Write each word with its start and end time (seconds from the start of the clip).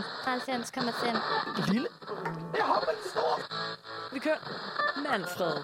90,5. 0.00 1.72
Lille. 1.72 1.88
Jeg 2.56 2.64
hopper 2.64 2.90
den 2.90 3.04
store. 3.10 3.38
Vi 4.12 4.18
kører. 4.18 4.40
Manfred. 5.08 5.54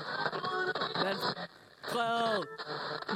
Manfred. 1.05 1.35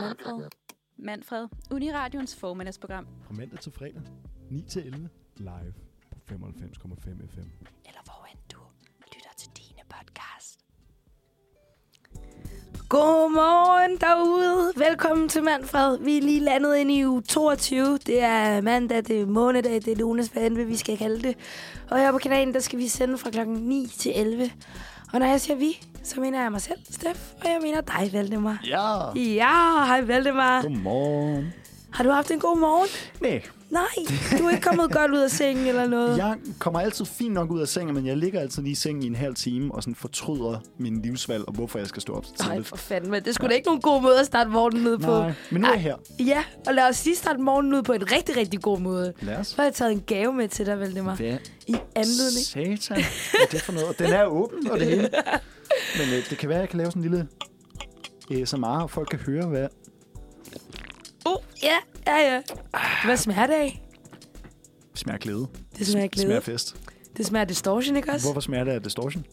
Manfred. 0.00 0.48
Manfred. 0.96 1.48
Uniradions 1.70 2.36
formiddagsprogram. 2.36 3.06
Fra 3.26 3.34
mandag 3.34 3.60
til 3.60 3.72
fredag. 3.72 4.02
9 4.50 4.62
til 4.62 4.86
11. 4.86 5.08
Live 5.36 5.74
på 6.10 6.18
95,5 6.34 7.26
FM. 7.34 7.48
Eller 7.88 8.02
hvor 8.04 8.26
end 8.30 8.38
Godmorgen 12.92 13.96
derude. 13.96 14.72
Velkommen 14.76 15.28
til 15.28 15.42
Manfred. 15.42 15.98
Vi 15.98 16.18
er 16.18 16.22
lige 16.22 16.40
landet 16.40 16.76
ind 16.76 16.90
i 16.90 17.06
uge 17.06 17.22
22. 17.22 17.98
Det 18.06 18.22
er 18.22 18.60
mandag, 18.60 18.96
det 18.96 19.20
er 19.20 19.26
månedag, 19.26 19.74
det 19.74 19.88
er 19.88 19.96
lunes, 19.96 20.26
hvad 20.26 20.42
end 20.42 20.58
vi 20.58 20.76
skal 20.76 20.98
kalde 20.98 21.22
det. 21.22 21.36
Og 21.90 21.98
her 21.98 22.12
på 22.12 22.18
kanalen, 22.18 22.54
der 22.54 22.60
skal 22.60 22.78
vi 22.78 22.88
sende 22.88 23.18
fra 23.18 23.30
klokken 23.30 23.56
9 23.56 23.86
til 23.98 24.12
11. 24.14 24.50
Og 25.12 25.18
når 25.18 25.26
jeg 25.26 25.40
siger 25.40 25.56
vi, 25.56 25.80
så 26.02 26.20
mener 26.20 26.42
jeg 26.42 26.52
mig 26.52 26.60
selv, 26.60 26.78
Steff, 26.90 27.20
og 27.44 27.50
jeg 27.50 27.58
mener 27.62 27.80
dig, 27.80 28.10
Valdemar. 28.12 28.60
Ja. 28.66 29.20
Ja, 29.20 29.84
hej 29.86 30.00
Valdemar. 30.00 30.62
Godmorgen. 30.62 31.52
Har 31.92 32.04
du 32.04 32.10
haft 32.10 32.30
en 32.30 32.40
god 32.40 32.58
morgen? 32.58 32.88
Nej, 33.20 33.42
Nej, 33.72 33.84
du 34.38 34.44
er 34.44 34.50
ikke 34.50 34.62
kommet 34.62 34.90
godt 34.92 35.10
ud 35.10 35.18
af 35.18 35.30
sengen 35.30 35.66
eller 35.66 35.86
noget. 35.86 36.18
jeg 36.18 36.36
kommer 36.58 36.80
altid 36.80 37.04
fint 37.04 37.34
nok 37.34 37.50
ud 37.50 37.60
af 37.60 37.68
sengen, 37.68 37.94
men 37.94 38.06
jeg 38.06 38.16
ligger 38.16 38.40
altid 38.40 38.62
lige 38.62 38.72
i 38.72 38.74
sengen 38.74 39.02
i 39.02 39.06
en 39.06 39.14
halv 39.14 39.34
time 39.34 39.74
og 39.74 39.82
sådan 39.82 39.94
fortryder 39.94 40.58
min 40.78 41.02
livsvalg 41.02 41.44
og 41.48 41.52
hvorfor 41.54 41.78
jeg 41.78 41.88
skal 41.88 42.02
stå 42.02 42.12
op 42.12 42.24
så 42.24 42.32
Nej, 42.38 42.48
tidligt. 42.48 42.68
for 42.68 42.76
fanden, 42.76 43.10
men 43.10 43.24
det 43.24 43.34
skulle 43.34 43.50
da 43.50 43.54
ikke 43.54 43.66
nogen 43.66 43.80
god 43.80 44.02
måde 44.02 44.20
at 44.20 44.26
starte 44.26 44.50
morgenen 44.50 44.86
ud 44.86 44.98
på. 44.98 45.10
Nej, 45.10 45.32
men 45.50 45.60
nu 45.62 45.66
er 45.68 45.72
jeg 45.72 45.80
her. 45.80 45.96
Ja, 46.20 46.44
og 46.66 46.74
lad 46.74 46.88
os 46.88 47.04
lige 47.04 47.16
starte 47.16 47.38
morgenen 47.40 47.74
ud 47.74 47.82
på 47.82 47.92
en 47.92 48.12
rigtig, 48.12 48.36
rigtig 48.36 48.60
god 48.62 48.78
måde. 48.80 49.12
Lad 49.20 49.36
os. 49.36 49.46
Så 49.46 49.56
har 49.56 49.64
jeg 49.64 49.74
taget 49.74 49.92
en 49.92 50.00
gave 50.06 50.32
med 50.32 50.48
til 50.48 50.66
dig, 50.66 50.80
Valdemar. 50.80 51.14
Hvad 51.16 51.36
I 51.66 51.74
anledning. 51.96 52.78
satan 52.78 52.96
Hvad 52.96 53.40
er 53.42 53.46
det 53.50 53.62
for 53.62 53.72
noget? 53.72 53.88
Og 53.88 53.98
den 53.98 54.06
er 54.12 54.24
åben 54.24 54.70
og 54.70 54.78
det 54.80 54.86
hele. 54.86 55.08
Men 55.98 56.08
øh, 56.08 56.30
det 56.30 56.38
kan 56.38 56.48
være, 56.48 56.58
at 56.58 56.60
jeg 56.62 56.68
kan 56.68 56.78
lave 56.78 56.90
sådan 56.90 57.02
en 57.04 57.10
lille 57.10 58.42
ASMR, 58.42 58.66
og 58.82 58.90
folk 58.90 59.08
kan 59.10 59.18
høre, 59.18 59.46
hvad... 59.46 59.66
Uh, 61.28 61.36
ja, 61.62 61.76
ja, 62.06 62.34
ja. 62.34 62.42
Hvad 63.04 63.16
smager 63.16 63.46
det 63.46 63.54
af? 63.54 63.82
Smager 64.94 65.18
glæde. 65.18 65.46
Det 65.78 65.86
smager 65.86 66.08
glæde. 66.08 66.26
Smager 66.26 66.40
fest. 66.40 66.76
Det 67.16 67.26
smager 67.26 67.44
distortion, 67.44 67.96
ikke 67.96 68.12
også? 68.12 68.26
Hvorfor 68.26 68.40
smager 68.40 68.64
det 68.64 68.72
af 68.72 68.82
distortion? 68.82 69.24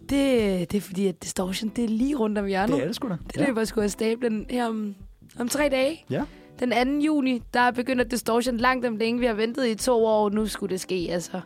Det, 0.00 0.70
det 0.72 0.74
er 0.74 0.80
fordi, 0.80 1.06
at 1.06 1.22
distortion, 1.22 1.70
det 1.76 1.84
er 1.84 1.88
lige 1.88 2.16
rundt 2.16 2.38
om 2.38 2.46
hjørnet. 2.46 2.76
Det 2.76 2.82
er 2.82 2.86
det 2.86 2.96
sgu 2.96 3.08
da. 3.08 3.16
Det 3.34 3.46
løber 3.46 3.64
sgu 3.64 3.80
af 3.80 3.90
stablen 3.90 4.46
her 4.50 4.66
om, 4.66 4.94
om 5.38 5.48
tre 5.48 5.68
dage. 5.68 6.04
Ja. 6.10 6.22
Den 6.60 7.00
2. 7.00 7.04
juni, 7.06 7.42
der 7.54 7.70
begynder 7.70 8.04
distortion 8.04 8.56
langt 8.56 8.86
om 8.86 8.96
længe. 8.96 9.20
Vi 9.20 9.26
har 9.26 9.34
ventet 9.34 9.66
i 9.66 9.74
to 9.74 10.04
år, 10.04 10.30
nu 10.30 10.46
skulle 10.46 10.70
det 10.70 10.80
ske, 10.80 11.08
altså. 11.10 11.40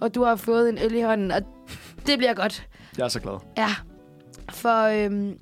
Og 0.00 0.14
du 0.14 0.24
har 0.24 0.36
fået 0.36 0.68
en 0.68 0.78
øl 0.78 0.94
i 0.94 1.00
hånden, 1.00 1.30
og 1.30 1.42
det 2.06 2.18
bliver 2.18 2.34
godt. 2.34 2.68
Jeg 2.98 3.04
er 3.04 3.08
så 3.08 3.20
glad. 3.20 3.38
Ja, 3.56 3.68
for, 4.50 4.82
øhm, 4.84 5.38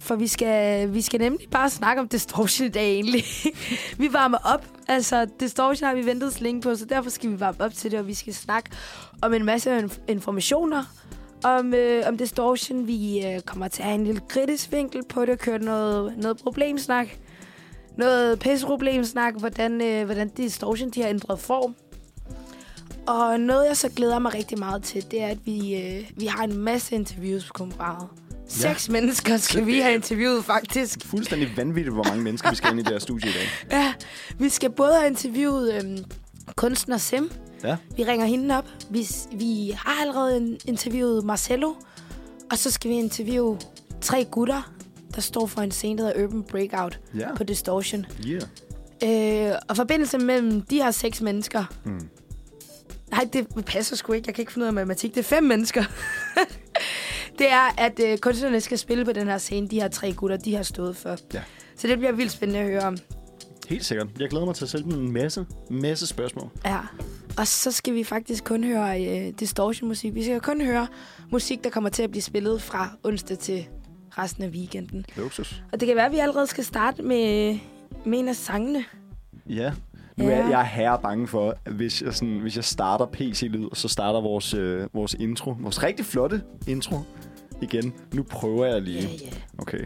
for 0.00 0.16
vi, 0.16 0.26
skal, 0.26 0.94
vi 0.94 1.02
skal 1.02 1.20
nemlig 1.20 1.48
bare 1.50 1.70
snakke 1.70 2.02
om 2.02 2.08
distortion 2.08 2.66
i 2.66 2.70
dag 2.70 2.92
egentlig. 2.92 3.24
vi 3.98 4.12
varmer 4.12 4.38
op. 4.44 4.66
Altså, 4.88 5.26
distortion 5.40 5.86
har 5.86 5.94
vi 5.94 6.06
ventet 6.06 6.32
så 6.32 6.42
længe 6.42 6.60
på, 6.60 6.74
så 6.74 6.84
derfor 6.84 7.10
skal 7.10 7.30
vi 7.30 7.40
varme 7.40 7.60
op 7.60 7.74
til 7.74 7.90
det, 7.90 7.98
og 7.98 8.06
vi 8.06 8.14
skal 8.14 8.34
snakke 8.34 8.70
om 9.22 9.34
en 9.34 9.44
masse 9.44 9.78
inf- 9.78 10.00
informationer 10.08 10.84
om, 11.44 11.74
øh, 11.74 12.02
om 12.08 12.16
distortion. 12.16 12.86
Vi 12.86 13.26
øh, 13.26 13.40
kommer 13.40 13.68
til 13.68 13.82
at 13.82 13.88
have 13.88 13.98
en 13.98 14.04
lille 14.04 14.20
kritisk 14.28 14.72
vinkel 14.72 15.02
på 15.08 15.24
det, 15.24 15.38
køre 15.38 15.58
noget, 15.58 16.18
noget 16.18 16.36
problemsnak. 16.36 17.08
Noget 17.96 18.38
pisseproblemsnak, 18.38 19.34
hvordan, 19.34 19.80
øh, 19.80 20.04
hvordan 20.04 20.28
distortion 20.28 20.90
de 20.90 21.02
har 21.02 21.08
ændret 21.08 21.40
form. 21.40 21.74
Og 23.06 23.40
noget, 23.40 23.66
jeg 23.68 23.76
så 23.76 23.88
glæder 23.88 24.18
mig 24.18 24.34
rigtig 24.34 24.58
meget 24.58 24.82
til, 24.82 25.10
det 25.10 25.22
er, 25.22 25.26
at 25.26 25.38
vi, 25.46 25.76
øh, 25.76 26.10
vi 26.16 26.26
har 26.26 26.44
en 26.44 26.58
masse 26.58 26.94
interviews 26.94 27.46
på 27.46 27.52
konferencen. 27.52 28.27
Seks 28.48 28.88
mennesker 28.88 29.36
skal 29.36 29.66
vi 29.66 29.78
have 29.78 29.94
interviewet, 29.94 30.44
faktisk. 30.44 30.98
Fuldstændig 31.06 31.56
vanvittigt, 31.56 31.94
hvor 31.94 32.04
mange 32.04 32.22
mennesker 32.22 32.50
vi 32.50 32.56
skal 32.56 32.70
ind 32.70 32.80
i 32.80 32.82
det 32.82 32.92
her 32.92 32.98
studie 32.98 33.28
i 33.30 33.32
dag. 33.32 33.48
Ja, 33.78 33.94
vi 34.38 34.48
skal 34.48 34.70
både 34.70 34.92
have 34.94 35.06
interviewet 35.06 35.74
øhm, 35.74 35.98
kunstner 36.56 36.96
Sim. 36.96 37.30
Ja. 37.64 37.76
Vi 37.96 38.04
ringer 38.04 38.26
hende 38.26 38.58
op. 38.58 38.64
Vi, 38.90 39.06
vi 39.32 39.72
har 39.78 40.00
allerede 40.00 40.58
interviewet 40.66 41.24
Marcello. 41.24 41.74
Og 42.50 42.58
så 42.58 42.70
skal 42.70 42.90
vi 42.90 42.94
interviewe 42.94 43.58
tre 44.00 44.24
gutter, 44.30 44.72
der 45.14 45.20
står 45.20 45.46
for 45.46 45.60
en 45.60 45.70
scene, 45.70 45.98
der 45.98 46.06
hedder 46.06 46.24
Urban 46.24 46.42
Breakout 46.42 47.00
Ja. 47.18 47.34
på 47.34 47.44
Distortion. 47.44 48.06
Yeah. 48.26 49.50
Øh, 49.50 49.56
og 49.68 49.76
forbindelsen 49.76 50.26
mellem 50.26 50.60
de 50.62 50.76
her 50.76 50.90
seks 50.90 51.20
mennesker... 51.20 51.64
Mm. 51.84 52.08
Nej, 53.10 53.28
det 53.32 53.46
passer 53.66 53.96
sgu 53.96 54.12
ikke. 54.12 54.26
Jeg 54.28 54.34
kan 54.34 54.42
ikke 54.42 54.52
finde 54.52 54.64
ud 54.64 54.66
af 54.68 54.72
matematik. 54.72 55.10
Det 55.14 55.20
er 55.20 55.24
fem 55.24 55.42
mennesker. 55.44 55.84
det 57.38 57.50
er, 57.50 57.74
at 57.78 58.00
øh, 58.06 58.18
kunstnerne 58.18 58.60
skal 58.60 58.78
spille 58.78 59.04
på 59.04 59.12
den 59.12 59.26
her 59.28 59.38
scene. 59.38 59.68
De 59.68 59.80
her 59.80 59.88
tre 59.88 60.12
gutter, 60.12 60.36
de 60.36 60.54
har 60.54 60.62
stået 60.62 60.96
for. 60.96 61.16
Ja. 61.34 61.42
Så 61.76 61.86
det 61.86 61.98
bliver 61.98 62.12
vildt 62.12 62.32
spændende 62.32 62.60
at 62.60 62.66
høre 62.66 62.82
om. 62.82 62.96
Helt 63.68 63.84
sikkert. 63.84 64.06
Jeg 64.20 64.28
glæder 64.28 64.46
mig 64.46 64.54
til 64.54 64.64
at 64.76 64.84
dem 64.84 64.92
en 64.92 65.12
masse, 65.12 65.46
masse 65.70 66.06
spørgsmål. 66.06 66.50
Ja. 66.64 66.78
Og 67.38 67.46
så 67.46 67.72
skal 67.72 67.94
vi 67.94 68.04
faktisk 68.04 68.44
kun 68.44 68.64
høre 68.64 69.04
øh, 69.04 69.32
distortion-musik. 69.40 70.14
Vi 70.14 70.24
skal 70.24 70.40
kun 70.40 70.60
høre 70.60 70.86
musik, 71.32 71.64
der 71.64 71.70
kommer 71.70 71.90
til 71.90 72.02
at 72.02 72.10
blive 72.10 72.22
spillet 72.22 72.62
fra 72.62 72.88
onsdag 73.02 73.38
til 73.38 73.66
resten 74.18 74.44
af 74.44 74.48
weekenden. 74.48 75.04
Luksus. 75.16 75.62
Og 75.72 75.80
det 75.80 75.86
kan 75.86 75.96
være, 75.96 76.06
at 76.06 76.12
vi 76.12 76.18
allerede 76.18 76.46
skal 76.46 76.64
starte 76.64 77.02
med, 77.02 77.58
med 78.06 78.18
en 78.18 78.28
af 78.28 78.36
sangene. 78.36 78.84
Ja. 79.48 79.72
Nu 80.16 80.24
Ja. 80.28 80.30
er 80.34 80.48
jeg 80.48 80.66
herre 80.66 80.98
bange 81.02 81.28
for, 81.28 81.54
at 81.64 81.72
hvis 81.72 82.02
jeg, 82.02 82.14
sådan, 82.14 82.38
hvis 82.38 82.56
jeg 82.56 82.64
starter 82.64 83.06
PC-lyd, 83.06 83.68
så 83.74 83.88
starter 83.88 84.20
vores, 84.20 84.54
øh, 84.54 84.86
vores 84.94 85.14
intro. 85.14 85.54
Vores 85.60 85.82
rigtig 85.82 86.06
flotte 86.06 86.42
intro 86.68 86.96
igen. 87.62 87.92
Nu 88.12 88.22
prøver 88.22 88.66
jeg 88.66 88.82
lige. 88.82 89.00
Ja, 89.00 89.08
ja. 89.24 89.30
Okay. 89.58 89.84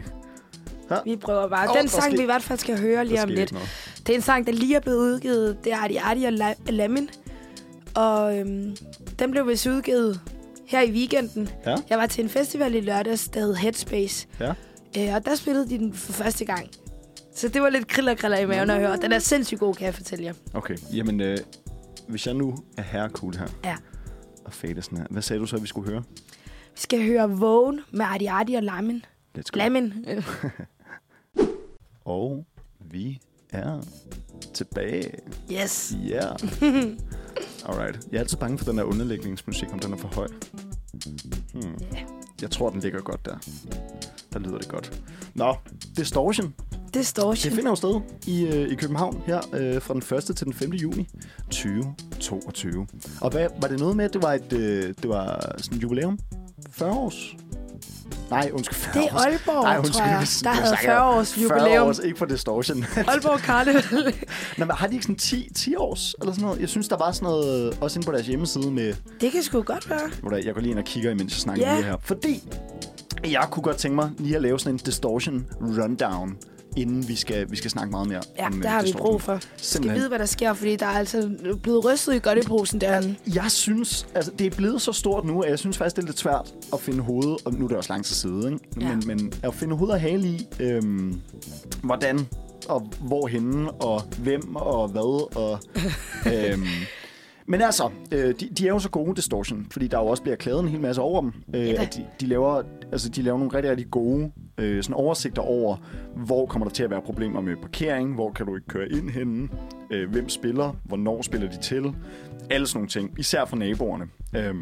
Vi 1.05 1.15
prøver 1.15 1.47
bare. 1.49 1.69
Åh, 1.69 1.77
Den 1.77 1.87
sang, 1.87 2.03
sker- 2.03 2.17
vi 2.17 2.21
i 2.21 2.25
hvert 2.25 2.43
fald 2.43 2.59
skal 2.59 2.79
høre 2.79 3.05
lige 3.05 3.23
om 3.23 3.29
lidt. 3.29 3.53
Det 3.97 4.09
er 4.09 4.15
en 4.15 4.21
sang, 4.21 4.47
der 4.47 4.53
lige 4.53 4.75
er 4.75 4.79
blevet 4.79 4.97
udgivet. 4.97 5.57
Det 5.63 5.73
er 5.73 5.77
Arti 5.77 5.95
Arti 5.95 6.23
og 6.23 6.31
La- 6.33 6.71
Lamin. 6.71 7.09
Og 7.95 8.37
øhm, 8.39 8.75
den 9.19 9.31
blev 9.31 9.47
vist 9.47 9.65
udgivet 9.67 10.19
her 10.65 10.81
i 10.81 10.91
weekenden. 10.91 11.49
Ja. 11.65 11.75
Jeg 11.89 11.97
var 11.97 12.05
til 12.05 12.23
en 12.23 12.29
festival 12.29 12.75
i 12.75 12.79
lørdags, 12.81 13.27
der 13.27 13.39
hed 13.39 13.55
Headspace. 13.55 14.27
Ja. 14.39 14.53
Øh, 14.97 15.15
og 15.15 15.25
der 15.25 15.35
spillede 15.35 15.69
de 15.69 15.77
den 15.77 15.93
for 15.93 16.13
første 16.13 16.45
gang. 16.45 16.69
Så 17.35 17.47
det 17.47 17.61
var 17.61 17.69
lidt 17.69 17.87
kriller 17.87 18.15
kriller 18.15 18.37
i 18.37 18.45
maven 18.45 18.69
at 18.69 18.79
høre. 18.79 18.97
Den 18.97 19.11
er 19.11 19.19
sindssygt 19.19 19.59
god, 19.59 19.75
kan 19.75 19.85
jeg 19.85 19.95
fortælle 19.95 20.25
jer. 20.25 20.33
Okay. 20.53 20.77
Jamen, 20.93 21.21
øh, 21.21 21.37
hvis 22.07 22.27
jeg 22.27 22.33
nu 22.35 22.55
er 22.77 22.81
herre 22.81 23.09
cool 23.09 23.35
her. 23.35 23.47
Ja. 23.63 23.75
Og 24.45 24.53
fade 24.53 24.81
sådan 24.81 24.97
her. 24.97 25.05
Hvad 25.09 25.21
sagde 25.21 25.39
du 25.39 25.45
så, 25.45 25.55
at 25.55 25.61
vi 25.61 25.67
skulle 25.67 25.89
høre? 25.91 26.03
Vi 26.73 26.79
skal 26.79 27.05
høre 27.05 27.29
Vågen 27.29 27.79
med 27.91 28.05
Arti 28.05 28.25
Arti 28.25 28.53
og 28.53 28.63
Lamin. 28.63 29.05
Let's 29.37 29.49
go. 29.51 29.57
Lamin. 29.57 29.93
Og 32.05 32.45
vi 32.79 33.19
er 33.49 33.81
tilbage. 34.53 35.11
Yes. 35.51 35.95
Ja. 36.07 36.27
Alright. 37.69 37.99
Jeg 38.11 38.17
er 38.17 38.19
altid 38.19 38.37
bange 38.37 38.57
for 38.57 38.65
den 38.65 38.77
der 38.77 38.83
underlægningsmusik, 38.83 39.73
om 39.73 39.79
den 39.79 39.93
er 39.93 39.97
for 39.97 40.07
høj. 40.07 40.27
Hmm. 41.53 41.75
Ja. 41.93 41.99
Jeg 42.41 42.51
tror, 42.51 42.69
den 42.69 42.79
ligger 42.79 43.01
godt 43.01 43.25
der. 43.25 43.35
Der 44.33 44.39
lyder 44.39 44.57
det 44.57 44.67
godt. 44.67 45.03
Nå, 45.33 45.55
Distortion. 45.97 46.53
Distortion. 46.93 47.49
Det 47.49 47.55
finder 47.55 47.71
jo 47.71 47.75
sted 47.75 48.01
i, 48.27 48.45
øh, 48.45 48.71
i 48.71 48.75
København 48.75 49.23
her 49.25 49.41
øh, 49.53 49.81
fra 49.81 49.93
den 49.93 50.17
1. 50.17 50.23
til 50.35 50.45
den 50.45 50.53
5. 50.53 50.71
juni 50.71 51.09
2022. 51.51 52.87
Og 53.21 53.31
hvad, 53.31 53.47
var 53.61 53.67
det 53.67 53.79
noget 53.79 53.97
med, 53.97 54.05
at 54.05 54.13
det 54.13 54.21
var 54.21 54.33
et 54.33 54.53
øh, 54.53 54.93
det 55.01 55.09
var 55.09 55.55
sådan 55.57 55.77
et 55.77 55.83
jubilæum? 55.83 56.19
40 56.73 56.91
års? 56.91 57.35
Nej, 58.29 58.49
undskyld, 58.53 58.75
40 58.77 59.03
Det 59.03 59.11
er. 59.11 59.15
Aalborg, 59.15 59.63
Nej, 59.63 59.73
tror 59.75 59.79
undskyld, 59.79 60.05
jeg. 60.07 60.17
hvis- 60.17 60.41
Der 60.43 60.49
havde 60.49 60.67
snakker 60.67 60.85
40 60.87 61.05
jeg- 61.07 61.17
års 61.19 61.33
40 61.33 61.43
jubilæum. 61.63 61.87
års, 61.87 61.99
ikke 61.99 62.17
for 62.17 62.25
Distortion. 62.25 62.85
Aalborg 63.07 63.39
Karneval. 63.39 64.13
Nå, 64.57 64.65
men 64.65 64.75
har 64.75 64.87
de 64.87 64.93
ikke 64.93 65.03
sådan 65.03 65.15
10, 65.15 65.49
10 65.55 65.75
års 65.75 66.15
eller 66.21 66.33
sådan 66.33 66.45
noget? 66.45 66.59
Jeg 66.61 66.69
synes, 66.69 66.87
der 66.87 66.97
var 66.97 67.11
sådan 67.11 67.25
noget, 67.29 67.67
øh, 67.73 67.77
også 67.81 67.99
inde 67.99 68.05
på 68.05 68.11
deres 68.11 68.27
hjemmeside 68.27 68.71
med, 68.71 68.93
det 69.21 69.31
kan 69.31 69.43
sgu 69.43 69.61
godt 69.61 69.89
være. 69.89 70.37
jeg 70.45 70.53
går 70.53 70.61
lige 70.61 70.71
ind 70.71 70.79
og 70.79 70.85
kigger, 70.85 71.11
imens 71.11 71.33
jeg 71.33 71.39
snakker 71.39 71.67
yeah. 71.67 71.83
her. 71.83 71.95
Fordi 72.01 72.43
jeg 73.31 73.47
kunne 73.51 73.63
godt 73.63 73.77
tænke 73.77 73.95
mig 73.95 74.09
lige 74.17 74.35
at 74.35 74.41
lave 74.41 74.59
sådan 74.59 74.73
en 74.75 74.77
distortion 74.77 75.45
rundown, 75.61 76.37
inden 76.75 77.07
vi 77.07 77.15
skal, 77.15 77.51
vi 77.51 77.55
skal 77.55 77.71
snakke 77.71 77.91
meget 77.91 78.07
mere 78.07 78.21
Ja, 78.37 78.45
om 78.47 78.53
det 78.53 78.65
øh, 78.65 78.71
har 78.71 78.83
vi 78.83 78.93
brug 78.97 79.21
for. 79.21 79.33
Vi 79.35 79.41
skal 79.41 79.65
Simpelthen. 79.65 79.99
vide, 79.99 80.07
hvad 80.09 80.19
der 80.19 80.25
sker, 80.25 80.53
fordi 80.53 80.75
der 80.75 80.85
er 80.85 80.89
altså 80.89 81.29
blevet 81.63 81.85
rystet 81.85 82.15
i 82.15 82.19
godteposen 82.19 82.81
derinde. 82.81 83.15
Jeg 83.35 83.51
synes, 83.51 84.07
altså 84.15 84.31
det 84.39 84.47
er 84.47 84.55
blevet 84.57 84.81
så 84.81 84.91
stort 84.91 85.25
nu, 85.25 85.41
at 85.41 85.49
jeg 85.49 85.59
synes 85.59 85.77
faktisk, 85.77 85.95
det 85.95 86.01
er 86.03 86.05
lidt 86.07 86.19
svært 86.19 86.53
at 86.73 86.79
finde 86.79 86.99
hoved, 87.03 87.45
og 87.45 87.53
nu 87.53 87.63
er 87.63 87.67
det 87.67 87.77
også 87.77 87.93
lang 87.93 88.05
tid 88.05 88.15
side, 88.15 88.53
ikke? 88.53 88.85
Ja. 88.89 88.95
Men, 88.95 89.03
men 89.07 89.33
at 89.43 89.53
finde 89.53 89.75
hoved 89.75 89.91
og 89.91 90.01
hale 90.01 90.27
i, 90.27 90.47
øhm, 90.59 91.21
hvordan 91.83 92.27
og 92.69 92.89
hvorhenne, 93.01 93.71
og 93.71 94.01
hvem 94.01 94.55
og 94.55 94.87
hvad, 94.87 95.37
og... 95.37 95.59
øhm, 96.33 96.63
men 97.47 97.61
altså, 97.61 97.89
øh, 98.11 98.35
de, 98.39 98.49
de 98.57 98.65
er 98.65 98.69
jo 98.69 98.79
så 98.79 98.89
gode, 98.89 99.15
Distortion, 99.15 99.67
fordi 99.71 99.87
der 99.87 99.99
jo 99.99 100.05
også 100.05 100.23
bliver 100.23 100.35
klaget 100.35 100.59
en 100.59 100.67
hel 100.67 100.79
masse 100.79 101.01
over 101.01 101.21
dem. 101.21 101.33
Øh, 101.55 101.67
Ja 101.67 101.81
at 101.81 101.95
de, 101.95 102.05
de, 102.21 102.25
laver, 102.25 102.61
altså, 102.91 103.09
de 103.09 103.21
laver 103.21 103.37
nogle 103.37 103.53
rigtig, 103.53 103.71
rigtig 103.71 103.91
gode 103.91 104.31
øh, 104.57 104.83
sådan 104.83 104.95
oversigter 104.95 105.41
over, 105.41 105.77
hvor 106.15 106.45
kommer 106.45 106.67
der 106.67 106.73
til 106.73 106.83
at 106.83 106.89
være 106.89 107.01
problemer 107.01 107.41
med 107.41 107.55
parkering, 107.55 108.15
hvor 108.15 108.31
kan 108.31 108.45
du 108.45 108.55
ikke 108.55 108.67
køre 108.67 108.89
ind 108.89 109.09
henne, 109.09 109.49
øh, 109.89 110.11
hvem 110.11 110.29
spiller, 110.29 110.75
hvornår 110.83 111.21
spiller 111.21 111.49
de 111.49 111.61
til, 111.61 111.95
alle 112.49 112.67
sådan 112.67 112.77
nogle 112.77 112.89
ting, 112.89 113.19
især 113.19 113.45
for 113.45 113.55
naboerne. 113.55 114.07
Øh, 114.35 114.55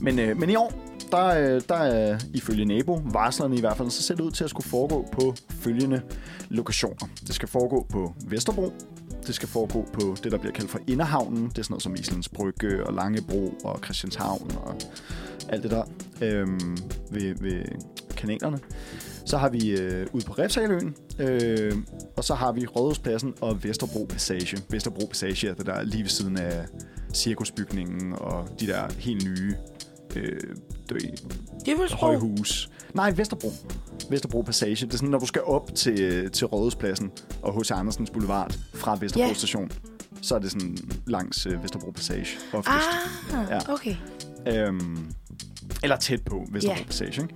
men, 0.00 0.18
øh, 0.18 0.36
men 0.36 0.50
i 0.50 0.56
år, 0.56 0.72
der, 1.10 1.26
øh, 1.26 1.62
der 1.68 1.74
er 1.74 2.18
ifølge 2.34 2.64
nabo, 2.64 3.00
varslerne 3.04 3.56
i 3.56 3.60
hvert 3.60 3.76
fald, 3.76 3.90
så 3.90 4.02
ser 4.02 4.14
det 4.14 4.22
ud 4.22 4.30
til 4.30 4.44
at 4.44 4.50
skulle 4.50 4.66
foregå 4.66 5.08
på 5.12 5.34
følgende 5.50 6.02
lokationer. 6.48 7.08
Det 7.26 7.34
skal 7.34 7.48
foregå 7.48 7.86
på 7.90 8.14
Vesterbro, 8.26 8.72
det 9.26 9.34
skal 9.34 9.48
foregå 9.48 9.88
på 9.92 10.16
det, 10.24 10.32
der 10.32 10.38
bliver 10.38 10.52
kaldt 10.52 10.70
for 10.70 10.78
Inderhavnen. 10.86 11.48
Det 11.48 11.58
er 11.58 11.62
sådan 11.62 11.72
noget 11.72 11.82
som 11.82 11.94
Islands 11.94 12.28
Brygge 12.28 12.86
og 12.86 12.94
Langebro 12.94 13.54
og 13.64 13.80
Christianshavn 13.84 14.50
og 14.56 14.74
alt 15.48 15.62
det 15.62 15.70
der 15.70 15.84
øhm, 16.22 16.76
ved, 17.10 17.34
ved 17.40 17.64
kanalerne. 18.20 18.58
Så 19.26 19.38
har 19.38 19.48
vi 19.48 19.70
øh, 19.70 20.06
ude 20.12 20.24
på 20.24 20.32
Refsaløen, 20.32 20.94
øh, 21.18 21.76
og 22.16 22.24
så 22.24 22.34
har 22.34 22.52
vi 22.52 22.66
Rådhuspladsen 22.66 23.34
og 23.40 23.64
Vesterbro 23.64 24.06
Passage. 24.08 24.58
Vesterbro 24.70 25.06
Passage 25.06 25.48
er 25.48 25.54
det 25.54 25.66
der 25.66 25.82
lige 25.82 26.02
ved 26.02 26.10
siden 26.10 26.36
af 26.38 26.66
cirkusbygningen 27.14 28.12
og 28.12 28.48
de 28.60 28.66
der 28.66 28.82
helt 28.98 29.24
nye 29.24 29.54
øh, 30.16 30.40
Djævelsbro. 31.66 32.06
højhus. 32.06 32.70
Nej, 32.94 33.12
Vesterbro. 33.16 33.52
Vesterbro 34.10 34.42
Passage. 34.42 34.74
Det 34.86 34.92
er 34.92 34.96
sådan, 34.96 35.08
når 35.08 35.18
du 35.18 35.26
skal 35.26 35.42
op 35.42 35.74
til, 35.74 36.30
til 36.30 36.46
Rådhuspladsen 36.46 37.10
og 37.42 37.60
H.C. 37.60 37.70
Andersens 37.70 38.10
Boulevard 38.10 38.54
fra 38.74 38.96
Vesterbro 39.00 39.26
Ja. 39.28 39.32
station, 39.34 39.70
så 40.22 40.34
er 40.34 40.38
det 40.38 40.50
sådan 40.50 40.76
langs 41.06 41.46
øh, 41.46 41.62
Vesterbro 41.62 41.90
Passage 41.90 42.28
oftest. 42.52 42.76
Ah, 43.32 43.46
Ja. 43.50 43.72
okay. 43.72 43.94
Øhm, 44.46 44.98
eller 45.82 45.96
tæt 45.96 46.22
på 46.22 46.46
Vesterbro 46.52 46.76
Ja. 46.78 46.84
Passage, 46.84 47.22
ikke? 47.22 47.34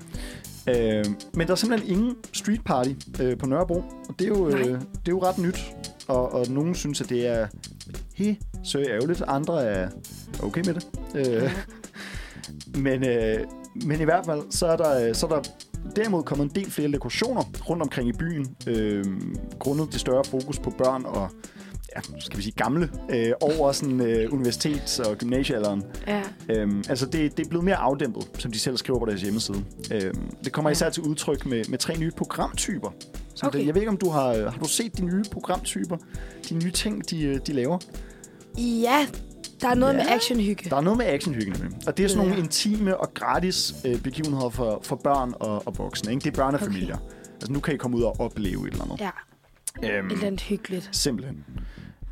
Øhm, 0.69 1.17
men 1.35 1.47
der 1.47 1.53
er 1.53 1.57
simpelthen 1.57 1.99
ingen 1.99 2.17
street 2.33 2.65
party 2.65 2.91
øh, 3.21 3.39
på 3.39 3.47
Nørrebro, 3.47 3.85
og 4.09 4.15
det 4.19 4.25
er 4.25 4.29
jo, 4.29 4.49
øh, 4.49 4.67
det 4.81 5.09
er 5.09 5.13
jo 5.13 5.23
ret 5.23 5.39
nyt. 5.39 5.75
Og, 6.09 6.33
og 6.33 6.47
nogen 6.49 6.75
synes, 6.75 7.01
at 7.01 7.09
det 7.09 7.27
er 7.27 7.47
he, 8.15 8.37
så 8.65 8.79
ærgerligt. 8.79 9.23
Andre 9.27 9.65
er 9.65 9.89
okay 10.43 10.63
med 10.67 10.75
det. 10.75 10.87
Øh, 11.15 11.53
men, 12.85 13.05
øh, 13.05 13.41
men 13.87 14.01
i 14.01 14.05
hvert 14.05 14.27
fald, 14.27 14.43
så 14.51 14.67
er 14.67 14.77
der, 14.77 15.13
så 15.13 15.27
er 15.27 15.31
der 15.31 15.43
derimod 15.97 16.23
kommet 16.23 16.45
en 16.45 16.55
del 16.55 16.71
flere 16.71 16.93
dekorationer 16.93 17.43
rundt 17.71 17.83
omkring 17.83 18.09
i 18.09 18.13
byen, 18.13 18.57
øh, 18.67 19.05
grundet 19.59 19.93
det 19.93 20.01
større 20.01 20.25
fokus 20.25 20.59
på 20.59 20.71
børn 20.71 21.05
og 21.05 21.31
skal 22.19 22.37
vi 22.39 22.43
sige 22.43 22.53
gamle, 22.57 22.89
øh, 23.11 23.33
over 23.41 23.73
sådan 23.73 24.01
øh, 24.01 24.29
universitets- 24.33 25.09
og 25.11 25.17
gymnasiealderen. 25.17 25.83
Ja. 26.07 26.23
Øhm, 26.49 26.85
altså, 26.89 27.07
det, 27.07 27.37
det 27.37 27.45
er 27.45 27.49
blevet 27.49 27.65
mere 27.65 27.77
afdæmpet, 27.77 28.29
som 28.39 28.53
de 28.53 28.59
selv 28.59 28.77
skriver 28.77 28.99
på 28.99 29.05
deres 29.07 29.23
hjemmeside. 29.23 29.65
Øhm, 29.93 30.31
det 30.45 30.53
kommer 30.53 30.71
Ja. 30.71 30.73
især 30.73 30.91
til 30.91 31.03
udtryk 31.03 31.47
med, 31.47 31.65
med 31.69 31.79
tre 31.79 31.99
nye 31.99 32.11
programtyper. 32.17 32.91
Så 33.35 33.47
Okay. 33.47 33.59
det, 33.59 33.67
jeg 33.67 33.75
ved 33.75 33.83
ikke, 33.83 33.91
om 33.91 33.97
du 33.97 34.11
har, 34.11 34.51
har 34.51 34.59
du 34.63 34.69
set 34.69 34.97
de 34.99 35.05
nye 35.05 35.25
programtyper? 35.33 35.97
De 36.49 36.55
nye 36.55 36.71
ting, 36.71 37.11
de, 37.11 37.23
øh, 37.25 37.41
de 37.47 37.53
laver? 37.53 37.79
Ja, 38.59 39.07
der 39.61 39.69
er 39.69 39.75
noget 39.75 39.93
Ja. 39.95 39.99
med 40.05 40.07
actionhygge. 40.13 40.71
Der 40.71 40.77
er 40.77 40.81
noget 40.81 40.99
med 40.99 41.07
actionhygge 41.07 41.51
med. 41.51 41.71
Og 41.87 41.97
det 41.97 42.05
er 42.05 42.09
sådan 42.09 42.23
Ja. 42.25 42.29
nogle 42.31 42.45
intime 42.45 42.97
og 42.97 43.15
gratis 43.15 43.75
øh, 43.85 44.03
begivenheder 44.03 44.49
for, 44.51 44.81
for 44.85 44.97
børn 44.97 45.33
og, 45.41 45.63
og 45.67 45.79
voksne. 45.79 46.13
Ikke? 46.13 46.25
Det 46.25 46.31
er 46.31 46.37
børnefamilier. 46.37 46.97
Okay. 46.97 47.05
Altså, 47.35 47.53
nu 47.53 47.61
kan 47.61 47.75
I 47.75 47.77
komme 47.77 47.97
ud 47.97 48.03
og 48.03 48.21
opleve 48.21 48.67
et 48.69 48.73
eller 48.73 48.85
andet. 48.85 49.01
Ja, 49.01 49.11
Øhm, 49.83 50.07
et 50.07 50.13
eller 50.13 50.27
andet 50.27 50.41
hyggeligt. 50.41 50.89
Simpelthen. 50.93 51.45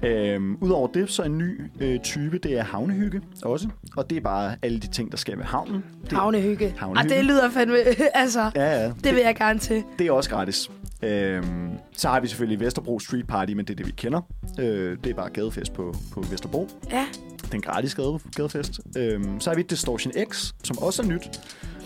Øhm, 0.03 0.57
Udover 0.61 0.87
det, 0.89 1.11
så 1.11 1.23
er 1.23 1.27
en 1.27 1.39
ny 1.39 1.61
øh, 1.81 2.01
type, 2.01 2.39
det 2.39 2.59
er 2.59 2.65
havnehygge 2.65 3.21
også. 3.45 3.69
Og 3.97 4.11
det 4.11 4.17
er 4.17 4.21
bare 4.21 4.57
alle 4.63 4.79
de 4.79 4.87
ting, 4.87 5.11
der 5.11 5.17
skal 5.17 5.37
ved 5.39 5.45
havnen. 5.45 5.85
Det, 6.05 6.13
Havnehygge. 6.13 6.75
Havnehygge. 6.79 7.15
det 7.17 7.25
lyder 7.25 7.51
fandme... 7.51 7.77
altså, 8.15 8.51
Ja, 8.55 8.83
ja. 8.83 8.89
det 9.05 9.15
vil 9.15 9.23
jeg 9.23 9.37
gerne 9.37 9.59
til. 9.59 9.83
Det 9.99 10.07
er 10.07 10.13
også 10.13 10.31
gratis. 10.31 10.71
Øhm, 11.03 11.71
så 11.97 12.09
har 12.09 12.21
vi 12.21 12.27
selvfølgelig 12.29 12.61
Vesterbro 12.61 12.99
Street 12.99 13.27
Party, 13.27 13.53
men 13.53 13.65
det 13.65 13.71
er 13.73 13.77
det, 13.77 13.87
vi 13.87 13.93
kender. 13.97 14.21
Øh, 14.61 14.97
det 15.05 15.11
er 15.11 15.15
bare 15.15 15.31
gadefest 15.31 15.73
på, 15.73 15.95
på 16.13 16.21
Vesterbro. 16.31 16.69
Ja, 16.91 17.07
Den 17.53 17.61
gratis 17.61 17.95
gade, 17.95 18.19
gadefest. 18.37 18.81
Øhm, 18.97 19.41
så 19.41 19.51
har 19.51 19.55
vi 19.57 19.63
Distortion 19.63 20.13
X, 20.31 20.53
som 20.65 20.79
også 20.79 21.03
er 21.03 21.07
nyt. 21.07 21.41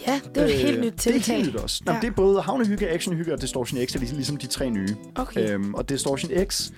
Ja 0.06 0.20
det 0.34 0.36
er 0.36 0.42
jo 0.42 0.48
et 0.48 0.54
helt 0.58 0.80
nyt 0.80 0.84
Det 0.92 0.92
er 0.92 1.12
tiltag. 1.12 1.36
helt 1.36 1.54
nyt 1.54 1.60
også. 1.60 1.82
Nå, 1.86 1.92
Ja. 1.92 1.98
Det 2.00 2.06
er 2.06 2.12
både 2.14 2.40
havnehygge, 2.40 2.88
actionhygge 2.88 3.32
og 3.32 3.40
Distortion 3.42 3.86
X, 3.86 3.94
er 3.94 3.98
ligesom, 3.98 4.16
ligesom 4.16 4.36
de 4.36 4.46
tre 4.46 4.70
nye. 4.70 4.96
Okay. 5.14 5.50
Øhm, 5.50 5.74
og 5.74 5.88
Distortion 5.88 6.30
X 6.46 6.70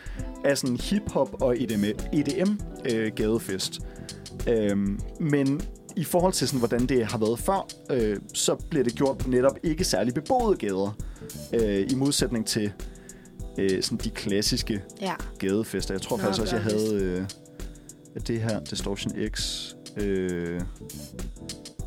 er 0.45 0.55
sådan 0.55 0.77
hip-hop 0.77 1.43
og 1.43 1.57
E 1.57 1.63
EDM, 1.63 1.85
EDM 2.13 2.59
øh. 2.91 3.11
Øhm, 4.49 5.01
men 5.21 5.61
i 5.97 6.05
forhold 6.05 6.33
til, 6.33 6.49
sådan, 6.49 6.59
hvordan 6.59 6.87
det 6.87 7.07
har 7.07 7.19
været 7.19 7.39
før, 7.39 7.67
øh, 7.91 8.17
så 8.35 8.55
bliver 8.71 8.85
det 8.85 8.95
gjort 8.95 9.19
på 9.19 9.31
netop 9.31 9.59
ikke 9.63 9.85
særlig 9.85 10.15
beboede 10.15 10.57
gader. 10.57 10.97
Øh, 11.53 11.87
I 11.91 11.95
modsætning 11.95 12.47
til 12.47 12.73
øh, 13.59 13.83
sådan 13.83 13.99
de 14.05 14.11
klassiske 14.11 14.83
Ja. 15.01 15.13
gadefester. 15.39 15.95
Jeg 15.95 16.01
tror 16.03 16.17
Nå, 16.17 16.23
faktisk 16.23 16.43
også, 16.43 16.57
jeg 16.57 16.63
havde 16.65 16.95
øh, 17.03 17.23
det 18.27 18.41
her 18.41 18.61
Distortion 18.61 19.13
X... 19.37 19.65
Øh, 20.03 20.61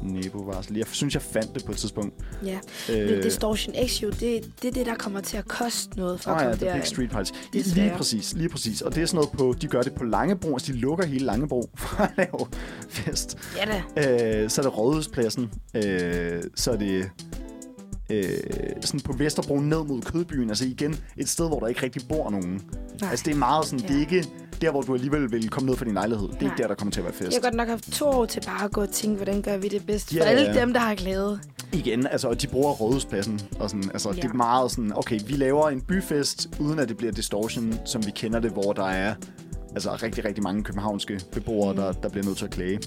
Nebo-varsel. 0.04 0.78
Jeg 0.78 0.86
synes, 0.92 1.14
jeg 1.14 1.22
fandt 1.22 1.56
det 1.56 1.66
på 1.66 1.72
et 1.72 1.78
tidspunkt. 1.78 2.14
Ja. 2.46 2.60
Øh, 2.92 3.10
Men 3.10 3.22
Distortion 3.22 3.76
X 3.88 4.04
jo, 4.04 4.10
det, 4.10 4.22
det 4.62 4.68
er 4.68 4.72
det, 4.72 4.86
der 4.86 4.96
kommer 4.96 5.22
til 5.22 5.38
at 5.38 5.48
koste 5.48 5.98
noget 5.98 6.20
for 6.22 6.32
Ah, 6.32 6.38
at 6.38 6.42
ja, 6.42 6.46
komme 6.50 6.56
The 6.58 6.66
Big 6.66 6.70
derind. 6.70 6.86
Street 6.86 7.10
Parties. 7.10 7.34
Ja, 7.54 7.60
Desværre. 7.60 7.88
lige 7.88 7.98
præcis, 7.98 8.34
lige 8.34 8.50
præcis. 8.50 8.82
Og 8.82 8.96
det 8.96 9.02
er 9.04 9.06
sådan 9.06 9.16
noget 9.16 9.32
på, 9.32 9.56
de 9.62 9.68
gør 9.68 9.82
det 9.82 9.94
på 9.94 10.04
Langebro, 10.04 10.54
altså 10.54 10.74
de 10.74 10.78
lukker 10.78 11.06
hele 11.06 11.26
Langebro 11.26 11.70
for 11.78 12.02
at 12.04 12.12
lave 12.18 12.48
fest. 12.90 13.38
Ja 13.58 13.82
da. 13.98 14.44
Øh, 14.44 14.50
så 14.50 14.62
er 14.62 14.64
det 14.66 14.78
Rådhuspladsen, 14.78 15.52
øh, 15.74 16.44
så 16.56 16.72
er 16.72 16.76
det 16.78 17.10
øh, 18.10 18.24
sådan 18.82 19.00
på 19.00 19.14
Vesterbro 19.14 19.60
ned 19.60 19.84
mod 19.84 20.02
Kødbyen, 20.02 20.50
altså 20.50 20.66
igen 20.66 20.96
et 21.18 21.30
sted, 21.30 21.48
hvor 21.48 21.60
der 21.60 21.68
ikke 21.68 21.84
rigtig 21.84 22.02
bor 22.10 22.30
nogen. 22.30 22.62
Nej. 23.02 23.10
Altså 23.10 23.24
det 23.26 23.32
er 23.34 23.38
meget 23.38 23.66
sådan, 23.66 23.80
Ja. 23.80 23.88
det 23.88 23.96
er 23.96 24.00
ikke 24.00 24.28
der, 24.62 24.72
hvor 24.72 24.82
du 24.82 24.94
alligevel 24.94 25.32
vil 25.32 25.50
komme 25.50 25.70
ned 25.70 25.78
fra 25.78 25.86
din 25.86 25.94
lejlighed. 25.94 26.28
Det 26.28 26.38
er 26.40 26.44
ikke 26.44 26.62
der, 26.62 26.68
der 26.68 26.76
kommer 26.76 26.92
til 26.92 27.00
at 27.00 27.04
være 27.04 27.14
fest. 27.14 27.32
Jeg 27.32 27.40
har 27.44 27.50
godt 27.50 27.54
nok 27.54 27.68
haft 27.68 27.92
to 27.92 28.06
år 28.06 28.26
til 28.26 28.42
bare 28.46 28.64
at 28.64 28.72
gå 28.72 28.82
og 28.82 28.90
tænke, 28.90 29.16
hvordan 29.16 29.42
gør 29.42 29.58
vi 29.58 29.68
det 29.68 29.86
bedst 29.86 30.16
Ja, 30.16 30.22
for 30.22 30.26
alle 30.26 30.54
dem, 30.60 30.74
der 30.74 30.80
har 30.80 30.96
glæde. 30.96 31.40
Igen, 31.74 32.08
altså, 32.08 32.28
og 32.28 32.42
de 32.42 32.48
bruger 32.48 32.72
rådhuspladsen, 32.72 33.42
og 33.60 33.70
sådan, 33.70 33.90
altså. 33.94 34.10
Ja. 34.10 34.16
det 34.16 34.24
er 34.24 34.34
meget 34.34 34.72
sådan, 34.72 34.92
okay, 34.96 35.20
vi 35.28 35.34
laver 35.34 35.70
en 35.70 35.82
byfest, 35.82 36.50
uden 36.60 36.80
at 36.80 36.90
det 36.90 36.98
bliver 36.98 37.12
distortion, 37.14 37.74
som 37.86 38.06
vi 38.06 38.12
kender 38.12 38.40
det, 38.40 38.52
hvor 38.52 38.74
der 38.74 38.86
er 38.86 39.14
altså, 39.74 40.00
rigtig, 40.04 40.26
rigtig 40.26 40.44
mange 40.44 40.64
københavnske 40.64 41.22
beboere, 41.32 41.74
mm. 41.74 41.80
der, 41.80 41.92
der 41.92 42.10
bliver 42.10 42.26
nødt 42.26 42.38
til 42.38 42.46
at 42.46 42.52
klage. 42.52 42.80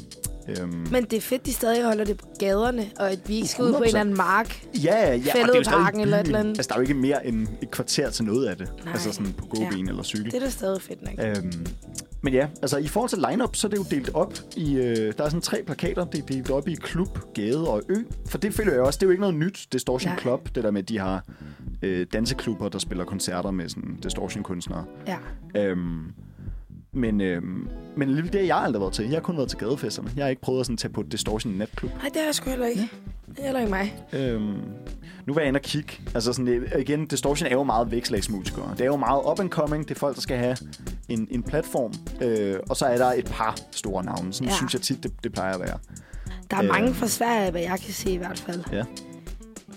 Øhm, 0.49 0.87
Men 0.91 1.05
det 1.05 1.12
er 1.12 1.20
fedt, 1.20 1.46
de 1.46 1.52
stadig 1.52 1.85
holder 1.85 2.05
det 2.05 2.17
på 2.17 2.26
gaderne, 2.38 2.87
og 2.99 3.11
at 3.12 3.19
vi 3.29 3.35
ikke 3.35 3.49
skal 3.49 3.64
ud 3.64 3.73
på 3.73 3.76
en 3.79 3.82
100%. 3.82 3.87
eller 3.87 4.00
anden 4.00 4.17
mark. 4.17 4.67
ja, 4.85 4.96
ja, 5.00 5.14
og 5.14 5.49
det 5.49 5.55
er 5.55 5.56
jo 5.58 5.62
stadig 5.64 6.02
eller 6.02 6.19
et 6.20 6.26
eller 6.26 6.38
andet. 6.38 6.50
Altså, 6.58 6.69
der 6.69 6.75
er 6.75 6.79
jo 6.79 6.82
ikke 6.82 6.94
mere 6.94 7.26
end 7.26 7.49
et 7.62 7.70
kvarter 7.70 8.11
til 8.11 8.25
noget 8.25 8.46
af 8.46 8.56
det. 8.56 8.73
Nej. 8.85 8.93
Altså 8.93 9.12
sådan 9.12 9.32
på 9.32 9.46
gåben 9.46 9.85
Ja. 9.85 9.91
eller 9.91 10.02
cykel. 10.02 10.25
Det 10.32 10.35
er 10.35 10.41
da 10.41 10.50
stadig 10.50 10.82
fedt 10.82 11.03
nok. 11.03 11.27
Øhm, 11.27 11.67
men 12.22 12.32
ja, 12.34 12.46
altså 12.63 12.77
i 12.79 12.86
forhold 12.89 13.08
til 13.10 13.19
lineup, 13.31 13.56
så 13.56 13.67
er 13.67 13.69
det 13.70 13.77
jo 13.79 13.84
delt 13.91 14.10
op 14.15 14.34
i... 14.56 14.74
Øh, 14.77 15.13
der 15.19 15.24
er 15.24 15.29
sådan 15.29 15.41
tre 15.41 15.63
plakater, 15.67 16.05
det 16.05 16.20
er 16.22 16.27
delt 16.27 16.51
op 16.51 16.69
i 16.69 16.74
klub, 16.74 17.19
gade 17.34 17.69
og 17.69 17.82
ø. 17.89 17.94
For 18.29 18.39
det 18.39 18.55
føler 18.55 18.72
jeg 18.72 18.82
også, 18.82 18.96
det 18.96 19.03
er 19.03 19.06
jo 19.06 19.10
ikke 19.10 19.20
noget 19.20 19.34
nyt, 19.36 19.67
Distortion 19.72 20.13
Nej. 20.13 20.20
Club. 20.20 20.48
Det 20.55 20.65
der 20.65 20.70
med, 20.70 20.82
at 20.82 20.89
de 20.89 20.98
har 20.98 21.24
øh, 21.82 22.06
danseklubber, 22.13 22.69
der 22.69 22.79
spiller 22.79 23.05
koncerter 23.05 23.51
med 23.51 23.69
sådan 23.69 23.98
distortion-kunstnere. 24.03 24.84
Ja. 25.06 25.17
Øhm, 25.56 26.03
men, 26.94 27.20
øhm, 27.20 27.69
men 27.96 28.08
alligevel, 28.08 28.32
det 28.32 28.41
har 28.41 28.46
jeg 28.46 28.56
aldrig 28.56 28.81
været 28.81 28.93
til. 28.93 29.05
Jeg 29.05 29.15
har 29.15 29.20
kun 29.20 29.36
været 29.36 29.48
til 29.48 29.58
gadefesterne. 29.58 30.10
Jeg 30.17 30.24
har 30.24 30.31
ikke 30.31 30.43
prøvet 30.43 30.60
at 30.60 30.67
sådan, 30.67 30.77
tage 30.77 30.93
på 30.93 31.03
distortion 31.03 31.53
natklub. 31.53 31.91
Nej, 31.91 32.08
det 32.15 32.20
er 32.20 32.24
jeg 32.24 32.34
sgu 32.34 32.51
heller 32.51 32.67
ikke. 32.67 32.89
Det 33.29 33.39
er 33.39 33.44
heller 33.44 33.60
ikke 33.60 33.70
mig. 33.72 33.96
Øhm, 34.13 34.55
nu 35.27 35.34
var 35.34 35.41
jeg 35.41 35.48
inde 35.48 35.58
og 35.58 35.63
kigge. 35.63 35.93
Altså 36.15 36.32
sådan, 36.32 36.48
øh, 36.48 36.81
igen, 36.81 37.06
Distortion 37.06 37.46
er 37.46 37.53
jo 37.53 37.63
meget 37.63 37.91
vækslagsmusikere. 37.91 38.70
Det 38.72 38.81
er 38.81 38.84
jo 38.86 38.96
meget 38.96 39.22
up 39.31 39.41
and 39.41 39.51
coming. 39.51 39.89
Det 39.89 39.94
er 39.94 39.98
folk, 39.98 40.15
der 40.15 40.20
skal 40.22 40.39
have 40.39 40.56
en, 41.08 41.29
en 41.31 41.43
platform. 41.43 41.93
Øh, 42.22 42.56
og 42.70 42.77
så 42.77 42.84
er 42.84 42.96
der 42.98 43.06
et 43.13 43.24
par 43.24 43.56
store 43.70 44.05
navne. 44.05 44.32
Sådan 44.32 44.46
ja. 44.46 44.53
Ja. 44.53 44.56
synes 44.56 44.74
jeg 44.74 44.82
tit, 44.82 45.03
det, 45.03 45.13
det 45.24 45.32
plejer 45.32 45.55
at 45.55 45.60
være. 45.60 45.79
Der 46.51 46.56
er 46.56 46.63
Øh. 46.63 46.69
mange 46.69 46.94
fra 46.94 47.06
Sverige, 47.08 47.51
hvad 47.51 47.60
jeg 47.60 47.79
kan 47.84 47.93
se 47.94 48.10
i 48.10 48.17
hvert 48.17 48.39
fald. 48.39 48.60
Ja. 48.72 48.82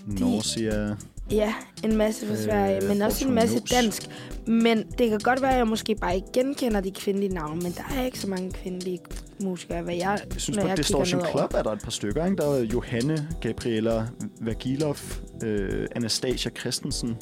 Norsia. 0.06 0.96
Ja, 1.30 1.54
en 1.84 1.96
masse 1.96 2.26
fra 2.26 2.32
Øh, 2.32 2.38
Sverige, 2.38 2.80
men 2.88 3.02
også 3.02 3.28
en 3.28 3.34
masse 3.34 3.60
dansk. 3.60 4.02
Men 4.46 4.78
det 4.98 5.10
kan 5.10 5.18
godt 5.18 5.42
være, 5.42 5.50
at 5.52 5.58
jeg 5.58 5.66
måske 5.66 5.94
bare 5.94 6.14
ikke 6.14 6.28
genkender 6.32 6.80
de 6.80 6.90
kvindelige 6.90 7.34
navne, 7.34 7.60
men 7.62 7.72
der 7.72 7.82
er 7.98 8.04
ikke 8.04 8.18
så 8.18 8.26
mange 8.28 8.52
kvindelige 8.52 8.98
musikere, 9.40 9.82
hvad 9.82 9.94
jeg, 9.94 10.18
Jeg 10.32 10.40
synes, 10.40 10.58
på 10.58 10.66
jeg 10.68 10.76
Distortion. 10.76 11.20
Club 11.30 11.54
er 11.54 11.62
der 11.62 11.72
et 11.72 11.82
par 11.82 11.90
stykker. 11.90 12.24
Ikke? 12.24 12.36
Der 12.36 12.54
er 12.54 12.62
Johanne, 12.62 13.28
Gabriella 13.40 14.06
Vagilov, 14.40 14.96
øh, 15.44 15.86
Anastasia 15.96 16.50
Christensen, 16.60 17.16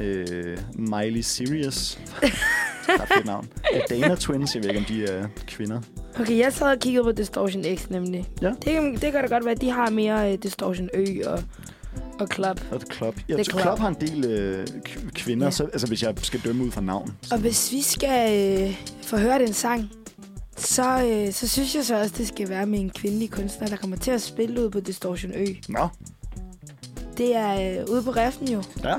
øh, 0.00 0.58
Miley 0.74 1.20
Sirius. 1.20 1.98
Ret 2.88 3.08
fedt 3.14 3.26
navn. 3.26 3.48
Dana 3.90 4.14
Twins, 4.14 4.54
jeg 4.54 4.62
ved 4.62 4.70
ikke, 4.70 4.80
om 4.80 4.86
de 4.86 5.04
er 5.04 5.26
kvinder. 5.46 5.80
Okay, 6.20 6.38
jeg 6.38 6.52
sad 6.52 6.66
og 6.66 6.78
kiggede 6.78 7.04
på 7.04 7.12
Distortion 7.12 7.64
X 7.76 7.90
nemlig. 7.90 8.28
Ja. 8.42 8.48
Det, 8.48 8.64
kan- 8.64 8.92
det 8.92 9.12
kan 9.12 9.14
da 9.14 9.26
godt 9.26 9.44
være, 9.44 9.54
at 9.54 9.60
de 9.60 9.70
har 9.70 9.90
mere 9.90 10.32
uh, 10.32 10.38
Distortion 10.42 10.88
Ø 10.94 11.04
og, 11.26 11.42
og 12.20 12.28
Club. 12.34 12.60
Og 12.70 12.80
Club. 12.92 13.16
Ja, 13.28 13.34
The 13.34 13.44
Club. 13.44 13.60
Club 13.62 13.78
har 13.78 13.88
en 13.88 13.96
del 14.00 14.24
øh, 14.24 14.66
kvinder, 15.14 15.46
ja. 15.46 15.50
Så, 15.50 15.64
altså 15.64 15.86
hvis 15.86 16.02
jeg 16.02 16.14
skal 16.22 16.40
dømme 16.40 16.64
ud 16.64 16.70
fra 16.70 16.80
navn. 16.80 17.12
Så. 17.22 17.34
Og 17.34 17.40
hvis 17.40 17.72
vi 17.72 17.82
skal 17.82 18.50
øh, 18.62 18.76
få 19.02 19.16
hørt 19.16 19.42
en 19.42 19.52
sang, 19.52 19.90
så, 20.56 21.04
øh, 21.06 21.32
så 21.32 21.48
synes 21.48 21.74
jeg 21.74 21.84
så 21.84 22.00
også, 22.00 22.14
det 22.18 22.28
skal 22.28 22.48
være 22.48 22.66
med 22.66 22.80
en 22.80 22.90
kvindelig 22.90 23.30
kunstner, 23.30 23.68
der 23.68 23.76
kommer 23.76 23.96
til 23.96 24.10
at 24.10 24.22
spille 24.22 24.64
ud 24.64 24.70
på 24.70 24.80
Distortion 24.80 25.32
Ø. 25.34 25.46
Nå, 25.68 25.88
Det 27.18 27.36
er 27.36 27.80
øh, 27.80 27.90
ude 27.90 28.02
på 28.02 28.10
Reften 28.10 28.48
jo. 28.48 28.62
Ja, 28.84 28.94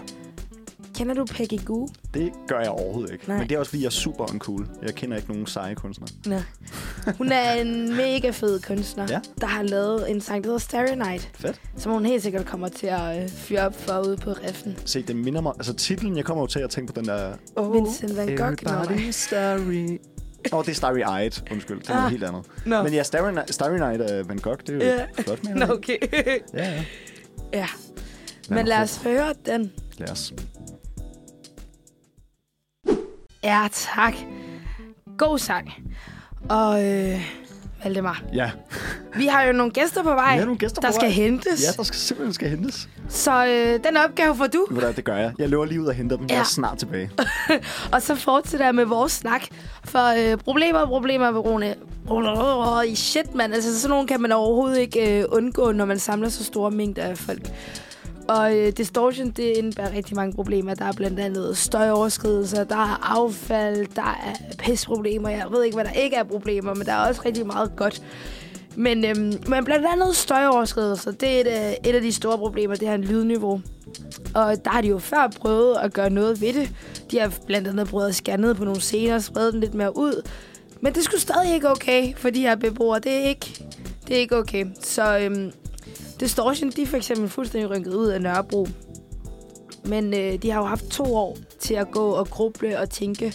Kender 0.98 1.14
du 1.14 1.26
Peggy 1.26 1.66
Goo? 1.66 1.88
det 2.14 2.32
gør 2.48 2.60
jeg 2.60 2.70
overhovedet 2.70 3.14
ikke. 3.14 3.28
Nej. 3.28 3.38
Men 3.38 3.50
det 3.50 3.56
er 3.56 3.60
også, 3.60 3.70
fordi 3.70 3.82
jeg 3.82 3.88
er 3.88 3.92
super 3.92 4.32
uncool. 4.34 4.68
Jeg 4.84 4.96
kender 4.96 5.18
ikke 5.18 5.30
nogen 5.30 5.48
seje 5.48 5.76
kunstnere. 5.76 6.10
Nej. 6.28 6.42
Hun 7.18 7.32
er 7.32 7.52
en 7.52 7.96
mega 7.96 8.30
fed 8.30 8.60
kunstner, 8.62 9.08
Ja. 9.10 9.20
der 9.42 9.48
har 9.48 9.64
lavet 9.64 10.12
en 10.12 10.22
sang, 10.22 10.44
der 10.44 10.48
hedder 10.48 10.60
Starry 10.60 10.96
Night, 11.10 11.30
Fedt. 11.34 11.62
som 11.78 11.92
hun 11.92 12.06
helt 12.06 12.24
sikkert 12.24 12.46
kommer 12.46 12.68
til 12.68 12.88
at 12.88 13.24
øh, 13.24 13.30
fyre 13.30 13.62
op 13.66 13.76
for 13.82 14.00
ude 14.08 14.18
på 14.18 14.32
Reften. 14.32 14.78
Se, 14.86 15.02
det 15.02 15.16
minder 15.16 15.42
mig... 15.42 15.54
Altså, 15.58 15.74
titlen, 15.74 16.18
jeg 16.18 16.26
kommer 16.26 16.44
jo 16.44 16.48
til 16.48 16.60
at 16.60 16.70
tænke 16.70 16.94
på 16.94 17.00
den 17.02 17.08
der... 17.10 17.34
Oh, 17.56 17.74
Vincent 17.74 18.18
Van 18.18 18.28
Gogh. 18.28 18.38
Everybody 18.62 19.10
starry... 19.12 20.00
Åh, 20.54 20.60
oh, 20.60 20.66
det 20.66 20.72
er 20.72 20.76
Starry 20.76 21.20
Eyed. 21.22 21.52
Undskyld, 21.52 21.80
det 21.80 21.90
er 21.90 21.94
Ah. 21.94 21.98
noget 21.98 22.12
helt 22.12 22.24
andet. 22.24 22.46
Nå. 22.66 22.84
Men 22.84 22.94
ja, 22.94 23.04
Starry, 23.04 23.32
Ni- 23.32 23.52
Starry 23.52 23.78
Night 23.78 24.02
af 24.02 24.30
Van 24.30 24.38
Gogh, 24.38 24.58
det 24.68 24.70
er 24.70 24.74
jo 24.74 24.80
Ja. 25.18 25.22
flot 25.24 25.44
med. 25.44 25.54
Nå, 25.56 25.74
okay. 25.74 25.98
Ja, 26.14 26.34
ja. 26.74 26.84
ja. 27.54 27.68
Men 28.50 28.66
lad 28.66 28.78
os 28.82 28.98
høre 29.04 29.34
den. 29.46 29.72
Lad 29.98 30.10
os. 30.12 30.34
Ja, 33.46 33.68
tak. 33.72 34.14
God 35.18 35.40
sang. 35.40 35.74
Og 36.50 36.84
øh, 36.86 37.22
Valdemar, 37.84 38.24
Ja. 38.34 38.52
vi 39.16 39.26
har 39.26 39.44
jo 39.44 39.52
nogle 39.54 39.72
gæster 39.72 40.04
på 40.04 40.10
vej, 40.10 40.40
nogle 40.40 40.58
gæster 40.58 40.82
der 40.82 40.88
på 40.88 40.94
skal 40.94 41.06
vej. 41.08 41.14
hentes. 41.14 41.64
Ja, 41.64 41.72
der 41.78 41.84
skal 41.84 41.98
simpelthen 42.00 42.34
skal 42.34 42.50
hentes. 42.50 42.90
Så 43.10 43.46
øh, 43.46 43.80
den 43.88 43.98
opgave 43.98 44.36
får 44.36 44.48
du. 44.48 44.66
Ved 44.70 44.76
du 44.78 44.86
hvad, 44.86 44.94
det 44.94 45.04
gør 45.04 45.16
jeg. 45.18 45.34
Jeg 45.40 45.50
løber 45.50 45.66
lige 45.66 45.82
ud 45.82 45.86
og 45.88 45.94
henter 45.94 46.16
dem. 46.18 46.26
Jeg 46.26 46.36
Ja. 46.36 46.40
er 46.40 46.44
snart 46.44 46.78
tilbage. 46.78 47.12
Og 47.94 48.02
så 48.02 48.16
fortsætter 48.16 48.66
jeg 48.66 48.76
med 48.76 48.86
vores 48.86 49.12
snak. 49.12 49.42
For 49.86 50.32
øh, 50.32 50.38
problemer, 50.38 50.86
problemer, 50.86 51.32
Verone. 51.32 51.76
Oh, 52.08 52.84
shit, 52.96 53.36
mand. 53.36 53.54
Altså, 53.54 53.80
sådan 53.82 53.90
nogle 53.90 54.08
kan 54.08 54.22
man 54.22 54.32
overhovedet 54.32 54.78
ikke 54.80 55.20
øh, 55.20 55.26
undgå, 55.32 55.72
når 55.72 55.86
man 55.86 56.00
samler 56.00 56.30
så 56.30 56.44
store 56.44 56.72
mængder 56.72 57.04
af 57.04 57.18
folk. 57.18 57.42
Og 58.28 58.58
øh, 58.58 58.72
distortion, 58.78 59.30
det 59.30 59.44
indebærer 59.44 59.94
rigtig 59.94 60.16
mange 60.16 60.34
problemer. 60.34 60.74
Der 60.74 60.86
er 60.86 60.92
blandt 60.92 61.20
andet 61.20 61.58
støjoverskridelser, 61.58 62.64
der 62.64 62.76
er 62.76 63.16
affald, 63.16 63.88
der 63.96 64.02
er 64.02 64.56
pisproblemer. 64.60 65.30
Jeg 65.30 65.48
ved 65.52 65.64
ikke, 65.64 65.76
hvad 65.76 65.86
der 65.86 65.92
ikke 65.92 66.16
er 66.16 66.24
problemer, 66.24 66.74
men 66.74 66.86
der 66.86 66.94
er 66.94 67.08
også 67.08 67.22
rigtig 67.26 67.48
meget 67.48 67.72
godt. 67.76 68.02
Men, 68.76 69.06
øhm, 69.06 69.34
men 69.48 69.66
blandt 69.66 69.86
andet 69.92 70.16
støjoverskridelser, 70.16 71.12
det 71.12 71.30
er 71.30 71.40
et, 71.40 71.48
øh, 71.48 71.90
et 71.90 71.96
af 71.96 72.02
de 72.02 72.12
store 72.12 72.38
problemer, 72.38 72.76
det 72.76 72.88
her 72.88 72.98
lydniveau. 72.98 73.62
Og 74.36 74.66
der 74.66 74.72
har 74.72 74.82
de 74.82 74.88
jo 74.88 75.00
før 75.00 75.28
prøvet 75.40 75.78
at 75.84 75.94
gøre 75.94 76.10
noget 76.10 76.42
ved 76.42 76.54
det. 76.54 76.72
De 77.12 77.20
har 77.20 77.34
blandt 77.48 77.68
andet 77.68 77.88
prøvet 77.88 78.08
at 78.08 78.16
skære 78.16 78.38
ned 78.38 78.56
på 78.56 78.64
nogle 78.64 78.82
scener 78.82 79.16
og 79.16 79.24
sprede 79.24 79.52
den 79.52 79.60
lidt 79.60 79.74
mere 79.74 79.98
ud. 79.98 80.28
Men 80.82 80.94
det 80.94 81.04
skulle 81.04 81.22
stadig 81.22 81.54
ikke 81.54 81.70
okay 81.70 82.14
for 82.16 82.30
de 82.30 82.42
her 82.42 82.56
beboere. 82.56 83.00
Det 83.00 83.12
er 83.12 83.26
ikke, 83.26 83.66
det 84.08 84.16
er 84.16 84.20
ikke 84.20 84.38
okay. 84.38 84.66
Så 84.82 85.18
øhm, 85.18 85.52
Distortion, 86.20 86.70
de 86.70 86.82
er 86.82 86.86
for 86.86 86.98
eksempel 86.98 87.30
fuldstændig 87.30 87.70
rynket 87.70 87.94
ud 87.94 88.08
af 88.08 88.22
Nørrebro. 88.22 88.68
Men 89.86 90.14
øh, 90.14 90.34
de 90.42 90.52
har 90.52 90.60
jo 90.60 90.66
haft 90.66 90.86
to 90.86 91.16
år 91.16 91.38
til 91.60 91.74
at 91.74 91.92
gå 91.92 92.10
og 92.10 92.28
gruble 92.30 92.80
og 92.80 92.90
tænke. 92.90 93.34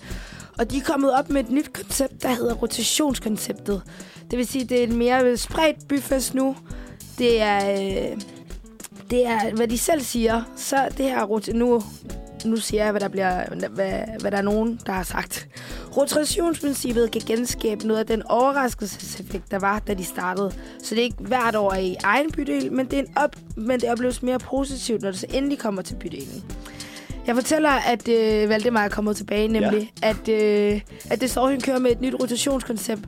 Og 0.59 0.71
de 0.71 0.77
er 0.77 0.83
kommet 0.83 1.15
op 1.19 1.31
med 1.31 1.45
et 1.45 1.51
nyt 1.51 1.73
koncept, 1.73 2.23
der 2.23 2.29
hedder 2.29 2.55
rotationskonceptet. 2.55 3.83
Det 4.31 4.39
vil 4.39 4.47
sige, 4.47 4.65
det 4.65 4.79
er 4.79 4.85
en 4.87 4.97
mere 4.97 5.37
spredt 5.37 5.89
byfest 5.89 6.35
nu. 6.35 6.57
Det 7.19 7.41
er, 7.41 7.73
øh, 7.73 8.21
det 9.11 9.27
er, 9.27 9.55
hvad 9.55 9.69
de 9.69 9.79
selv 9.79 10.01
siger. 10.01 10.43
Så 10.57 10.89
det 10.97 11.07
her 11.07 11.27
rot- 11.27 11.53
nu, 11.53 11.83
nu 12.45 12.57
siger 12.57 12.83
jeg, 12.83 12.91
hvad 12.91 13.01
der, 13.01 13.09
bliver, 13.09 13.69
hvad, 13.69 14.01
hvad 14.21 14.31
der 14.31 14.39
er 14.39 14.43
nogen, 14.43 14.81
der 14.87 14.93
har 14.93 15.03
sagt. 15.03 15.49
Rotationsprincippet 15.97 17.11
kan 17.11 17.23
genskabe 17.27 17.87
noget 17.87 18.01
af 18.01 18.07
den 18.07 18.23
overraskelseseffekt, 18.23 19.51
der 19.51 19.59
var, 19.59 19.79
da 19.79 19.95
de 19.95 20.05
startede. 20.05 20.53
Så 20.83 20.95
det 20.95 20.99
er 20.99 21.05
ikke 21.05 21.17
hvert 21.21 21.57
år 21.57 21.75
i 21.75 21.97
egen 22.05 22.33
bydel, 22.33 22.73
men 22.73 22.87
det, 22.87 22.99
er 22.99 23.03
en 23.03 23.13
op, 23.17 23.37
men 23.57 23.81
det 23.81 23.91
opleves 23.91 24.23
mere 24.23 24.39
positivt, 24.39 25.03
når 25.03 25.11
det 25.11 25.21
så 25.21 25.27
endelig 25.33 25.59
kommer 25.59 25.83
til 25.83 25.95
bydelen. 25.95 26.45
Jeg 27.27 27.35
fortæller, 27.35 27.71
at 27.71 28.09
øh, 28.09 28.49
Valdemar 28.49 28.85
er 28.85 28.89
kommet 28.89 29.17
tilbage, 29.17 29.49
nemlig 29.49 29.93
ja. 30.03 30.09
at, 30.09 30.29
øh, 30.29 30.81
at 31.11 31.21
det 31.21 31.31
står, 31.31 31.57
kører 31.63 31.79
med 31.79 31.91
et 31.91 32.01
nyt 32.01 32.15
rotationskoncept, 32.21 33.03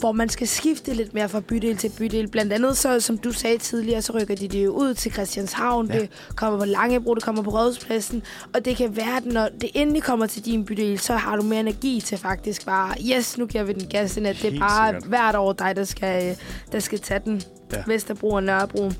hvor 0.00 0.12
man 0.12 0.28
skal 0.28 0.48
skifte 0.48 0.94
lidt 0.94 1.14
mere 1.14 1.28
fra 1.28 1.40
bydel 1.40 1.76
til 1.76 1.92
bydel. 1.98 2.28
Blandt 2.28 2.52
andet, 2.52 2.76
så, 2.76 3.00
som 3.00 3.18
du 3.18 3.32
sagde 3.32 3.58
tidligere, 3.58 4.02
så 4.02 4.12
rykker 4.12 4.34
de 4.34 4.48
det 4.48 4.64
jo 4.64 4.70
ud 4.70 4.94
til 4.94 5.12
Christianshavn. 5.12 5.86
Ja. 5.92 5.98
Det 5.98 6.08
kommer 6.36 6.58
på 6.58 6.64
Langebro, 6.64 7.14
det 7.14 7.22
kommer 7.22 7.42
på 7.42 7.50
Rådhuspladsen. 7.50 8.22
Og 8.54 8.64
det 8.64 8.76
kan 8.76 8.96
være, 8.96 9.16
at 9.16 9.26
når 9.26 9.48
det 9.60 9.70
endelig 9.74 10.02
kommer 10.02 10.26
til 10.26 10.44
din 10.44 10.64
bydel, 10.64 10.98
så 10.98 11.16
har 11.16 11.36
du 11.36 11.42
mere 11.42 11.60
energi 11.60 12.00
til 12.00 12.18
faktisk 12.18 12.66
bare, 12.66 12.94
yes, 13.16 13.38
nu 13.38 13.46
giver 13.46 13.64
vi 13.64 13.72
den 13.72 13.88
gas, 13.88 14.16
end 14.16 14.26
at 14.26 14.36
det 14.42 14.54
er 14.54 14.58
bare 14.58 14.92
sikkert. 14.92 15.08
hvert 15.08 15.36
år 15.36 15.52
dig, 15.52 15.76
der 15.76 15.84
skal, 15.84 16.30
øh, 16.30 16.36
der 16.72 16.78
skal 16.78 16.98
tage 16.98 17.20
den. 17.24 17.42
Ja. 17.72 17.82
Vesterbro 17.86 18.30
og 18.30 18.42
Nørrebro. 18.42 18.90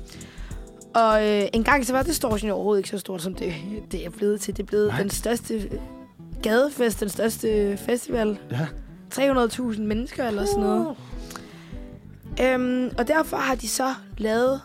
Og 0.95 1.27
øh, 1.27 1.43
en 1.53 1.63
gang 1.63 1.85
så 1.85 1.93
var 1.93 2.03
Distortion 2.03 2.47
jo 2.47 2.55
overhovedet 2.55 2.79
ikke 2.79 2.89
så 2.89 2.97
stort, 2.97 3.21
som 3.21 3.35
det, 3.35 3.53
det 3.91 4.05
er 4.05 4.09
blevet 4.09 4.41
til. 4.41 4.57
Det 4.57 4.63
er 4.63 4.67
blevet 4.67 4.87
Nej. 4.87 5.01
den 5.01 5.09
største 5.09 5.69
gadefest, 6.43 6.99
den 6.99 7.09
største 7.09 7.77
festival. 7.77 8.37
Ja. 8.51 8.67
300.000 9.13 9.81
mennesker 9.81 10.27
eller 10.27 10.45
sådan 10.45 10.63
noget. 10.63 10.95
Øhm, 12.41 12.89
og 12.97 13.07
derfor 13.07 13.37
har 13.37 13.55
de 13.55 13.67
så 13.67 13.93
lavet 14.17 14.61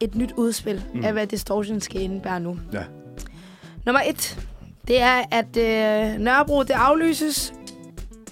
et 0.00 0.14
nyt 0.14 0.32
udspil 0.36 0.82
Mm. 0.94 1.04
af, 1.04 1.12
hvad 1.12 1.26
Distortion 1.26 1.80
skal 1.80 2.00
indebære 2.02 2.40
nu. 2.40 2.58
Ja. 2.72 2.82
Nummer 3.86 4.00
et, 4.06 4.38
det 4.88 5.00
er, 5.00 5.22
at 5.30 5.56
øh, 5.56 6.18
Nørrebro 6.20 6.62
det 6.62 6.70
aflyses, 6.70 7.54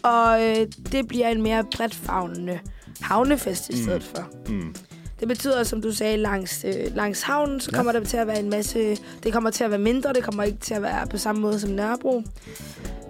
og 0.02 0.42
øh, 0.42 0.66
det 0.92 1.09
bliver 1.09 1.28
en 1.28 1.42
mere 1.42 1.64
bredt 1.76 1.94
favnende 1.94 2.59
havnefest 3.00 3.71
i 3.71 3.73
Mm. 3.76 3.83
stedet 3.83 4.02
for. 4.02 4.28
Mm. 4.49 4.75
Det 5.21 5.28
betyder, 5.28 5.62
som 5.62 5.83
du 5.83 5.92
sagde, 5.92 6.16
langs, 6.16 6.64
øh, 6.68 6.97
langs 6.97 7.23
havnen, 7.23 7.61
så 7.61 7.71
Ja. 7.73 7.76
kommer 7.76 7.92
der 7.92 8.00
til 8.04 8.16
at 8.16 8.26
være 8.26 8.38
en 8.40 8.50
masse... 8.50 8.97
Det 9.23 9.33
kommer 9.33 9.50
til 9.50 9.64
at 9.64 9.71
være 9.71 9.78
mindre, 9.80 10.12
det 10.12 10.25
kommer 10.25 10.42
ikke 10.42 10.59
til 10.59 10.75
at 10.75 10.83
være 10.83 11.06
på 11.06 11.18
samme 11.18 11.40
måde 11.42 11.61
som 11.61 11.71
Nørrebro. 11.71 12.23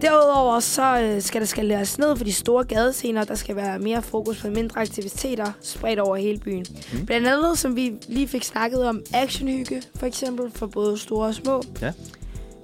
Derudover 0.04 0.60
så 0.60 1.00
øh, 1.00 1.22
skal 1.22 1.40
der 1.40 1.46
skal 1.46 1.64
læres 1.64 1.98
ned 1.98 2.16
for 2.16 2.24
de 2.24 2.32
store 2.32 2.64
gadescener. 2.64 3.24
Der 3.24 3.34
skal 3.34 3.56
være 3.56 3.78
mere 3.78 4.02
fokus 4.02 4.42
på 4.42 4.48
mindre 4.48 4.80
aktiviteter 4.80 5.52
spredt 5.60 5.98
over 5.98 6.16
hele 6.16 6.38
byen. 6.38 6.66
Mm. 6.92 7.06
Blandt 7.06 7.26
andet, 7.26 7.58
som 7.58 7.76
vi 7.76 7.92
lige 8.08 8.28
fik 8.28 8.44
snakket 8.44 8.84
om, 8.88 9.02
actionhygge 9.14 9.82
for 9.96 10.06
eksempel, 10.06 10.50
for 10.50 10.66
både 10.66 10.98
store 10.98 11.26
og 11.26 11.34
små. 11.34 11.62
Ja. 11.80 11.92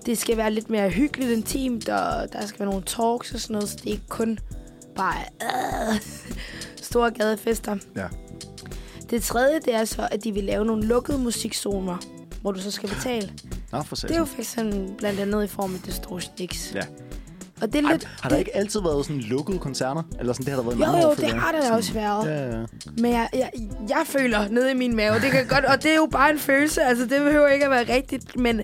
Det 0.06 0.18
skal 0.18 0.36
være 0.36 0.50
lidt 0.50 0.70
mere 0.70 0.90
hyggeligt, 0.90 1.30
intimt, 1.30 1.88
og 1.88 2.32
der 2.32 2.46
skal 2.46 2.60
være 2.60 2.68
nogle 2.68 2.82
talks 2.86 3.34
og 3.34 3.40
sådan 3.40 3.54
noget, 3.54 3.68
så 3.68 3.76
det 3.76 3.86
er 3.86 3.90
ikke 3.92 4.08
kun 4.08 4.38
bare 4.96 5.16
øh, 5.42 6.00
store 6.90 7.10
gadefester. 7.10 7.76
Ja. 7.96 8.06
Det 9.10 9.22
tredje, 9.22 9.60
det 9.64 9.74
er 9.74 9.84
så, 9.84 10.08
at 10.10 10.24
de 10.24 10.32
vil 10.32 10.44
lave 10.44 10.64
nogle 10.64 10.86
lukkede 10.86 11.18
musikzoner, 11.18 11.96
hvor 12.40 12.52
du 12.52 12.60
så 12.60 12.70
skal 12.70 12.88
betale. 12.88 13.32
Nå, 13.72 13.82
for 13.82 13.96
Det 13.96 14.10
er 14.10 14.18
jo 14.18 14.24
for 14.24 14.38
eksempel 14.38 14.94
blandt 14.98 15.20
andet 15.20 15.44
i 15.44 15.46
form 15.46 15.74
af 15.74 15.80
Distortion 15.80 16.48
X. 16.48 16.74
Ja. 16.74 16.82
Og 17.62 17.72
det 17.72 17.78
er 17.78 17.82
Har, 17.86 17.92
lidt... 17.92 18.04
har 18.20 18.28
der 18.28 18.36
det, 18.36 18.38
ikke 18.38 18.56
altid 18.56 18.80
været 18.80 19.06
sådan 19.06 19.20
lukkede 19.20 19.58
koncerter? 19.58 20.02
Eller 20.18 20.32
sådan, 20.32 20.46
det 20.46 20.54
har 20.54 20.60
der 20.62 20.68
været 20.68 20.80
Jo, 20.80 20.86
mange 20.86 21.02
jo, 21.02 21.08
år, 21.08 21.14
det 21.14 21.32
har 21.32 21.52
der 21.52 21.58
da 21.58 21.64
Sådan- 21.64 21.76
også 21.78 21.92
været. 21.92 22.26
Ja, 22.26 22.58
ja. 22.58 22.64
Men 22.98 23.12
jeg, 23.12 23.28
jeg, 23.34 23.50
jeg 23.88 24.02
føler 24.04 24.48
nede 24.48 24.70
i 24.70 24.74
min 24.74 24.96
mave, 24.96 25.14
det 25.14 25.30
kan 25.30 25.46
godt, 25.48 25.64
og 25.64 25.82
det 25.82 25.90
er 25.90 25.96
jo 25.96 26.08
bare 26.12 26.30
en 26.30 26.38
følelse, 26.38 26.82
altså 26.82 27.04
det 27.06 27.20
behøver 27.24 27.46
ikke 27.48 27.64
at 27.64 27.70
være 27.70 27.94
rigtigt, 27.96 28.36
men, 28.36 28.60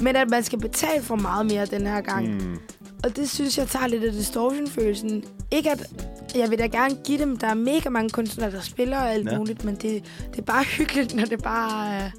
men 0.00 0.16
at 0.16 0.30
man 0.30 0.42
skal 0.42 0.58
betale 0.60 1.02
for 1.02 1.16
meget 1.16 1.46
mere 1.46 1.66
den 1.66 1.86
her 1.86 2.00
gang. 2.00 2.28
Mm. 2.34 2.58
Og 3.04 3.16
det 3.16 3.30
synes 3.30 3.58
jeg 3.58 3.68
tager 3.68 3.86
lidt 3.86 4.04
af 4.04 4.12
distortion-følelsen. 4.12 5.24
Ikke 5.50 5.70
at, 5.70 5.86
jeg 6.34 6.50
vil 6.50 6.58
da 6.58 6.66
gerne 6.66 6.94
give 7.04 7.18
dem, 7.18 7.36
der 7.36 7.46
er 7.46 7.54
mega 7.54 7.88
mange 7.88 8.10
kunstnere, 8.10 8.50
der 8.50 8.60
spiller 8.60 8.98
og 8.98 9.12
alt 9.12 9.32
Ja. 9.32 9.38
muligt, 9.38 9.64
men 9.64 9.74
det, 9.74 10.04
det 10.30 10.38
er 10.38 10.42
bare 10.42 10.64
hyggeligt, 10.64 11.14
når 11.14 11.24
det 11.24 11.42
bare 11.42 11.94
er 11.94 12.10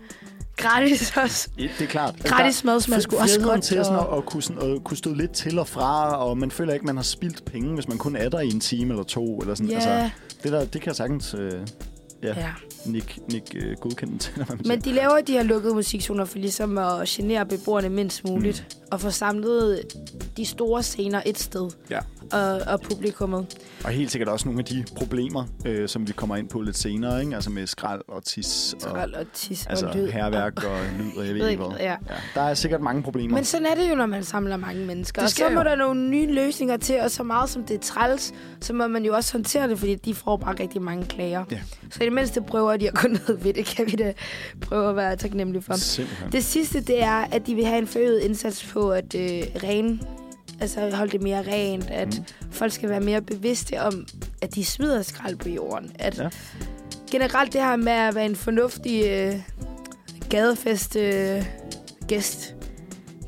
gratis 0.59 1.13
også. 1.17 1.49
Ja, 1.57 1.63
Det 1.79 1.81
er 1.85 1.87
klart. 1.89 2.15
Gratis 2.23 2.63
mad 2.63 2.79
smager 2.81 3.01
sgu 3.01 3.15
også 3.17 3.35
friheden 3.35 3.49
godt, 3.55 3.63
til 3.63 3.85
sådan 3.85 3.99
og- 3.99 4.11
at, 4.11 4.17
at, 4.17 4.25
kunne, 4.25 4.43
sådan, 4.43 4.71
at 4.75 4.83
kunne 4.83 4.97
stå 4.97 5.13
lidt 5.13 5.31
til 5.31 5.59
og 5.59 5.67
fra, 5.67 6.15
og 6.25 6.37
man 6.37 6.51
føler 6.51 6.73
ikke, 6.73 6.85
man 6.85 6.95
har 6.95 7.03
spildt 7.03 7.45
penge, 7.45 7.73
hvis 7.73 7.87
man 7.87 7.97
kun 7.97 8.15
er 8.15 8.29
der 8.29 8.39
i 8.39 8.47
en 8.47 8.59
time 8.59 8.89
eller 8.93 9.03
to. 9.03 9.39
Eller 9.39 9.55
sådan. 9.55 9.69
Ja, 9.69 9.75
Altså, 9.75 10.09
det, 10.43 10.51
der, 10.51 10.59
det 10.59 10.71
kan 10.81 10.87
jeg 10.87 10.95
sagtens 10.95 11.33
øh, 11.39 11.51
ja, 12.23 12.27
ja. 12.39 12.49
Nick, 12.85 13.19
Nick 13.31 13.55
øh, 13.55 13.75
godkende 13.81 14.17
til, 14.17 14.33
man 14.49 14.59
Men 14.65 14.81
de 14.81 14.91
laver 14.93 15.21
de 15.27 15.31
her 15.31 15.43
lukkede 15.43 15.73
musikzoner 15.73 16.25
for 16.25 16.37
ligesom 16.37 16.77
at 16.77 17.07
genere 17.07 17.45
beboerne 17.45 17.89
mindst 17.89 18.23
muligt. 18.27 18.65
Mm. 18.69 18.78
Og 18.91 19.01
få 19.01 19.09
samlet 19.09 19.81
de 20.37 20.45
store 20.45 20.83
scener 20.83 21.21
et 21.25 21.39
sted. 21.39 21.69
Ja. 21.89 21.99
Og, 22.31 22.61
og 22.67 22.81
publikummet. 22.81 23.45
Og 23.83 23.89
helt 23.91 24.11
sikkert 24.11 24.29
også 24.29 24.45
nogle 24.45 24.59
af 24.59 24.65
de 24.65 24.85
problemer, 24.95 25.43
øh, 25.65 25.89
som 25.89 26.07
vi 26.07 26.13
kommer 26.13 26.35
ind 26.35 26.49
på 26.49 26.61
lidt 26.61 26.77
senere, 26.77 27.21
ikke? 27.21 27.35
Altså 27.35 27.49
med 27.49 27.67
skrald 27.67 28.01
og 28.07 28.23
tis 28.25 28.73
og 28.73 28.81
Skrald 28.81 29.13
og 29.13 29.25
tis 29.33 29.65
altså 29.67 29.87
og 29.87 29.95
lyd. 29.95 30.07
herværk 30.07 30.63
og 30.63 30.77
lyd, 30.99 31.17
og 31.17 31.25
jeg 31.27 31.35
ved 31.35 31.47
ikke 31.47 31.63
hvad. 31.63 31.77
ja. 31.79 31.91
Ja, 31.91 32.15
der 32.35 32.41
er 32.41 32.53
sikkert 32.53 32.81
mange 32.81 33.03
problemer. 33.03 33.35
Men 33.35 33.45
sådan 33.45 33.65
er 33.67 33.75
det 33.75 33.89
jo, 33.89 33.95
når 33.95 34.05
man 34.05 34.23
samler 34.23 34.57
mange 34.57 34.85
mennesker. 34.85 35.21
Og 35.21 35.29
så 35.29 35.35
sker 35.35 35.49
må 35.49 35.59
jo. 35.59 35.63
der 35.63 35.75
nogle 35.75 36.09
nye 36.09 36.33
løsninger 36.33 36.77
til, 36.77 36.99
og 37.01 37.11
så 37.11 37.23
meget 37.23 37.49
som 37.49 37.63
det 37.63 37.75
er 37.75 37.79
træls, 37.79 38.33
så 38.61 38.73
må 38.73 38.87
man 38.87 39.05
jo 39.05 39.15
også 39.15 39.33
håndtere 39.33 39.69
det, 39.69 39.79
fordi 39.79 39.95
de 39.95 40.15
får 40.15 40.37
bare 40.37 40.55
rigtig 40.59 40.81
mange 40.81 41.05
klager. 41.05 41.45
Ja. 41.51 41.59
Så 41.91 42.03
i 42.03 42.05
det 42.05 42.13
mindste 42.13 42.41
prøver 42.41 42.77
de 42.77 42.87
at 42.87 42.93
gå 42.93 43.07
ned 43.27 43.37
ved 43.37 43.53
det, 43.53 43.65
kan 43.65 43.85
vi 43.85 43.91
da 43.91 44.13
prøve 44.61 44.89
at 44.89 44.95
være 44.95 45.15
taknemmelige 45.15 45.61
for. 45.63 45.73
Simpelthen. 45.73 46.31
Det 46.31 46.43
sidste, 46.43 46.81
det 46.81 47.03
er, 47.03 47.25
at 47.31 47.47
de 47.47 47.55
vil 47.55 47.65
have 47.65 47.77
en 47.79 47.87
forøget 47.87 48.19
indsats 48.19 48.63
på 48.65 48.78
at 48.87 49.15
øh, 49.15 49.41
ren, 49.63 50.01
altså 50.61 50.95
holde 50.95 51.11
det 51.11 51.21
mere 51.21 51.41
rent, 51.47 51.89
at 51.89 52.07
Mm. 52.19 52.25
folk 52.51 52.71
skal 52.71 52.89
være 52.89 52.99
mere 52.99 53.21
bevidste 53.21 53.81
om, 53.81 54.05
at 54.41 54.55
de 54.55 54.65
smider 54.65 55.01
skrald 55.01 55.35
på 55.35 55.49
jorden. 55.49 55.91
At 55.99 56.17
Ja. 56.17 56.29
generelt 57.11 57.53
det 57.53 57.61
her 57.61 57.75
med 57.75 57.91
at 57.91 58.15
være 58.15 58.25
en 58.25 58.35
fornuftig 58.35 59.05
øh, 59.05 59.35
gadefest 60.29 60.95
øh, 60.95 61.45
gæst, 62.07 62.55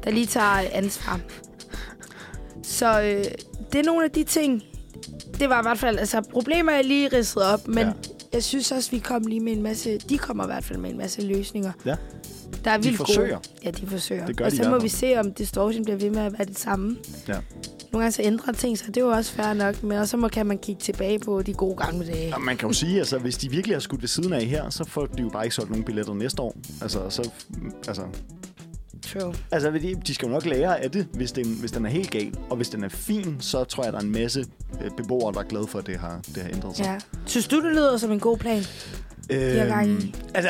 der 0.04 0.12
lige 0.12 0.26
tager 0.26 0.64
ansvar. 0.74 1.20
Så 2.64 3.02
øh, 3.02 3.26
det 3.72 3.80
er 3.80 3.84
nogle 3.86 4.06
af 4.06 4.12
de 4.12 4.24
ting, 4.24 4.64
det 5.40 5.50
var 5.50 5.60
i 5.60 5.62
hvert 5.62 5.80
fald, 5.80 6.00
altså 6.00 6.22
problemer 6.32 6.72
jeg 6.72 6.86
lige 6.86 7.08
ridset 7.14 7.44
op, 7.54 7.68
men 7.68 7.88
Ja. 7.88 7.94
Jeg 8.34 8.44
synes 8.44 8.72
også, 8.72 8.92
vi 8.92 9.00
kom 9.00 9.22
lige 9.22 9.40
med 9.40 9.54
en 9.54 9.62
masse, 9.62 9.98
de 9.98 10.18
kommer 10.18 10.44
i 10.44 10.48
hvert 10.48 10.64
fald 10.64 10.80
med 10.80 10.90
en 10.90 10.98
masse 10.98 11.22
løsninger. 11.22 11.72
Ja. 11.86 11.96
Der 12.66 12.72
er 12.72 12.78
De 12.78 12.84
vildt 12.84 12.98
forsøger. 12.98 13.36
Gode. 13.36 13.48
Ja, 13.64 13.72
de 13.72 13.88
forsøger. 13.88 14.26
Det 14.26 14.38
gør 14.38 14.46
og 14.46 14.52
de 14.52 14.58
så 14.58 14.70
må 14.70 14.80
vi 14.80 14.90
se, 14.90 15.16
om 15.20 15.34
distortion 15.34 15.84
bliver 15.84 15.98
ved 15.98 16.10
med 16.10 16.22
at 16.22 16.34
være 16.34 16.48
det 16.48 16.60
samme. 16.60 16.98
Ja. 17.28 17.34
Nogle 17.92 18.04
gange 18.04 18.12
så 18.12 18.22
ændrer 18.22 18.54
ting 18.54 18.78
sig, 18.78 18.88
det 18.88 18.98
er 18.98 19.06
jo 19.06 19.12
også 19.12 19.32
fair 19.32 19.54
nok, 19.54 19.84
men 19.84 19.98
også 19.98 20.12
så 20.12 20.18
må, 20.18 20.28
kan 20.28 20.46
man 20.46 20.58
kigge 20.58 20.82
tilbage 20.82 21.20
på 21.20 21.42
de 21.42 21.54
gode 21.54 21.76
gamle 21.76 22.08
dage. 22.08 22.36
Og 22.36 22.42
man 22.42 22.58
kan 22.58 22.68
jo 22.68 22.74
sige, 22.74 23.00
altså, 23.00 23.18
hvis 23.18 23.38
de 23.38 23.50
virkelig 23.50 23.76
har 23.76 23.80
skudt 23.80 24.02
ved 24.02 24.08
siden 24.08 24.34
af 24.34 24.46
her, 24.46 24.70
så 24.70 24.84
får 24.86 25.06
de 25.06 25.22
jo 25.22 25.30
bare 25.30 25.44
ikke 25.44 25.56
solgt 25.56 25.70
nogen 25.70 25.86
billetter 25.86 26.14
næste 26.14 26.42
år. 26.42 26.56
Altså, 26.82 27.10
så, 27.10 27.30
altså, 27.88 28.04
True. 29.14 29.34
altså 29.52 29.72
de, 29.72 29.96
de 30.08 30.14
skal 30.14 30.26
jo 30.26 30.32
nok 30.34 30.46
lære 30.46 30.84
af 30.84 30.92
det, 30.92 31.08
hvis 31.14 31.32
den, 31.32 31.46
hvis 31.60 31.72
den 31.72 31.86
er 31.86 31.90
helt 31.90 32.12
gal. 32.12 32.34
Og 32.50 32.56
hvis 32.58 32.70
den 32.70 32.84
er 32.84 32.90
fin, 32.90 33.36
så 33.40 33.64
tror 33.64 33.84
jeg, 33.84 33.94
der 33.94 34.00
er 34.00 34.04
en 34.04 34.12
masse 34.12 34.46
øh, 34.86 34.92
beboere, 34.98 35.34
der 35.34 35.40
er 35.40 35.44
glade 35.44 35.68
for, 35.68 35.80
at 35.80 35.88
det 35.88 35.98
har, 36.00 36.20
det 36.36 36.44
har 36.44 36.50
ændret 36.50 36.78
sig. 36.78 36.86
Ja. 36.86 36.98
Synes 37.26 37.48
du, 37.48 37.56
det 37.64 37.72
lyder 37.72 37.98
som 37.98 38.12
en 38.12 38.20
god 38.20 38.38
plan? 38.38 38.64
i. 39.86 40.16
altså, 40.34 40.50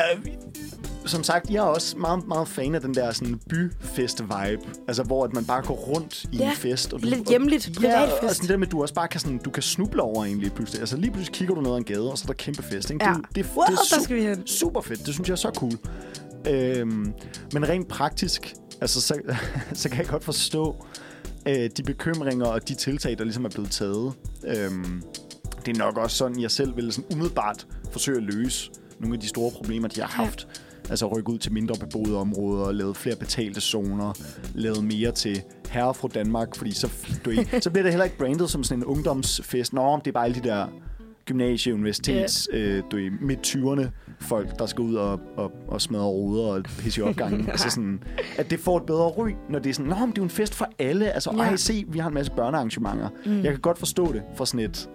som 1.06 1.22
sagt, 1.22 1.50
jeg 1.50 1.56
er 1.56 1.62
også 1.62 1.96
meget, 1.98 2.26
meget 2.28 2.48
fan 2.48 2.74
af 2.74 2.80
den 2.80 2.94
der 2.94 3.12
sådan 3.12 3.40
byfest-vibe. 3.48 4.68
Altså, 4.88 5.02
hvor 5.02 5.24
at 5.24 5.32
man 5.32 5.44
bare 5.44 5.62
går 5.62 5.74
rundt 5.74 6.24
i 6.32 6.36
Ja, 6.36 6.50
en 6.50 6.56
fest. 6.56 6.92
Og 6.92 7.02
du, 7.02 7.06
lidt 7.06 7.28
hjemligt, 7.28 7.70
og, 7.76 7.82
ja, 7.82 8.02
og 8.02 8.34
sådan 8.34 8.48
det 8.48 8.58
med, 8.58 8.66
at 8.66 8.72
du 8.72 8.82
også 8.82 8.94
bare 8.94 9.08
kan, 9.08 9.20
sådan, 9.20 9.38
du 9.38 9.50
kan 9.50 9.62
snuble 9.62 10.02
over 10.02 10.24
en 10.24 10.38
lige 10.38 10.50
pludselig. 10.50 10.80
Altså, 10.80 10.96
lige 10.96 11.10
pludselig 11.10 11.34
kigger 11.34 11.54
du 11.54 11.60
ned 11.60 11.70
ad 11.70 11.76
en 11.76 11.84
gade, 11.84 12.10
og 12.10 12.18
så 12.18 12.24
er 12.24 12.26
der 12.26 12.34
kæmpe 12.34 12.62
fest. 12.62 12.90
Ikke? 12.90 13.04
Ja. 13.04 13.12
Det, 13.14 13.22
det, 13.34 13.46
Wow, 13.56 13.64
det, 13.66 13.72
er 13.72 13.96
der 13.96 14.02
skal 14.02 14.16
vi 14.16 14.22
hen. 14.22 14.46
super 14.46 14.80
fedt. 14.80 15.06
Det 15.06 15.14
synes 15.14 15.28
jeg 15.28 15.32
er 15.32 15.36
så 15.36 15.50
cool. 15.56 15.72
Øhm, 16.50 17.12
men 17.52 17.68
rent 17.68 17.88
praktisk, 17.88 18.54
altså, 18.80 19.00
så, 19.00 19.20
så 19.74 19.88
kan 19.88 19.98
jeg 19.98 20.06
godt 20.06 20.24
forstå 20.24 20.86
øh, 21.48 21.70
de 21.76 21.82
bekymringer 21.82 22.46
og 22.46 22.68
de 22.68 22.74
tiltag, 22.74 23.18
der 23.18 23.24
ligesom 23.24 23.44
er 23.44 23.48
blevet 23.48 23.70
taget. 23.70 24.12
Øhm, 24.46 25.02
det 25.66 25.76
er 25.76 25.78
nok 25.78 25.96
også 25.98 26.16
sådan, 26.16 26.40
jeg 26.40 26.50
selv 26.50 26.76
vil 26.76 26.92
sådan 26.92 27.12
umiddelbart 27.12 27.66
forsøge 27.90 28.16
at 28.16 28.22
løse 28.22 28.70
nogle 29.00 29.14
af 29.14 29.20
de 29.20 29.28
store 29.28 29.50
problemer, 29.50 29.88
de 29.88 30.00
har 30.00 30.14
Ja. 30.18 30.24
haft. 30.24 30.48
Altså 30.90 31.06
rykke 31.16 31.30
ud 31.32 31.38
til 31.38 31.52
mindre 31.52 31.74
beboede 31.80 32.16
områder, 32.18 32.72
lavet 32.72 32.96
flere 32.96 33.16
betalte 33.16 33.60
zoner, 33.60 34.12
lavet 34.54 34.84
mere 34.84 35.12
til 35.12 35.42
herre 35.70 35.94
fra 35.94 36.08
Danmark, 36.08 36.56
fordi 36.56 36.72
så, 36.74 36.90
du, 37.24 37.30
ved, 37.30 37.60
så 37.60 37.70
bliver 37.70 37.82
det 37.82 37.92
heller 37.92 38.04
ikke 38.04 38.18
brandet 38.18 38.50
som 38.50 38.64
sådan 38.64 38.78
en 38.78 38.84
ungdomsfest. 38.84 39.72
Nå, 39.72 39.96
det 40.04 40.06
er 40.06 40.12
bare 40.12 40.24
alle 40.24 40.42
de 40.42 40.48
der 40.48 40.66
gymnasie, 41.24 41.74
universitets, 41.74 42.48
øh, 42.52 42.82
du 42.90 42.96
ved, 42.96 43.10
midt-20'erne 43.20 43.86
folk, 44.22 44.58
der 44.58 44.66
skal 44.66 44.82
ud 44.82 44.94
og, 44.94 45.20
og, 45.36 45.52
og 45.68 45.80
smadre 45.80 46.04
ruder 46.06 46.44
og 46.52 46.62
pisse 46.78 47.00
i 47.00 47.04
opgangen. 47.04 47.48
altså 47.50 47.70
sådan, 47.70 48.02
at 48.38 48.50
det 48.50 48.60
får 48.60 48.76
et 48.76 48.86
bedre 48.86 49.08
ry, 49.08 49.30
når 49.50 49.58
det 49.58 49.70
er 49.70 49.74
sådan, 49.74 49.88
Nå, 49.90 49.96
men 49.96 50.08
det 50.10 50.18
er 50.18 50.22
jo 50.22 50.24
en 50.24 50.30
fest 50.30 50.54
for 50.54 50.68
alle. 50.78 51.10
Altså, 51.12 51.30
Ja. 51.36 51.42
ej, 51.42 51.56
se, 51.56 51.84
vi 51.88 51.98
har 51.98 52.08
en 52.08 52.14
masse 52.14 52.32
børnearrangementer. 52.32 53.08
Mm. 53.26 53.36
Jeg 53.42 53.50
kan 53.52 53.60
godt 53.60 53.78
forstå 53.78 54.12
det 54.12 54.22
fra 54.36 54.46
sådan 54.46 54.60
et 54.66 54.88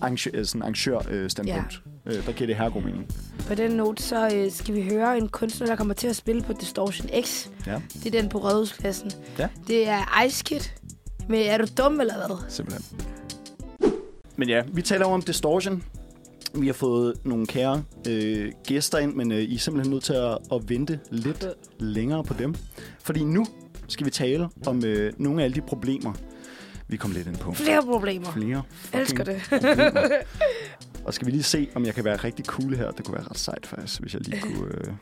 arrangør, 0.00 0.30
øh, 0.34 0.44
sådan 0.44 0.62
arrangør 0.62 0.98
øh, 1.10 1.30
standpunkt. 1.30 1.82
Ja. 2.06 2.10
Øh, 2.12 2.26
der 2.26 2.32
giver 2.32 2.46
det 2.46 2.56
her 2.56 2.70
god 2.70 2.82
mening. 2.82 3.06
På 3.48 3.54
den 3.54 3.70
note, 3.70 4.02
så 4.02 4.30
øh, 4.34 4.52
skal 4.52 4.74
vi 4.74 4.82
høre 4.82 5.18
en 5.18 5.28
kunstner, 5.28 5.66
der 5.66 5.76
kommer 5.76 5.94
til 5.94 6.08
at 6.08 6.16
spille 6.16 6.42
på 6.42 6.52
Distortion 6.52 7.08
X. 7.24 7.48
Ja, 7.66 7.80
Det 8.04 8.14
er 8.14 8.20
den 8.20 8.30
på 8.30 8.38
Rådhuspladsen. 8.38 9.10
Ja. 9.38 9.48
Det 9.66 9.88
er 9.88 10.22
Ice 10.26 10.44
Kid. 10.44 10.60
Men 11.28 11.46
er 11.46 11.58
du 11.58 11.66
dum 11.78 12.00
eller 12.00 12.14
hvad? 12.16 12.36
simpelthen. 12.48 12.98
Men 14.36 14.48
ja, 14.48 14.62
vi 14.72 14.82
taler 14.82 15.06
om 15.06 15.22
Distortion. 15.22 15.82
Vi 16.54 16.66
har 16.66 16.72
fået 16.74 17.14
nogle 17.24 17.46
kære 17.46 17.82
øh, 18.08 18.52
gæster 18.66 18.98
ind, 18.98 19.14
men 19.14 19.32
øh, 19.32 19.38
I 19.38 19.54
er 19.54 19.58
simpelthen 19.58 19.92
nødt 19.92 20.04
til 20.04 20.12
at, 20.12 20.38
at 20.52 20.68
vente 20.68 21.00
lidt 21.10 21.46
længere 21.78 22.24
på 22.24 22.34
dem. 22.34 22.54
Fordi 23.00 23.24
nu 23.24 23.46
skal 23.88 24.06
vi 24.06 24.10
tale 24.10 24.48
om 24.66 24.84
øh, 24.84 25.12
nogle 25.18 25.40
af 25.40 25.44
alle 25.44 25.54
de 25.54 25.60
problemer, 25.60 26.12
vi 26.88 26.96
kom 26.96 27.10
lidt 27.10 27.26
ind 27.26 27.36
på. 27.36 27.52
Flere 27.52 27.82
problemer. 27.82 28.32
Flere 28.32 28.62
Jeg 28.92 29.00
elsker 29.00 29.24
det. 29.24 29.42
Og 31.04 31.14
skal 31.14 31.26
vi 31.26 31.30
lige 31.30 31.42
se, 31.42 31.68
om 31.74 31.84
jeg 31.84 31.94
kan 31.94 32.04
være 32.04 32.16
rigtig 32.16 32.44
cool 32.44 32.74
her. 32.76 32.90
Det 32.90 33.04
kunne 33.04 33.14
være 33.14 33.26
ret 33.30 33.38
sejt 33.38 33.66
faktisk, 33.66 34.00
hvis 34.00 34.14
jeg 34.14 34.22
lige 34.28 34.40
kunne... 34.40 34.66
Øh, 34.74 34.92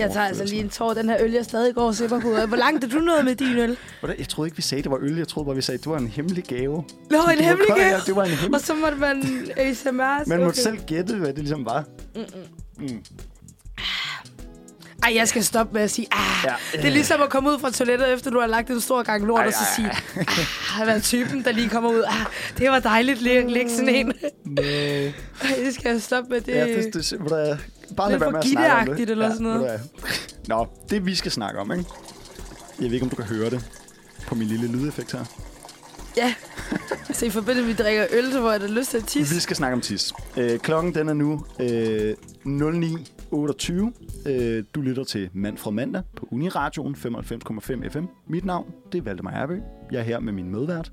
Jeg 0.00 0.10
tager 0.12 0.26
altså 0.26 0.44
lige 0.44 0.60
en 0.60 0.68
tår. 0.68 0.94
Den 0.94 1.08
her 1.08 1.16
øl, 1.20 1.32
jeg 1.32 1.44
stadig 1.44 1.74
går 1.74 1.82
og 1.86 1.94
sipper 1.94 2.20
på. 2.20 2.28
Hvor 2.46 2.56
langt 2.56 2.84
er 2.84 2.88
du 2.88 2.98
nået 2.98 3.24
med 3.24 3.34
din 3.34 3.58
øl? 3.58 3.76
Jeg 4.18 4.28
troede 4.28 4.48
ikke, 4.48 4.56
vi 4.56 4.62
sagde, 4.62 4.82
det 4.82 4.90
var 4.90 4.98
øl. 5.00 5.16
Jeg 5.16 5.28
troede 5.28 5.46
bare, 5.46 5.56
vi 5.56 5.62
sagde, 5.62 5.78
det 5.78 5.86
var 5.86 5.98
en 5.98 6.08
hemmelig 6.08 6.44
gave. 6.44 6.76
Nå, 6.76 6.84
Du 7.10 7.14
en 7.16 7.22
var 7.24 7.30
hemmelig 7.30 7.68
gave. 7.76 7.80
Ja, 7.88 7.98
det 8.06 8.16
var 8.16 8.24
en 8.24 8.30
hemmelig 8.30 8.54
Og 8.54 8.60
så 8.60 8.74
måtte 8.74 8.98
man 8.98 9.22
ASMR. 9.56 10.28
Man 10.28 10.40
måtte 10.44 10.60
selv 10.62 10.78
gætte, 10.86 11.16
hvad 11.16 11.28
det 11.28 11.38
ligesom 11.38 11.64
var. 11.64 11.84
Mm-mm. 12.14 12.24
Mm. 12.78 13.02
Ej, 15.02 15.12
jeg 15.14 15.28
skal 15.28 15.44
stoppe 15.44 15.72
med 15.74 15.82
at 15.82 15.90
sige, 15.90 16.06
ah. 16.10 16.44
Ja. 16.44 16.78
Det 16.78 16.84
er 16.86 16.90
ligesom 16.90 17.22
at 17.22 17.30
komme 17.30 17.50
ud 17.50 17.58
fra 17.58 17.70
toilettet, 17.70 18.12
efter 18.12 18.30
du 18.30 18.40
har 18.40 18.46
lagt 18.46 18.70
en 18.70 18.80
stor 18.80 19.02
gang 19.02 19.26
lort, 19.26 19.40
Ej, 19.40 19.46
og 19.46 19.52
så 19.52 19.58
ej, 19.58 19.74
sige, 19.76 19.90
ah, 20.78 20.84
hvad 20.84 20.96
er 20.96 21.00
typen, 21.00 21.44
der 21.44 21.52
lige 21.52 21.68
kommer 21.68 21.90
ud. 21.90 22.02
Ah, 22.06 22.26
det 22.58 22.70
var 22.70 22.78
dejligt 22.78 23.22
lige 23.22 23.38
at 23.38 23.50
lægge 23.50 23.70
sådan 23.70 23.88
en. 23.88 24.06
No. 24.44 24.62
Ej, 24.62 25.12
det 25.64 25.74
skal 25.74 25.92
jeg 25.92 26.02
stoppe 26.02 26.30
med. 26.30 26.40
Det, 26.40 26.54
Ja, 26.54 26.66
det, 26.66 26.94
det, 26.94 26.94
det, 26.94 27.10
det, 27.10 27.26
bare 27.96 28.10
lad 28.10 28.18
Lidt 28.18 28.20
være 28.20 28.28
for 28.28 28.30
med 28.30 28.38
at 28.38 28.46
snakke 28.46 28.90
om 28.90 28.96
det. 28.96 29.10
eller 29.10 29.30
sådan 29.30 29.46
noget. 29.46 29.80
Nå, 30.48 30.66
det 30.90 31.06
vi 31.06 31.14
skal 31.14 31.30
snakke 31.32 31.60
om, 31.60 31.72
ikke? 31.72 31.84
Jeg 32.80 32.86
ved 32.86 32.92
ikke, 32.92 33.04
om 33.04 33.10
du 33.10 33.16
kan 33.16 33.24
høre 33.24 33.50
det 33.50 33.64
på 34.26 34.34
min 34.34 34.48
lille 34.48 34.66
lydeffekt 34.68 35.12
her. 35.12 35.24
Ja. 36.16 36.34
Så 37.12 37.26
i 37.26 37.30
forbindelse 37.30 37.62
med, 37.62 37.70
at 37.72 37.78
vi 37.78 37.82
drikker 37.82 38.06
øl, 38.10 38.32
så 38.32 38.40
får 38.40 38.50
jeg 38.50 38.60
da 38.60 38.66
lyst 38.66 38.90
til 38.90 38.98
at 38.98 39.04
tisse. 39.06 39.34
Vi 39.34 39.40
skal 39.40 39.56
snakke 39.56 39.74
om 39.74 39.80
tis. 39.80 40.12
Øh, 40.36 40.58
klokken 40.58 40.94
den 40.94 41.08
er 41.08 41.12
nu 41.14 41.44
øh, 41.60 42.14
09.28. 43.32 44.30
Øh, 44.30 44.64
du 44.74 44.80
lytter 44.80 45.04
til 45.04 45.30
Mand 45.32 45.56
fra 45.56 45.70
Mandag 45.70 46.02
på 46.16 46.28
Uniradioen 46.30 46.94
95,5 46.94 47.88
FM. 47.88 48.04
Mit 48.26 48.44
navn, 48.44 48.72
det 48.92 48.98
er 48.98 49.02
Valdemar 49.02 49.30
Erbø. 49.30 49.58
Jeg 49.92 49.98
er 49.98 50.02
her 50.02 50.20
med 50.20 50.32
min 50.32 50.50
medvært, 50.50 50.92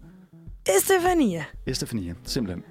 Estefania. 0.78 1.46
Estefania, 1.66 2.14
simpelthen. 2.24 2.64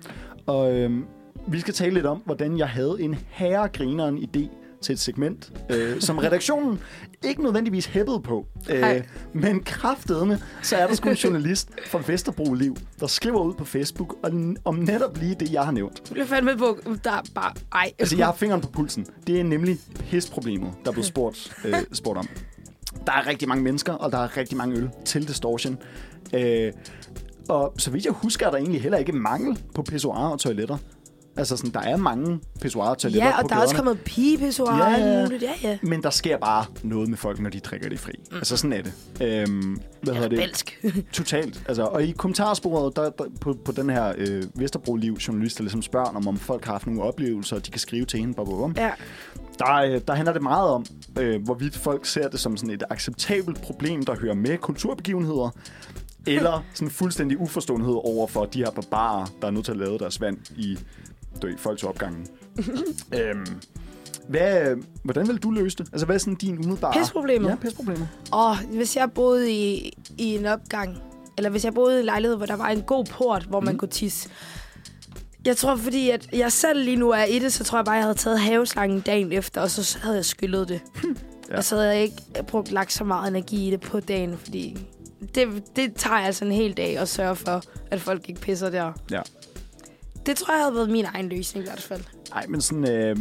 Og 0.46 0.72
øhm, 0.72 1.04
vi 1.48 1.60
skal 1.60 1.74
tale 1.74 1.94
lidt 1.94 2.06
om, 2.06 2.22
hvordan 2.24 2.58
jeg 2.58 2.68
havde 2.68 2.96
en 3.00 3.14
herregrineren 3.28 4.18
idé 4.18 4.48
til 4.86 4.92
et 4.92 4.98
segment, 4.98 5.52
øh, 5.70 6.00
som 6.00 6.18
redaktionen 6.18 6.80
ikke 7.24 7.42
nødvendigvis 7.42 7.86
hæppede 7.86 8.20
på. 8.20 8.46
Øh, 8.70 9.02
men 9.32 9.62
kraftedeme, 9.62 10.40
så 10.62 10.76
er 10.76 10.86
der 10.86 10.94
sgu 10.94 11.08
en 11.08 11.14
journalist 11.14 11.68
fra 11.86 12.02
Vesterbro 12.06 12.54
Liv, 12.54 12.76
der 13.00 13.06
skriver 13.06 13.42
ud 13.42 13.54
på 13.54 13.64
Facebook 13.64 14.16
om, 14.22 14.56
om 14.64 14.74
netop 14.74 15.16
lige 15.16 15.36
det, 15.40 15.52
jeg 15.52 15.64
har 15.64 15.72
nævnt. 15.72 16.08
Du 16.08 16.12
bliver 16.12 16.26
fandme 16.26 16.56
på, 16.56 16.78
der 17.04 17.12
er 17.12 17.22
bare... 17.34 17.52
Ej. 17.72 17.92
Altså, 17.98 18.16
jeg 18.16 18.26
har 18.26 18.34
fingeren 18.34 18.60
på 18.60 18.68
pulsen. 18.68 19.06
Det 19.26 19.40
er 19.40 19.44
nemlig 19.44 19.78
pisproblemet, 20.10 20.72
der 20.84 20.90
er 20.90 20.92
blevet 20.92 21.06
spurgt, 21.06 21.56
øh, 21.64 21.74
spurgt 21.92 22.18
om. 22.18 22.28
Der 23.06 23.12
er 23.12 23.26
rigtig 23.26 23.48
mange 23.48 23.64
mennesker, 23.64 23.92
og 23.92 24.12
der 24.12 24.18
er 24.18 24.36
rigtig 24.36 24.56
mange 24.56 24.76
øl 24.76 24.90
til 25.04 25.28
Distortion. 25.28 25.78
Øh, 26.34 26.72
og 27.48 27.74
så 27.78 27.90
vidt 27.90 28.04
jeg 28.04 28.12
husker, 28.12 28.46
er 28.46 28.50
der 28.50 28.58
egentlig 28.58 28.82
heller 28.82 28.98
ikke 28.98 29.12
mangel 29.12 29.58
på 29.74 29.82
pissoirer 29.82 30.28
og 30.28 30.38
toiletter. 30.38 30.76
Altså, 31.36 31.56
sådan, 31.56 31.70
der 31.70 31.80
er 31.80 31.96
mange 31.96 32.40
pissoirer 32.60 32.90
og 32.90 32.98
toiletter 32.98 33.28
Ja, 33.28 33.36
på 33.36 33.42
og 33.42 33.50
der 33.50 33.56
er 33.56 33.60
også 33.60 33.76
kommet 33.76 34.00
pigepissoir 34.00 34.76
Ja, 34.76 34.90
ja, 34.90 35.06
ja. 35.06 35.22
muligt. 35.22 35.42
Ja, 35.42 35.52
ja. 35.62 35.78
Men 35.82 36.02
der 36.02 36.10
sker 36.10 36.38
bare 36.38 36.64
noget 36.82 37.08
med 37.08 37.16
folk, 37.16 37.40
når 37.40 37.50
de 37.50 37.60
drikker 37.60 37.88
det 37.88 38.00
fri. 38.00 38.12
Mm. 38.30 38.36
Altså, 38.36 38.56
sådan 38.56 38.72
er 38.72 38.82
det. 38.82 38.92
Øhm, 39.20 39.80
hvad 40.02 40.14
hedder 40.14 40.28
det? 40.28 40.38
Belsk. 40.38 40.84
Totalt. 41.12 41.62
Altså, 41.68 41.82
og 41.84 42.04
i 42.04 42.10
kommentarsporet 42.12 42.96
der, 42.96 43.10
der, 43.10 43.24
på, 43.40 43.56
på 43.64 43.72
den 43.72 43.90
her 43.90 44.12
øh, 44.18 44.42
Vesterbro 44.54 44.96
Liv 44.96 45.14
journalist, 45.14 45.58
der 45.58 45.62
ligesom 45.62 45.82
spørger 45.82 46.06
om, 46.08 46.28
om 46.28 46.36
folk 46.36 46.64
har 46.64 46.72
haft 46.72 46.86
nogle 46.86 47.02
oplevelser, 47.02 47.56
og 47.56 47.66
de 47.66 47.70
kan 47.70 47.80
skrive 47.80 48.04
til 48.04 48.20
hende. 48.20 48.34
Blah, 48.34 48.46
blah, 48.46 48.58
blah. 48.58 48.84
ja. 48.84 48.90
Der, 49.58 49.74
øh, 49.74 50.00
der 50.08 50.14
handler 50.14 50.32
det 50.32 50.42
meget 50.42 50.70
om, 50.70 50.84
øh, 51.18 51.42
hvorvidt 51.44 51.76
folk 51.76 52.06
ser 52.06 52.28
det 52.28 52.40
som 52.40 52.56
sådan 52.56 52.74
et 52.74 52.82
acceptabelt 52.90 53.60
problem, 53.62 54.02
der 54.04 54.16
hører 54.16 54.34
med 54.34 54.58
kulturbegivenheder, 54.58 55.50
eller 56.26 56.64
sådan 56.74 56.90
fuldstændig 56.90 57.40
uforståenhed 57.40 57.94
over 57.94 58.26
for 58.26 58.44
de 58.44 58.58
her 58.58 58.70
barbarer, 58.70 59.26
der 59.40 59.46
er 59.46 59.50
nødt 59.50 59.64
til 59.64 59.72
at 59.72 59.78
lade 59.78 59.98
deres 59.98 60.20
vand 60.20 60.38
i 60.56 60.78
du, 61.42 61.46
ved, 61.46 61.58
folks 61.58 61.82
opgangen. 61.84 62.26
øhm, 63.20 63.46
hvad, 64.28 64.76
hvordan 65.02 65.28
vil 65.28 65.36
du 65.36 65.50
løse 65.50 65.76
det? 65.76 65.88
Altså, 65.92 66.06
hvad 66.06 66.14
er 66.14 66.18
sådan 66.18 66.34
din 66.34 66.58
umiddelbare... 66.58 66.92
Pisproblemer? 67.00 67.48
Ja, 67.50 67.54
pisproblemer. 67.56 68.06
Og 68.32 68.56
hvis 68.58 68.96
jeg 68.96 69.12
boede 69.12 69.52
i, 69.52 69.92
i 70.18 70.36
en 70.36 70.46
opgang, 70.46 70.98
eller 71.36 71.50
hvis 71.50 71.64
jeg 71.64 71.74
boede 71.74 71.96
i 71.96 71.98
en 71.98 72.04
lejlighed, 72.04 72.36
hvor 72.36 72.46
der 72.46 72.56
var 72.56 72.68
en 72.68 72.82
god 72.82 73.04
port, 73.04 73.42
hvor 73.42 73.60
man 73.60 73.72
Mm. 73.74 73.78
kunne 73.78 73.88
tisse. 73.88 74.28
Jeg 75.44 75.56
tror, 75.56 75.76
fordi 75.76 76.10
at 76.10 76.28
jeg 76.32 76.52
selv 76.52 76.84
lige 76.84 76.96
nu 76.96 77.10
er 77.10 77.24
i 77.24 77.38
det, 77.38 77.52
så 77.52 77.64
tror 77.64 77.78
jeg 77.78 77.84
bare, 77.84 77.94
jeg 77.94 78.04
havde 78.04 78.14
taget 78.18 78.40
haveslangen 78.40 79.00
dagen 79.00 79.32
efter, 79.32 79.60
og 79.60 79.70
så 79.70 79.98
havde 80.02 80.16
jeg 80.16 80.24
skyllet 80.24 80.68
det. 80.68 80.80
Ja. 81.50 81.56
Og 81.56 81.64
så 81.64 81.74
havde 81.76 81.88
jeg 81.88 82.02
ikke 82.02 82.16
brugt 82.46 82.72
lagt 82.72 82.92
så 82.92 83.04
meget 83.04 83.28
energi 83.28 83.68
i 83.68 83.70
det 83.70 83.80
på 83.80 84.00
dagen, 84.00 84.38
fordi 84.38 84.78
det, 85.34 85.48
det 85.76 85.94
tager 85.94 86.16
altså 86.16 86.44
en 86.44 86.52
hel 86.52 86.72
dag 86.76 86.98
at 86.98 87.08
sørge 87.08 87.36
for, 87.36 87.62
at 87.90 88.00
folk 88.00 88.28
ikke 88.28 88.40
pisser 88.40 88.70
der. 88.70 88.92
Ja. 89.10 89.20
Det 90.26 90.36
tror 90.36 90.54
jeg 90.54 90.62
havde 90.62 90.74
været 90.74 90.90
min 90.90 91.04
egen 91.04 91.28
løsning 91.28 91.64
i 91.64 91.68
hvert 91.68 91.80
fald. 91.80 92.02
Nej, 92.30 92.46
men 92.46 92.60
sådan... 92.60 92.90
Øh, 92.90 93.16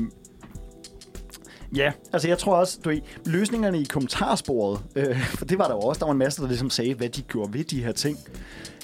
ja, 1.75 1.91
altså 2.13 2.27
jeg 2.27 2.37
tror 2.37 2.55
også, 2.55 2.79
du 2.83 2.89
ved, 2.89 3.01
løsningerne 3.25 3.81
i 3.81 3.83
kommentarsporet, 3.83 4.81
øh, 4.95 5.21
for 5.37 5.45
det 5.45 5.57
var 5.57 5.67
der 5.67 5.75
jo 5.75 5.79
også, 5.79 5.99
der 5.99 6.05
var 6.05 6.11
en 6.11 6.17
masse, 6.17 6.41
der 6.41 6.47
ligesom 6.47 6.69
sagde, 6.69 6.93
hvad 6.93 7.09
de 7.09 7.21
gjorde 7.21 7.53
ved 7.53 7.63
de 7.63 7.83
her 7.83 7.91
ting. 7.91 8.17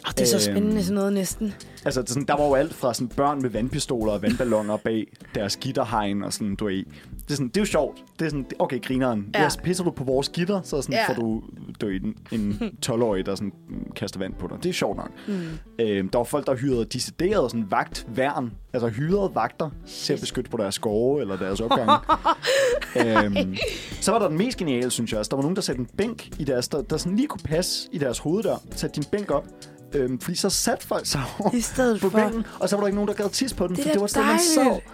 Oh, 0.07 0.11
det 0.11 0.21
er 0.21 0.25
så 0.25 0.49
Øhm, 0.49 0.55
spændende 0.57 0.83
sådan 0.83 0.95
noget 0.95 1.13
næsten. 1.13 1.53
Altså, 1.85 2.03
sådan, 2.07 2.23
der 2.23 2.37
var 2.37 2.45
jo 2.47 2.53
alt 2.55 2.73
fra 2.73 2.93
sådan 2.93 3.07
børn 3.07 3.41
med 3.41 3.49
vandpistoler 3.49 4.11
og 4.13 4.21
vandballoner 4.21 4.77
bag 4.77 5.07
deres 5.35 5.55
gitterhegn 5.57 6.23
og 6.23 6.33
sådan, 6.33 6.55
du 6.55 6.65
ved. 6.65 6.75
Det 6.75 7.31
er, 7.31 7.33
sådan, 7.33 7.47
det 7.47 7.57
er 7.57 7.61
jo 7.61 7.65
sjovt. 7.65 7.97
Det 8.19 8.25
er 8.25 8.29
sådan, 8.29 8.45
okay, 8.59 8.81
grineren. 8.81 9.29
Ja. 9.35 9.41
Ja, 9.43 9.49
pisser 9.63 9.83
du 9.83 9.91
på 9.91 10.03
vores 10.03 10.29
gitter, 10.29 10.61
så 10.61 10.81
sådan, 10.81 10.93
Ja. 10.93 11.07
får 11.09 11.13
du, 11.13 11.41
du 11.81 11.85
ved, 11.85 11.95
en, 12.01 12.15
en 12.39 12.71
12-årig, 12.85 13.25
der 13.25 13.35
sådan, 13.35 13.53
kaster 13.95 14.19
vand 14.19 14.33
på 14.33 14.47
dig. 14.47 14.57
Det 14.63 14.69
er 14.69 14.73
sjovt 14.73 14.97
nok. 14.97 15.09
Mm. 15.27 15.33
Øhm, 15.79 16.09
der 16.09 16.19
var 16.19 16.23
folk, 16.23 16.47
der 16.47 16.55
hyrede 16.55 16.85
decideret 16.85 17.51
sådan 17.51 17.65
vagtværn, 17.71 18.51
altså 18.73 18.87
hyrede 18.87 19.31
vagter 19.35 19.69
til 19.87 20.13
at 20.13 20.19
beskytte 20.19 20.51
på 20.51 20.57
deres 20.57 20.75
skove 20.75 21.21
eller 21.21 21.37
deres 21.37 21.59
opgange. 21.61 21.93
øhm, 23.35 23.55
så 24.01 24.11
var 24.11 24.19
der 24.19 24.27
den 24.27 24.37
mest 24.37 24.57
geniale, 24.57 24.91
synes 24.91 25.11
jeg 25.11 25.19
også. 25.19 25.29
Der 25.29 25.35
var 25.35 25.41
nogen, 25.43 25.55
der 25.55 25.61
satte 25.61 25.79
en 25.79 25.87
bænk 25.97 26.39
i 26.39 26.43
deres, 26.43 26.67
der, 26.67 26.81
der 26.81 26.97
sådan 26.97 27.15
lige 27.15 27.27
kunne 27.27 27.41
passe 27.43 27.89
i 27.91 27.97
deres 27.97 28.19
hoveddør. 28.19 28.55
Sætte 28.71 28.95
din 28.95 29.03
bænk 29.11 29.31
op. 29.31 29.45
Øhm, 29.93 30.19
fordi 30.19 30.37
så 30.37 30.49
satte 30.49 30.87
folk 30.87 31.05
sig 31.05 31.21
over 31.39 31.55
I 31.55 31.61
stedet 31.61 32.01
på 32.01 32.09
for... 32.09 32.17
bænken, 32.19 32.45
og 32.59 32.69
så 32.69 32.75
var 32.75 32.81
der 32.81 32.87
ikke 32.87 32.95
nogen, 32.95 33.07
der 33.07 33.13
gad 33.13 33.29
tisse 33.29 33.55
på 33.55 33.67
den, 33.67 33.75
Det 33.75 33.83
for 33.83 33.91
det 33.91 34.01
var 34.01 34.07
sådan, 34.07 34.27
man 34.27 34.39
sov. 34.55 34.63
dejligt. 34.65 34.85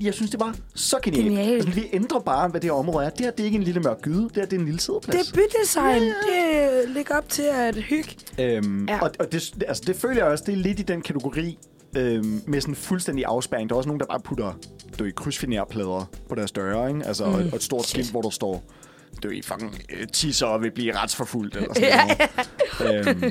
Jeg 0.00 0.14
synes, 0.14 0.30
det 0.30 0.40
var 0.40 0.54
så 0.74 0.98
genialt. 1.02 1.24
Genialt. 1.28 1.54
Altså, 1.66 1.80
vi 1.80 1.88
ændrer 1.92 2.20
bare, 2.20 2.48
hvad 2.48 2.60
det 2.60 2.70
her 2.70 2.74
område 2.74 3.06
er. 3.06 3.10
Det 3.10 3.20
her, 3.20 3.30
det 3.30 3.40
er 3.40 3.44
ikke 3.44 3.56
en 3.58 3.62
lille 3.62 3.80
mørk 3.80 4.02
gyde. 4.02 4.22
Det 4.22 4.36
her, 4.36 4.44
det 4.44 4.52
er 4.52 4.58
en 4.60 4.64
lille 4.64 4.80
sædeplads. 4.80 5.26
Det 5.26 5.38
er 5.38 5.40
bydesign. 5.48 6.02
Det 6.02 6.88
ligger 6.94 7.16
op 7.16 7.28
til 7.28 7.42
at 7.42 7.76
hygge. 7.76 8.10
Øhm, 8.38 8.86
Ja. 8.88 9.00
Og, 9.02 9.10
og 9.18 9.32
det, 9.32 9.54
altså, 9.68 9.82
det 9.86 9.96
føler 9.96 10.16
jeg 10.16 10.24
også, 10.24 10.44
det 10.46 10.52
er 10.52 10.56
lidt 10.56 10.80
i 10.80 10.82
den 10.82 11.02
kategori 11.02 11.58
øhm, 11.96 12.42
med 12.46 12.60
sådan 12.60 12.74
fuldstændig 12.74 13.24
afspæring. 13.28 13.68
Der 13.70 13.74
er 13.74 13.76
også 13.76 13.88
nogen, 13.88 14.00
der 14.00 14.06
bare 14.06 14.20
putter 14.20 14.52
du, 14.98 15.04
ved, 15.04 15.12
krydsfinerplader 15.12 16.10
på 16.28 16.34
deres 16.34 16.52
døre, 16.52 16.88
ikke? 16.88 17.06
Altså, 17.06 17.24
mm. 17.26 17.32
og, 17.34 17.38
og 17.38 17.56
et 17.56 17.62
stort 17.62 17.86
skilt, 17.86 18.10
hvor 18.10 18.22
der 18.22 18.30
står, 18.30 18.64
du 19.22 19.28
ved, 19.28 19.42
fucking 19.42 19.74
øh, 20.00 20.06
tisser 20.12 20.46
og 20.46 20.62
vil 20.62 20.70
blive 20.70 20.96
retsforfulgt, 20.98 21.56
eller 21.56 21.74
sådan 21.74 22.16
noget. 22.80 23.06
øhm, 23.08 23.22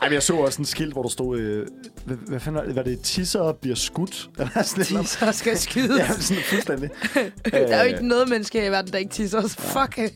ej, 0.00 0.08
men 0.08 0.12
jeg 0.12 0.22
så 0.22 0.34
også 0.36 0.58
en 0.62 0.64
skilt, 0.64 0.92
hvor 0.92 1.02
der 1.02 1.08
stod, 1.08 1.38
øh, 1.38 1.66
hvad, 2.04 2.16
hvad 2.16 2.40
fanden 2.40 2.60
var 2.60 2.66
det? 2.66 2.76
Var 2.76 2.82
det 2.82 3.00
tisser 3.00 3.52
bliver 3.52 3.76
skudt? 3.76 4.28
Eller 4.38 4.62
sådan 4.62 4.86
noget. 4.90 5.06
Tisser 5.06 5.32
skal 5.32 5.58
skydes. 5.58 5.98
Ja, 5.98 6.12
sådan 6.20 6.42
fuldstændig. 6.42 6.90
Der 7.52 7.58
er 7.58 7.78
jo 7.82 7.88
Øh, 7.88 7.90
ikke 7.92 8.08
noget 8.08 8.28
menneske 8.28 8.66
i 8.66 8.70
verden, 8.70 8.92
der 8.92 8.98
ikke 8.98 9.10
tisser. 9.12 9.40
Så 9.48 9.48
fuck. 9.60 9.96
Det 9.96 10.12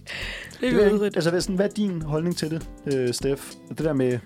Det 0.60 0.82
er 0.84 0.92
ikke- 0.92 1.04
altså, 1.04 1.30
hvad, 1.30 1.40
sådan, 1.40 1.56
hvad 1.56 1.66
er 1.66 1.72
din 1.72 2.02
holdning 2.02 2.36
til 2.36 2.50
det, 2.50 2.68
øh, 2.94 3.14
Steff? 3.14 3.42
Det 3.68 3.78
der 3.78 3.92
med 3.92 4.18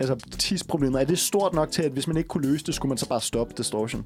altså, 0.00 0.16
tidsproblemet, 0.38 1.00
er 1.00 1.04
det 1.04 1.18
stort 1.18 1.54
nok 1.54 1.70
til, 1.70 1.82
at 1.82 1.92
hvis 1.92 2.06
man 2.06 2.16
ikke 2.16 2.28
kunne 2.28 2.50
løse 2.50 2.64
det, 2.64 2.74
skulle 2.74 2.88
man 2.90 2.98
så 2.98 3.08
bare 3.08 3.20
stoppe 3.20 3.54
distortion? 3.56 4.04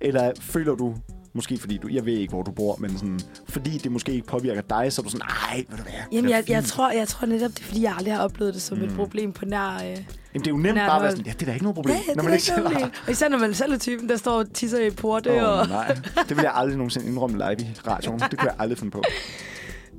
Eller 0.00 0.32
føler 0.40 0.74
du, 0.74 0.94
måske 1.32 1.58
fordi 1.58 1.78
du, 1.78 1.88
jeg 1.90 2.06
ved 2.06 2.12
ikke, 2.12 2.30
hvor 2.30 2.42
du 2.42 2.50
bor, 2.50 2.76
men 2.76 2.98
sådan, 2.98 3.20
fordi 3.48 3.78
det 3.78 3.92
måske 3.92 4.12
ikke 4.12 4.26
påvirker 4.26 4.60
dig, 4.60 4.92
så 4.92 5.00
er 5.00 5.04
du 5.04 5.10
sådan, 5.10 5.26
nej, 5.28 5.64
ved 5.68 5.76
du 5.76 5.82
hvad, 5.82 5.92
Jamen, 6.12 6.24
det 6.24 6.32
er 6.32 6.36
jeg, 6.36 6.50
jeg, 6.50 6.62
fint." 6.62 6.72
tror, 6.72 6.90
jeg 6.90 7.08
tror 7.08 7.26
netop, 7.26 7.50
det 7.50 7.60
er, 7.60 7.64
fordi 7.64 7.82
jeg 7.82 7.94
aldrig 7.96 8.14
har 8.14 8.22
oplevet 8.24 8.54
det 8.54 8.62
som 8.62 8.78
mm. 8.78 8.84
et 8.84 8.94
problem 8.96 9.32
på 9.32 9.44
nær... 9.44 9.74
Øh... 9.74 9.80
Jamen, 9.80 9.98
det 10.34 10.46
er 10.46 10.50
jo 10.50 10.56
nemt 10.56 10.76
bare 10.78 10.96
at 10.96 11.02
være 11.02 11.10
sådan, 11.10 11.26
ja, 11.26 11.32
det 11.32 11.42
er 11.42 11.46
da 11.46 11.52
ikke 11.52 11.64
noget 11.64 11.74
problem, 11.74 11.96
Ja, 12.08 12.14
når 12.14 12.22
man 12.22 12.32
ikke 12.32 12.44
selv 12.44 12.56
noget 12.58 12.72
har. 12.72 12.80
problem. 12.80 13.00
Og 13.06 13.12
især 13.12 13.28
når 13.28 13.38
man 13.38 13.54
selv 13.54 13.72
er 13.72 13.78
typen, 13.78 14.08
der 14.08 14.16
står 14.16 14.32
og 14.38 14.52
tisser 14.54 14.86
i 14.86 14.90
porte. 14.90 15.46
og... 15.46 15.60
Åh, 15.60 15.68
nej, 15.68 15.94
det 16.28 16.36
vil 16.36 16.42
jeg 16.42 16.52
aldrig 16.54 16.76
nogensinde 16.76 17.06
indrømme 17.06 17.36
live 17.38 17.68
i 17.68 17.74
radioen. 17.86 18.20
Det 18.20 18.38
kunne 18.38 18.50
jeg 18.50 18.56
aldrig 18.58 18.78
finde 18.78 18.90
på. 18.90 19.02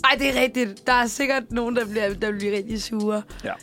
Ej, 0.03 0.15
det 0.19 0.37
er 0.37 0.41
rigtigt. 0.41 0.87
Der 0.87 0.93
er 0.93 1.07
sikkert 1.07 1.43
nogen, 1.51 1.75
der 1.75 1.85
bliver, 1.85 2.13
der 2.13 2.31
bliver 2.31 2.53
rigtig 2.57 2.81
sure. 2.83 3.21
Ja. 3.43 3.53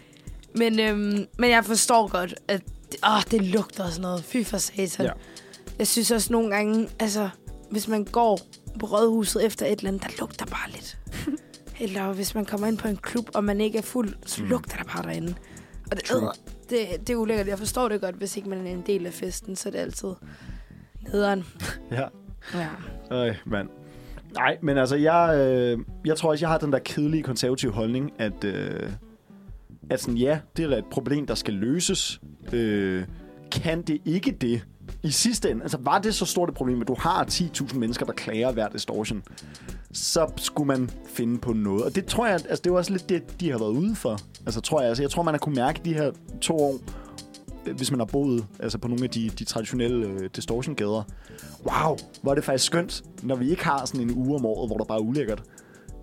Men, 0.57 0.81
øhm, 0.81 1.27
men 1.39 1.51
jeg 1.51 1.65
forstår 1.65 2.09
godt, 2.09 2.35
at 2.49 2.63
åh, 3.07 3.23
det 3.31 3.43
lugter 3.43 3.85
og 3.85 3.91
sådan 3.91 4.03
noget. 4.03 4.25
Fy 4.25 4.37
for 4.45 4.59
satan. 4.59 5.07
Ja. 5.07 5.13
Jeg 5.79 5.87
synes 5.87 6.11
også 6.11 6.33
nogle 6.33 6.51
gange, 6.55 6.89
altså, 6.99 7.29
hvis 7.71 7.89
man 7.89 8.05
går 8.05 8.41
på 8.81 8.87
rådhuset 8.87 9.45
efter 9.47 9.67
et 9.67 9.79
eller 9.79 9.89
andet, 9.89 10.03
der 10.03 10.09
lugter 10.21 10.47
bare 10.47 10.71
lidt. 10.71 10.99
eller 11.81 12.13
hvis 12.13 12.35
man 12.35 12.45
kommer 12.45 12.67
ind 12.67 12.79
på 12.79 12.89
en 12.89 12.97
klub, 12.97 13.31
og 13.35 13.45
man 13.45 13.61
ikke 13.61 13.79
er 13.79 13.83
fuld, 13.83 14.15
så 14.27 14.43
Mm. 14.43 14.49
lugter 14.49 14.77
der 14.77 14.85
bare 14.85 15.03
derinde. 15.03 15.35
Og 15.91 15.97
det, 15.97 16.11
øh, 16.15 16.21
det, 16.71 17.07
det 17.07 17.11
er 17.11 17.17
ulækkert. 17.17 17.47
Jeg 17.49 17.59
forstår 17.59 17.89
det 17.89 18.01
godt, 18.01 18.15
hvis 18.17 18.37
ikke 18.37 18.49
man 18.49 18.67
er 18.67 18.71
en 18.71 18.83
del 18.87 19.07
af 19.07 19.13
festen, 19.13 19.57
så 19.57 19.69
er 19.69 19.71
det 19.71 19.79
altid 19.79 20.09
nederen. 21.13 21.45
Ja. 21.91 22.05
Ja. 22.55 22.69
Øj, 23.11 23.35
mand. 23.47 23.69
Nej, 24.35 24.59
men 24.63 24.79
altså, 24.79 24.97
jeg, 24.97 25.37
øh, 25.39 25.79
jeg 26.05 26.17
tror 26.17 26.31
også, 26.31 26.43
jeg 26.45 26.51
har 26.51 26.59
den 26.59 26.73
der 26.73 26.79
kedelige 26.79 27.23
konservative 27.23 27.73
holdning, 27.73 28.13
at, 28.19 28.45
øh, 28.45 28.91
at 29.91 30.01
sådan, 30.01 30.17
ja, 30.17 30.39
det 30.57 30.65
er 30.65 30.69
da 30.69 30.79
et 30.79 30.85
problem, 30.91 31.27
der 31.27 31.35
skal 31.35 31.55
løses. 31.55 32.21
Øh, 32.53 33.05
kan 33.53 33.83
det 33.83 33.99
ikke 34.05 34.31
det? 34.31 34.65
I 35.07 35.11
sidste 35.11 35.51
ende, 35.51 35.62
altså 35.62 35.79
var 35.81 35.99
det 35.99 36.14
så 36.14 36.27
stort 36.27 36.49
et 36.49 36.55
problem, 36.55 36.81
at 36.81 36.88
du 36.88 36.97
har 36.99 37.25
10.000 37.25 37.79
mennesker, 37.79 38.07
der 38.07 38.12
klager 38.12 38.53
hver 38.53 38.69
distortion, 38.69 39.23
så 39.92 40.33
skulle 40.37 40.66
man 40.66 40.90
finde 41.07 41.38
på 41.38 41.53
noget. 41.53 41.85
Og 41.85 41.95
det 41.95 42.07
tror 42.07 42.27
jeg, 42.27 42.35
altså 42.35 42.61
det 42.64 42.71
er 42.71 42.75
også 42.75 42.92
lidt 42.92 43.09
det, 43.09 43.40
de 43.40 43.51
har 43.51 43.59
været 43.59 43.71
ude 43.71 43.95
for. 43.95 44.19
Altså 44.47 44.61
tror 44.61 44.81
jeg, 44.81 44.88
altså 44.88 45.03
jeg 45.03 45.11
tror, 45.11 45.23
man 45.23 45.35
har 45.35 45.38
kunne 45.38 45.55
mærke 45.55 45.81
de 45.85 45.95
her 45.95 46.12
to 46.40 46.57
år, 46.57 46.79
hvis 47.77 47.90
man 47.90 48.01
har 48.01 48.05
boet 48.05 48.47
altså 48.61 48.79
på 48.79 48.88
nogle 48.88 49.05
af 49.05 49.11
de, 49.11 49.31
de 49.31 49.45
traditionelle 49.45 50.07
øh, 50.07 50.31
distortion-gader. 50.37 51.03
Wow, 51.64 51.97
hvor 52.23 52.31
er 52.31 52.35
det 52.35 52.45
faktisk 52.45 52.64
skønt, 52.64 53.03
når 53.23 53.37
vi 53.37 53.51
ikke 53.51 53.64
har 53.64 53.85
sådan 53.85 54.01
en 54.01 54.14
uge 54.16 54.35
om 54.35 54.47
året, 54.47 54.69
hvor 54.69 54.77
der 54.77 54.85
bare 54.85 54.99
er 54.99 55.03
ulækkert. 55.03 55.42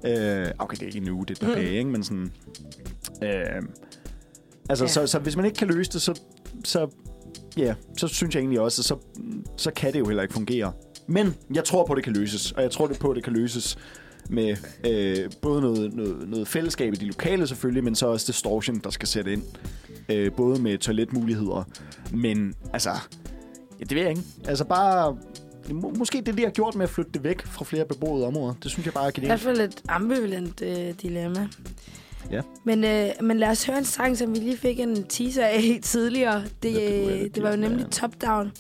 Øh, 0.06 0.48
okay, 0.60 0.76
det 0.76 0.82
er 0.82 0.88
ikke 0.88 0.98
en 0.98 1.10
uge, 1.10 1.26
det 1.26 1.42
er 1.42 1.46
et 1.46 1.50
par 1.50 1.56
dage, 1.56 1.72
ikke? 1.72 1.90
Men 1.90 2.04
sådan... 2.04 2.32
Øh, 3.24 3.62
altså, 4.70 4.84
ja. 4.86 4.90
så, 4.90 5.08
så 5.08 5.20
hvis 5.20 5.36
man 5.36 5.46
ikke 5.46 5.58
kan 5.58 5.68
løse 5.68 5.92
det, 5.92 6.02
så, 6.02 6.22
så, 6.66 6.88
ja, 7.58 7.74
så 7.98 8.08
synes 8.08 8.36
jeg 8.36 8.42
egentlig 8.42 8.60
også, 8.60 8.82
at 8.82 8.86
så, 8.86 8.98
så 9.58 9.72
kan 9.72 9.94
det 9.94 10.00
jo 10.00 10.06
heller 10.06 10.24
ikke 10.24 10.34
fungere. 10.34 10.74
Men 11.08 11.36
jeg 11.54 11.64
tror 11.64 11.86
på, 11.86 11.94
at 11.94 11.98
det 11.98 12.04
kan 12.04 12.14
løses, 12.14 12.52
og 12.52 12.64
jeg 12.64 12.72
tror 12.72 12.88
det 12.88 13.00
på, 13.00 13.10
at 13.10 13.16
det 13.16 13.24
kan 13.24 13.34
løses 13.34 13.78
med 14.30 14.58
øh, 14.86 15.32
både 15.42 15.62
noget, 15.62 15.94
noget, 15.94 16.30
noget 16.30 16.48
fællesskab 16.48 16.94
i 16.94 16.96
de 16.96 17.06
lokale 17.06 17.48
selvfølgelig, 17.48 17.84
men 17.84 17.96
så 17.96 18.08
også 18.08 18.28
distortion, 18.28 18.80
der 18.80 18.90
skal 18.90 19.08
sætte 19.08 19.34
ind. 19.34 19.44
Øh, 20.10 20.32
både 20.32 20.62
med 20.62 20.78
toiletmuligheder, 20.78 21.64
men 22.12 22.54
altså, 22.74 22.90
ja, 23.80 23.84
det 23.84 23.96
ved 23.96 24.02
jeg 24.02 24.10
ikke. 24.10 24.24
Altså 24.48 24.66
bare, 24.66 25.18
må, 25.72 25.94
måske 25.98 26.22
det, 26.22 26.38
de 26.38 26.44
har 26.44 26.50
gjort 26.50 26.76
med 26.76 26.84
at 26.84 26.90
flytte 26.90 27.12
det 27.14 27.24
væk 27.24 27.46
fra 27.46 27.66
flere 27.66 27.86
beboede 27.86 28.26
områder, 28.26 28.54
det 28.64 28.72
synes 28.72 28.86
jeg 28.86 28.94
bare 28.94 29.08
er 29.08 29.12
I 29.18 29.26
hvert 29.26 29.40
fald 29.40 29.62
et 29.62 29.82
ambivalent 29.88 30.62
øh, 30.62 30.94
dilemma. 31.02 31.48
Ja. 32.32 32.42
Men, 32.64 32.84
øh, 32.84 33.10
men 33.22 33.40
lad 33.40 33.48
os 33.48 33.66
høre 33.66 33.78
en 33.78 33.86
sang, 33.86 34.18
som 34.18 34.34
vi 34.36 34.40
lige 34.40 34.58
fik 34.58 34.80
en 34.80 35.04
teaser 35.04 35.46
af 35.46 35.80
tidligere. 35.84 36.44
Det, 36.64 36.74
Ja, 36.74 36.80
det 36.80 37.22
øh, 37.24 37.30
det 37.36 37.44
var 37.44 37.50
jo 37.52 37.58
nemlig 37.58 37.84
ja. 37.84 37.90
Top 37.90 38.12
Down 38.22 38.52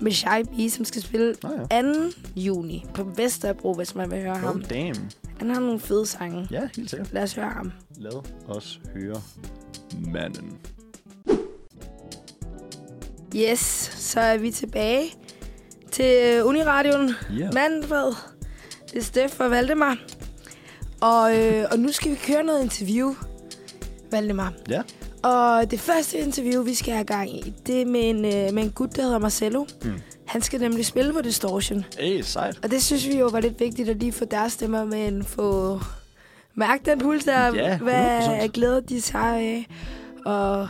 med 0.00 0.12
Shy 0.12 0.42
B, 0.56 0.70
som 0.70 0.84
skal 0.84 1.02
spille 1.02 1.34
Nå 1.42 1.50
ja. 1.70 1.82
2. 1.82 1.88
juni 2.36 2.84
på 2.94 3.04
Vesterbro, 3.16 3.74
hvis 3.74 3.94
man 3.94 4.10
vil 4.10 4.18
høre 4.22 4.32
Oh, 4.32 4.38
ham. 4.38 4.62
damn. 4.62 4.94
Han 5.38 5.50
har 5.50 5.60
nogle 5.60 5.80
fede 5.80 6.06
sange. 6.06 6.48
Ja, 6.50 6.68
helt 6.76 6.90
sikkert. 6.90 7.12
Lad 7.12 7.22
os 7.22 7.32
høre 7.34 7.50
ham. 7.50 7.72
Lad 7.96 8.12
os 8.48 8.80
høre 8.94 9.22
manden. 10.06 10.52
Yes, 13.36 13.58
så 13.96 14.20
er 14.20 14.38
vi 14.38 14.50
tilbage 14.50 15.04
til 15.90 16.42
Uniradioen. 16.44 17.10
Ja. 17.38 17.50
Manfred, 17.52 18.12
det 18.92 18.98
er 18.98 19.02
Steff 19.02 19.40
og 19.40 19.50
Valdemar. 19.50 19.96
Og, 21.02 21.38
øh, 21.38 21.64
og 21.70 21.78
nu 21.78 21.92
skal 21.92 22.10
vi 22.10 22.16
køre 22.16 22.42
noget 22.42 22.62
interview, 22.62 23.14
Valdemar. 24.10 24.52
Ja. 24.68 24.82
Og 25.22 25.70
det 25.70 25.80
første 25.80 26.18
interview, 26.18 26.62
vi 26.62 26.74
skal 26.74 26.94
have 26.94 27.04
gang 27.04 27.36
i, 27.36 27.54
det 27.66 27.82
er 27.82 27.86
med 27.86 28.10
en, 28.10 28.24
øh, 28.24 28.54
med 28.54 28.62
en 28.62 28.70
gut, 28.70 28.96
der 28.96 29.02
hedder 29.02 29.18
Marcelo. 29.18 29.66
Mm. 29.84 29.92
Han 30.26 30.42
skal 30.42 30.60
nemlig 30.60 30.86
spille 30.86 31.12
på 31.12 31.20
Distortion. 31.22 31.84
Hey, 31.98 32.20
sejt. 32.20 32.58
Og 32.62 32.70
det 32.70 32.82
synes 32.82 33.08
vi 33.08 33.18
jo 33.18 33.26
var 33.26 33.40
lidt 33.40 33.60
vigtigt 33.60 33.88
at 33.88 33.96
lige 33.96 34.12
få 34.12 34.24
deres 34.24 34.52
stemmer 34.52 34.84
med 34.84 35.08
en 35.08 35.24
få 35.24 35.80
mærke 36.54 36.90
den 36.90 36.98
puls 36.98 37.24
der. 37.24 37.54
Ja, 37.54 37.76
100%. 37.76 37.82
hvad 37.82 38.48
glæder 38.48 38.80
de 38.80 39.00
sig 39.00 39.20
af? 39.20 39.66
Og, 40.24 40.68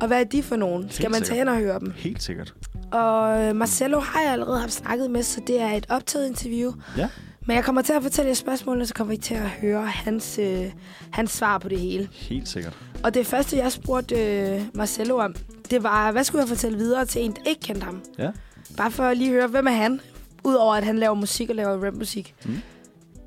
og 0.00 0.06
hvad 0.06 0.20
er 0.20 0.24
de 0.24 0.42
for 0.42 0.56
nogen? 0.56 0.90
Skal 0.90 1.02
Helt 1.02 1.12
man 1.12 1.22
tage 1.22 1.38
hen 1.38 1.48
og 1.48 1.56
høre 1.56 1.80
dem? 1.80 1.92
Helt 1.96 2.22
sikkert. 2.22 2.54
Og 2.92 3.42
øh, 3.42 3.56
Marcelo 3.56 4.00
har 4.00 4.22
jeg 4.22 4.32
allerede 4.32 4.60
haft 4.60 4.72
snakket 4.72 5.10
med, 5.10 5.22
så 5.22 5.40
det 5.46 5.60
er 5.60 5.70
et 5.70 5.86
optaget 5.88 6.28
interview. 6.28 6.72
Ja. 6.96 7.08
Men 7.46 7.56
jeg 7.56 7.64
kommer 7.64 7.82
til 7.82 7.92
at 7.92 8.02
fortælle 8.02 8.28
jer 8.28 8.34
spørgsmålene, 8.34 8.86
så 8.86 8.94
kommer 8.94 9.14
I 9.14 9.16
til 9.16 9.34
at 9.34 9.48
høre 9.48 9.86
hans, 9.86 10.38
øh, 10.38 10.66
hans 11.12 11.30
svar 11.30 11.58
på 11.58 11.68
det 11.68 11.80
hele. 11.80 12.08
Helt 12.12 12.48
sikkert. 12.48 12.72
Og 13.04 13.14
det 13.14 13.26
første, 13.26 13.56
jeg 13.56 13.72
spurgte 13.72 14.14
øh, 14.14 14.62
Marcelo 14.74 15.18
om, 15.18 15.34
det 15.70 15.82
var, 15.82 16.12
hvad 16.12 16.24
skulle 16.24 16.42
jeg 16.42 16.48
fortælle 16.48 16.78
videre 16.78 17.06
til 17.06 17.22
en, 17.22 17.32
der 17.32 17.50
ikke 17.50 17.60
kendte 17.60 17.84
ham? 17.84 18.02
Ja. 18.18 18.30
Bare 18.76 18.90
for 18.90 19.02
at 19.04 19.16
lige 19.16 19.30
høre, 19.30 19.46
hvem 19.46 19.66
er 19.66 19.70
han? 19.70 20.00
Udover 20.44 20.74
at 20.74 20.84
han 20.84 20.98
laver 20.98 21.14
musik 21.14 21.50
og 21.50 21.56
laver 21.56 21.86
rapmusik. 21.86 22.34
Mm. 22.44 22.62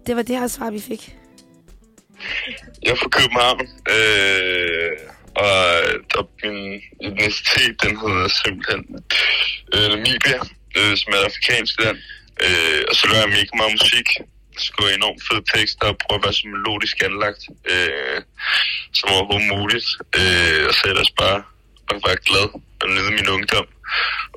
Det 0.08 0.16
var 0.16 0.22
det 0.22 0.40
her 0.40 0.48
svar, 0.48 0.70
vi 0.70 0.80
fik. 0.80 1.18
Jeg 2.84 2.92
er 2.92 2.96
fra 2.96 3.10
København, 3.10 3.62
øh, 3.96 4.92
og 5.36 5.54
der, 6.14 6.30
min 6.44 6.82
etnicitet, 7.02 7.84
den 7.84 7.98
hedder 8.00 8.28
simpelthen 8.46 8.86
øh, 9.74 9.90
Namibia, 9.90 10.40
øh, 10.78 10.98
som 10.98 11.14
er 11.14 11.18
et 11.18 11.26
afrikansk 11.26 11.84
land. 11.84 11.98
Øh, 11.98 12.17
og 12.90 12.96
så 13.00 13.04
laver 13.10 13.24
jeg 13.26 13.30
mega 13.38 13.52
meget 13.62 13.74
musik, 13.78 14.08
skriver 14.68 14.90
enormt 14.90 15.22
fede 15.28 15.44
tekster 15.54 15.86
og 15.92 15.98
prøver 16.04 16.20
at 16.20 16.26
være 16.26 16.34
så 16.34 16.48
melodisk 16.54 16.98
anlagt 17.08 17.42
øh, 17.72 18.20
som 18.98 19.08
overhovedet 19.16 19.48
muligt. 19.58 19.88
Øh, 20.20 20.60
og 20.68 20.74
så 20.76 20.82
er 20.86 20.90
ellers 20.94 21.14
bare 21.24 21.40
at 21.92 22.00
være 22.08 22.20
glad 22.30 22.48
og 22.82 22.88
nyde 22.96 23.12
min 23.18 23.30
ungdom 23.36 23.68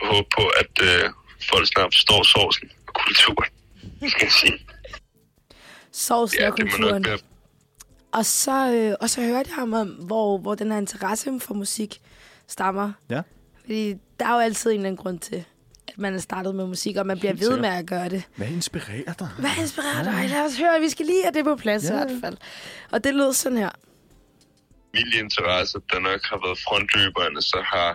og 0.00 0.04
håbe 0.12 0.28
på, 0.36 0.44
at 0.62 0.74
øh, 0.88 1.04
folk 1.50 1.66
snart 1.72 1.94
forstår 1.94 2.22
sovsen 2.22 2.70
og 2.88 2.92
kulturen, 2.94 3.50
skal 4.12 4.24
jeg 4.28 4.36
sige. 4.42 4.58
Sovsen 5.92 6.40
Ja, 6.40 6.50
og 6.50 6.56
det 6.56 6.72
kulturen. 6.72 7.04
være 7.04 7.18
Og 8.12 8.26
så, 8.26 8.72
øh, 8.72 8.94
og 9.00 9.10
så 9.10 9.20
hørte 9.20 9.48
jeg 9.50 9.54
ham 9.54 9.72
om, 9.72 9.88
hvor, 9.88 10.38
hvor 10.38 10.54
den 10.54 10.72
her 10.72 10.78
interesse 10.78 11.40
for 11.40 11.54
musik 11.54 12.00
stammer. 12.48 12.92
Ja. 13.10 13.22
Fordi 13.60 13.94
der 14.18 14.26
er 14.26 14.32
jo 14.32 14.38
altid 14.38 14.70
en 14.70 14.76
eller 14.76 14.88
anden 14.88 15.02
grund 15.02 15.18
til, 15.18 15.44
man 16.00 16.14
er 16.14 16.18
startet 16.18 16.54
med 16.54 16.66
musik, 16.66 16.96
og 16.96 17.06
man 17.06 17.18
bliver 17.18 17.32
Helt 17.32 17.40
ved 17.40 17.46
sikkert. 17.46 17.60
med 17.60 17.68
at 17.78 17.86
gøre 17.86 18.08
det. 18.08 18.22
Hvad 18.36 18.46
inspirerer 18.48 19.12
dig? 19.18 19.28
Hvad 19.38 19.50
inspirerer 19.60 20.02
dig? 20.02 20.28
Lad 20.30 20.44
os 20.46 20.58
høre, 20.58 20.80
vi 20.80 20.88
skal 20.88 21.06
lige 21.06 21.22
have 21.22 21.32
det 21.32 21.44
på 21.44 21.56
plads 21.56 21.84
Ja. 21.84 21.88
i 21.88 21.92
hvert 21.92 22.20
fald. 22.24 22.36
Og 22.92 23.04
det 23.04 23.14
lød 23.14 23.32
sådan 23.32 23.58
her. 23.58 23.70
familieinteresse, 24.96 25.78
der 25.92 25.98
nok 26.08 26.20
har 26.30 26.38
været 26.46 26.58
frontløberne, 26.66 27.42
så 27.42 27.58
har 27.72 27.90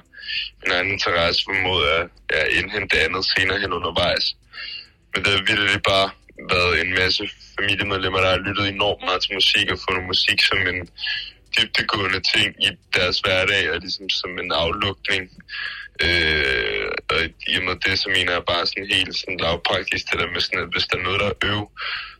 min 0.61 0.71
egen 0.75 0.89
interesse 0.95 1.39
formået 1.49 1.85
at 1.97 2.05
ja, 2.33 2.41
indhente 2.59 2.95
andet 3.05 3.23
senere 3.33 3.59
hen 3.59 3.71
undervejs. 3.79 4.25
Men 5.11 5.19
det 5.23 5.31
har 5.35 5.43
virkelig 5.51 5.81
bare 5.93 6.09
været 6.53 6.73
en 6.83 6.91
masse 7.01 7.23
familiemedlemmer, 7.59 8.19
der 8.23 8.29
har 8.29 8.41
lyttet 8.47 8.65
enormt 8.75 9.01
meget 9.07 9.21
til 9.23 9.31
musik 9.39 9.65
og 9.73 9.77
fundet 9.85 10.03
musik 10.13 10.39
som 10.49 10.57
en 10.71 10.79
dybdegående 11.55 12.21
ting 12.33 12.49
i 12.67 12.69
deres 12.97 13.17
hverdag, 13.19 13.63
og 13.71 13.77
ligesom 13.79 14.09
som 14.09 14.31
en 14.39 14.51
aflukning. 14.63 15.23
Øh, 16.07 16.87
og 17.11 17.19
i 17.51 17.53
og 17.59 17.63
med 17.67 17.75
det, 17.85 17.95
så 17.99 18.07
mener 18.15 18.31
jeg 18.37 18.43
bare 18.53 18.65
sådan 18.65 18.93
helt 18.95 19.15
sådan 19.19 19.39
lavpraktisk, 19.45 20.03
det 20.09 20.19
der 20.19 20.33
med 20.33 20.41
sådan, 20.41 20.63
at 20.65 20.71
hvis 20.73 20.85
der 20.89 20.97
er 20.97 21.05
noget, 21.07 21.19
der 21.23 21.29
er 21.31 21.39
øv, 21.51 21.61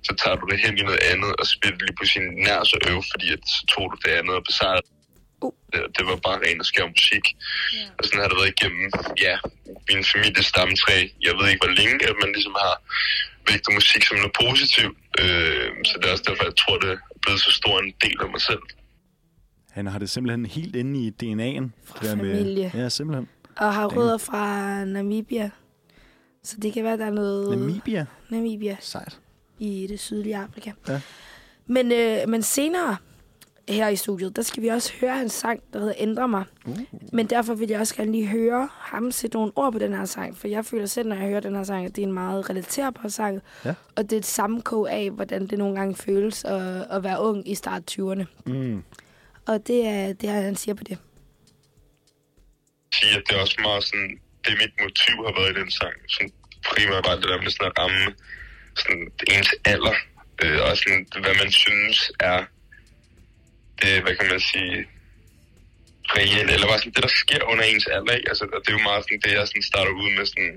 så 0.08 0.12
tager 0.22 0.38
du 0.40 0.46
det 0.52 0.60
hen 0.66 0.78
i 0.78 0.88
noget 0.90 1.04
andet, 1.12 1.32
og 1.40 1.46
spiller 1.56 1.80
lige 1.86 2.00
på 2.02 2.06
sin 2.14 2.26
nær 2.46 2.64
så 2.64 2.78
øv, 2.92 3.00
fordi 3.12 3.28
at, 3.36 3.42
så 3.56 3.62
tog 3.72 3.86
du 3.92 3.98
det 4.06 4.12
andet 4.20 4.36
og 4.40 4.44
besejrede 4.50 4.88
Uh. 5.46 5.54
det, 5.74 5.82
det 5.98 6.04
var 6.10 6.18
bare 6.28 6.42
ren 6.46 6.60
og 6.64 6.68
skær 6.72 6.88
musik. 6.96 7.26
Og 7.98 8.02
sådan 8.06 8.22
har 8.22 8.30
det 8.30 8.38
været 8.42 8.54
igennem, 8.56 8.86
ja, 9.26 9.36
min 9.90 10.04
families 10.12 10.48
stamtræ. 10.54 10.98
Jeg 11.28 11.34
ved 11.38 11.46
ikke, 11.50 11.64
hvor 11.66 11.76
længe, 11.80 11.98
at 12.10 12.16
man 12.24 12.32
ligesom 12.36 12.56
har 12.66 12.76
vægtet 13.50 13.74
musik 13.80 14.04
som 14.06 14.18
noget 14.18 14.36
positivt. 14.46 14.98
Øh, 15.22 15.70
så 15.88 15.94
det 16.00 16.06
er 16.08 16.16
også 16.16 16.28
derfor, 16.30 16.44
jeg 16.52 16.58
tror, 16.62 16.76
det 16.84 16.90
er 16.96 17.02
blevet 17.24 17.42
så 17.48 17.52
stor 17.60 17.76
en 17.80 17.94
del 18.06 18.18
af 18.26 18.30
mig 18.36 18.42
selv. 18.50 18.64
Han 19.76 19.88
har 19.88 20.00
det 20.00 20.10
simpelthen 20.10 20.46
helt 20.46 20.76
inde 20.76 21.00
i 21.00 21.10
DNA'en. 21.10 21.70
Fra 21.84 22.06
der 22.06 22.16
familie. 22.16 22.72
ja, 22.74 22.90
simpelthen. 22.90 23.28
Og 23.58 23.74
har 23.74 23.88
rødder 23.88 24.18
fra 24.18 24.86
Namibia. 24.86 25.50
Så 26.44 26.58
det 26.62 26.74
kan 26.74 26.84
være, 26.84 26.98
der 26.98 27.06
er 27.06 27.12
noget 27.12 27.58
Namibia. 27.58 28.06
Namibia 28.30 28.78
Sejt. 28.80 29.20
i 29.60 29.88
det 29.90 30.00
sydlige 30.00 30.38
Afrika. 30.38 30.72
Ja. 30.88 31.02
Men, 31.66 31.92
øh, 31.92 32.18
men 32.28 32.42
senere 32.42 32.98
her 33.70 33.88
i 33.88 33.96
studiet, 33.96 34.36
der 34.36 34.42
skal 34.42 34.64
vi 34.64 34.68
også 34.68 34.94
høre 35.02 35.18
hans 35.18 35.34
sang, 35.34 35.60
der 35.74 35.80
hedder 35.80 35.94
Ændre 35.98 36.28
mig. 36.28 36.44
Uh. 36.66 36.80
Men 37.14 37.28
derfor 37.28 37.54
vil 37.54 37.70
jeg 37.70 37.80
også 37.80 37.96
gerne 37.96 38.12
lige 38.12 38.28
høre 38.28 38.70
ham 38.72 39.12
sætte 39.12 39.38
nogle 39.38 39.52
ord 39.56 39.72
på 39.74 39.80
den 39.80 39.94
her 39.94 40.06
sang. 40.06 40.38
For 40.38 40.48
jeg 40.48 40.66
føler 40.66 40.86
selv, 40.86 41.10
når 41.10 41.16
jeg 41.16 41.28
hører 41.28 41.40
den 41.40 41.56
her 41.56 41.64
sang, 41.64 41.86
at 41.86 41.96
det 41.96 42.02
er 42.02 42.08
en 42.08 42.14
meget 42.14 42.50
relaterbar 42.50 43.08
sang. 43.10 43.42
Ja. 43.66 43.74
Og 43.96 44.04
det 44.04 44.14
er 44.14 44.18
et 44.18 44.26
sammenkog 44.26 44.92
af, 44.92 45.12
hvordan 45.12 45.48
det 45.48 45.60
nogle 45.60 45.76
gange 45.76 45.96
føles 45.96 46.46
at, 46.46 46.86
at 46.90 47.04
være 47.04 47.22
ung 47.22 47.50
i 47.50 47.56
start 47.56 47.98
20'erne. 48.00 48.24
Mm. 48.46 48.84
Og 49.48 49.68
det 49.68 49.88
er 49.88 50.14
det, 50.14 50.30
er, 50.30 50.42
han 50.42 50.56
siger 50.56 50.76
på 50.76 50.84
det. 50.84 50.98
sige, 52.94 53.18
at 53.18 53.24
det 53.28 53.36
er 53.36 53.42
også 53.42 53.58
meget 53.62 53.84
sådan, 53.84 54.20
det 54.46 54.54
mit 54.62 54.74
motiv 54.84 55.16
har 55.26 55.34
været 55.40 55.52
i 55.54 55.60
den 55.62 55.72
sang. 55.72 55.96
Sådan 56.14 56.32
primært 56.70 57.04
bare 57.04 57.16
det 57.22 57.30
der 57.32 57.42
med 57.42 57.52
sådan 57.52 57.72
at 57.72 57.80
ramme 57.80 58.06
sådan 58.82 59.12
ens 59.34 59.52
alder. 59.66 59.96
Øh, 60.44 60.60
og 60.66 60.78
sådan, 60.78 61.08
hvad 61.24 61.36
man 61.44 61.52
synes 61.52 61.98
er 62.20 62.40
det, 63.82 63.94
hvad 64.04 64.16
kan 64.16 64.28
man 64.34 64.40
sige, 64.52 64.78
reelt, 66.16 66.50
eller 66.54 66.68
bare 66.68 66.80
sådan 66.80 66.96
det, 66.96 67.04
der 67.08 67.14
sker 67.24 67.42
under 67.52 67.64
ens 67.72 67.88
alder, 67.96 68.14
ikke? 68.18 68.30
Altså, 68.32 68.44
og 68.56 68.60
det 68.64 68.70
er 68.70 68.78
jo 68.80 68.88
meget 68.90 69.04
sådan 69.04 69.22
det, 69.26 69.32
jeg 69.38 69.48
sådan 69.48 69.70
starter 69.72 69.94
ud 70.02 70.10
med 70.18 70.26
sådan, 70.32 70.54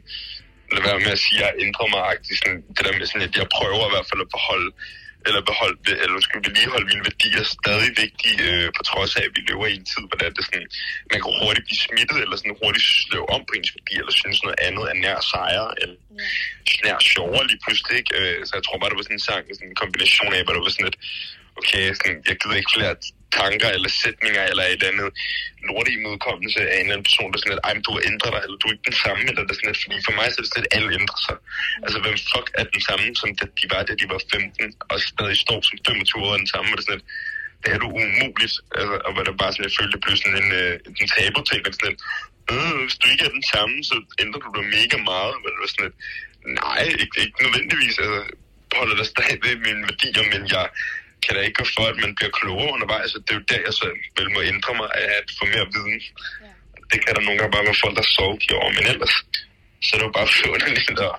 lad 0.75 0.83
være 0.89 1.05
med 1.07 1.13
at 1.17 1.23
sige, 1.25 1.39
at 1.39 1.45
jeg 1.47 1.53
ændrer 1.67 1.89
mig, 1.97 2.03
sådan, 2.41 2.61
det 2.75 2.83
der 2.87 2.93
med 2.99 3.07
sådan, 3.07 3.29
at 3.29 3.37
jeg 3.41 3.49
prøver 3.57 3.87
i 3.89 3.93
hvert 3.95 4.09
fald 4.11 4.21
at 4.27 4.33
beholde, 4.37 4.71
eller 5.27 5.41
beholde, 5.51 5.79
eller 6.03 6.21
skal 6.27 6.41
vedligeholde 6.47 6.87
mine 6.93 7.05
værdier 7.09 7.45
stadig 7.59 7.91
vigtige, 8.03 8.39
øh, 8.49 8.67
på 8.77 8.83
trods 8.91 9.13
af, 9.19 9.23
at 9.29 9.33
vi 9.37 9.41
lever 9.51 9.67
i 9.67 9.77
en 9.81 9.87
tid, 9.93 10.03
hvor 10.09 10.17
det 10.19 10.27
er 10.27 10.45
sådan, 10.49 10.69
man 11.13 11.19
kan 11.23 11.31
hurtigt 11.43 11.67
blive 11.69 11.85
smittet, 11.87 12.19
eller 12.25 12.37
sådan 12.37 12.59
hurtigt 12.63 12.87
slå 13.07 13.21
om 13.35 13.41
på 13.49 13.53
ens 13.59 13.73
værdier, 13.77 14.01
eller 14.03 14.17
synes 14.23 14.39
noget 14.45 14.59
andet 14.67 14.85
er 14.93 14.97
nær 15.05 15.19
sejre, 15.33 15.69
eller 15.83 15.97
nær 16.85 16.99
sjovere 17.13 17.45
lige 17.51 17.61
pludselig, 17.65 17.95
ikke? 18.01 18.13
Øh, 18.19 18.39
så 18.47 18.53
jeg 18.59 18.65
tror 18.65 18.79
bare, 18.79 18.91
det 18.91 18.99
var 19.01 19.07
sådan 19.09 19.21
en 19.21 19.29
sang, 19.29 19.43
sådan 19.57 19.69
en 19.73 19.81
kombination 19.83 20.33
af, 20.37 20.43
hvor 20.45 20.55
det 20.55 20.63
var 20.67 20.75
sådan 20.75 20.91
et, 20.93 20.99
okay, 21.59 21.85
sådan, 21.99 22.17
jeg 22.29 22.37
gider 22.41 22.57
ikke 22.61 22.75
flere 22.77 22.95
tanker 23.41 23.71
eller 23.77 23.91
sætninger 24.03 24.43
eller 24.51 24.65
et 24.65 24.73
eller 24.73 24.91
andet 24.93 25.09
lortig 25.69 25.93
imødekommelse 25.99 26.61
af 26.73 26.75
en 26.77 26.81
eller 26.81 26.95
anden 26.95 27.09
person, 27.09 27.31
der 27.31 27.39
sådan 27.39 27.53
lidt, 27.53 27.65
ej, 27.67 27.73
men 27.77 27.85
du 27.89 27.93
ændrer 28.11 28.31
dig, 28.35 28.43
eller 28.45 28.59
du 28.59 28.67
er 28.69 28.75
ikke 28.75 28.89
den 28.91 28.99
samme, 29.05 29.23
eller 29.31 29.43
det 29.47 29.55
sådan 29.57 29.71
lidt, 29.71 29.83
fordi 29.85 29.97
for 30.07 30.15
mig 30.19 30.27
så 30.29 30.37
er 30.39 30.43
det 30.45 30.51
sådan 30.51 30.63
lidt, 30.63 30.75
alle 30.77 30.91
ændrer 31.01 31.21
sig. 31.29 31.37
Altså, 31.85 31.99
hvem 32.05 32.17
fuck 32.33 32.47
er 32.61 32.65
den 32.75 32.83
samme, 32.89 33.07
som 33.21 33.29
da 33.39 33.45
de 33.61 33.65
var, 33.73 33.83
da 33.89 33.93
de 34.01 34.07
var 34.13 34.21
15, 34.33 34.75
og 34.91 34.97
stadig 35.13 35.37
står 35.45 35.59
som 35.69 35.77
25 35.87 36.27
år 36.29 36.37
den 36.43 36.51
samme, 36.55 36.69
og 36.73 36.77
det 36.79 36.85
sådan 36.87 36.99
lidt, 36.99 37.07
det 37.63 37.71
er 37.75 37.79
du 37.85 37.89
umuligt. 38.03 38.55
Altså, 38.79 38.95
og 39.07 39.11
hvor 39.13 39.23
der 39.27 39.41
bare 39.43 39.53
sådan, 39.53 39.67
jeg 39.69 39.77
følte, 39.79 39.95
det 39.97 40.03
blev 40.05 40.17
sådan 40.21 40.39
en, 40.43 40.51
øh, 40.61 40.73
en 41.01 41.09
tabu-ting, 41.15 41.61
og 41.67 41.73
sådan 41.75 41.89
lidt, 41.89 42.01
øh, 42.53 42.75
hvis 42.85 42.99
du 43.01 43.07
ikke 43.13 43.25
er 43.29 43.35
den 43.39 43.47
samme, 43.55 43.77
så 43.89 43.95
ændrer 44.23 44.41
du 44.45 44.51
dig 44.57 44.67
mega 44.77 44.97
meget, 45.13 45.35
men 45.41 45.49
det 45.53 45.61
var 45.63 45.71
sådan 45.73 45.87
lidt, 45.87 45.97
nej, 46.61 46.83
ikke, 47.03 47.17
ikke 47.25 47.37
nødvendigvis, 47.45 47.97
altså, 48.05 48.21
holder 48.79 48.97
der 49.01 49.07
stadig 49.15 49.39
ved 49.45 49.57
mine 49.67 49.83
værdier, 49.89 50.25
men 50.33 50.43
jeg 50.55 50.67
kan 51.29 51.37
da 51.37 51.43
ikke 51.47 51.61
gå 51.63 51.67
for, 51.77 51.85
at 51.93 51.97
man 52.05 52.13
bliver 52.19 52.33
klogere 52.41 52.73
undervejs, 52.75 53.11
og 53.17 53.21
det 53.25 53.31
er 53.33 53.39
jo 53.41 53.45
der, 53.51 53.61
jeg 53.69 53.75
så 53.81 53.87
vel 54.19 54.29
må 54.35 54.41
ændre 54.53 54.73
mig 54.81 54.89
af 55.03 55.09
at 55.21 55.27
få 55.39 55.45
mere 55.53 55.67
viden. 55.75 55.99
Ja. 56.45 56.53
Det 56.91 56.99
kan 57.05 57.13
der 57.15 57.23
nogle 57.27 57.39
gange 57.39 57.55
bare 57.57 57.67
være 57.69 57.83
folk, 57.85 57.97
der 58.01 58.07
sover 58.17 58.39
over, 58.61 58.71
men 58.77 58.85
ellers, 58.93 59.15
så 59.85 59.91
er 59.93 59.99
det 59.99 60.07
jo 60.09 60.15
bare 60.19 60.29
forunderligt 60.41 61.01
at, 61.09 61.15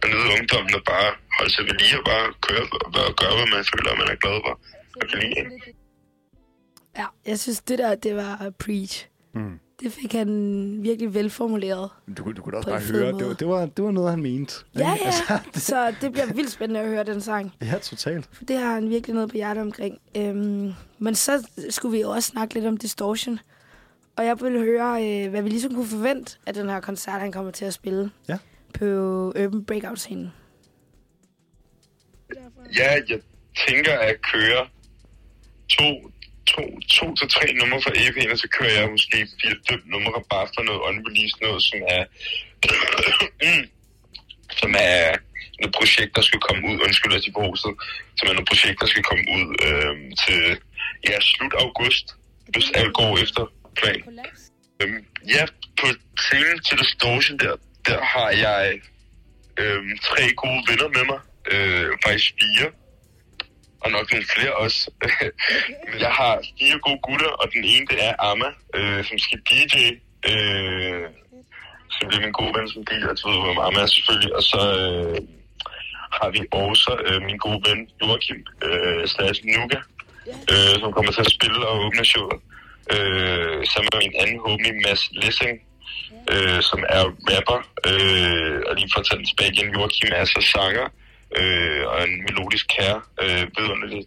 at 0.00 0.04
nyde 0.10 0.28
ungdommen 0.36 0.72
og 0.78 0.84
bare 0.92 1.08
holde 1.36 1.52
sig 1.54 1.64
ved 1.68 1.74
lige 1.82 1.96
og 2.00 2.04
bare 2.12 2.26
køre 2.46 2.64
og 2.86 2.90
bare 2.96 3.12
gøre, 3.20 3.34
hvad 3.38 3.48
man 3.54 3.64
føler, 3.72 4.00
man 4.02 4.08
er 4.14 4.18
glad 4.24 4.36
for. 4.44 4.54
Og 5.00 5.04
kan 5.08 5.18
lide, 5.22 5.36
ikke? 5.42 5.52
Ja, 6.98 7.06
jeg 7.30 7.38
synes, 7.44 7.60
det 7.68 7.78
der, 7.78 7.94
det 7.94 8.12
var 8.16 8.52
preach. 8.64 8.94
Mm. 9.34 9.56
Det 9.82 9.92
fik 9.92 10.12
han 10.12 10.28
virkelig 10.82 11.14
velformuleret. 11.14 11.90
Du, 12.18 12.32
du 12.32 12.42
kunne 12.42 12.52
da 12.52 12.56
også 12.56 12.68
bare 12.70 12.80
høre, 12.80 13.06
det 13.06 13.14
måde. 13.14 13.26
var, 13.28 13.34
det, 13.34 13.48
var, 13.48 13.66
det 13.66 13.84
var 13.84 13.90
noget, 13.90 14.10
han 14.10 14.22
mente. 14.22 14.54
Ja, 14.74 14.80
ja. 14.80 14.96
Altså, 15.04 15.38
Så 15.70 15.94
det 16.00 16.12
bliver 16.12 16.26
vildt 16.34 16.50
spændende 16.50 16.80
at 16.80 16.88
høre 16.88 17.04
den 17.04 17.20
sang. 17.20 17.52
ja, 17.62 17.74
totalt. 17.82 18.28
For 18.32 18.44
det 18.44 18.56
har 18.58 18.74
han 18.74 18.90
virkelig 18.90 19.14
noget 19.14 19.30
på 19.30 19.36
hjertet 19.36 19.62
omkring. 19.62 19.98
Øhm, 20.16 20.72
men 20.98 21.14
så 21.14 21.46
skulle 21.70 21.92
vi 21.96 22.00
jo 22.02 22.10
også 22.10 22.28
snakke 22.28 22.54
lidt 22.54 22.66
om 22.66 22.76
Distortion. 22.76 23.38
Og 24.16 24.24
jeg 24.26 24.40
ville 24.40 24.58
høre, 24.60 25.04
øh, 25.24 25.30
hvad 25.30 25.42
vi 25.42 25.48
ligesom 25.48 25.74
kunne 25.74 25.86
forvente 25.86 26.36
af 26.46 26.54
den 26.54 26.68
her 26.68 26.80
koncert, 26.80 27.20
han 27.20 27.32
kommer 27.32 27.50
til 27.50 27.64
at 27.64 27.74
spille 27.74 28.10
Ja. 28.28 28.38
på 28.78 28.84
Urban 29.28 29.64
Breakout-scenen. 29.64 30.32
Ja, 32.78 32.92
jeg 33.08 33.20
tænker 33.68 33.98
at 33.98 34.14
køre 34.32 34.66
to, 35.68 36.10
to, 36.52 36.62
to 36.96 37.06
til 37.18 37.28
tre 37.36 37.46
numre 37.60 37.82
fra 37.84 37.92
EP'en, 38.04 38.32
og 38.32 38.38
så 38.38 38.48
kører 38.56 38.74
jeg 38.78 38.94
måske 38.96 39.18
fire-fem 39.40 39.82
numre 39.94 40.22
bare 40.32 40.46
for 40.54 40.62
noget 40.68 40.80
unreleased, 40.88 41.38
noget 41.46 41.62
som 41.68 41.78
er, 41.96 42.02
som 44.60 44.70
er 44.78 45.00
nogle 45.60 45.74
projekt, 45.78 46.12
der 46.16 46.24
skal 46.28 46.40
komme 46.46 46.60
ud, 46.68 46.76
undskyld, 46.86 47.14
at 47.14 47.22
de 47.26 47.32
på 47.32 47.42
huset, 47.48 47.72
som 48.16 48.28
er 48.28 48.34
nogle 48.36 48.50
projekt, 48.52 48.80
der 48.82 48.88
skal 48.92 49.04
komme 49.10 49.24
ud 49.36 49.46
øh, 49.68 49.94
til 50.24 50.42
ja, 51.08 51.16
slut 51.20 51.54
august, 51.64 52.06
hvis 52.52 52.68
alt 52.78 52.92
går 53.00 53.12
efter 53.24 53.42
plan. 53.78 54.02
Øhm, 54.80 55.04
ja, 55.34 55.44
på 55.80 55.86
scenen 56.24 56.58
til 56.66 56.78
Distortion 56.78 57.38
der, 57.38 57.54
der 57.88 58.00
har 58.12 58.30
jeg 58.46 58.80
øhm, 59.62 59.98
tre 60.08 60.22
gode 60.42 60.62
venner 60.68 60.88
med 60.96 61.04
mig. 61.10 61.20
Øh, 61.52 61.90
faktisk 62.04 62.34
fire. 62.40 62.68
Og 63.80 63.90
nok 63.90 64.06
nogle 64.12 64.26
flere 64.34 64.52
også. 64.64 64.90
Jeg 66.04 66.12
har 66.20 66.32
fire 66.58 66.78
gode 66.86 67.00
gutter, 67.06 67.30
og 67.40 67.46
den 67.54 67.64
ene 67.64 67.86
det 67.90 67.98
er 68.08 68.14
Amma, 68.30 68.50
øh, 68.74 69.04
som 69.04 69.18
skal 69.18 69.38
DJ. 69.50 69.74
Øh, 70.30 71.06
som 71.94 72.08
bliver 72.08 72.24
min 72.26 72.38
gode 72.40 72.52
ven 72.56 72.68
som 72.68 72.84
DJ, 72.88 73.04
og 73.12 73.16
du 73.18 73.28
ved, 73.30 73.40
hvem 73.46 73.58
Amma 73.66 73.80
er 73.80 73.90
selvfølgelig. 73.96 74.32
Og 74.38 74.42
så 74.52 74.60
øh, 74.80 75.18
har 76.18 76.28
vi 76.34 76.40
også 76.64 76.90
øh, 77.06 77.20
min 77.28 77.38
gode 77.44 77.60
ven 77.66 77.80
Joachim 78.00 78.40
øh, 78.66 79.02
slash 79.12 79.38
Nuga, 79.50 79.80
øh, 80.52 80.74
som 80.80 80.92
kommer 80.96 81.12
til 81.12 81.26
at 81.26 81.32
spille 81.36 81.60
og 81.70 81.74
åbne 81.84 82.04
showet. 82.12 82.38
Øh, 82.94 83.58
sammen 83.72 83.88
med 83.92 84.00
min 84.04 84.14
anden 84.22 84.38
homie, 84.44 84.72
Mads 84.84 85.02
Lessing, 85.20 85.56
øh, 86.32 86.60
som 86.70 86.80
er 86.96 87.04
rapper, 87.30 87.60
øh, 87.90 88.58
og 88.68 88.72
lige 88.78 88.90
for 88.92 89.00
at 89.00 89.06
tage 89.06 89.18
den 89.20 89.26
tilbage 89.30 89.52
igen, 89.54 89.68
Joachim 89.74 90.10
er 90.20 90.24
så 90.24 90.40
sanger, 90.54 90.86
øh, 91.36 91.86
og 91.86 92.08
en 92.08 92.22
melodisk 92.22 92.66
kære, 92.76 93.00
øh, 93.22 93.46
vidunderlig 93.56 94.06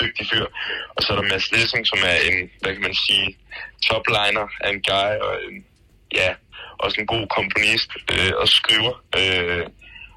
dygtig 0.00 0.26
fyr. 0.30 0.46
Og 0.94 1.02
så 1.02 1.12
er 1.12 1.16
der 1.16 1.28
Mads 1.30 1.52
Lessing, 1.52 1.86
som 1.86 1.98
er 2.12 2.16
en, 2.28 2.50
hvad 2.60 2.72
kan 2.72 2.82
man 2.82 2.94
sige, 2.94 3.38
topliner 3.82 4.46
af 4.60 4.70
en 4.70 4.82
guy, 4.82 5.12
og 5.26 5.34
en, 5.48 5.64
ja, 6.14 6.34
også 6.78 7.00
en 7.00 7.06
god 7.06 7.26
komponist 7.38 7.90
øh, 8.12 8.32
og 8.36 8.48
skriver. 8.48 8.94
Øh, 9.20 9.66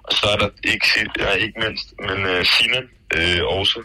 og 0.03 0.13
så 0.13 0.25
er 0.33 0.37
der 0.37 0.49
ikke, 0.63 0.87
ja, 1.19 1.31
ikke 1.31 1.59
mindst, 1.59 1.87
men 2.07 2.17
øh, 2.25 2.45
Sinan 2.45 2.89
øh, 3.17 3.41
også, 3.45 3.79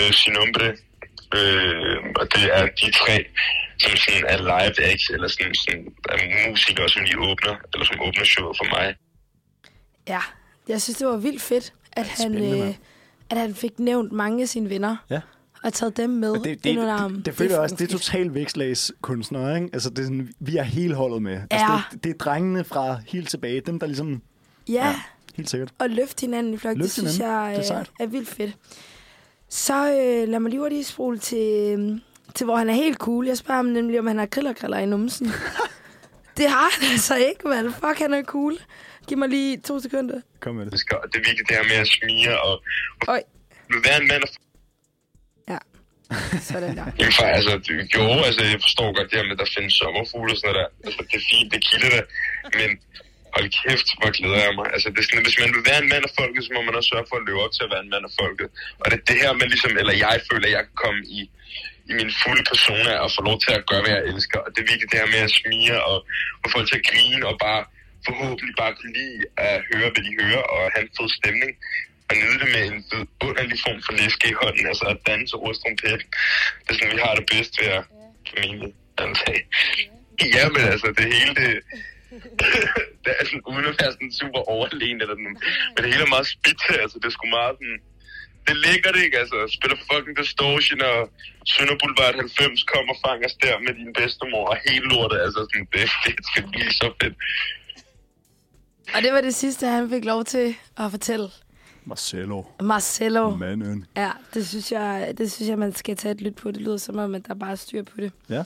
øh, 0.00 0.12
Sinombre, 0.12 0.68
øh, 1.38 1.98
og 2.20 2.24
det 2.34 2.44
er 2.58 2.66
de 2.80 2.90
tre, 3.02 3.16
som 3.82 3.96
sådan 3.96 4.24
er 4.28 4.38
live 4.52 4.76
acts, 4.90 5.10
eller 5.10 5.28
sådan, 5.28 5.54
sådan 5.54 5.94
er 6.08 6.50
musikere, 6.50 6.88
som 6.88 7.02
de 7.04 7.18
åbner, 7.18 7.56
eller 7.72 7.86
som 7.86 8.00
åbner 8.00 8.24
showet 8.24 8.56
for 8.60 8.68
mig. 8.76 8.94
Ja, 10.08 10.20
jeg 10.68 10.82
synes, 10.82 10.98
det 10.98 11.06
var 11.06 11.16
vildt 11.16 11.42
fedt, 11.42 11.72
at, 11.92 12.06
han, 12.06 12.34
øh, 12.34 12.74
at 13.30 13.36
han 13.38 13.54
fik 13.54 13.78
nævnt 13.78 14.12
mange 14.12 14.42
af 14.42 14.48
sine 14.48 14.70
venner. 14.70 14.96
Ja. 15.10 15.20
og 15.64 15.72
taget 15.72 15.96
dem 15.96 16.10
med 16.10 16.30
Og 16.30 16.44
det, 16.44 16.64
det, 16.64 16.78
under 16.78 16.92
armen. 16.92 17.16
det, 17.16 17.26
det, 17.26 17.34
føler 17.34 17.50
jeg 17.52 17.60
også, 17.60 17.74
det 17.76 17.84
er 17.88 17.92
totalt 17.98 18.34
vækslagskunstnere, 18.34 19.54
ikke? 19.56 19.70
Altså, 19.72 19.90
det 19.90 19.98
er 19.98 20.02
sådan, 20.02 20.32
vi 20.40 20.56
er 20.56 20.62
hele 20.62 20.94
holdet 20.94 21.22
med. 21.22 21.32
Altså, 21.50 21.66
Ja. 21.72 21.80
det, 21.92 22.04
det 22.04 22.10
er 22.10 22.14
drengene 22.18 22.64
fra 22.64 22.98
helt 23.06 23.28
tilbage, 23.28 23.60
dem 23.60 23.78
der 23.78 23.86
ligesom. 23.86 24.22
Ja, 24.68 24.72
Ja. 24.88 24.94
helt 25.36 25.50
sikkert. 25.50 25.72
og 25.78 25.90
løfte 25.90 26.20
hinanden 26.20 26.54
i 26.54 26.56
flok. 26.56 26.70
Det 26.70 26.78
Løfte 26.78 26.92
synes 26.92 27.16
hinanden. 27.16 27.48
jeg 27.50 27.56
Det 27.64 27.70
er 27.70 27.78
øh, 27.80 27.84
er 28.00 28.06
vildt 28.06 28.28
fedt. 28.28 28.56
Så 29.48 29.86
øh, 29.92 30.28
lad 30.28 30.40
mig 30.40 30.50
lige 30.50 30.60
hurtigt 30.60 30.86
spole 30.86 31.18
til, 31.18 31.74
øh, 31.78 31.98
til, 32.34 32.44
hvor 32.44 32.56
han 32.56 32.68
er 32.70 32.74
helt 32.74 32.96
cool. 32.98 33.26
Jeg 33.26 33.36
spørger 33.36 33.56
ham 33.56 33.66
nemlig, 33.66 33.98
om 34.00 34.06
han 34.06 34.18
har 34.18 34.26
grillerkriller 34.26 34.78
i 34.78 34.86
numsen. 34.86 35.26
det 36.36 36.46
har 36.48 36.80
han 36.80 36.90
altså 36.92 37.14
ikke, 37.16 37.48
mand. 37.48 37.70
Fuck, 37.72 37.98
han 37.98 38.14
er 38.14 38.22
cool. 38.22 38.56
Giv 39.10 39.18
mig 39.18 39.30
lige 39.36 39.52
to 39.68 39.74
sekunder. 39.86 40.18
Kom 40.44 40.54
med 40.54 40.64
det. 40.66 40.72
og 41.02 41.06
det 41.10 41.16
er 41.20 41.24
virkelig 41.28 41.46
det 41.48 41.54
her 41.60 41.66
med 41.72 41.78
at 41.86 41.90
smire 41.98 42.32
og, 42.48 42.54
og 43.10 43.14
vil 43.72 43.80
være 43.88 43.98
en 44.02 44.08
mand 44.12 44.22
og 44.26 44.30
Sådan 46.50 46.72
der. 46.78 46.86
Jamen, 47.00 47.14
for, 47.18 47.26
altså, 47.38 47.52
det, 47.64 47.72
jo, 47.96 48.04
altså, 48.28 48.40
jeg 48.52 48.60
forstår 48.66 48.88
godt 48.96 49.08
det 49.10 49.16
her 49.18 49.26
med, 49.28 49.36
at 49.38 49.42
der 49.44 49.50
findes 49.56 49.74
sommerfugle 49.82 50.30
og 50.34 50.38
sådan 50.38 50.46
noget 50.48 50.58
der. 50.60 50.68
Altså, 50.86 51.00
det 51.10 51.16
er 51.20 51.26
fint, 51.32 51.48
det 51.54 51.60
kilder 51.68 51.90
det. 51.96 52.04
Men 52.58 52.70
hold 53.34 53.46
kæft, 53.60 53.88
hvor 53.98 54.10
glæder 54.18 54.40
jeg 54.46 54.54
mig. 54.58 54.66
Altså, 54.74 54.86
det 54.92 54.98
er 55.02 55.06
sådan, 55.08 55.26
hvis 55.28 55.38
man 55.42 55.50
vil 55.56 55.64
være 55.70 55.80
en 55.84 55.90
mand 55.92 56.04
af 56.08 56.12
folket, 56.20 56.40
så 56.46 56.50
må 56.56 56.60
man 56.66 56.74
også 56.78 56.90
sørge 56.92 57.06
for 57.10 57.16
at 57.20 57.24
leve 57.28 57.40
op 57.44 57.52
til 57.56 57.62
at 57.66 57.70
være 57.74 57.82
en 57.86 57.92
mand 57.94 58.04
af 58.08 58.12
folket. 58.22 58.48
Og 58.82 58.86
det 58.90 58.96
er 59.00 59.06
det 59.10 59.18
her 59.22 59.32
med 59.38 59.46
ligesom, 59.52 59.72
eller 59.80 59.94
jeg 60.06 60.16
føler, 60.28 60.46
at 60.48 60.54
jeg 60.56 60.62
kan 60.68 60.76
komme 60.84 61.00
i, 61.18 61.20
i 61.90 61.92
min 61.98 62.10
fulde 62.22 62.44
persona 62.52 62.92
og 63.04 63.08
få 63.16 63.20
lov 63.28 63.36
til 63.44 63.52
at 63.58 63.62
gøre, 63.70 63.82
hvad 63.84 63.92
jeg 63.96 64.04
elsker. 64.12 64.38
Og 64.44 64.48
det 64.52 64.58
er 64.62 64.68
virkelig 64.72 64.88
det 64.92 64.98
her 65.02 65.10
med 65.14 65.22
at 65.28 65.32
smire 65.40 65.76
og 65.90 65.96
få 66.42 66.46
folk 66.54 66.66
til 66.68 66.80
at 66.80 66.86
grine 66.90 67.24
og 67.30 67.36
bare 67.46 67.62
forhåbentlig 68.06 68.54
bare 68.62 68.74
kunne 68.78 68.94
lide 69.00 69.20
at 69.48 69.56
høre, 69.70 69.88
hvad 69.92 70.02
de 70.08 70.12
hører 70.22 70.44
og 70.54 70.60
have 70.74 70.84
en 70.86 70.94
fed 70.96 71.08
stemning 71.18 71.52
og 72.08 72.14
nyde 72.20 72.38
det 72.42 72.48
med 72.54 72.62
en 72.70 72.80
underlig 73.26 73.58
form 73.66 73.80
for 73.86 73.92
læske 74.00 74.26
i 74.32 74.38
hånden, 74.42 74.66
altså 74.70 74.84
at 74.92 74.98
danse 75.10 75.34
over 75.36 75.52
trompet. 75.52 76.00
Det 76.64 76.70
er 76.70 76.76
sådan, 76.78 76.96
vi 76.96 77.02
har 77.06 77.14
det 77.18 77.26
bedst 77.32 77.52
ved 77.60 77.68
at 77.78 77.84
formentlig 78.28 78.72
antage. 79.04 79.42
Ja, 80.36 80.44
men 80.54 80.62
altså, 80.72 80.88
det 80.98 81.06
hele, 81.14 81.32
det, 81.40 81.50
det 83.04 83.12
er 83.20 83.24
sådan, 83.28 83.46
uden 83.52 83.66
at 83.70 83.76
være 83.80 83.92
sådan 83.96 84.12
super 84.20 84.42
overlegen 84.54 85.00
eller 85.02 85.16
sådan, 85.16 85.36
men 85.72 85.80
det 85.82 85.92
hele 85.92 86.04
er 86.08 86.14
meget 86.16 86.28
spidt 86.36 86.62
altså, 86.84 86.96
det 87.00 87.06
er 87.08 87.14
sgu 87.16 87.26
meget 87.38 87.54
sådan, 87.58 87.80
det 88.48 88.56
ligger 88.66 88.90
det 88.94 89.02
ikke? 89.06 89.18
Altså, 89.22 89.38
spiller 89.56 89.78
fucking 89.88 90.16
distortion, 90.20 90.80
og 90.92 90.98
Sønder 91.52 91.76
Boulevard 91.80 92.14
90 92.14 92.62
kommer 92.72 92.92
og 92.94 93.00
fanger 93.04 93.26
os 93.28 93.36
der 93.44 93.56
med 93.66 93.72
din 93.80 93.92
bedstemor, 93.98 94.44
og 94.52 94.56
hele 94.66 94.86
lortet, 94.92 95.18
altså, 95.26 95.40
sådan, 95.48 95.66
det, 95.74 95.84
det 96.04 96.26
skal 96.30 96.44
blive 96.52 96.72
så 96.80 96.88
fedt. 97.00 97.16
Og 98.94 99.02
det 99.02 99.12
var 99.12 99.20
det 99.20 99.34
sidste, 99.34 99.66
han 99.66 99.88
fik 99.90 100.04
lov 100.04 100.24
til 100.24 100.54
at 100.76 100.90
fortælle. 100.90 101.28
Marcelo. 101.84 102.42
Marcelo. 102.62 103.36
Manden. 103.36 103.84
Ja, 103.96 104.10
det 104.34 104.48
synes, 104.48 104.72
jeg, 104.72 105.14
det 105.18 105.32
synes 105.32 105.48
jeg, 105.48 105.58
man 105.58 105.72
skal 105.74 105.96
tage 105.96 106.12
et 106.12 106.20
lyt 106.20 106.34
på. 106.34 106.50
Det 106.50 106.60
lyder 106.60 106.76
som 106.76 106.98
om, 106.98 107.14
at 107.14 107.26
der 107.26 107.34
bare 107.34 107.50
er 107.50 107.54
styr 107.54 107.82
på 107.82 107.96
det. 107.96 108.12
Ja. 108.28 108.44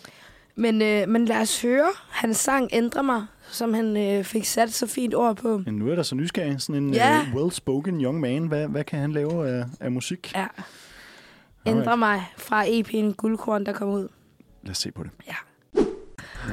Men, 0.56 0.82
øh, 0.82 1.08
men 1.08 1.24
lad 1.24 1.40
os 1.40 1.62
høre. 1.62 1.88
Hans 2.10 2.36
sang 2.36 2.68
Ændrer 2.72 3.02
mig, 3.02 3.26
som 3.50 3.74
han 3.74 3.96
øh, 3.96 4.24
fik 4.24 4.44
sat 4.44 4.72
så 4.72 4.86
fint 4.86 5.14
ord 5.14 5.36
på. 5.36 5.58
Men 5.64 5.74
nu 5.74 5.90
er 5.90 5.94
der 5.94 6.02
så 6.02 6.14
nysgerrig. 6.14 6.60
Sådan 6.60 6.82
en 6.82 6.94
Ja. 6.94 7.20
uh, 7.20 7.34
well-spoken 7.34 8.02
young 8.02 8.20
man. 8.20 8.46
Hvad, 8.46 8.66
hvad 8.68 8.84
kan 8.84 8.98
han 8.98 9.12
lave 9.12 9.48
af, 9.48 9.64
af 9.80 9.92
musik? 9.92 10.32
Ja. 10.34 10.46
Ændrer 11.66 11.96
mig 11.96 12.24
fra 12.36 12.64
EP'en 12.66 13.12
Guldkorn, 13.16 13.66
der 13.66 13.72
kom 13.72 13.88
ud. 13.88 14.08
Lad 14.62 14.70
os 14.70 14.78
se 14.78 14.90
på 14.92 15.02
det. 15.02 15.10
Ja. 15.26 15.34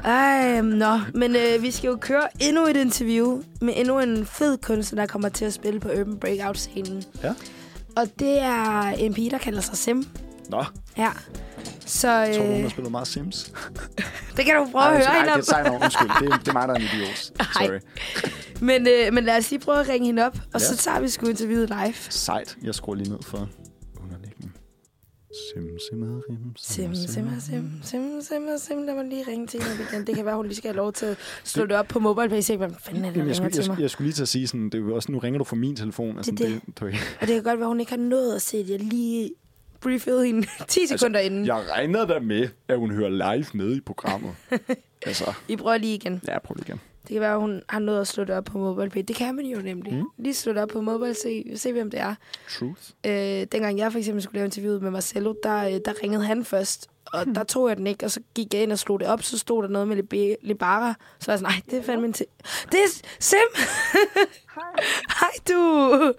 Ej, 0.04 0.62
nå, 0.62 1.00
men 1.14 1.36
øh, 1.36 1.62
vi 1.62 1.72
skal 1.72 1.88
jo 1.88 1.98
køre 2.02 2.28
endnu 2.40 2.66
et 2.66 2.78
interview 2.78 3.42
med 3.62 3.74
endnu 3.78 4.00
en 4.00 4.26
fed 4.26 4.58
kunstner, 4.58 5.02
der 5.02 5.08
kommer 5.08 5.30
til 5.30 5.46
at 5.46 5.54
spille 5.54 5.80
på 5.80 5.88
Urban 5.90 6.18
Breakout-scenen. 6.18 7.04
Ja. 7.24 7.34
Og 7.98 8.08
det 8.20 8.40
er 8.40 8.82
en 8.82 9.14
pige, 9.14 9.30
der 9.30 9.38
kalder 9.38 9.62
sig 9.62 9.78
Sim. 9.78 10.04
Nå, 10.50 10.64
Ja. 10.98 11.10
Så 11.86 12.10
jeg 12.12 12.36
tror, 12.36 12.46
hun 12.46 12.56
øh, 12.56 12.62
har 12.62 12.70
spillet 12.70 12.92
meget 12.92 13.08
Sims. 13.08 13.52
det 14.38 14.46
kan 14.46 14.56
du 14.56 14.68
prøve 14.72 14.84
at 14.86 14.92
Ej, 14.92 14.98
høre 14.98 15.06
ej, 15.06 15.18
hende 15.20 15.34
om. 15.34 15.40
det 15.40 15.50
er. 15.50 15.84
Undskyld. 15.84 16.10
Det, 16.20 16.34
er- 16.34 16.38
det 16.38 16.48
er 16.48 16.54
mig, 16.54 16.68
der 16.68 16.74
er 16.74 16.78
en 16.78 16.82
idiot. 16.82 17.32
Sorry. 17.54 17.80
Men, 18.62 18.88
øh, 18.88 19.14
men 19.14 19.24
lad 19.24 19.38
os 19.38 19.52
lige 19.52 19.60
prøve 19.60 19.80
at 19.80 19.90
ringe 19.90 20.06
hende 20.08 20.26
op, 20.26 20.36
og 20.54 20.60
Ja. 20.62 20.66
så 20.66 20.78
tager 20.78 21.00
vi 21.00 21.10
sgu 21.10 21.26
interviewet 21.28 21.70
live. 21.70 21.94
Sejt. 22.10 22.58
Jeg 22.64 22.76
skruer 22.76 22.96
lige 22.96 23.10
ned 23.10 23.20
for. 23.26 23.48
Sim, 25.54 25.80
sim, 25.90 26.04
rim, 26.30 26.38
Sim, 26.58 26.96
sim, 26.96 27.08
sim, 27.08 27.72
sim, 27.84 28.22
sim, 28.22 28.58
sim. 28.58 28.78
Lad 28.84 28.96
mig 28.96 29.06
lige 29.06 29.24
ringe 29.28 29.48
til 29.48 29.64
hende 29.64 29.84
igen. 29.92 30.08
Det 30.08 30.16
kan 30.16 30.26
være, 30.26 30.36
hun 30.36 30.46
lige 30.46 30.56
skal 30.56 30.68
have 30.68 30.78
lov 30.78 30.94
til 30.94 31.06
at 31.06 31.18
slå 31.44 31.66
det 31.66 31.72
op 31.78 31.88
på 31.88 32.00
mobile 32.00 32.42
Se, 32.42 32.58
hvad 32.58 32.70
fanden 32.80 33.06
er 33.06 33.12
det, 33.12 33.28
jeg, 33.28 33.36
skulle, 33.36 33.46
jeg, 33.46 33.54
til 33.54 33.60
mig? 33.60 33.66
skulle, 33.66 33.82
jeg 33.82 33.90
skulle 33.90 34.06
lige 34.08 34.14
til 34.16 34.22
at 34.22 34.28
sige 34.28 34.48
sådan, 34.48 34.70
det 34.70 34.90
er 34.90 34.94
også, 34.94 35.12
nu 35.12 35.20
ringer 35.20 35.38
du 35.38 35.44
fra 35.44 35.56
min 35.56 35.76
telefon. 35.76 36.18
Altså, 36.18 36.32
Det 36.32 36.40
det. 36.40 36.62
det, 36.80 36.84
Og 37.22 37.28
det 37.28 37.36
kan 37.36 37.44
godt 37.44 37.60
være, 37.60 37.68
hun 37.68 37.80
ikke 37.80 37.92
har 37.92 37.98
nået 37.98 38.36
at 38.36 38.42
se 38.42 38.58
det. 38.58 38.70
Jeg 38.70 38.80
lige 38.80 39.32
briefede 39.82 40.26
hende 40.26 40.48
10 40.68 40.88
sekunder 40.88 41.20
inden. 41.20 41.46
jeg 41.46 41.64
regner 41.72 42.06
da 42.06 42.20
med, 42.20 42.48
at 42.68 42.78
hun 42.78 42.92
hører 42.92 43.10
live 43.36 43.46
med 43.54 43.76
i 43.76 43.80
programmet. 43.82 44.32
altså, 45.06 45.34
Vi 45.48 45.56
prøver 45.56 45.78
lige 45.78 45.96
igen. 45.96 46.22
ja, 46.28 46.40
prøv 46.40 46.56
lige 46.56 46.66
igen. 46.68 46.80
Det 47.02 47.10
kan 47.14 47.22
være, 47.22 47.34
at 47.34 47.40
hun 47.40 47.62
har 47.70 47.80
nået 47.80 48.02
at 48.02 48.08
slå 48.08 48.24
det 48.24 48.36
op 48.36 48.44
på 48.44 48.58
MobilePay. 48.58 49.04
Det 49.08 49.16
kan 49.16 49.36
man 49.36 49.46
jo 49.46 49.62
nemlig. 49.62 49.94
Mm. 49.94 50.04
Lige 50.18 50.34
slå 50.34 50.54
det 50.54 50.62
op 50.62 50.70
på 50.70 50.82
mobile, 50.82 51.14
se, 51.14 51.52
se 51.56 51.72
hvem 51.72 51.92
det 51.92 52.00
er. 52.00 52.16
Truth. 52.50 52.82
Øh, 53.06 53.12
dengang 53.52 53.78
jeg 53.78 53.92
for 53.92 54.00
eksempel 54.00 54.22
skulle 54.24 54.36
lave 54.36 54.46
interviewet 54.46 54.82
med 54.82 54.92
Marcelo, 54.92 55.34
der, 55.44 55.58
øh, 55.68 55.80
der 55.86 56.04
ringede 56.04 56.26
han 56.26 56.46
først. 56.46 56.88
Og 57.06 57.26
der 57.26 57.44
tog 57.44 57.70
jeg 57.70 57.78
den 57.78 57.88
ikke, 57.88 58.06
og 58.06 58.12
så 58.12 58.20
gik 58.36 58.54
jeg 58.54 58.64
ind 58.64 58.72
og 58.72 58.80
slog 58.80 59.00
det 59.00 59.08
op. 59.08 59.24
Så 59.24 59.38
stod 59.38 59.64
der 59.64 59.70
noget 59.70 59.88
med 59.88 60.36
Libara. 60.42 60.94
Så 61.20 61.26
var 61.26 61.34
jeg 61.34 61.40
sådan, 61.40 61.54
nej, 61.54 61.62
det 61.70 61.80
er 61.80 61.84
fandme 61.84 62.08
en 62.08 62.14
til. 62.14 62.26
Det 62.72 62.80
er 62.80 63.02
Sim! 63.20 63.38
Hej. 64.56 64.64
Hej 65.20 65.30
du! 65.50 66.14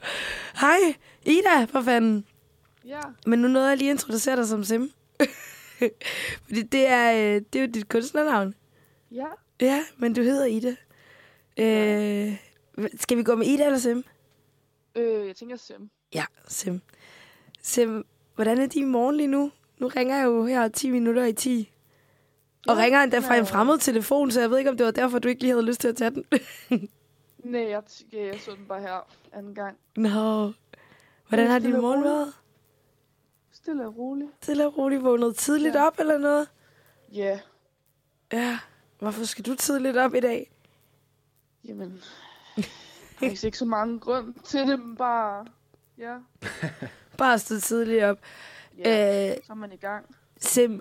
Hej, 0.60 0.78
Ida, 1.24 1.64
for 1.64 1.80
fanden. 1.80 2.24
Ja, 2.86 3.00
Men 3.26 3.38
nu 3.38 3.48
nåede 3.48 3.68
jeg 3.68 3.78
lige 3.78 3.90
at 3.90 3.94
introducere 3.94 4.36
dig 4.36 4.46
som 4.46 4.64
Sim. 4.64 4.90
Fordi 6.46 6.62
det 6.62 6.86
er, 6.88 7.12
øh, 7.12 7.40
det 7.52 7.58
er 7.60 7.60
jo 7.66 7.70
dit 7.74 7.88
kunstnernavn. 7.88 8.54
ja. 9.12 9.24
Ja, 9.62 9.84
men 9.96 10.14
du 10.14 10.22
hedder 10.22 10.44
Ida. 10.46 10.76
Øh, 11.56 12.36
skal 13.00 13.16
vi 13.16 13.22
gå 13.22 13.34
med 13.34 13.46
Ida 13.46 13.64
eller 13.66 13.78
Sim? 13.78 14.04
Øh, 14.94 15.26
jeg 15.26 15.36
tænker 15.36 15.56
Sim. 15.56 15.90
Ja, 16.14 16.24
Sim. 16.48 16.80
Sim, 17.62 18.06
hvordan 18.34 18.58
er 18.58 18.66
din 18.66 18.86
morgen 18.86 19.16
lige 19.16 19.26
nu? 19.26 19.50
Nu 19.78 19.86
ringer 19.88 20.16
jeg 20.16 20.24
jo 20.24 20.44
her 20.46 20.68
10 20.68 20.90
minutter 20.90 21.24
i 21.24 21.32
10. 21.32 21.72
Og 22.68 22.76
Ja, 22.76 22.82
ringer 22.82 23.02
endda 23.02 23.18
fra 23.18 23.36
en 23.36 23.46
fremmed 23.46 23.78
telefon, 23.78 24.30
så 24.30 24.40
jeg 24.40 24.50
ved 24.50 24.58
ikke, 24.58 24.70
om 24.70 24.76
det 24.76 24.86
var 24.86 24.92
derfor, 24.92 25.18
du 25.18 25.28
ikke 25.28 25.40
lige 25.40 25.50
havde 25.52 25.66
lyst 25.66 25.80
til 25.80 25.88
at 25.88 25.96
tage 25.96 26.10
den. 26.10 26.24
Nej, 27.52 27.60
jeg, 27.68 27.82
ja, 28.12 28.26
jeg 28.26 28.40
så 28.40 28.50
den 28.50 28.66
bare 28.68 28.80
her 28.80 29.08
anden 29.32 29.54
gang. 29.54 29.76
Nå. 29.96 30.52
Hvordan 31.28 31.50
har 31.50 31.58
din 31.58 31.80
morgen 31.80 32.04
været? 32.04 32.32
Stille 33.52 33.86
og 33.86 33.96
roligt. 33.98 34.30
Stille 34.42 34.66
og 34.66 34.78
roligt 34.78 35.02
vågnet 35.04 35.36
tidligt 35.36 35.74
Ja. 35.74 35.86
op 35.86 35.98
eller 36.00 36.18
noget? 36.18 36.48
Ja, 37.12 37.40
Ja. 38.32 38.58
Hvorfor 39.02 39.24
skal 39.24 39.46
du 39.46 39.54
tidligt 39.54 39.96
op 39.96 40.14
i 40.14 40.20
dag? 40.20 40.50
jamen... 41.64 42.02
Der 43.20 43.26
er 43.26 43.44
ikke 43.44 43.58
så 43.58 43.64
mange 43.64 44.00
grund 44.00 44.34
til 44.44 44.60
det, 44.60 44.78
men 44.80 44.96
bare... 44.96 45.46
Ja, 45.98 46.18
Bare 47.18 47.38
stå 47.38 47.60
tidligt 47.60 48.04
op. 48.04 48.18
ja. 48.78 49.30
Øh, 49.30 49.36
så 49.44 49.52
er 49.52 49.56
man 49.56 49.72
i 49.72 49.76
gang. 49.76 50.16
Sim, 50.36 50.80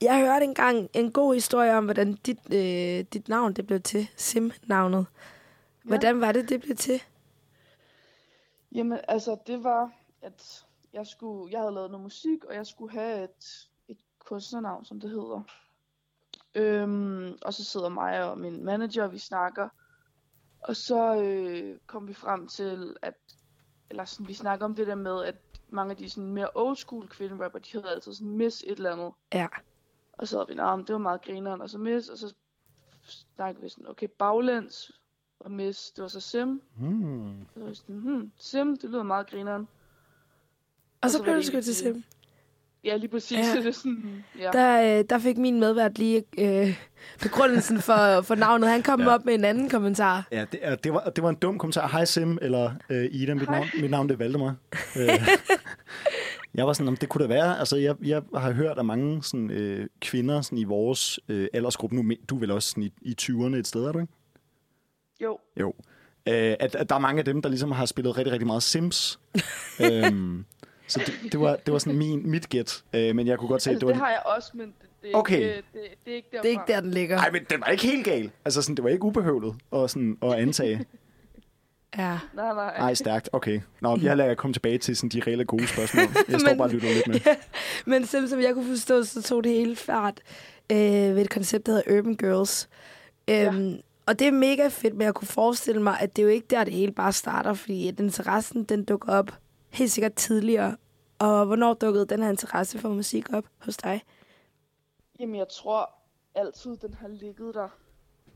jeg 0.00 0.20
hørte 0.20 0.44
engang 0.44 0.88
en 0.94 1.12
god 1.12 1.34
historie 1.34 1.76
om, 1.76 1.84
hvordan 1.84 2.12
dit, 2.14 2.38
øh, 2.52 3.04
dit 3.12 3.28
navn 3.28 3.52
det 3.52 3.66
blev 3.66 3.80
til. 3.80 4.08
Sim-navnet. 4.16 5.06
Hvordan 5.82 6.20
var 6.20 6.32
det, 6.32 6.48
det 6.48 6.60
blev 6.60 6.76
til? 6.76 7.02
Jamen, 8.72 8.98
altså, 9.08 9.36
det 9.46 9.64
var, 9.64 9.92
at 10.22 10.64
jeg, 10.92 11.06
skulle, 11.06 11.52
jeg 11.52 11.60
havde 11.60 11.74
lavet 11.74 11.90
noget 11.90 12.02
musik, 12.02 12.44
og 12.44 12.54
jeg 12.54 12.66
skulle 12.66 12.92
have 12.92 13.24
et, 13.24 13.68
et 13.88 13.98
kunstnernavn, 14.18 14.84
som 14.84 15.00
det 15.00 15.10
hedder. 15.10 15.42
Øhm, 16.56 17.38
og 17.42 17.54
så 17.54 17.64
sidder 17.64 17.88
mig 17.88 18.30
og 18.30 18.38
min 18.38 18.64
manager, 18.64 19.04
og 19.04 19.12
vi 19.12 19.18
snakker. 19.18 19.68
Og 20.60 20.76
så 20.76 21.22
øh, 21.22 21.78
kom 21.86 22.08
vi 22.08 22.14
frem 22.14 22.48
til, 22.48 22.96
at 23.02 23.14
eller 23.90 24.04
sådan, 24.04 24.28
vi 24.28 24.34
snakker 24.34 24.64
om 24.64 24.74
det 24.74 24.86
der 24.86 24.94
med, 24.94 25.24
at 25.24 25.34
mange 25.68 25.90
af 25.90 25.96
de 25.96 26.10
sådan 26.10 26.32
mere 26.32 26.48
old 26.54 26.76
school 26.76 27.08
kvinderapper, 27.08 27.58
de 27.58 27.68
hedder 27.72 27.88
altid 27.90 28.12
sådan 28.12 28.36
Miss 28.36 28.64
et 28.66 28.76
eller 28.76 28.92
andet. 28.92 29.12
Ja. 29.32 29.46
Og 30.12 30.28
så 30.28 30.36
havde 30.36 30.48
vi, 30.48 30.54
nah, 30.54 30.78
det 30.78 30.92
var 30.92 30.98
meget 30.98 31.22
grineren, 31.22 31.60
og 31.60 31.70
så 31.70 31.78
Miss, 31.78 32.08
og 32.08 32.18
så 32.18 32.34
snakkede 33.36 33.62
vi 33.62 33.68
sådan, 33.68 33.88
okay, 33.88 34.08
baglæns, 34.18 35.00
og 35.40 35.50
Miss, 35.50 35.90
det 35.90 36.02
var 36.02 36.08
så 36.08 36.20
Sim. 36.20 36.62
Hmm. 36.76 37.46
Så 37.54 37.60
var 37.60 37.72
sådan, 37.72 37.96
hmm, 37.96 38.32
Sim, 38.36 38.76
det 38.76 38.90
lyder 38.90 39.02
meget 39.02 39.30
grineren. 39.30 39.68
Og 41.00 41.10
så 41.10 41.18
så 41.18 41.22
blev 41.22 41.34
det 41.34 41.44
sgu 41.44 41.60
til 41.60 41.76
Sim. 41.76 42.04
Ja, 42.86 42.96
lige 42.96 43.08
præcis. 43.08 43.38
Ja. 43.38 43.54
Det 43.60 43.66
er 43.66 43.72
sådan, 43.72 44.24
ja. 44.40 44.50
Der, 44.52 44.98
øh, 44.98 45.04
der 45.10 45.18
fik 45.18 45.36
min 45.38 45.60
medvært 45.60 45.98
lige 45.98 46.22
øh, 46.38 46.78
begrundelsen 47.22 47.80
for, 47.80 48.20
for 48.22 48.34
navnet. 48.34 48.68
Han 48.68 48.82
kom 48.82 49.00
Ja. 49.00 49.08
op 49.14 49.24
med 49.24 49.34
en 49.34 49.44
anden 49.44 49.68
kommentar. 49.68 50.28
Ja, 50.32 50.44
det, 50.52 50.60
er- 50.62 50.74
det, 50.74 50.92
var, 50.92 51.00
det 51.16 51.24
var 51.24 51.30
en 51.30 51.36
dum 51.36 51.58
kommentar. 51.58 51.88
Hej 51.88 52.04
Sim, 52.04 52.38
eller 52.42 52.70
øh, 52.90 53.08
Ida, 53.12 53.34
mit 53.34 53.50
navn, 53.50 53.66
mit 53.80 53.90
navn 53.90 54.08
det 54.08 54.14
er 54.14 54.18
Valdemar. 54.18 54.54
øh, 54.98 55.08
jeg 56.54 56.66
var 56.66 56.72
sådan, 56.72 56.88
om 56.88 56.96
det 56.96 57.08
kunne 57.08 57.22
da 57.24 57.28
være. 57.28 57.58
Altså, 57.58 57.76
jeg, 57.76 57.94
jeg 58.04 58.22
har 58.36 58.52
hørt 58.52 58.78
af 58.78 58.84
mange 58.84 59.22
sådan, 59.22 59.50
øh, 59.50 59.86
kvinder 60.00 60.40
sådan, 60.40 60.58
i 60.58 60.64
vores 60.64 61.20
øh, 61.28 61.48
aldersgruppe. 61.54 61.96
Nu, 61.96 62.12
du 62.30 62.36
er 62.36 62.40
vel 62.40 62.50
også 62.50 62.68
sådan, 62.70 62.82
i, 62.82 62.92
i 63.02 63.14
20'erne 63.22 63.56
et 63.56 63.66
sted, 63.66 63.84
er 63.84 63.92
du 63.92 63.98
ikke? 63.98 64.12
Jo, 65.22 65.38
Jo. 65.60 65.74
Øh, 66.28 66.54
at, 66.60 66.74
at 66.74 66.88
der 66.88 66.94
er 66.94 66.98
mange 66.98 67.18
af 67.18 67.24
dem, 67.24 67.42
der 67.42 67.48
ligesom 67.48 67.70
har 67.72 67.86
spillet 67.86 68.16
rigtig, 68.18 68.32
rigtig 68.32 68.46
meget 68.46 68.62
Sims. 68.62 69.20
øhm, 69.84 70.44
Så 70.88 71.00
det, 71.06 71.32
det, 71.32 71.40
var, 71.40 71.56
det 71.66 71.72
var 71.72 71.78
sådan 71.78 71.98
min, 71.98 72.30
mit 72.30 72.48
gæt. 72.48 72.82
Øh, 72.92 73.16
men 73.16 73.26
jeg 73.26 73.38
kunne 73.38 73.48
godt 73.48 73.62
se, 73.62 73.70
at 73.70 73.74
Altså, 73.74 73.86
det 73.86 73.94
det 73.94 74.00
var... 74.00 74.06
har 74.06 74.12
jeg 74.12 74.22
også, 74.36 74.50
men 74.54 74.66
det, 74.66 74.74
det, 75.02 75.10
er, 75.12 75.16
Okay. 75.16 75.38
ikke, 75.38 75.54
det, 75.54 75.64
det, 76.04 76.12
er 76.12 76.16
ikke 76.16 76.28
derfra. 76.32 76.42
Det 76.42 76.48
er 76.48 76.50
ikke 76.50 76.72
der, 76.72 76.80
den 76.80 76.90
ligger. 76.90 77.16
Nej, 77.16 77.30
men 77.30 77.44
den 77.50 77.60
var 77.60 77.66
ikke 77.66 77.86
helt 77.86 78.04
gal. 78.04 78.30
Altså, 78.44 78.62
sådan, 78.62 78.74
det 78.76 78.84
var 78.84 78.90
ikke 78.90 79.04
ubehøvlet 79.04 79.54
at, 79.72 79.90
sådan, 79.90 80.18
at 80.22 80.32
antage. 80.32 80.84
Ja. 81.98 82.18
Nej, 82.34 82.54
nej. 82.54 82.78
Nej, 82.78 82.94
stærkt. 82.94 83.28
Okay. 83.32 83.60
Nå, 83.80 83.98
jeg 84.02 84.16
lader 84.16 84.28
jer 84.28 84.34
komme 84.34 84.54
tilbage 84.54 84.78
til 84.78 84.96
sådan, 84.96 85.08
de 85.08 85.20
reelle 85.26 85.44
gode 85.44 85.66
spørgsmål. 85.66 86.04
Jeg 86.28 86.40
står 86.40 86.48
Men- 86.50 86.58
bare 86.58 86.68
og 86.68 86.72
lytter 86.72 86.88
lidt 86.94 87.08
med. 87.08 87.20
Men 87.92 88.06
som, 88.06 88.26
som 88.26 88.40
jeg 88.40 88.54
kunne 88.54 88.68
forstå, 88.68 89.04
så 89.04 89.22
tog 89.22 89.44
det 89.44 89.52
hele 89.52 89.76
fart 89.76 90.20
øh, 90.72 90.78
ved 90.78 91.18
et 91.18 91.30
koncept, 91.30 91.66
der 91.66 91.72
hedder 91.72 91.98
Urban 91.98 92.14
Girls. 92.16 92.68
Øhm, 93.30 93.76
Og 94.06 94.18
det 94.18 94.26
er 94.26 94.30
mega 94.32 94.68
fedt, 94.68 94.94
men 94.94 95.04
jeg 95.04 95.14
kunne 95.14 95.28
forestille 95.28 95.82
mig, 95.82 95.96
at 96.00 96.16
det 96.16 96.22
er 96.22 96.26
jo 96.26 96.32
ikke 96.32 96.46
der, 96.50 96.64
det 96.64 96.72
hele 96.72 96.92
bare 96.92 97.12
starter, 97.12 97.54
fordi 97.54 97.88
at 97.88 98.00
interessen, 98.00 98.64
den 98.64 98.84
dukker 98.84 99.12
op 99.12 99.30
helt 99.78 99.90
sikkert 99.90 100.14
tidligere. 100.14 100.76
Og 101.18 101.46
hvornår 101.46 101.74
dukkede 101.74 102.06
den 102.06 102.22
her 102.22 102.30
interesse 102.30 102.78
for 102.78 102.88
musik 102.88 103.32
op 103.32 103.44
hos 103.58 103.76
dig? 103.76 104.02
Jamen, 105.20 105.36
jeg 105.36 105.48
tror 105.48 105.90
altid, 106.34 106.76
den 106.76 106.94
har 106.94 107.08
ligget 107.08 107.54
der. 107.54 107.68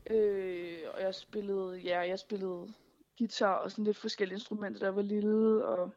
Øh, 0.09 0.77
og 0.93 1.01
jeg 1.01 1.15
spillede, 1.15 1.77
ja, 1.77 1.99
jeg 1.99 2.19
spillede 2.19 2.73
guitar 3.17 3.53
og 3.55 3.71
sådan 3.71 3.83
lidt 3.83 3.97
forskellige 3.97 4.35
instrumenter, 4.35 4.85
jeg 4.85 4.95
var 4.95 5.01
lille, 5.01 5.65
og 5.65 5.91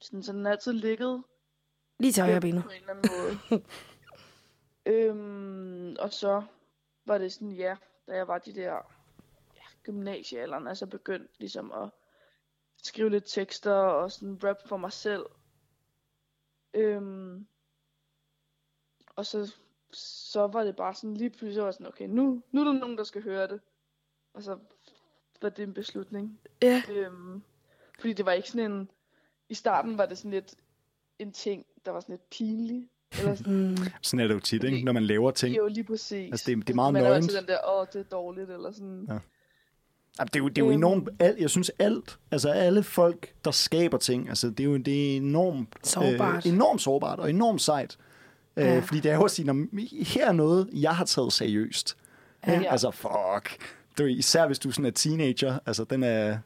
sådan, 0.00 0.22
så 0.22 0.32
den 0.32 0.44
har 0.44 0.52
altid 0.52 0.72
ligget 0.72 1.22
Lige 1.98 2.12
til 2.12 2.22
højre 2.22 2.34
gemt 2.34 2.42
benet. 2.42 2.64
på 2.64 2.70
en 2.70 2.76
eller 2.76 2.90
anden 2.90 3.10
måde. 3.50 3.62
øhm, 5.10 5.96
og 5.98 6.12
så 6.12 6.42
var 7.06 7.18
det 7.18 7.32
sådan, 7.32 7.50
ja, 7.52 7.76
da 8.08 8.16
jeg 8.16 8.28
var 8.28 8.38
de 8.38 8.54
der 8.54 8.72
ja, 9.56 9.62
gymnasiealderen, 9.82 10.66
altså 10.66 10.86
begyndte 10.86 11.28
ligesom 11.38 11.72
at 11.72 11.90
skrive 12.86 13.10
lidt 13.10 13.24
tekster 13.26 13.72
og 13.72 14.12
sådan 14.12 14.40
rap 14.44 14.56
for 14.68 14.76
mig 14.76 14.92
selv. 14.92 15.26
Øhm, 16.74 17.46
og 19.16 19.26
så, 19.26 19.54
så 19.92 20.46
var 20.46 20.64
det 20.64 20.76
bare 20.76 20.94
sådan 20.94 21.16
lige 21.16 21.30
pludselig 21.30 21.64
var 21.64 21.70
sådan, 21.70 21.86
okay, 21.86 22.06
nu, 22.06 22.42
nu 22.52 22.60
er 22.60 22.64
der 22.64 22.72
nogen, 22.72 22.98
der 22.98 23.04
skal 23.04 23.22
høre 23.22 23.48
det. 23.48 23.60
Og 24.34 24.42
så 24.42 24.58
var 25.42 25.48
det 25.48 25.62
en 25.62 25.74
beslutning. 25.74 26.40
Ja. 26.62 26.82
Øhm, 26.90 27.42
fordi 28.00 28.12
det 28.12 28.26
var 28.26 28.32
ikke 28.32 28.50
sådan 28.50 28.72
en... 28.72 28.90
I 29.48 29.54
starten 29.54 29.98
var 29.98 30.06
det 30.06 30.18
sådan 30.18 30.30
lidt 30.30 30.54
en 31.18 31.32
ting, 31.32 31.66
der 31.84 31.90
var 31.90 32.00
sådan 32.00 32.12
lidt 32.12 32.30
pinlig. 32.30 32.88
Eller 33.18 33.34
sådan, 33.34 33.68
Mm. 33.70 33.76
Sådan 34.02 34.20
er 34.24 34.28
det 34.28 34.34
jo 34.34 34.40
tit, 34.40 34.64
ikke? 34.64 34.84
når 34.84 34.92
man 34.92 35.04
laver 35.04 35.30
ting. 35.30 35.56
jo 35.56 35.66
lige 35.66 35.84
præcis. 35.84 36.32
Altså, 36.32 36.44
det 36.46 36.52
er- 36.52 36.60
det 36.60 36.70
er 36.70 36.74
meget 36.74 36.92
Man 36.92 37.02
er 37.04 37.08
nøgent. 37.08 37.24
altid 37.24 37.38
den 37.38 37.48
der, 37.48 37.58
åh, 37.68 37.86
det 37.92 38.00
er 38.00 38.04
dårligt, 38.04 38.50
eller 38.50 38.70
sådan. 38.72 39.06
Ja. 39.10 39.18
Jamen, 40.18 40.28
det 40.28 40.36
er 40.36 40.40
jo, 40.40 40.48
det 40.48 40.58
er 40.58 40.62
jo 40.64 40.70
Øhm. 40.70 40.78
enormt, 40.78 41.08
alt, 41.18 41.40
jeg 41.40 41.50
synes 41.50 41.70
alt, 41.78 42.18
altså 42.30 42.48
alle 42.48 42.82
folk, 42.82 43.32
der 43.44 43.50
skaber 43.50 43.98
ting, 43.98 44.28
altså 44.28 44.50
det 44.50 44.60
er 44.60 44.64
jo 44.64 44.76
det 44.76 45.12
er 45.12 45.16
enormt, 45.16 45.68
Sårbart. 45.82 46.46
Øh, 46.46 46.52
enormt 46.52 46.82
sårbart 46.82 47.18
og 47.18 47.30
enormt 47.30 47.60
sejt. 47.62 47.96
Ja. 48.56 48.66
Ja. 48.66 48.76
Øh, 48.76 48.82
fordi 48.82 49.00
det 49.00 49.10
er 49.10 49.14
jo 49.16 49.24
at 49.24 49.30
sige, 49.30 49.46
når, 49.46 49.66
her 50.04 50.28
er 50.28 50.32
noget, 50.32 50.68
jeg 50.72 50.96
har 50.96 51.04
taget 51.04 51.32
seriøst. 51.32 51.96
Ja. 52.46 52.52
Ikke? 52.54 52.70
Altså 52.70 52.90
fuck. 52.90 53.58
Det 53.98 54.04
er, 54.04 54.08
jo 54.08 54.16
især 54.16 54.46
hvis 54.46 54.58
du 54.58 54.70
sådan 54.70 54.84
er 54.84 54.90
teenager, 54.90 55.58
altså 55.66 55.84
den 55.84 56.02
er, 56.02 56.38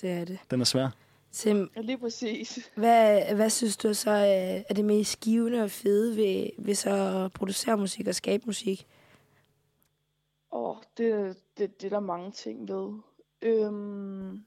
Det 0.00 0.10
er 0.10 0.24
det. 0.24 0.38
den 0.50 0.60
er 0.60 0.64
svær. 0.64 0.88
Sim, 1.34 1.70
Ja, 1.76 1.80
lige 1.80 1.98
præcis. 1.98 2.58
hvad, 2.74 3.34
hvad 3.34 3.50
synes 3.50 3.76
du 3.76 3.94
så 3.94 4.10
er, 4.10 4.60
er 4.68 4.74
det 4.74 4.84
mest 4.84 5.20
givende 5.20 5.62
og 5.62 5.70
fede 5.70 6.16
ved, 6.16 6.46
ved 6.58 6.74
så 6.74 7.22
at 7.24 7.32
producere 7.32 7.76
musik 7.76 8.06
og 8.06 8.14
skabe 8.14 8.42
musik? 8.46 8.86
Åh, 10.52 10.76
det, 10.96 11.36
det, 11.58 11.80
det 11.80 11.86
er 11.86 11.90
der 11.90 12.00
mange 12.00 12.32
ting 12.32 12.68
ved. 12.68 13.00
Øhm, 13.42 14.46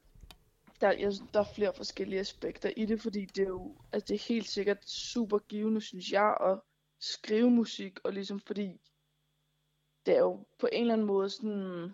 der, 0.81 0.91
jeg, 0.91 1.11
der 1.33 1.39
er 1.39 1.53
flere 1.55 1.73
forskellige 1.73 2.19
aspekter 2.19 2.71
i 2.77 2.85
det, 2.85 3.01
fordi 3.01 3.25
det 3.25 3.43
er 3.43 3.47
jo, 3.47 3.75
altså 3.91 4.05
det 4.07 4.15
er 4.15 4.27
helt 4.27 4.47
sikkert 4.47 4.89
super 4.89 5.37
givende, 5.37 5.81
synes 5.81 6.11
jeg, 6.11 6.37
at 6.41 6.59
skrive 6.99 7.51
musik, 7.51 7.99
og 8.03 8.13
ligesom 8.13 8.39
fordi 8.39 8.81
det 10.05 10.15
er 10.15 10.19
jo 10.19 10.45
på 10.59 10.69
en 10.71 10.81
eller 10.81 10.93
anden 10.93 11.07
måde 11.07 11.29
sådan, 11.29 11.93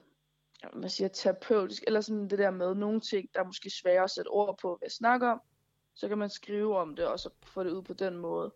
man 0.73 0.89
siger 0.89 1.07
terapeutisk, 1.07 1.83
eller 1.87 2.01
sådan 2.01 2.29
det 2.29 2.39
der 2.39 2.51
med 2.51 2.75
nogle 2.75 2.99
ting, 2.99 3.29
der 3.33 3.39
er 3.39 3.45
måske 3.45 3.69
svære 3.69 4.03
at 4.03 4.11
sætte 4.11 4.29
ord 4.29 4.57
på, 4.61 4.67
hvad 4.67 4.85
jeg 4.85 4.91
snakker 4.91 5.29
om, 5.29 5.41
så 5.93 6.07
kan 6.07 6.17
man 6.17 6.29
skrive 6.29 6.77
om 6.77 6.95
det, 6.95 7.07
og 7.07 7.19
så 7.19 7.29
få 7.43 7.63
det 7.63 7.71
ud 7.71 7.81
på 7.81 7.93
den 7.93 8.17
måde. 8.17 8.53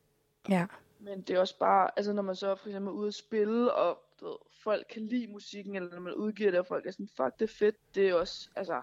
Ja. 0.50 0.68
Men 1.00 1.22
det 1.22 1.36
er 1.36 1.40
også 1.40 1.60
bare, 1.60 1.90
altså 1.96 2.14
når 2.14 2.22
man 2.22 2.36
så 2.36 2.56
for 2.56 2.68
eksempel 2.68 2.90
er 2.90 2.96
ude 2.96 3.08
at 3.08 3.14
spille, 3.14 3.74
og 3.74 4.05
du 4.20 4.26
ved, 4.26 4.36
folk 4.64 4.86
kan 4.94 5.02
lide 5.06 5.28
musikken, 5.28 5.76
eller 5.76 5.90
når 5.94 6.00
man 6.00 6.14
udgiver 6.14 6.52
det, 6.52 6.60
og 6.60 6.66
folk 6.68 6.86
er 6.86 6.92
sådan, 6.92 7.08
fuck, 7.18 7.40
det 7.40 7.50
er 7.50 7.54
fedt, 7.54 7.76
det 7.96 8.10
er 8.10 8.14
også, 8.14 8.50
altså, 8.56 8.82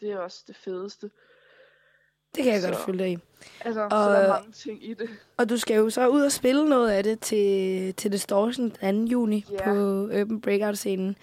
det 0.00 0.10
er 0.12 0.18
også 0.18 0.44
det 0.46 0.56
fedeste. 0.56 1.10
Det 2.34 2.44
kan 2.44 2.52
jeg 2.52 2.62
godt 2.62 2.76
Så- 2.76 2.82
følge 2.84 2.98
dig 2.98 3.12
i. 3.12 3.18
Altså, 3.60 3.82
Og- 3.82 3.90
så 3.90 3.96
der 3.96 4.18
er 4.18 4.28
mange 4.28 4.52
ting 4.52 4.84
i 4.84 4.94
det. 4.94 5.10
Og 5.36 5.48
du 5.50 5.56
skal 5.56 5.76
jo 5.76 5.90
så 5.90 6.08
ud 6.08 6.20
og 6.22 6.32
spille 6.32 6.68
noget 6.68 6.90
af 6.90 7.04
det 7.04 7.20
til, 7.20 7.94
til 7.94 8.12
Distortion 8.12 8.70
den 8.80 9.06
2. 9.06 9.10
juni 9.12 9.44
Ja. 9.50 9.64
på 9.64 10.04
Urban 10.04 10.40
Breakout-scenen. 10.40 11.16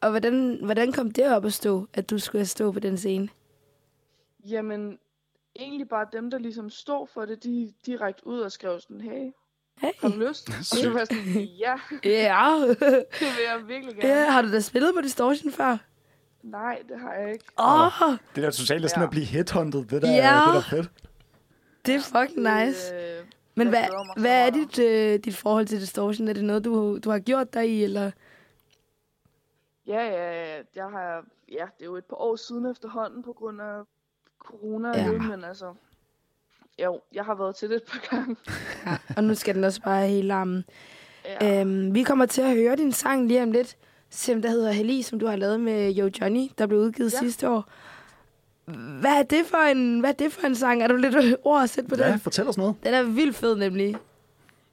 Og 0.00 0.10
hvordan, 0.10 0.64
hvordan 0.64 0.92
kom 0.92 1.10
det 1.10 1.36
op 1.36 1.44
at 1.44 1.52
stå, 1.52 1.86
at 1.94 2.10
du 2.10 2.18
skulle 2.18 2.46
stå 2.46 2.72
på 2.72 2.80
den 2.80 2.96
scene? 2.96 3.28
Jamen, 4.48 4.98
egentlig 5.56 5.88
bare 5.88 6.06
dem, 6.12 6.30
der 6.30 6.38
ligesom 6.38 6.70
stod 6.70 7.06
for 7.06 7.24
det, 7.24 7.44
de 7.44 7.72
direkte 7.86 8.26
ud 8.26 8.40
og 8.40 8.52
skrev 8.52 8.80
sådan, 8.80 9.00
hey, 9.00 9.30
Hey. 9.80 9.90
har 10.00 10.08
du 10.08 10.16
lyst? 10.28 10.48
og 10.48 10.64
så 10.64 10.90
var 10.90 10.98
jeg 10.98 11.06
sådan, 11.06 11.40
ja, 11.42 11.74
Ja. 12.04 12.56
det 12.68 13.20
vil 13.20 13.44
jeg 13.48 13.60
virkelig 13.68 13.96
gerne. 13.96 14.08
ja. 14.14 14.30
Har 14.30 14.42
du 14.42 14.52
da 14.52 14.60
spillet 14.60 14.94
på 14.94 15.00
Distortion 15.00 15.52
før? 15.52 15.76
Nej, 16.42 16.82
det 16.88 17.00
har 17.00 17.12
jeg 17.14 17.32
ikke. 17.32 17.44
Åh, 17.58 18.02
oh, 18.02 18.16
Det 18.34 18.42
der 18.42 18.50
totalt 18.50 18.84
er 18.84 18.88
sådan 18.88 19.00
Ja. 19.00 19.04
at 19.04 19.10
blive 19.10 19.26
headhunted, 19.26 19.84
det 19.84 20.02
der, 20.02 20.10
Ja. 20.10 20.14
det 20.46 20.52
der 20.54 20.58
er 20.58 20.60
fedt. 20.70 20.90
det 21.86 21.94
er 21.94 22.00
fucking 22.00 22.38
nice. 22.64 22.94
Øh, 22.94 23.24
Men 23.54 23.68
hvad, 23.68 23.84
hvad 24.16 24.46
er 24.46 24.50
dit, 24.50 24.78
øh, 24.78 25.18
dit 25.24 25.36
forhold 25.36 25.66
til 25.66 25.80
Distortion? 25.80 26.28
Er 26.28 26.32
det 26.32 26.44
noget, 26.44 26.64
du, 26.64 26.98
du 27.04 27.10
har 27.10 27.18
gjort 27.18 27.54
dig 27.54 27.70
i, 27.70 27.84
eller? 27.84 28.10
Ja, 29.86 30.00
ja, 30.06 30.44
ja. 30.56 30.62
Jeg 30.74 30.84
har, 30.84 31.24
ja, 31.52 31.64
det 31.78 31.80
er 31.82 31.84
jo 31.84 31.96
et 31.96 32.04
par 32.04 32.16
år 32.16 32.36
siden 32.36 32.66
efterhånden 32.70 33.22
på 33.22 33.32
grund 33.32 33.60
af 33.62 33.82
corona, 34.38 34.88
Ja. 34.88 35.04
ja. 35.04 35.18
men 35.18 35.44
altså, 35.44 35.74
jo, 36.82 37.00
jeg 37.12 37.24
har 37.24 37.34
været 37.34 37.56
til 37.56 37.68
det 37.70 37.76
et 37.76 37.82
par 37.82 38.06
gange. 38.10 38.36
Ja, 38.86 38.96
og 39.16 39.24
nu 39.24 39.34
skal 39.34 39.54
den 39.54 39.64
også 39.64 39.82
bare 39.82 39.98
have 39.98 40.10
hele 40.10 40.34
armen. 40.34 40.64
Ja. 41.24 41.60
Øhm, 41.60 41.94
vi 41.94 42.02
kommer 42.02 42.26
til 42.26 42.42
at 42.42 42.54
høre 42.54 42.76
din 42.76 42.92
sang 42.92 43.26
lige 43.28 43.42
om 43.42 43.52
lidt, 43.52 43.76
som 44.10 44.42
der 44.42 44.48
hedder 44.50 44.72
Heli, 44.72 45.02
som 45.02 45.18
du 45.18 45.26
har 45.26 45.36
lavet 45.36 45.60
med 45.60 45.98
Yo 45.98 46.10
Johnny, 46.20 46.48
der 46.58 46.66
blev 46.66 46.78
udgivet 46.80 47.12
ja. 47.12 47.16
Ja. 47.16 47.22
sidste 47.22 47.50
år. 47.50 47.70
Hvad 49.00 49.10
er, 49.18 49.22
det 49.22 49.46
for 49.46 49.58
en, 49.58 50.00
hvad 50.00 50.10
er 50.10 50.14
det 50.14 50.32
for 50.32 50.46
en 50.46 50.54
sang? 50.54 50.82
Er 50.82 50.86
du 50.88 50.96
lidt 50.96 51.36
ord 51.44 51.62
at 51.62 51.70
sætte 51.70 51.90
på 51.90 51.96
Ja, 51.98 52.10
den? 52.10 52.20
fortæl 52.20 52.48
os 52.48 52.56
noget. 52.56 52.76
Den 52.82 52.94
er 52.94 53.02
vildt 53.02 53.36
fed 53.36 53.56
nemlig. 53.56 53.96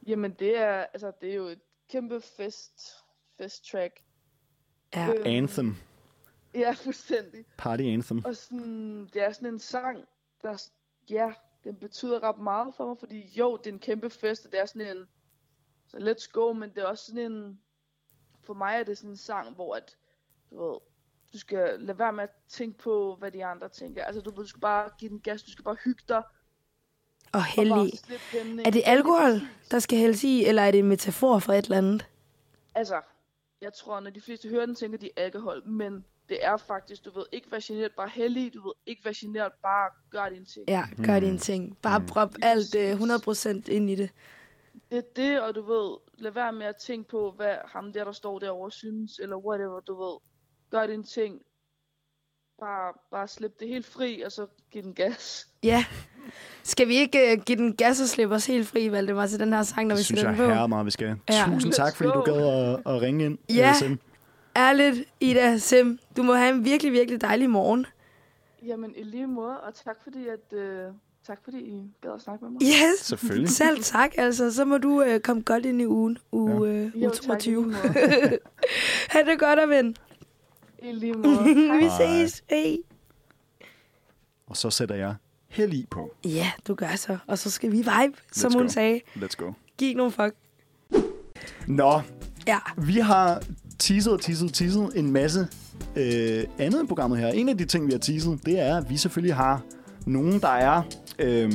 Jamen, 0.08 0.32
det 0.39 0.58
er, 0.60 0.86
altså, 0.93 1.12
det 1.22 1.32
er 1.32 1.36
jo 1.36 1.45
et 1.45 1.60
kæmpe 1.91 2.22
fest, 2.38 2.72
fest 3.41 3.72
track. 3.72 3.93
Ja. 4.95 5.08
Øhm, 5.08 5.22
Anthem. 5.26 5.76
Ja, 6.56 6.72
fuldstændig. 6.84 7.45
Party 7.58 7.84
Anthem. 7.84 8.22
Og 8.26 8.36
sådan, 8.36 9.10
det 9.14 9.24
er 9.24 9.32
sådan 9.32 9.54
en 9.54 9.60
sang, 9.60 9.97
der, 10.43 10.64
ja, 11.10 11.32
den 11.64 11.76
betyder 11.76 12.24
ret 12.24 12.38
meget 12.38 12.76
for 12.76 12.88
mig, 12.88 12.97
fordi 12.99 13.34
jo, 13.38 13.57
det 13.57 13.68
er 13.68 13.74
en 13.74 13.80
kæmpe 13.80 14.09
fest, 14.09 14.45
og 14.45 14.51
det 14.51 14.59
er 14.59 14.66
sådan 14.66 14.97
en, 14.97 15.07
så 15.88 15.97
let's 15.97 16.32
go, 16.32 16.53
men 16.53 16.70
det 16.70 16.78
er 16.78 16.86
også 16.88 17.05
sådan 17.05 17.32
en, 17.32 17.59
for 18.43 18.53
mig 18.53 18.76
er 18.80 18.84
det 18.84 18.97
sådan 18.97 19.09
en 19.09 19.18
sang, 19.18 19.55
hvor 19.55 19.76
at, 19.76 19.97
du 20.51 20.64
ved, 20.72 20.80
du 21.34 21.38
skal 21.39 21.80
lade 21.80 21.99
være 21.99 22.14
med 22.14 22.24
at 22.24 22.30
tænke 22.49 22.78
på, 22.78 23.16
hvad 23.16 23.32
de 23.32 23.45
andre 23.45 23.70
tænker. 23.70 24.03
Altså, 24.03 24.22
du, 24.22 24.30
ved, 24.30 24.38
du 24.43 24.47
skal 24.49 24.62
bare 24.62 24.89
give 24.99 25.09
den 25.09 25.20
gas, 25.20 25.43
du 25.43 25.51
skal 25.51 25.64
bare 25.64 25.78
hygge 25.84 26.03
dig. 26.07 26.18
Og 26.18 26.24
Og 27.34 27.45
heldig. 27.45 27.91
hænden, 28.32 28.59
Er 28.66 28.70
det 28.70 28.82
alkohol, 28.86 29.41
der 29.72 29.80
skal 29.80 29.97
hældes 29.97 30.24
i, 30.24 30.45
eller 30.45 30.62
er 30.62 30.72
det 30.72 30.80
en 30.80 30.88
metafor 30.88 31.39
for 31.39 31.53
et 31.53 31.66
eller 31.66 31.78
andet? 31.78 32.07
Altså, 32.76 33.01
jeg 33.62 33.74
tror, 33.74 33.99
når 33.99 34.09
de 34.09 34.22
fleste 34.22 34.49
hører 34.49 34.66
den, 34.66 34.76
tænker 34.76 34.97
de 34.97 35.09
alkohol, 35.18 35.68
men 35.68 36.05
det 36.32 36.45
er 36.45 36.57
faktisk, 36.57 37.05
du 37.05 37.11
ved, 37.15 37.23
ikke 37.32 37.51
være 37.51 37.61
generet, 37.63 37.91
bare 37.97 38.09
heldig, 38.13 38.53
du 38.53 38.61
ved, 38.67 38.73
ikke 38.86 39.05
være 39.05 39.13
generet, 39.17 39.51
bare 39.63 39.89
gør 40.11 40.29
dine 40.29 40.45
ting. 40.45 40.65
Ja, 40.67 40.84
gør 41.05 41.19
din 41.19 41.38
ting. 41.38 41.77
Bare 41.82 42.01
prop 42.07 42.36
alt 42.41 42.75
øh, 42.75 42.91
100% 42.93 43.49
ind 43.71 43.89
i 43.89 43.95
det. 43.95 44.09
Det 44.91 44.97
er 44.97 45.01
det, 45.15 45.41
og 45.41 45.55
du 45.55 45.61
ved, 45.61 45.97
lad 46.17 46.32
være 46.32 46.53
med 46.53 46.65
at 46.65 46.75
tænke 46.75 47.09
på, 47.09 47.34
hvad 47.36 47.55
ham 47.65 47.93
der, 47.93 48.03
der 48.03 48.11
står 48.11 48.39
derovre, 48.39 48.71
synes, 48.71 49.19
eller 49.19 49.38
whatever, 49.38 49.79
du 49.79 50.03
ved. 50.03 50.17
Gør 50.71 50.88
dine 50.88 51.03
ting. 51.03 51.41
Bare, 52.59 52.93
bare 53.11 53.27
slip 53.27 53.59
det 53.59 53.67
helt 53.67 53.86
fri, 53.86 54.21
og 54.21 54.32
så 54.32 54.47
giv 54.71 54.84
den 54.84 54.93
gas. 54.93 55.47
Ja. 55.63 55.86
Skal 56.63 56.88
vi 56.88 56.95
ikke 56.95 57.36
uh, 57.38 57.43
give 57.43 57.57
den 57.57 57.75
gas 57.75 58.01
og 58.01 58.07
slippe 58.07 58.36
os 58.36 58.45
helt 58.45 58.67
fri, 58.67 58.91
Valdemar, 58.91 59.27
til 59.27 59.39
den 59.39 59.53
her 59.53 59.63
sang, 59.63 59.88
når 59.88 59.95
vi 59.95 59.97
Det 59.97 60.05
synes 60.05 60.19
sætter 60.19 60.32
jeg 60.32 60.39
den 60.39 60.49
på? 60.49 60.53
her 60.53 60.67
meget, 60.67 60.86
vi 60.86 60.91
skal. 60.91 61.19
Ja. 61.29 61.43
Tusind 61.47 61.73
tak, 61.73 61.95
fordi 61.95 62.09
du 62.09 62.21
gad 62.21 62.47
at, 62.47 62.95
at 62.95 63.01
ringe 63.01 63.25
ind. 63.25 63.38
Ja. 63.49 63.69
øh, 63.69 63.75
Sim. 63.75 63.99
Ærligt, 64.56 65.04
Ida, 65.20 65.58
Sim, 65.58 65.99
du 66.18 66.24
må 66.24 66.34
have 66.34 66.56
en 66.56 66.66
virkelig, 66.66 66.93
virkelig 66.93 67.22
dejlig 67.22 67.49
morgen. 67.49 67.86
Jamen, 68.66 68.93
i 68.97 69.04
lige 69.04 69.28
måde, 69.28 69.60
og 69.60 69.76
tak 69.86 69.95
fordi, 70.04 70.28
at, 70.28 70.58
øh, 70.58 70.91
tak 71.28 71.39
fordi 71.43 71.58
I 71.58 71.84
gad 72.02 72.12
at 72.16 72.22
snakke 72.22 72.45
med 72.45 72.52
mig. 72.52 72.62
Yes, 72.62 72.99
Selvfølgelig. 72.99 73.49
selv 73.49 73.84
tak. 73.84 74.12
Altså, 74.18 74.54
så 74.54 74.66
må 74.66 74.78
du 74.78 75.02
uh, 75.04 75.20
komme 75.20 75.41
godt 75.41 75.66
ind 75.66 75.82
i 75.82 75.86
ugen, 75.86 76.18
uge, 76.32 76.70
ja. 76.70 76.84
Jo, 76.84 76.89
uge 76.95 77.10
tak, 77.10 77.24
i 77.24 77.28
22. 77.28 77.56
lige 77.56 77.66
måde. 77.66 77.93
ha' 79.12 79.24
det 79.24 79.39
godt, 79.39 79.60
og 79.60 79.70
ven. 79.70 79.95
I 80.84 80.91
lige 80.91 81.14
måde. 81.14 81.43
vi 81.80 81.89
ses. 81.97 82.43
Hej. 82.49 82.78
Og 84.47 84.58
så 84.58 84.70
sætter 84.70 84.95
jeg 84.95 85.16
hælde 85.49 85.76
i 85.78 85.86
på. 85.91 86.14
Ja, 86.26 86.52
du 86.68 86.74
gør 86.76 86.95
så. 86.95 87.18
Og 87.28 87.38
så 87.38 87.52
skal 87.52 87.72
vi 87.72 87.78
vibe, 87.78 88.18
som 88.32 88.52
Let's 88.52 88.56
hun 88.58 88.64
go. 88.66 88.70
sagde. 88.72 89.02
Let's 89.16 89.36
go. 89.38 89.52
Giv 89.78 89.97
nogle 89.97 90.12
fuck. 90.12 90.36
Nå, 91.68 92.02
Ja. 92.47 92.60
vi 92.78 92.93
har 92.99 93.43
teaset 93.82 94.13
og 94.13 94.21
teaset 94.21 94.47
og 94.47 94.53
teaset 94.53 94.89
en 94.95 95.11
masse 95.11 95.47
øh, 95.95 96.43
andet 96.59 96.84
i 96.84 96.88
programmet 96.88 97.19
her. 97.19 97.27
En 97.27 97.49
af 97.49 97.57
de 97.57 97.65
ting, 97.65 97.88
vi 97.88 97.91
har 97.91 97.99
teaset, 97.99 98.45
det 98.45 98.59
er, 98.59 98.77
at 98.77 98.89
vi 98.89 98.97
selvfølgelig 98.97 99.36
har 99.36 99.61
nogen, 100.05 100.39
der 100.41 100.47
er, 100.47 100.82
øh, 101.19 101.51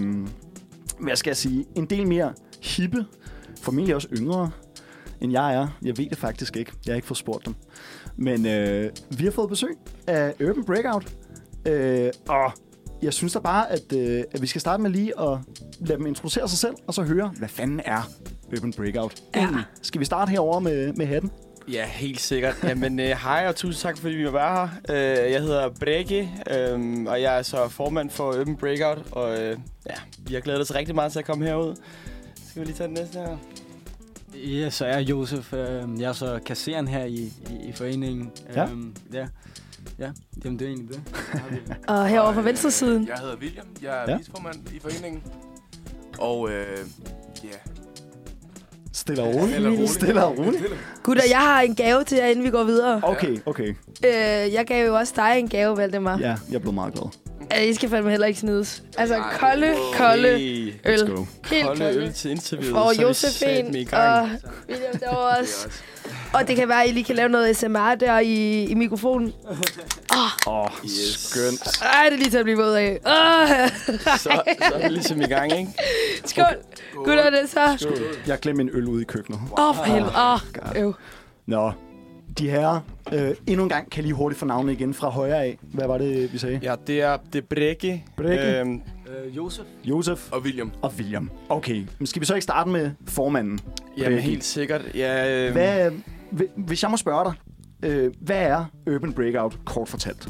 hvad 1.01 1.17
skal 1.17 1.31
jeg 1.31 1.37
sige, 1.37 1.65
en 1.75 1.87
del 1.87 2.07
mere 2.07 2.33
hippe, 2.63 3.07
formentlig 3.61 3.95
også 3.95 4.09
yngre, 4.13 4.51
end 5.21 5.33
jeg 5.33 5.55
er. 5.55 5.69
Jeg 5.83 5.99
ved 5.99 6.11
det 6.11 6.19
faktisk 6.19 6.57
ikke. 6.57 6.73
Jeg 6.87 6.93
har 6.93 6.97
ikke 6.97 7.09
fået 7.09 7.19
spurgt 7.19 7.47
dem. 7.47 7.55
Men 8.17 8.47
øh, 8.47 8.91
vi 9.19 9.25
har 9.25 9.31
fået 9.31 9.49
besøg 9.49 9.77
af 10.07 10.35
Urban 10.41 10.65
Breakout. 10.65 11.13
Øh, 11.67 12.11
og 12.29 12.53
jeg 13.03 13.13
synes 13.13 13.33
da 13.33 13.39
bare, 13.39 13.73
at, 13.73 13.93
øh, 13.97 14.25
at 14.33 14.43
vi 14.43 14.47
skal 14.47 14.61
starte 14.61 14.83
med 14.83 14.91
lige 14.91 15.21
at 15.21 15.39
lade 15.81 15.99
dem 15.99 16.07
introducere 16.07 16.49
sig 16.49 16.59
selv, 16.59 16.75
og 16.87 16.95
så 16.95 17.03
høre, 17.03 17.33
hvad 17.39 17.49
fanden 17.49 17.81
er 17.85 18.09
Urban 18.57 18.73
Breakout 18.73 19.23
Ja. 19.35 19.49
Skal 19.83 20.01
vi 20.01 20.05
starte 20.05 20.31
herover 20.31 20.61
med, 20.61 20.93
med 20.93 21.07
hatten? 21.07 21.31
Ja, 21.73 21.87
helt 21.87 22.21
sikkert. 22.21 22.57
Jamen, 22.63 23.01
øh, 23.01 23.07
hej 23.07 23.47
og 23.49 23.57
tusind 23.57 23.81
tak, 23.83 23.99
fordi 23.99 24.15
vi 24.15 24.25
var 24.25 24.31
være 24.31 24.69
her. 24.89 25.25
Øh, 25.25 25.33
jeg 25.33 25.41
hedder 25.43 25.69
Brekke, 25.69 26.31
øh, 26.51 27.05
og 27.07 27.23
jeg 27.23 27.39
er 27.39 27.43
så 27.43 27.69
formand 27.69 28.11
for 28.11 28.41
Urban 28.41 28.57
Breakout, 28.57 28.99
og 29.13 29.43
øh, 29.43 29.59
ja, 29.91 29.95
vi 30.19 30.35
har 30.35 30.41
glædet 30.41 30.61
os 30.61 30.75
rigtig 30.75 30.95
meget 30.95 31.13
til 31.13 31.19
at 31.19 31.25
komme 31.25 31.47
herud. 31.47 31.77
Skal 32.49 32.61
vi 32.63 32.67
lige 32.67 32.77
tage 32.77 32.87
den 32.87 32.95
næste 32.95 33.19
her? 33.19 33.37
Ja, 34.35 34.71
så 34.71 34.85
er 34.87 34.99
jeg 34.99 35.11
Josef. 35.11 35.53
Øh, 35.53 36.01
jeg 36.01 36.09
er 36.09 36.13
så 36.13 36.41
kasseren 36.47 36.89
her 36.89 37.05
i, 37.05 37.15
i, 37.15 37.69
i 37.69 37.73
foreningen. 37.73 38.31
Ja. 38.55 38.65
Øhm, 38.65 38.97
ja. 39.13 39.27
Ja, 39.99 40.11
jamen 40.45 40.59
det 40.59 40.65
er 40.67 40.71
egentlig 40.71 40.89
det. 40.89 41.01
Og 41.89 42.09
herovre 42.09 42.35
på 42.35 42.41
venstre 42.43 42.71
siden. 42.71 43.09
Jeg 43.09 43.17
hedder 43.19 43.37
William. 43.37 43.67
Jeg 43.83 43.97
er 43.97 44.01
Ja. 44.07 44.11
ja. 44.11 44.17
viceformand 44.19 44.57
i 44.75 44.79
foreningen. 44.81 45.23
Og 46.19 46.51
øh, 46.51 46.79
ja. 47.45 47.49
Stille 49.07 49.23
og 49.23 49.35
roligt. 49.35 49.57
Eller 49.57 49.71
roligt. 49.71 49.91
Stille 49.91 50.25
og 50.25 50.39
roligt. 50.39 50.63
Gutter, 51.03 51.23
jeg 51.31 51.39
har 51.39 51.61
en 51.61 51.75
gave 51.75 52.05
til 52.05 52.19
jer, 52.19 52.27
inden 52.27 52.45
vi 52.45 52.51
går 52.51 52.65
videre. 52.65 53.01
Okay, 53.03 53.39
okay. 53.47 53.69
Øh, 54.07 54.55
jeg 54.55 54.65
gav 54.67 54.87
jo 54.87 54.95
også 54.97 55.13
dig 55.17 55.35
en 55.39 55.49
gave, 55.49 55.77
Valdemar. 55.77 56.19
Ja, 56.19 56.37
jeg 56.53 56.61
blevet 56.61 56.75
meget 56.75 56.95
glad. 56.95 57.09
Ja. 57.57 57.63
I 57.63 57.75
skal 57.75 57.89
fandme 57.91 58.11
heller 58.11 58.27
ikke 58.27 58.41
snides. 58.41 58.83
Altså, 58.99 59.15
Ej, 59.15 59.39
kolde, 59.39 59.67
wow. 59.67 59.93
kolde 59.97 60.39
Hey, 60.39 60.73
øl. 60.85 60.99
Helt 61.51 61.67
kolde 61.67 61.85
øl 61.85 61.95
kolde. 61.95 62.13
til 62.13 62.31
interviewet, 62.31 62.77
Og 62.83 62.95
er 62.97 63.03
Josefin 63.03 63.67
og 63.93 64.29
William 64.69 64.99
derovre 64.99 64.99
Det 64.99 65.03
er 65.03 65.09
også. 65.11 65.41
også. 65.41 65.69
Og 66.33 66.49
det 66.49 66.57
kan 66.57 66.69
være, 66.69 66.83
at 66.83 66.89
I 66.89 66.93
lige 66.93 67.05
kan 67.05 67.17
lave 67.17 67.29
noget 67.29 67.57
SMR 67.57 67.95
der 68.01 68.19
i, 68.19 68.65
i 68.65 68.75
mikrofonen. 68.75 69.33
Åh, 70.17 70.47
oh, 70.47 70.69
Yes. 70.85 71.17
skønt. 71.31 71.83
Ej, 71.83 72.05
det 72.05 72.13
er 72.13 72.17
lige 72.19 72.31
til 72.31 72.39
at 72.39 72.45
blive 72.45 72.59
våd 72.59 72.75
af. 72.75 72.99
Åh, 73.07 73.69
Så, 74.19 74.19
så 74.19 74.31
er 74.75 74.83
vi 74.83 74.95
ligesom 74.95 75.21
i 75.21 75.27
gang, 75.27 75.59
ikke? 75.59 75.71
Skål. 76.25 76.45
Gutter, 76.95 77.31
det 77.31 77.51
så. 77.51 77.87
Jeg 78.27 78.39
glemte 78.41 78.65
min 78.65 78.75
øl 78.75 78.85
ude 78.89 79.03
i 79.03 79.05
køkkenet. 79.05 79.41
Åh, 79.59 79.75
for 79.77 79.83
helvede. 79.85 80.13
Åh, 80.17 80.41
øv. 80.83 80.95
Nå, 81.47 81.73
de 82.39 82.51
her 82.51 82.81
øh, 83.13 83.35
endnu 83.47 83.63
en 83.63 83.69
gang 83.69 83.91
kan 83.91 84.03
lige 84.05 84.15
hurtigt 84.15 84.39
få 84.39 84.47
navnet 84.47 84.73
igen 84.73 84.95
fra 84.95 85.09
højre 85.09 85.45
af. 85.45 85.59
Hvad 85.63 85.87
var 85.87 85.99
det, 85.99 86.33
vi 86.33 86.39
sagde? 86.39 86.61
Ja, 86.63 86.75
det 86.87 87.01
er, 87.03 87.17
det 87.33 87.43
er 87.43 87.47
Brekke. 87.51 88.05
Brekke. 88.17 88.59
Øhm, 88.61 88.83
Øh, 89.27 89.37
Josef. 89.37 89.65
Josef 89.85 90.33
Og 90.33 90.41
William. 90.43 90.73
og 90.83 90.93
William. 90.99 91.31
Okay, 91.49 91.85
men 91.99 92.07
skal 92.07 92.21
vi 92.21 92.27
så 92.27 92.35
ikke 92.35 92.43
starte 92.43 92.71
med 92.71 92.91
formanden? 93.09 93.61
jamen, 93.97 94.07
Brekke. 94.13 94.21
helt 94.23 94.45
sikkert. 94.45 94.83
Ja, 94.95 95.47
øh, 95.47 95.53
Hvad, 95.53 95.91
hvi- 96.31 96.51
hvis 96.57 96.83
jeg 96.83 96.91
må 96.91 96.97
spørge 96.97 97.25
dig, 97.25 97.35
øh, 97.91 98.13
hvad 98.21 98.37
er 98.43 98.65
Urban 98.95 99.13
Breakout 99.13 99.59
kort 99.65 99.89
fortalt? 99.89 100.29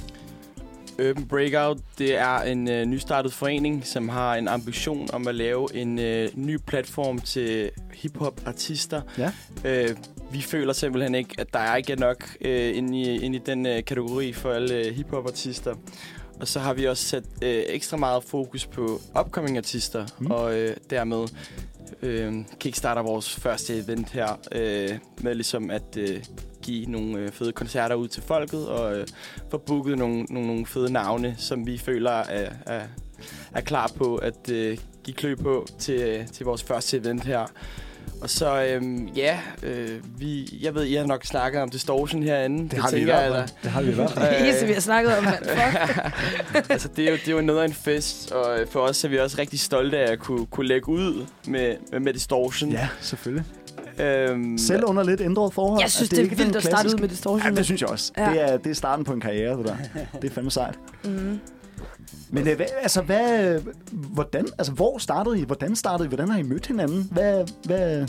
Urban 1.09 1.25
Breakout, 1.27 1.79
det 1.99 2.19
er 2.19 2.39
en 2.41 2.69
øh, 2.69 2.85
nystartet 2.85 3.33
forening, 3.33 3.87
som 3.87 4.09
har 4.09 4.35
en 4.35 4.49
ambition 4.49 5.09
om 5.13 5.29
at 5.29 5.35
lave 5.35 5.69
en 5.75 5.99
øh, 5.99 6.29
ny 6.35 6.59
platform 6.67 7.19
til 7.19 7.71
hiphop-artister. 7.95 9.01
Ja. 9.19 9.33
Øh, 9.65 9.89
vi 10.33 10.43
føler 10.43 10.73
simpelthen 10.73 11.15
ikke, 11.15 11.35
at 11.39 11.53
der 11.53 11.59
er 11.59 11.77
ikke 11.77 11.97
nok 11.97 12.37
øh, 12.41 12.77
inde, 12.77 13.01
i, 13.01 13.25
inde 13.25 13.37
i 13.37 13.41
den 13.47 13.67
øh, 13.67 13.85
kategori 13.85 14.33
for 14.33 14.53
alle 14.53 14.75
øh, 14.75 14.95
hiphop-artister. 14.95 15.75
Og 16.41 16.49
så 16.49 16.61
har 16.61 16.75
vi 16.75 16.85
også 16.85 17.05
sat 17.05 17.25
øh, 17.43 17.63
ekstra 17.67 17.97
meget 17.97 18.25
fokus 18.25 18.67
på 18.67 19.01
upcoming 19.21 19.57
artister, 19.57 20.07
Mm. 20.19 20.31
og 20.31 20.59
øh, 20.59 20.77
dermed 20.91 21.29
øh, 22.03 22.35
kickstarter 22.61 23.03
vores 23.03 23.35
første 23.35 23.79
event 23.79 24.11
her 24.11 24.39
øh, 24.53 24.99
med 25.21 25.35
ligesom 25.35 25.71
at 25.71 25.97
øh, 25.97 26.25
give 26.63 26.87
nogle 26.87 27.19
øh, 27.19 27.31
fede 27.33 27.53
koncerter 27.53 27.95
ud 27.95 28.09
til 28.09 28.23
folket 28.23 28.69
og 28.69 28.97
øh, 28.99 29.07
få 29.51 29.59
booket 29.59 29.99
nogle, 29.99 30.23
nogle, 30.23 30.47
nogle 30.49 30.67
fede 30.67 30.93
navne, 30.93 31.35
som 31.39 31.67
vi 31.67 31.79
føler 31.79 32.11
er, 32.11 32.53
er, 32.67 32.83
er 33.55 33.61
klar 33.61 33.91
på 33.97 34.17
at 34.17 34.51
øh, 34.51 34.79
give 35.05 35.15
klø 35.17 35.35
på 35.35 35.67
til, 35.79 36.27
til 36.33 36.47
vores 36.47 36.63
første 36.63 36.97
event 36.97 37.25
her. 37.25 37.47
Og 38.21 38.31
så, 38.31 38.65
øhm, 38.65 39.07
ja, 39.17 39.39
øh, 39.63 39.89
vi, 40.19 40.59
jeg 40.63 40.75
ved, 40.75 40.85
I 40.85 40.95
har 40.95 41.07
nok 41.07 41.25
snakket 41.25 41.63
om 41.63 41.71
Distortion 41.71 42.23
herinde. 42.23 42.69
Det 42.69 42.79
har 42.79 42.91
vi 42.91 42.97
tænker 42.97 43.17
fald. 43.17 43.49
Det 43.63 43.71
har 43.71 43.83
vi 43.83 43.91
i 43.91 43.95
hvert 43.95 44.11
fald. 44.11 44.25
Det 44.31 44.41
Øh, 44.41 44.49
eneste, 44.49 44.67
vi 44.67 44.73
har 44.73 44.81
snakket 44.81 45.19
om, 45.19 45.25
mand. 45.25 45.45
Altså, 46.71 46.89
det 46.97 47.05
er, 47.07 47.11
jo, 47.11 47.17
det 47.17 47.29
er 47.29 47.33
jo 47.33 47.41
noget 47.41 47.61
af 47.61 47.65
en 47.65 47.73
fest, 47.73 48.33
og 48.33 48.59
for 48.71 48.81
os 48.81 49.05
er 49.05 49.09
vi 49.09 49.19
også 49.19 49.37
rigtig 49.39 49.61
stolte 49.61 49.99
af 49.99 50.13
at 50.13 50.19
kunne, 50.19 50.47
kunne 50.47 50.67
lægge 50.69 50.89
ud 50.89 51.27
med, 51.47 51.77
med, 51.93 52.01
med 52.01 52.13
Distortion. 52.15 52.71
Ja, 52.71 52.89
selvfølgelig. 53.01 53.45
Øhm, 53.99 54.59
Selv 54.59 54.85
under 54.85 55.03
lidt 55.03 55.21
ændret 55.21 55.53
forhold. 55.53 55.81
Jeg 55.81 55.91
synes, 55.91 56.01
Altså, 56.03 56.17
det 56.17 56.19
er 56.19 56.25
ikke 56.25 56.37
den 56.37 56.45
vildt 56.45 56.57
at 56.57 56.63
starte 56.63 56.89
ud 56.89 56.95
med 57.01 57.09
distortion. 57.09 57.51
Ja, 57.53 57.57
det 57.57 57.65
synes 57.65 57.81
jeg 57.81 57.89
også. 57.91 58.13
Ja. 58.19 58.31
Det, 58.31 58.41
er, 58.53 58.57
det 58.57 58.71
er 58.71 58.75
starten 58.75 59.05
på 59.05 59.13
en 59.13 59.21
karriere, 59.21 59.59
det 59.59 59.67
der. 59.67 59.77
Det 60.23 60.31
er 60.31 60.35
fandme 60.35 60.51
sejt. 60.51 60.75
Mm. 61.05 61.41
Men 62.31 62.49
øh, 62.49 62.57
hvad, 62.57 62.67
altså, 62.83 63.03
hvad, 63.03 63.61
hvordan, 63.93 64.47
altså, 64.59 64.73
hvor 64.73 64.99
startede 64.99 65.39
I? 65.39 65.45
Hvordan 65.45 65.77
startede 65.77 66.07
I? 66.07 66.09
Hvordan 66.09 66.29
har 66.29 66.39
I 66.39 66.43
mødt 66.43 66.67
hinanden? 66.67 67.09
Hvad, 67.13 67.47
hvad, 67.65 68.09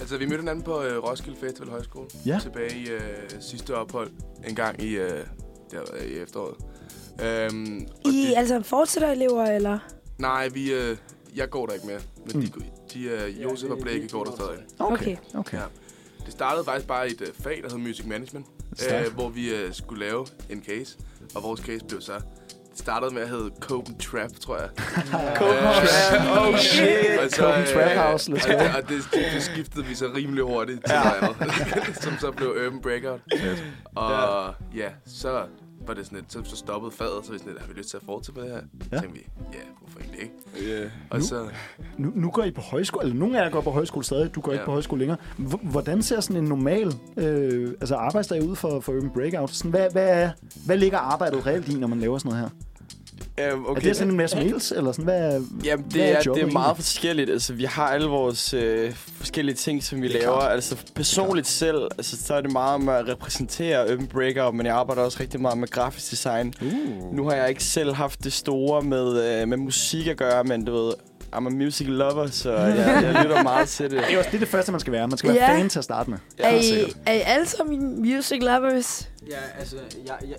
Altså, 0.00 0.18
vi 0.18 0.26
mødte 0.26 0.40
hinanden 0.40 0.64
på 0.64 0.82
øh, 0.82 1.02
Roskilde 1.04 1.38
Festival 1.40 1.68
Højskole. 1.70 2.06
Ja. 2.26 2.38
Tilbage 2.42 2.78
i 2.78 2.88
øh, 2.88 3.00
sidste 3.40 3.74
ophold. 3.76 4.10
En 4.48 4.54
gang 4.54 4.82
i, 4.82 4.96
øh, 4.96 5.10
det 5.70 5.78
været 5.92 6.10
i 6.10 6.18
efteråret. 6.18 6.54
Øhm, 7.22 7.86
og 8.04 8.10
I 8.12 8.26
de, 8.26 8.34
er 8.34 8.38
altså 8.38 8.62
fortsætter 8.62 9.10
elever, 9.10 9.44
eller? 9.44 9.78
nej, 10.18 10.48
vi, 10.48 10.72
øh, 10.72 10.96
jeg 11.36 11.50
går 11.50 11.66
der 11.66 11.72
ikke 11.74 11.86
mere. 11.86 12.00
Men 12.26 12.36
Mm. 12.36 12.42
de, 12.42 12.52
de, 12.94 13.02
øh, 13.04 13.42
Josef 13.42 13.70
og 13.70 13.78
Blake 13.78 14.08
går 14.08 14.24
der 14.24 14.32
stadig. 14.32 14.58
okay. 14.78 15.16
okay. 15.34 15.58
Ja. 15.58 15.62
Det 16.24 16.32
startede 16.32 16.64
faktisk 16.64 16.88
bare 16.88 17.08
i 17.08 17.12
et 17.12 17.20
øh, 17.20 17.28
fag, 17.32 17.60
der 17.62 17.70
hed 17.70 17.78
Music 17.78 18.06
Management. 18.06 18.46
Øh, 18.90 19.14
hvor 19.14 19.28
vi 19.28 19.54
øh, 19.54 19.74
skulle 19.74 20.06
lave 20.06 20.26
en 20.50 20.62
case. 20.66 20.98
Og 21.34 21.42
vores 21.42 21.60
case 21.60 21.84
blev 21.84 22.00
så... 22.00 22.20
Startede 22.78 23.14
med 23.14 23.22
at 23.22 23.28
hedde 23.28 23.50
Copen 23.60 23.98
Trap, 23.98 24.30
tror 24.40 24.56
jeg. 24.56 24.68
Copen 25.38 25.62
Trap. 25.62 26.48
Oh, 26.48 26.58
shit. 26.58 27.18
Og 27.24 27.30
Copen 27.30 27.64
Trap 27.74 27.96
House. 28.06 28.32
Let's 28.32 28.52
og, 28.52 28.58
go. 28.58 28.64
det- 28.64 28.74
og 28.76 28.82
det, 28.88 28.98
det, 29.12 29.22
det 29.34 29.42
skiftede 29.42 29.84
vi 29.86 29.94
så 29.94 30.06
rimelig 30.16 30.44
hurtigt 30.44 30.80
til 30.86 30.94
noget 30.96 31.36
andet. 31.40 31.96
som 32.04 32.12
så 32.20 32.30
blev 32.30 32.48
Urban 32.66 32.80
Breakout. 32.82 33.20
Og 33.94 34.54
ja, 34.76 34.88
så 35.06 35.42
var 35.86 35.94
det 35.94 36.04
sådan 36.06 36.18
et, 36.18 36.24
så, 36.28 36.38
så 36.44 36.56
stoppede 36.56 36.92
fadet, 36.92 37.12
så 37.26 37.32
vi 37.32 37.38
sådan 37.38 37.52
lidt, 37.52 37.62
har 37.62 37.68
vi 37.72 37.78
lyst 37.78 37.90
til 37.90 37.96
at 37.96 38.02
fortsætte 38.06 38.40
med 38.40 38.48
det 38.50 38.56
her? 38.56 38.62
Ja. 38.92 38.96
Så 38.96 39.02
tænkte 39.02 39.20
vi, 39.20 39.26
ja, 39.52 39.58
hvorfor 39.80 39.98
egentlig 40.00 40.20
ikke? 40.22 40.70
Yeah. 40.80 40.90
Og 41.10 41.18
Nu- 41.18 41.24
så, 41.24 41.46
Nu, 41.98 42.12
nu 42.14 42.30
går 42.30 42.44
I 42.44 42.50
på 42.50 42.60
højskole, 42.60 43.04
eller 43.04 43.18
nogle 43.18 43.38
af 43.40 43.44
jer 43.44 43.50
går 43.50 43.60
på 43.60 43.70
højskole 43.70 44.04
stadig, 44.04 44.34
du 44.34 44.40
går 44.40 44.52
ikke 44.52 44.60
Ja. 44.60 44.64
på 44.66 44.72
højskole 44.72 44.98
længere. 44.98 45.18
H- 45.38 45.70
hvordan 45.70 46.02
ser 46.02 46.20
sådan 46.20 46.42
en 46.42 46.48
normal 46.48 46.92
øh, 47.16 47.68
altså 47.80 47.94
arbejdsdag 47.96 48.42
ud 48.48 48.56
for, 48.56 48.80
for 48.80 48.92
Urban 48.92 49.10
Breakout? 49.10 49.50
Sådan, 49.50 49.70
hvad, 49.70 49.90
hvad, 49.92 50.08
er- 50.22 50.30
hvad 50.66 50.76
ligger 50.76 50.98
arbejdet 50.98 51.46
reelt 51.46 51.68
i, 51.68 51.74
når 51.74 51.88
man 51.88 52.00
laver 52.00 52.18
sådan 52.18 52.30
noget 52.32 52.44
her? 52.44 52.50
Øhm, 53.40 53.64
Okay. 53.66 53.80
Er 53.80 53.84
det 53.84 53.96
sådan 53.96 54.10
en 54.10 54.16
masse 54.16 54.36
mails, 54.36 54.72
eller 54.72 54.92
sådan, 54.92 55.04
hvad, 55.04 55.42
Jamen, 55.64 55.84
Hvad 55.90 56.00
det 56.02 56.10
er 56.10 56.16
er, 56.16 56.22
jobbet 56.26 56.42
det 56.44 56.48
er 56.48 56.52
meget 56.52 56.66
egentlig? 56.66 56.84
forskelligt. 56.84 57.30
Altså, 57.30 57.52
vi 57.52 57.64
har 57.64 57.88
alle 57.88 58.06
vores 58.08 58.54
øh, 58.54 58.94
forskellige 58.94 59.54
ting, 59.54 59.84
som 59.84 60.02
vi 60.02 60.06
er 60.06 60.12
laver. 60.12 60.38
klart. 60.38 60.52
Altså, 60.52 60.76
personligt 60.94 61.46
selv, 61.46 61.82
altså, 61.98 62.16
så 62.26 62.34
er 62.34 62.40
det 62.40 62.52
meget 62.52 62.80
med 62.80 62.92
at 62.94 63.08
repræsentere 63.08 63.92
Urban 63.92 64.06
Breakout, 64.06 64.54
men 64.54 64.66
jeg 64.66 64.74
arbejder 64.74 65.02
også 65.02 65.18
rigtig 65.20 65.40
meget 65.40 65.58
med 65.58 65.68
grafisk 65.68 66.10
design. 66.10 66.54
Uh. 66.62 67.16
Nu 67.16 67.28
har 67.28 67.36
jeg 67.36 67.48
ikke 67.48 67.64
selv 67.64 67.94
haft 67.94 68.24
det 68.24 68.32
store 68.32 68.82
med, 68.82 69.40
øh, 69.42 69.48
med 69.48 69.56
musik 69.56 70.06
at 70.06 70.16
gøre, 70.16 70.44
men 70.44 70.64
du 70.64 70.72
ved, 70.72 70.92
I'm 71.34 71.36
a 71.46 71.50
music 71.50 71.86
lover, 71.88 72.26
så 72.26 72.52
jeg, 72.52 72.76
jeg 73.02 73.16
lytter 73.22 73.42
meget 73.42 73.68
til 73.68 73.90
det. 73.90 74.04
Det 74.08 74.14
er 74.14 74.18
også 74.18 74.30
det, 74.30 74.36
er 74.36 74.40
det 74.40 74.48
første, 74.48 74.72
man 74.72 74.80
skal 74.80 74.92
være. 74.92 75.08
Man 75.08 75.18
skal 75.18 75.30
være 75.34 75.50
Ja. 75.52 75.58
fan 75.58 75.68
til 75.68 75.78
at 75.78 75.84
starte 75.84 76.10
med. 76.10 76.18
Er 76.38 76.50
Helt 76.50 76.64
I, 76.88 76.92
er 77.06 77.12
I 77.12 77.20
alle 77.24 77.46
sammen 77.48 78.00
music 78.02 78.38
lovers? 78.42 79.08
Ja, 79.30 79.36
altså, 79.58 79.76
jeg, 80.06 80.14
jeg, 80.28 80.36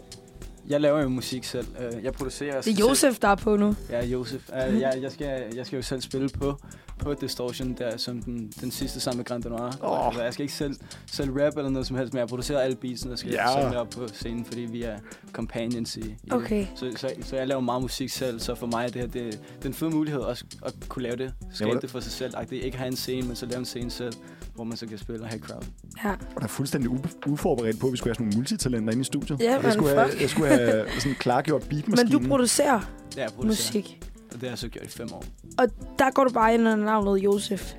jeg 0.69 0.81
laver 0.81 1.01
jo 1.01 1.09
musik 1.09 1.43
selv. 1.43 1.67
Øh, 1.79 2.03
Jeg 2.03 2.13
producerer 2.13 2.61
Det 2.61 2.73
er 2.73 2.77
Josef, 2.87 3.19
der 3.19 3.27
er 3.27 3.35
på 3.35 3.55
nu. 3.57 3.75
Ja, 3.89 4.05
Josef. 4.05 4.49
Jeg, 4.53 4.99
jeg, 5.01 5.11
skal, 5.11 5.43
jeg 5.55 5.65
skal 5.65 5.75
jo 5.77 5.81
selv 5.83 6.01
spille 6.01 6.29
på, 6.29 6.59
på 6.99 7.13
Distortion, 7.13 7.73
der 7.77 7.97
som 7.97 8.21
den, 8.21 8.51
den 8.61 8.71
sidste 8.71 8.99
sammen 8.99 9.17
med 9.17 9.25
Grand 9.25 9.43
Noir. 9.45 9.71
Oh. 9.81 10.15
Jeg 10.23 10.33
skal 10.33 10.43
ikke 10.43 10.53
selv, 10.55 10.75
selv 11.11 11.31
rap 11.31 11.57
eller 11.57 11.69
noget 11.69 11.87
som 11.87 11.97
helst, 11.97 12.13
men 12.13 12.19
jeg 12.19 12.27
producerer 12.27 12.59
alle 12.59 12.75
beatsene, 12.75 13.11
og 13.13 13.19
skal 13.19 13.31
Ja. 13.31 13.59
ja. 13.59 13.79
op 13.79 13.89
på 13.89 14.07
scenen, 14.13 14.45
fordi 14.45 14.61
vi 14.61 14.83
er 14.83 14.97
companions 15.31 15.97
i, 15.97 15.99
i 15.99 16.03
det. 16.03 16.33
Okay. 16.33 16.65
Så, 16.75 16.91
så, 16.95 17.09
så 17.21 17.35
jeg 17.35 17.47
laver 17.47 17.61
meget 17.61 17.81
musik 17.81 18.09
selv, 18.09 18.39
så 18.39 18.55
for 18.55 18.67
mig 18.67 18.83
er 18.85 18.87
det 18.89 18.95
her 19.01 19.07
det, 19.07 19.13
det 19.23 19.63
er 19.63 19.67
en 19.67 19.73
fed 19.73 19.89
mulighed 19.89 20.21
også 20.21 20.45
at 20.65 20.73
kunne 20.89 21.03
lave 21.03 21.15
det. 21.15 21.33
Skabe 21.53 21.71
det- 21.71 21.81
det 21.81 21.89
for 21.89 21.99
sig 21.99 22.11
selv. 22.11 22.33
Det 22.49 22.51
ikke 22.51 22.77
have 22.77 22.87
en 22.87 22.95
scene, 22.95 23.27
men 23.27 23.35
så 23.35 23.45
lave 23.45 23.59
en 23.59 23.65
scene 23.65 23.91
selv, 23.91 24.13
hvor 24.55 24.63
man 24.63 24.77
så 24.77 24.87
kan 24.87 24.97
spille 24.97 25.21
og 25.21 25.27
have 25.29 25.39
crowd. 25.39 25.63
Ja. 26.03 26.11
Og 26.11 26.17
der 26.35 26.43
er 26.43 26.47
fuldstændig 26.47 26.89
u- 26.91 27.29
uforberedt 27.31 27.79
på, 27.79 27.87
at 27.87 27.91
vi 27.93 27.97
skulle 27.97 28.09
have 28.09 28.15
sådan 28.15 28.25
nogle 28.25 28.37
multitalenter 28.37 28.91
inde 28.91 29.01
i 29.01 29.03
studiet. 29.03 29.39
Ja, 29.39 29.59
jeg, 29.63 29.73
skulle 29.73 29.89
have, 29.89 30.09
jeg 30.21 30.29
skulle 30.29 30.47
have 30.47 30.58
øh, 30.59 30.99
sådan 30.99 31.15
klargjort 31.19 31.61
Men 31.61 31.69
beatmaskine. 31.69 32.11
du 32.23 32.27
producerer 32.27 32.79
Ja, 33.17 33.21
jeg 33.21 33.31
producerer. 33.35 33.45
musik. 33.47 33.99
Og 34.27 34.33
det 34.33 34.41
har 34.41 34.49
jeg 34.49 34.57
så 34.57 34.67
gjort 34.67 34.85
i 34.85 34.89
fem 34.89 35.13
år. 35.13 35.23
Og 35.57 35.67
der 35.99 36.11
går 36.11 36.23
du 36.23 36.29
bare 36.29 36.53
ind 36.53 36.61
under 36.61 36.75
navnet 36.75 37.23
Josef. 37.23 37.73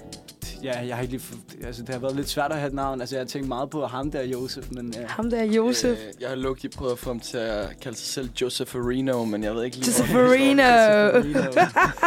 Ja, 0.63 0.87
jeg 0.87 0.97
har 0.97 1.03
ikke 1.03 1.15
lige... 1.15 1.25
Altså, 1.67 1.83
det 1.83 1.89
har 1.89 1.99
været 1.99 2.17
lidt 2.17 2.29
svært 2.29 2.53
at 2.53 2.59
have 2.59 2.69
et 2.69 2.75
navn. 2.75 3.01
Altså, 3.01 3.17
jeg 3.17 3.21
har 3.21 3.27
tænkt 3.27 3.49
meget 3.49 3.71
på 3.71 3.87
ham 3.87 4.11
der, 4.11 4.23
Josef, 4.23 4.65
men... 4.71 4.95
Ja. 4.97 5.07
Ham 5.07 5.31
der 5.31 5.45
Josef. 5.45 5.91
Øh, 5.91 5.99
jeg 6.21 6.29
har 6.29 6.37
low 6.37 6.55
prøvet 6.77 6.93
at 6.93 6.99
få 6.99 7.11
ham 7.11 7.21
til 7.21 7.39
at 7.39 7.81
kalde 7.81 7.97
sig 7.99 8.07
selv 8.07 8.31
Joseph 8.41 8.77
Areno, 8.77 9.25
men 9.25 9.45
jeg 9.45 9.55
ved 9.55 9.65
ikke 9.65 9.77
lige... 9.77 10.03
Areno. 10.15 10.63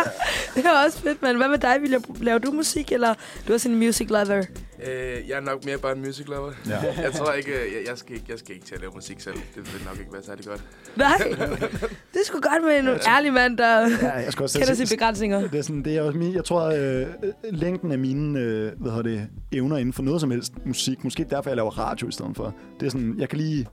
Det 0.55 0.65
er 0.65 0.85
også 0.85 0.99
fedt, 0.99 1.21
men 1.21 1.37
hvad 1.37 1.47
med 1.49 1.57
dig, 1.57 1.77
William? 1.81 2.03
Laver 2.21 2.39
du 2.39 2.51
musik, 2.51 2.91
eller 2.91 3.13
du 3.47 3.53
er 3.53 3.57
sådan 3.57 3.77
en 3.77 3.79
music 3.85 4.09
lover? 4.09 4.43
Øh, 4.87 5.29
jeg 5.29 5.37
er 5.37 5.41
nok 5.41 5.65
mere 5.65 5.77
bare 5.77 5.91
en 5.95 6.01
music 6.01 6.27
lover. 6.27 6.51
Ja. 6.69 6.77
Jeg 7.03 7.11
tror 7.13 7.31
ikke, 7.33 7.51
øh, 7.51 7.57
jeg, 7.73 7.81
jeg, 7.89 7.97
skal 7.97 8.13
ikke, 8.15 8.25
jeg 8.29 8.39
skal 8.39 8.55
ikke 8.55 8.65
til 8.67 8.75
at 8.75 8.81
lave 8.81 8.91
musik 8.95 9.19
selv. 9.19 9.33
Det 9.35 9.73
vil 9.73 9.81
nok 9.85 9.99
ikke 9.99 10.13
være 10.13 10.23
særlig 10.23 10.45
godt. 10.45 10.63
Nej, 10.95 11.17
det 12.13 12.19
er 12.19 12.25
sgu 12.25 12.39
godt 12.41 12.63
med 12.65 12.79
en 12.79 12.87
ærlig 13.07 13.33
mand, 13.33 13.57
der 13.57 13.79
Ja, 14.01 14.11
jeg 14.11 14.31
skal 14.31 14.43
også 14.43 14.59
kender 14.59 14.73
sige- 14.75 14.87
sine 14.87 14.97
begrænsninger. 14.97 15.41
Det 15.47 15.55
er, 15.59 15.61
sådan, 15.61 15.83
det 15.83 15.97
er 15.97 16.01
også 16.01 16.19
min, 16.19 16.33
jeg 16.35 16.43
tror, 16.45 16.61
øh, 16.63 17.07
længden 17.51 17.91
af 17.91 17.99
mine 17.99 18.39
øh, 18.39 18.71
hvad 18.79 18.91
hedder 18.91 19.03
det, 19.09 19.27
evner 19.51 19.77
inden 19.77 19.93
for 19.93 20.03
noget 20.03 20.21
som 20.21 20.31
helst 20.31 20.53
musik, 20.65 21.03
måske 21.03 21.25
derfor, 21.29 21.49
jeg 21.49 21.57
laver 21.57 21.79
radio 21.79 22.07
i 22.07 22.11
stedet 22.11 22.31
for. 22.35 22.55
Det 22.79 22.85
er 22.85 22.89
sådan, 22.89 23.15
jeg 23.17 23.29
kan 23.29 23.37
lige 23.39 23.67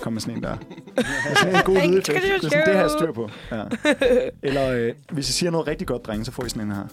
komme 0.00 0.14
med 0.14 0.20
sådan 0.20 0.36
en 0.36 0.42
der. 0.42 0.56
Er 0.96 1.34
sådan 1.34 1.54
en 1.56 1.62
god 1.64 1.74
lydeffekt. 1.88 2.22
Det 2.22 2.34
er 2.34 2.40
sådan, 2.42 2.66
det 2.66 2.74
har 2.74 2.80
jeg 2.82 2.90
styr 2.98 3.12
på. 3.12 3.28
Ja. 3.52 3.62
Eller 4.42 4.70
øh, 4.70 4.92
hvis 5.12 5.28
jeg 5.28 5.34
siger 5.34 5.50
noget 5.50 5.66
rigtig 5.66 5.86
godt, 5.86 6.06
drenge, 6.06 6.24
så 6.24 6.32
får 6.32 6.44
I 6.44 6.48
sådan 6.48 6.62
en 6.62 6.72
her. 6.74 6.84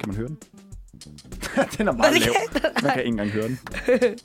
Kan 0.00 0.06
man 0.08 0.16
høre 0.16 0.28
den? 0.28 0.36
den 1.78 1.88
er 1.88 1.92
meget 1.92 2.14
det 2.14 2.20
lav. 2.22 2.34
Man 2.82 2.92
kan 2.92 2.98
ikke 2.98 3.08
engang 3.08 3.30
høre 3.30 3.48
den. 3.48 3.58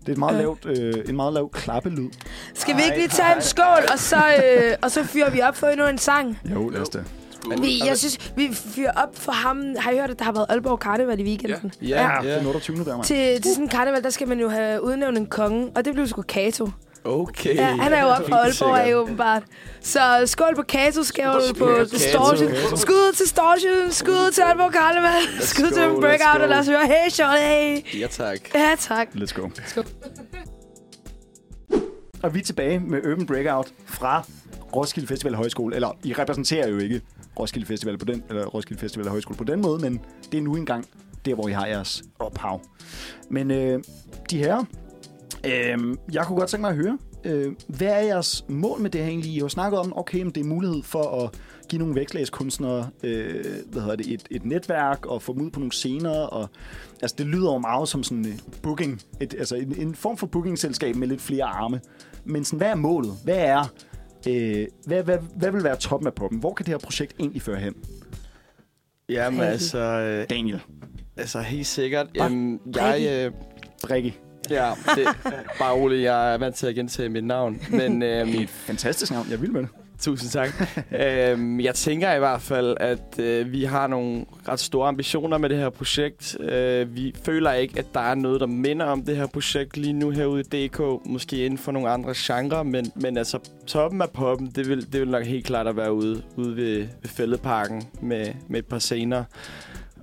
Det 0.00 0.08
er 0.08 0.12
et 0.12 0.18
meget 0.18 0.38
lavt, 0.38 0.66
øh, 0.66 0.94
en 1.08 1.16
meget 1.16 1.32
lav 1.32 1.50
klappelyd. 1.50 2.08
Skal 2.54 2.76
vi 2.76 2.82
ikke 2.84 2.96
lige 2.96 3.08
tage 3.08 3.36
en 3.36 3.42
skål, 3.42 3.84
og 3.92 3.98
så, 3.98 4.16
øh, 4.16 4.72
og 4.82 4.90
så 4.90 5.04
fyrer 5.04 5.30
vi 5.30 5.40
op 5.40 5.56
for 5.56 5.66
endnu 5.66 5.86
en 5.86 5.98
sang? 5.98 6.38
Jo, 6.54 6.68
lad 6.68 6.80
os 6.80 6.88
det. 6.88 7.04
Vi, 7.60 7.82
jeg 7.86 7.98
synes, 7.98 8.32
vi 8.36 8.50
fyrer 8.54 8.92
op 8.92 9.16
for 9.18 9.32
ham. 9.32 9.62
Har 9.78 9.90
I 9.90 9.96
hørt, 9.98 10.10
at 10.10 10.18
der 10.18 10.24
har 10.24 10.32
været 10.32 10.46
Aalborg 10.48 10.78
Karneval 10.80 11.20
i 11.20 11.22
weekenden? 11.22 11.72
Ja, 11.82 11.86
Ja, 11.88 12.22
ja. 12.22 12.34
det 12.36 12.42
er 12.42 12.46
28. 12.46 12.76
der, 12.76 12.84
mand. 12.96 13.04
Til, 13.04 13.42
til 13.42 13.50
sådan 13.50 13.64
en 13.64 13.68
karneval, 13.68 14.02
der 14.02 14.10
skal 14.10 14.28
man 14.28 14.40
jo 14.40 14.48
have 14.48 14.82
udnævnt 14.84 15.18
en 15.18 15.26
konge, 15.26 15.70
og 15.74 15.84
det 15.84 15.94
blev 15.94 16.06
sgu 16.06 16.22
Kato. 16.22 16.68
Okay. 17.04 17.56
Ja, 17.56 17.66
han 17.76 17.92
er 17.92 18.02
jo 18.02 18.08
oppe 18.08 18.28
fra 18.28 18.36
Aalborg, 18.36 18.78
er 18.78 18.86
jo 18.90 18.98
åbenbart. 18.98 19.42
Så 19.80 20.00
skål 20.26 20.54
på 20.56 20.62
Kato, 20.62 21.02
skål 21.02 21.54
på. 21.58 21.70
Distortion. 21.90 22.48
Skud 22.76 23.12
til 23.12 23.24
Distortion, 23.24 23.90
skud 23.90 24.30
til 24.32 24.42
Aalborg 24.42 24.72
Karneval, 24.72 25.22
skud 25.40 25.70
til 25.70 25.80
let's 25.80 26.00
Breakout, 26.00 26.40
og 26.40 26.48
lad 26.48 26.58
os 26.58 26.66
høre, 26.68 26.86
hey 26.86 27.10
Shorty. 27.10 27.98
Ja, 28.00 28.06
tak. 28.06 28.54
Ja, 28.54 28.74
tak. 28.78 29.08
Let's 29.14 29.34
go. 29.34 29.48
go. 29.74 29.82
Og 32.22 32.34
vi 32.34 32.38
er 32.38 32.44
tilbage 32.44 32.80
med 32.80 33.06
Urban 33.06 33.26
Breakout 33.26 33.72
fra 33.86 34.24
Roskilde 34.76 35.08
Festival 35.08 35.34
Højskole. 35.34 35.74
Eller, 35.74 35.98
I 36.04 36.12
repræsenterer 36.12 36.68
jo 36.68 36.78
ikke 36.78 37.00
Roskilde 37.40 37.66
Festival 37.66 37.98
på 37.98 38.04
den, 38.04 38.24
eller 38.28 38.46
Roskilde 38.46 38.80
Festival 38.80 39.08
Højskole 39.08 39.36
på 39.36 39.44
den 39.44 39.62
måde, 39.62 39.78
men 39.78 40.00
det 40.32 40.38
er 40.38 40.42
nu 40.42 40.56
engang 40.56 40.86
der, 41.24 41.34
hvor 41.34 41.48
I 41.48 41.52
har 41.52 41.66
jeres 41.66 42.02
ophav. 42.18 42.60
Men 43.30 43.50
øh, 43.50 43.82
de 44.30 44.38
her, 44.38 44.64
øh, 45.46 45.96
jeg 46.12 46.26
kunne 46.26 46.38
godt 46.38 46.50
tænke 46.50 46.60
mig 46.60 46.70
at 46.70 46.76
høre, 46.76 46.98
øh, 47.24 47.52
hvad 47.68 47.88
er 47.88 48.00
jeres 48.00 48.44
mål 48.48 48.80
med 48.80 48.90
det 48.90 49.00
her 49.00 49.08
egentlig? 49.08 49.30
I 49.30 49.34
har 49.34 49.40
jo 49.40 49.48
snakket 49.48 49.80
om, 49.80 49.98
okay, 49.98 50.22
men 50.22 50.30
det 50.30 50.40
er 50.40 50.44
mulighed 50.44 50.82
for 50.82 51.24
at 51.24 51.40
give 51.68 51.78
nogle 51.78 51.94
vækstlagskunstnere 51.94 52.88
øh, 53.02 53.44
hvad 53.66 53.82
hedder 53.82 53.96
det, 53.96 54.06
et, 54.06 54.22
et 54.30 54.44
netværk 54.44 55.06
og 55.06 55.22
få 55.22 55.32
dem 55.32 55.42
ud 55.42 55.50
på 55.50 55.60
nogle 55.60 55.72
scener. 55.72 56.20
Og, 56.20 56.48
altså, 57.02 57.14
det 57.18 57.26
lyder 57.26 57.52
jo 57.52 57.58
meget 57.58 57.88
som 57.88 58.02
sådan 58.02 58.24
en 58.24 58.40
booking, 58.62 59.02
et, 59.20 59.34
altså 59.38 59.56
en, 59.56 59.74
en 59.78 59.94
form 59.94 60.16
for 60.16 60.26
bookingselskab 60.26 60.96
med 60.96 61.08
lidt 61.08 61.20
flere 61.20 61.44
arme. 61.44 61.80
Men 62.24 62.44
sådan, 62.44 62.56
hvad 62.56 62.70
er 62.70 62.74
målet? 62.74 63.12
Hvad 63.24 63.38
er, 63.38 63.72
øh, 64.28 64.66
hvad, 64.86 65.02
hvad, 65.02 65.18
hvad 65.36 65.50
vil 65.50 65.64
være 65.64 65.76
toppen 65.76 66.06
af 66.06 66.14
poppen? 66.14 66.38
Hvor 66.40 66.54
kan 66.54 66.66
det 66.66 66.72
her 66.72 66.78
projekt 66.78 67.14
egentlig 67.18 67.42
føre 67.42 67.60
hen? 67.60 67.74
Jamen 69.08 69.40
altså, 69.40 69.78
øh, 69.78 70.26
Daniel. 70.30 70.60
altså 71.16 71.40
helt 71.40 71.66
sikkert. 71.66 72.06
Bare 72.18 72.24
Jamen, 72.24 72.60
jeg, 72.76 73.26
øh, 73.26 73.32
Rikke. 73.90 74.18
Ja, 74.50 74.70
det, 74.96 75.08
bare 75.58 75.72
roligt, 75.74 76.02
jeg 76.02 76.34
er 76.34 76.38
vant 76.38 76.54
til 76.54 76.66
at 76.66 76.74
gentage 76.74 77.08
mit 77.08 77.24
navn. 77.24 77.60
Men 77.70 78.02
øhm, 78.02 78.48
Fantastisk 78.48 79.12
navn. 79.12 79.26
Jeg 79.30 79.40
vil 79.40 79.52
med 79.52 79.60
det. 79.60 79.68
Tusind 80.00 80.30
tak. 80.30 80.48
øhm, 81.00 81.60
jeg 81.60 81.74
tænker 81.74 82.14
i 82.14 82.18
hvert 82.18 82.40
fald, 82.42 82.76
at 82.80 83.18
øh, 83.18 83.52
vi 83.52 83.64
har 83.64 83.86
nogle 83.86 84.24
ret 84.48 84.60
store 84.60 84.88
ambitioner 84.88 85.38
med 85.38 85.48
det 85.48 85.58
her 85.58 85.70
projekt. 85.70 86.36
Øh, 86.40 86.96
vi 86.96 87.14
føler 87.24 87.52
ikke, 87.52 87.78
at 87.78 87.86
der 87.94 88.00
er 88.00 88.14
noget, 88.14 88.40
der 88.40 88.46
minder 88.46 88.86
om 88.86 89.02
det 89.04 89.16
her 89.16 89.26
projekt 89.26 89.76
lige 89.76 89.92
nu 89.92 90.10
herude 90.10 90.40
i 90.40 90.68
DK. 90.68 90.80
Måske 91.06 91.44
inden 91.44 91.58
for 91.58 91.72
nogle 91.72 91.90
andre 91.90 92.14
genrer, 92.16 92.62
men, 92.62 92.92
men 92.94 93.16
altså 93.16 93.38
toppen 93.66 94.02
af 94.02 94.10
poppen, 94.10 94.46
det 94.54 94.68
vil, 94.68 94.92
det 94.92 95.00
vil 95.00 95.08
nok 95.08 95.24
helt 95.24 95.46
klart 95.46 95.66
at 95.66 95.76
være 95.76 95.92
ude, 95.92 96.22
ude 96.36 96.56
ved, 96.56 96.78
ved 96.78 97.08
Fældeparken 97.08 97.82
med, 98.00 98.26
med 98.48 98.58
et 98.58 98.66
par 98.66 98.78
scener. 98.78 99.24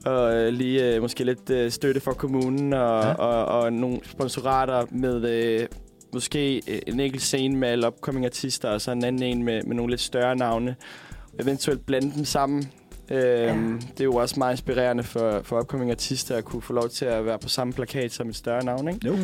Og 0.06 0.36
øh, 0.36 0.54
lige 0.54 0.96
øh, 0.96 1.02
måske 1.02 1.24
lidt 1.24 1.50
øh, 1.50 1.72
støtte 1.72 2.02
fra 2.02 2.14
kommunen 2.14 2.74
og, 2.74 2.80
Ja. 3.04 3.08
ja. 3.08 3.14
og, 3.14 3.46
og 3.62 3.74
nogle 3.74 4.00
sponsorater 4.04 4.86
med 4.92 5.30
øh, 5.30 5.66
måske 6.14 6.56
øh, 6.68 6.80
en 6.88 7.00
enkelt 7.00 7.22
scene 7.24 7.56
med 7.58 7.68
alle 7.70 7.88
upcoming 7.88 8.26
artister, 8.26 8.70
og 8.70 8.82
så 8.82 8.92
en 8.92 9.04
anden 9.04 9.24
en 9.24 9.44
med, 9.44 9.64
med 9.64 9.76
nogle 9.76 9.90
lidt 9.92 10.02
større 10.02 10.36
navne. 10.36 10.76
Eventuelt 11.40 11.86
blande 11.86 12.12
dem 12.16 12.26
sammen. 12.26 12.72
Øhm, 13.12 13.18
ja. 13.18 13.80
Det 13.92 14.00
er 14.00 14.04
jo 14.04 14.16
også 14.16 14.36
meget 14.38 14.54
inspirerende 14.54 15.04
for, 15.04 15.42
for 15.44 15.60
upcoming 15.60 15.92
artister 15.92 16.36
at 16.36 16.46
kunne 16.46 16.62
få 16.62 16.74
lov 16.74 16.90
til 16.90 17.06
at 17.06 17.26
være 17.26 17.40
på 17.40 17.50
samme 17.50 17.74
plakat 17.74 18.12
som 18.12 18.30
et 18.30 18.36
større 18.36 18.64
navn, 18.66 18.88
ikke? 18.88 19.08
Jo. 19.08 19.16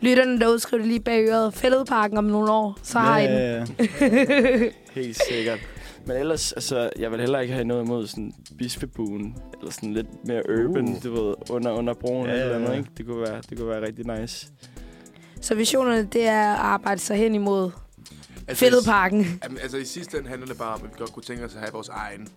Lytterne 0.00 0.40
derude, 0.40 0.60
skriv 0.60 0.78
det 0.78 0.88
lige 0.88 1.00
bag 1.00 1.28
øret. 1.28 1.54
Fælledparken 1.54 2.18
om 2.18 2.24
nogle 2.24 2.52
år, 2.52 2.78
så 2.82 2.98
har 2.98 3.18
I 3.18 3.26
den. 3.26 3.38
ja. 3.38 3.64
Helt 5.00 5.20
sikkert. 5.30 5.58
Men 6.06 6.16
ellers, 6.16 6.52
altså, 6.52 6.90
jeg 6.98 7.10
vil 7.10 7.20
heller 7.20 7.40
ikke 7.40 7.54
have 7.54 7.64
noget 7.64 7.84
imod 7.84 8.06
sådan 8.06 8.32
bispebuen, 8.58 9.36
eller 9.58 9.72
sådan 9.72 9.92
lidt 9.92 10.06
mere 10.26 10.42
urban, 10.48 10.88
Uh. 10.88 10.94
uh. 10.96 11.02
du 11.02 11.24
ved, 11.24 11.34
under, 11.50 11.72
under 11.72 11.94
broen 11.94 12.26
Ja, 12.26 12.32
eller 12.32 12.46
ja, 12.46 12.54
andet, 12.54 12.68
ja. 12.68 12.76
ikke? 12.76 12.90
Det 12.96 13.06
kunne 13.06 13.20
være, 13.20 13.42
det 13.50 13.58
kunne 13.58 13.68
være 13.68 13.82
rigtig 13.82 14.20
nice. 14.20 14.48
Så 15.40 15.54
visionerne, 15.54 16.08
det 16.12 16.26
er 16.26 16.52
at 16.52 16.58
arbejde 16.58 17.00
sig 17.00 17.16
hen 17.16 17.34
imod 17.34 17.70
Altså, 18.48 18.64
Fælledparken. 18.64 19.40
Jamen, 19.44 19.58
altså 19.58 19.76
i 19.76 19.84
sidste 19.84 20.18
ende 20.18 20.28
handler 20.28 20.46
det 20.46 20.58
bare 20.58 20.74
om, 20.74 20.80
at 20.84 20.90
vi 20.90 20.94
godt 20.98 21.12
kunne 21.12 21.22
tænke 21.22 21.44
os 21.44 21.54
at 21.54 21.60
have 21.60 21.72
vores 21.72 21.88
egen 21.88 22.28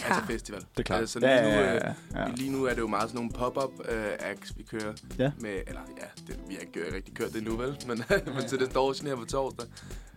Ja. 0.00 0.04
altså 0.06 0.22
festival. 0.26 0.60
Det 0.60 0.68
er 0.78 0.82
klart. 0.82 1.00
Altså, 1.00 1.18
lige, 1.18 1.30
Ja, 1.30 1.42
nu, 1.42 1.48
ja, 1.48 1.74
øh, 1.74 1.80
ja, 2.14 2.20
ja. 2.20 2.28
lige 2.36 2.52
nu 2.52 2.64
er 2.64 2.70
det 2.70 2.78
jo 2.78 2.86
meget 2.86 3.10
sådan 3.10 3.16
nogle 3.16 3.30
pop-up 3.30 3.72
uh, 3.78 4.30
acts, 4.30 4.52
vi 4.56 4.62
kører. 4.62 4.92
Ja. 5.18 5.30
Med, 5.40 5.50
eller 5.66 5.80
ja, 6.00 6.06
det, 6.26 6.40
vi 6.48 6.54
har 6.54 6.60
ikke 6.60 6.80
øh, 6.80 6.94
rigtig 6.94 7.14
kørt 7.14 7.32
det 7.32 7.42
nu, 7.42 7.56
vel? 7.56 7.76
Men, 7.88 8.02
men 8.34 8.48
til 8.48 8.58
det 8.58 8.70
står 8.70 9.06
her 9.06 9.16
på 9.16 9.24
torsdag. 9.24 9.66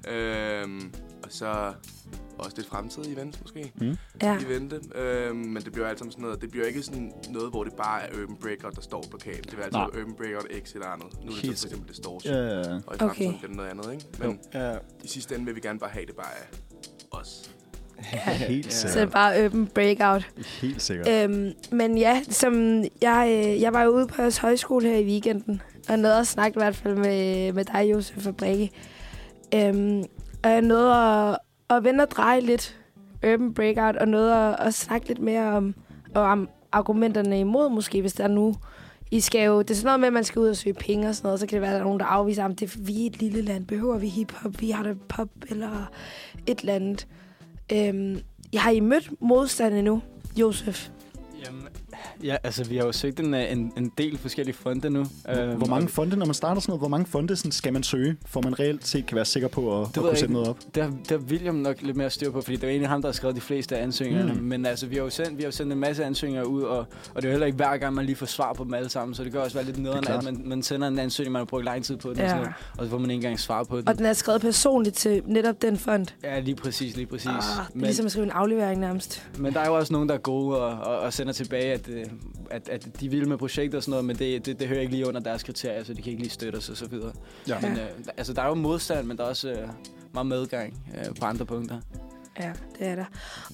Øhm, 0.08 0.93
og 1.24 1.30
så 1.30 1.74
også 2.41 2.57
lidt 2.57 2.67
fremtidige 2.67 3.13
events 3.13 3.41
måske 3.41 3.71
Mm. 3.81 3.97
Ja. 4.21 4.37
i 4.39 4.49
vente. 4.49 4.79
Øhm, 4.95 5.35
men 5.37 5.63
det 5.63 5.71
bliver 5.73 5.87
alt 5.87 5.99
sammen 5.99 6.11
sådan 6.11 6.23
noget. 6.23 6.41
Det 6.41 6.51
bliver 6.51 6.65
ikke 6.65 6.81
sådan 6.83 7.13
noget, 7.29 7.49
hvor 7.51 7.63
det 7.63 7.73
bare 7.73 8.01
er 8.01 8.21
Urban 8.21 8.35
Breakout, 8.41 8.75
der 8.75 8.81
står 8.81 9.03
på 9.11 9.17
kabel. 9.17 9.43
Det 9.43 9.57
vil 9.57 9.63
altid 9.63 9.71
Nej. 9.77 9.87
Urban 9.87 10.13
Breakout 10.17 10.47
X 10.65 10.73
eller 10.73 10.87
andet. 10.87 11.07
Nu 11.21 11.27
er 11.31 11.35
det 11.35 11.43
Helt 11.43 11.57
så 11.59 11.67
for 11.67 11.67
eksempel 11.67 11.89
Distortion. 11.95 12.33
Ja, 12.33 12.39
ja, 12.41 12.57
ja. 12.57 12.75
Og 12.87 12.95
i 12.95 13.03
Okay. 13.03 13.05
fremtiden 13.05 13.37
bliver 13.37 13.47
det 13.47 13.55
noget 13.55 13.69
andet, 13.69 13.91
ikke? 13.93 14.05
Men 14.19 14.39
Ja. 14.53 14.73
i 15.03 15.07
sidste 15.07 15.35
ende 15.35 15.45
vil 15.45 15.55
vi 15.55 15.59
gerne 15.59 15.79
bare 15.79 15.89
have 15.89 16.05
det 16.05 16.15
bare 16.15 16.31
af 16.41 16.57
os. 17.19 17.51
Helt 17.99 18.65
Ja. 18.65 18.71
Så 18.71 18.87
det 18.87 18.89
er 18.89 18.93
sikkert. 18.93 19.11
bare 19.11 19.45
open 19.45 19.67
breakout. 19.67 20.29
Helt 20.61 20.81
sikkert. 20.81 21.07
Øhm, 21.29 21.51
men 21.71 21.97
ja, 21.97 22.23
som 22.29 22.83
jeg, 23.01 23.45
øh, 23.47 23.61
jeg 23.61 23.73
var 23.73 23.83
jo 23.83 23.89
ude 23.89 24.07
på 24.07 24.21
jeres 24.21 24.37
højskole 24.37 24.87
her 24.89 24.97
i 24.97 25.05
weekenden, 25.05 25.61
og 25.89 25.99
nåede 25.99 26.19
at 26.19 26.27
snakke 26.27 26.57
i 26.57 26.61
hvert 26.61 26.75
fald 26.75 26.95
med, 26.95 27.53
med 27.53 27.65
dig, 27.65 27.91
Josef 27.91 28.27
og 28.27 28.37
Brikke. 28.37 28.71
Øhm, 29.55 30.03
og 30.43 30.49
jeg 30.49 30.61
nåede 30.61 30.93
at, 30.95 31.37
at 31.78 31.84
vende 31.84 32.03
og 32.03 32.11
dreje 32.11 32.41
lidt 32.41 32.78
Urban 33.24 33.53
Breakout, 33.53 33.95
og 33.95 34.07
noget 34.07 34.32
at, 34.32 34.67
at 34.67 34.74
snakke 34.74 35.07
lidt 35.07 35.19
mere 35.19 35.43
om, 35.43 35.76
om 36.15 36.49
argumenterne 36.72 37.39
imod 37.39 37.69
måske, 37.69 38.01
hvis 38.01 38.13
der 38.13 38.24
er 38.24 38.28
nu. 38.28 38.55
I 39.11 39.19
skal 39.19 39.45
jo, 39.45 39.61
det 39.61 39.72
er 39.72 39.76
sådan 39.76 39.86
noget 39.86 39.99
med, 39.99 40.07
at 40.07 40.13
man 40.13 40.24
skal 40.24 40.39
ud 40.39 40.49
og 40.49 40.55
søge 40.55 40.74
penge 40.74 41.09
og 41.09 41.15
sådan 41.15 41.28
noget, 41.28 41.39
så 41.39 41.47
kan 41.47 41.53
det 41.53 41.61
være, 41.61 41.69
at 41.72 41.74
der 41.74 41.80
er 41.80 41.84
nogen, 41.84 41.99
der 41.99 42.05
afviser, 42.05 42.45
at 42.45 42.59
det, 42.59 42.88
vi 42.88 43.03
er 43.03 43.05
et 43.05 43.19
lille 43.19 43.41
land, 43.41 43.65
behøver 43.65 43.97
vi 43.97 44.07
hiphop, 44.07 44.61
vi 44.61 44.69
har 44.69 44.84
det 44.84 45.01
pop 45.01 45.30
eller 45.49 45.91
et 46.47 46.59
eller 46.59 46.74
andet. 46.74 47.07
Øhm, 47.74 48.19
jeg 48.53 48.61
har 48.61 48.72
I 48.72 48.80
mødt 48.80 49.22
modstand 49.22 49.74
endnu, 49.74 50.01
Josef? 50.36 50.89
Jamen, 51.45 51.63
ja, 52.24 52.36
altså 52.43 52.64
vi 52.64 52.78
har 52.78 52.86
jo 52.86 52.91
søgt 52.91 53.20
en, 53.20 53.34
øh, 53.34 53.52
en, 53.52 53.74
en 53.78 53.91
del 53.97 54.18
forskellige 54.18 54.56
fonde 54.56 54.89
nu. 54.89 54.99
Øhm, 55.30 55.58
Hvor 55.58 55.68
mange 55.68 55.88
fonde, 55.89 56.16
når 56.16 56.26
man 56.26 56.34
starter 56.36 56.62
sådan 56.62 56.72
noget, 56.72 56.82
hvor 56.82 56.88
mange 56.88 57.06
fonde 57.06 57.36
sådan, 57.36 57.52
skal 57.52 57.74
man 57.74 57.84
søge, 57.84 58.16
for 58.26 58.41
man 58.41 58.60
reelt 58.60 58.88
set 58.88 59.06
kan 59.06 59.16
være 59.16 59.26
sikker 59.26 59.47
på 59.49 59.82
at, 59.82 59.88
at 59.88 59.93
kunne 59.95 60.08
jeg 60.10 60.18
sætte 60.18 60.24
ikke. 60.26 60.34
noget 60.34 60.49
op? 60.49 60.58
Der, 60.76 60.89
der 61.10 61.16
er 61.16 61.20
William 61.20 61.56
nok 61.56 61.82
lidt 61.82 61.97
mere 61.97 62.10
styr 62.10 62.32
på, 62.32 62.41
fordi 62.41 62.56
det 62.56 62.64
er 62.64 62.70
egentlig 62.70 62.89
ham, 62.89 63.02
der 63.02 63.08
har 63.10 63.14
skrevet 63.14 63.36
de 63.36 63.41
fleste 63.41 63.78
af 63.78 63.84
ansøgningerne. 63.84 64.34
Mm. 64.34 64.39
Men 64.43 64.66
altså, 64.66 64.86
vi 64.88 64.95
har 64.95 65.04
jo 65.04 65.10
sendt, 65.10 65.38
vi 65.38 65.43
har 65.43 65.47
jo 65.47 65.52
sendt 65.52 65.74
en 65.74 65.80
masse 65.80 66.06
ansøgninger 66.06 66.43
ud, 66.43 66.62
og, 66.64 66.78
og 66.78 66.88
det 67.16 67.24
er 67.24 67.28
jo 67.28 67.32
heller 67.32 67.45
ikke 67.45 67.56
hver 67.56 67.78
gang, 67.78 67.95
man 67.95 68.06
lige 68.06 68.16
får 68.16 68.26
svar 68.26 68.54
på 68.54 68.64
dem 68.64 68.74
alle 68.74 68.89
sammen. 68.89 69.16
Så 69.16 69.24
det 69.24 69.32
kan 69.32 69.41
også 69.41 69.58
være 69.58 69.66
lidt 69.66 69.78
nederen, 69.78 70.08
at 70.08 70.24
man, 70.24 70.41
man 70.45 70.64
sender 70.64 70.88
en 70.88 70.99
ansøgning, 70.99 71.32
man 71.32 71.39
har 71.39 71.45
brugt 71.45 71.66
lang 71.66 71.84
tid 71.84 71.97
på 71.97 72.10
den, 72.10 72.18
Ja. 72.18 72.24
og, 72.24 72.30
sådan 72.30 72.41
noget, 72.41 72.54
og 72.78 72.86
så 72.86 72.89
får 72.89 72.97
man 72.97 73.10
ikke 73.10 73.16
engang 73.26 73.39
svar 73.39 73.64
på 73.64 73.78
den. 73.78 73.88
Og 73.88 73.97
den 73.97 74.06
er 74.06 74.14
skrevet 74.14 74.41
personligt 74.41 74.95
til 74.95 75.22
netop 75.26 75.62
den 75.62 75.78
fond. 75.78 76.06
Ja, 76.24 76.39
lige 76.39 76.56
præcis, 76.56 76.95
lige 76.95 77.06
præcis. 77.06 77.28
Ah, 77.28 77.34
det 77.36 77.41
er 77.41 77.66
men, 77.74 77.84
ligesom 77.84 78.06
at 78.06 78.12
skrive 78.12 78.26
en 78.26 78.32
aflevering 78.32 78.80
nærmest. 78.80 79.28
men 79.38 79.54
der 79.54 79.60
er 79.60 79.68
jo 79.68 79.76
også 79.76 79.93
nogen, 79.93 80.10
der 80.10 80.16
er 80.16 80.20
gode 80.20 80.58
og, 80.62 80.70
og, 80.93 80.99
og 80.99 81.14
sender 81.14 81.34
tilbage, 81.34 81.74
at, 81.74 81.89
øh, 81.91 82.05
at, 82.49 82.69
at 82.69 82.87
de 82.99 83.09
vil 83.09 83.27
med 83.27 83.37
projektet 83.37 83.77
og 83.77 83.83
sådan 83.83 83.91
noget, 83.91 84.05
men 84.05 84.15
det, 84.15 84.45
det, 84.45 84.59
det 84.59 84.67
hører 84.67 84.79
ikke 84.79 84.93
lige 84.93 85.07
under 85.07 85.19
deres 85.21 85.43
kriterier, 85.43 85.83
så 85.83 85.93
de 85.93 86.01
kan 86.01 86.11
ikke 86.11 86.23
lige 86.23 86.31
støtte 86.31 86.57
os 86.57 86.69
og 86.69 86.77
så 86.77 86.87
videre. 86.87 87.11
Ja. 87.47 87.59
Men 87.61 87.71
øh, 87.71 87.87
altså, 88.17 88.33
der 88.33 88.41
er 88.41 88.47
jo 88.47 88.53
modstand, 88.53 89.07
men 89.07 89.17
der 89.17 89.23
er 89.23 89.27
også 89.27 89.51
øh, 89.51 89.67
meget 90.13 90.27
medgang 90.27 90.83
øh, 90.97 91.15
på 91.19 91.25
andre 91.25 91.45
punkter. 91.45 91.81
Ja, 92.39 92.53
det 92.79 92.87
er 92.87 92.95
der. 92.95 93.05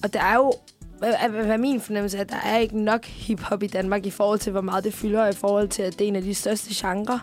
Og 0.02 0.12
der 0.12 0.20
er 0.20 0.34
jo, 0.34 0.52
hvad, 0.98 1.14
er 1.34 1.56
min 1.56 1.80
fornemmelse, 1.80 2.18
at 2.18 2.30
der 2.30 2.40
er 2.44 2.58
ikke 2.58 2.80
nok 2.80 3.04
hiphop 3.04 3.62
i 3.62 3.66
Danmark 3.66 4.06
i 4.06 4.10
forhold 4.10 4.38
til, 4.38 4.52
hvor 4.52 4.60
meget 4.60 4.84
det 4.84 4.94
fylder, 4.94 5.22
og 5.22 5.30
i 5.30 5.32
forhold 5.34 5.68
til, 5.68 5.82
at 5.82 5.92
det 5.92 6.04
er 6.04 6.08
en 6.08 6.16
af 6.16 6.22
de 6.22 6.34
største 6.34 6.70
genrer 6.74 7.18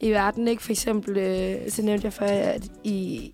i 0.00 0.10
verden. 0.10 0.48
Ikke? 0.48 0.62
For 0.62 0.70
eksempel, 0.70 1.16
øh, 1.16 1.70
så 1.70 1.82
nævnte 1.82 2.04
jeg 2.04 2.12
før, 2.12 2.26
at 2.26 2.62
i, 2.84 3.32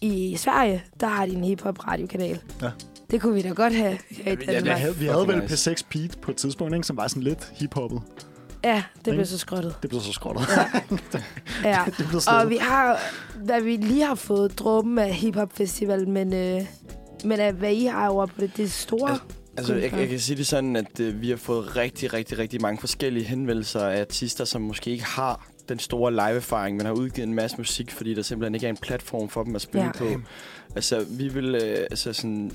i 0.00 0.36
Sverige, 0.36 0.84
der 1.00 1.06
har 1.06 1.26
de 1.26 1.32
en 1.32 1.44
hiphop-radiokanal. 1.44 2.40
Ja. 2.62 2.70
Det 3.10 3.20
kunne 3.20 3.34
vi 3.34 3.42
da 3.42 3.48
godt 3.48 3.74
have 3.74 3.98
her 4.10 4.32
i 4.32 4.36
Ja, 4.48 4.60
vi 4.60 4.68
havde, 4.68 4.96
vi 4.96 5.06
havde 5.06 5.28
vel 5.28 5.38
nice. 5.38 5.70
P6 5.70 5.82
Pete 5.90 6.18
på 6.18 6.30
et 6.30 6.36
tidspunkt, 6.36 6.74
ikke, 6.74 6.86
som 6.86 6.96
var 6.96 7.08
sådan 7.08 7.22
lidt 7.22 7.52
hiphoppet. 7.54 8.02
Ja, 8.64 8.82
det 9.04 9.14
blev 9.14 9.26
så 9.26 9.38
skrottet. 9.38 9.74
Det 9.82 9.90
blev 9.90 10.00
så 10.02 10.12
skrottet. 10.12 10.46
Ja. 11.64 11.84
det 11.98 12.06
blev 12.08 12.20
Og 12.28 12.50
vi 12.50 12.56
har, 12.56 12.98
hvad 13.44 13.60
vi 13.60 13.76
lige 13.76 14.06
har 14.06 14.14
fået 14.14 14.58
dråben 14.58 14.98
af 14.98 15.14
hiphop 15.14 15.52
festival, 15.56 16.08
men, 16.08 16.32
øh, 16.34 16.62
men 17.24 17.54
hvad 17.54 17.72
I 17.72 17.84
har 17.84 18.08
over 18.08 18.26
på 18.26 18.40
det, 18.40 18.56
det 18.56 18.64
er 18.64 18.68
store. 18.68 19.18
Altså, 19.56 19.72
jeg, 19.74 19.82
kunstnere. 19.82 20.00
jeg 20.00 20.08
kan 20.08 20.18
sige 20.18 20.36
det 20.36 20.46
sådan, 20.46 20.76
at 20.76 21.00
øh, 21.00 21.20
vi 21.20 21.30
har 21.30 21.36
fået 21.36 21.76
rigtig, 21.76 22.12
rigtig, 22.12 22.38
rigtig 22.38 22.62
mange 22.62 22.80
forskellige 22.80 23.24
henvendelser 23.24 23.80
af 23.80 24.00
artister, 24.00 24.44
som 24.44 24.62
måske 24.62 24.90
ikke 24.90 25.04
har 25.04 25.46
den 25.68 25.78
store 25.78 26.12
live-erfaring, 26.12 26.76
men 26.76 26.86
har 26.86 26.92
udgivet 26.92 27.28
en 27.28 27.34
masse 27.34 27.56
musik, 27.58 27.90
fordi 27.90 28.14
der 28.14 28.22
simpelthen 28.22 28.54
ikke 28.54 28.66
er 28.66 28.70
en 28.70 28.76
platform 28.76 29.28
for 29.28 29.42
dem 29.44 29.54
at 29.56 29.62
spille 29.62 29.92
Ja. 30.00 30.04
ja. 30.04 30.16
på. 30.16 30.20
Altså, 30.74 31.04
vi 31.10 31.28
vil, 31.28 31.54
øh, 31.54 31.86
altså 31.90 32.12
sådan, 32.12 32.52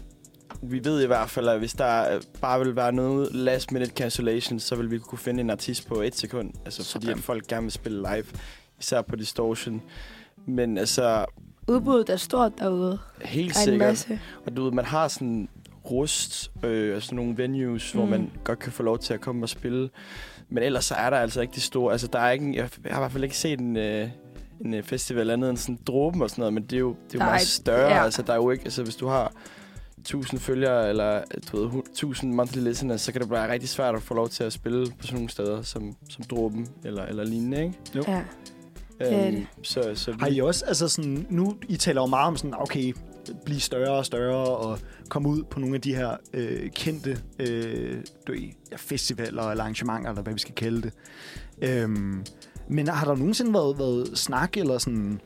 vi 0.61 0.83
ved 0.85 1.03
i 1.03 1.07
hvert 1.07 1.29
fald, 1.29 1.47
at 1.47 1.59
hvis 1.59 1.73
der 1.73 2.19
bare 2.41 2.59
vil 2.65 2.75
være 2.75 2.91
noget 2.93 3.35
last 3.35 3.71
minute 3.71 3.91
cancellation, 3.91 4.59
så 4.59 4.75
vil 4.75 4.91
vi 4.91 4.99
kunne 4.99 5.19
finde 5.19 5.41
en 5.41 5.49
artist 5.49 5.87
på 5.87 6.01
et 6.01 6.15
sekund. 6.15 6.51
Altså, 6.65 6.91
fordi 6.91 7.09
at 7.11 7.19
folk 7.19 7.47
gerne 7.47 7.61
vil 7.63 7.71
spille 7.71 7.97
live, 7.97 8.25
især 8.79 9.01
på 9.01 9.15
Distortion. 9.15 9.81
Men 10.45 10.77
altså, 10.77 11.25
Udbuddet 11.67 12.09
er 12.09 12.15
stort 12.17 12.51
derude. 12.59 12.99
helt 13.21 13.51
er 13.55 13.59
sikkert. 13.59 13.79
masse. 13.87 14.19
Og 14.45 14.57
du 14.57 14.63
ved, 14.63 14.71
man 14.71 14.85
har 14.85 15.07
sådan 15.07 15.49
rust, 15.91 16.51
øh, 16.63 16.95
altså 16.95 17.15
nogle 17.15 17.37
venues, 17.37 17.93
mm. 17.93 17.99
hvor 17.99 18.09
man 18.09 18.31
godt 18.43 18.59
kan 18.59 18.71
få 18.71 18.83
lov 18.83 18.99
til 18.99 19.13
at 19.13 19.21
komme 19.21 19.45
og 19.45 19.49
spille. 19.49 19.89
Men 20.49 20.63
ellers 20.63 20.85
så 20.85 20.95
er 20.95 21.09
der 21.09 21.17
altså 21.17 21.41
ikke 21.41 21.53
det 21.53 21.63
store. 21.63 21.91
Altså, 21.91 22.07
der 22.07 22.19
er 22.19 22.31
ikke, 22.31 22.45
en- 22.45 22.55
jeg, 22.55 22.69
har 22.85 22.97
i 22.97 23.01
hvert 23.01 23.11
fald 23.11 23.23
ikke 23.23 23.37
set 23.37 23.59
en, 23.59 23.77
øh, 23.77 24.09
en 24.65 24.73
øh, 24.73 24.83
festival 24.83 25.29
andet 25.29 25.49
end 25.49 25.57
sådan 25.57 25.79
dråben 25.87 26.21
og 26.21 26.29
sådan 26.29 26.41
noget, 26.41 26.53
men 26.53 26.63
det 26.63 26.73
er 26.73 26.79
jo, 26.79 26.89
det 26.89 26.95
er 26.95 27.13
jo 27.13 27.19
Nej, 27.19 27.27
meget 27.29 27.41
større. 27.47 27.89
Ja. 27.95 28.03
Altså, 28.03 28.21
der 28.21 28.33
er 28.33 28.37
jo 28.37 28.49
ikke, 28.51 28.63
altså, 28.63 28.83
hvis 28.83 28.95
du 28.95 29.07
har 29.07 29.31
1000 30.01 30.39
følgere, 30.39 30.89
eller 30.89 31.21
du 31.51 31.57
ved, 31.61 31.69
hu- 31.69 31.79
1000 31.91 32.33
monthly 32.33 32.59
listeners, 32.59 33.01
så 33.01 33.11
kan 33.11 33.21
det 33.21 33.29
være 33.29 33.51
rigtig 33.51 33.69
svært 33.69 33.95
at 33.95 34.01
få 34.01 34.13
lov 34.13 34.29
til 34.29 34.43
at 34.43 34.53
spille 34.53 34.85
på 34.85 35.01
sådan 35.01 35.15
nogle 35.15 35.29
steder, 35.29 35.61
som, 35.61 35.95
som 36.09 36.23
dråben 36.23 36.67
eller, 36.85 37.05
eller 37.05 37.23
lignende, 37.23 37.63
ikke? 37.63 37.75
Ja. 37.95 38.23
er 38.99 39.27
Øhm, 39.27 39.35
det. 39.35 39.67
så, 39.67 39.91
så 39.95 40.11
vi, 40.11 40.17
Har 40.19 40.27
I 40.27 40.39
også, 40.39 40.65
altså 40.65 40.87
sådan, 40.87 41.27
nu 41.29 41.55
I 41.67 41.77
taler 41.77 42.01
jo 42.01 42.07
meget 42.07 42.27
om 42.27 42.37
sådan, 42.37 42.53
okay, 42.59 42.93
blive 43.45 43.59
større 43.59 43.91
og 43.91 44.05
større 44.05 44.57
og 44.57 44.79
komme 45.09 45.29
ud 45.29 45.43
på 45.43 45.59
nogle 45.59 45.75
af 45.75 45.81
de 45.81 45.95
her 45.95 46.17
øh, 46.33 46.69
kendte 46.69 47.17
øh, 47.39 47.97
du 48.27 48.33
ja, 48.33 48.75
festivaler 48.77 49.43
eller 49.43 49.63
arrangementer, 49.63 50.09
eller 50.09 50.21
hvad 50.21 50.33
vi 50.33 50.39
skal 50.39 50.55
kalde 50.55 50.81
det. 50.81 50.93
Øhm, 51.61 52.25
men 52.67 52.87
har 52.87 53.05
der 53.05 53.15
nogensinde 53.15 53.53
været, 53.53 53.79
været 53.79 54.17
snak 54.17 54.57
eller 54.57 54.77
sådan 54.77 55.21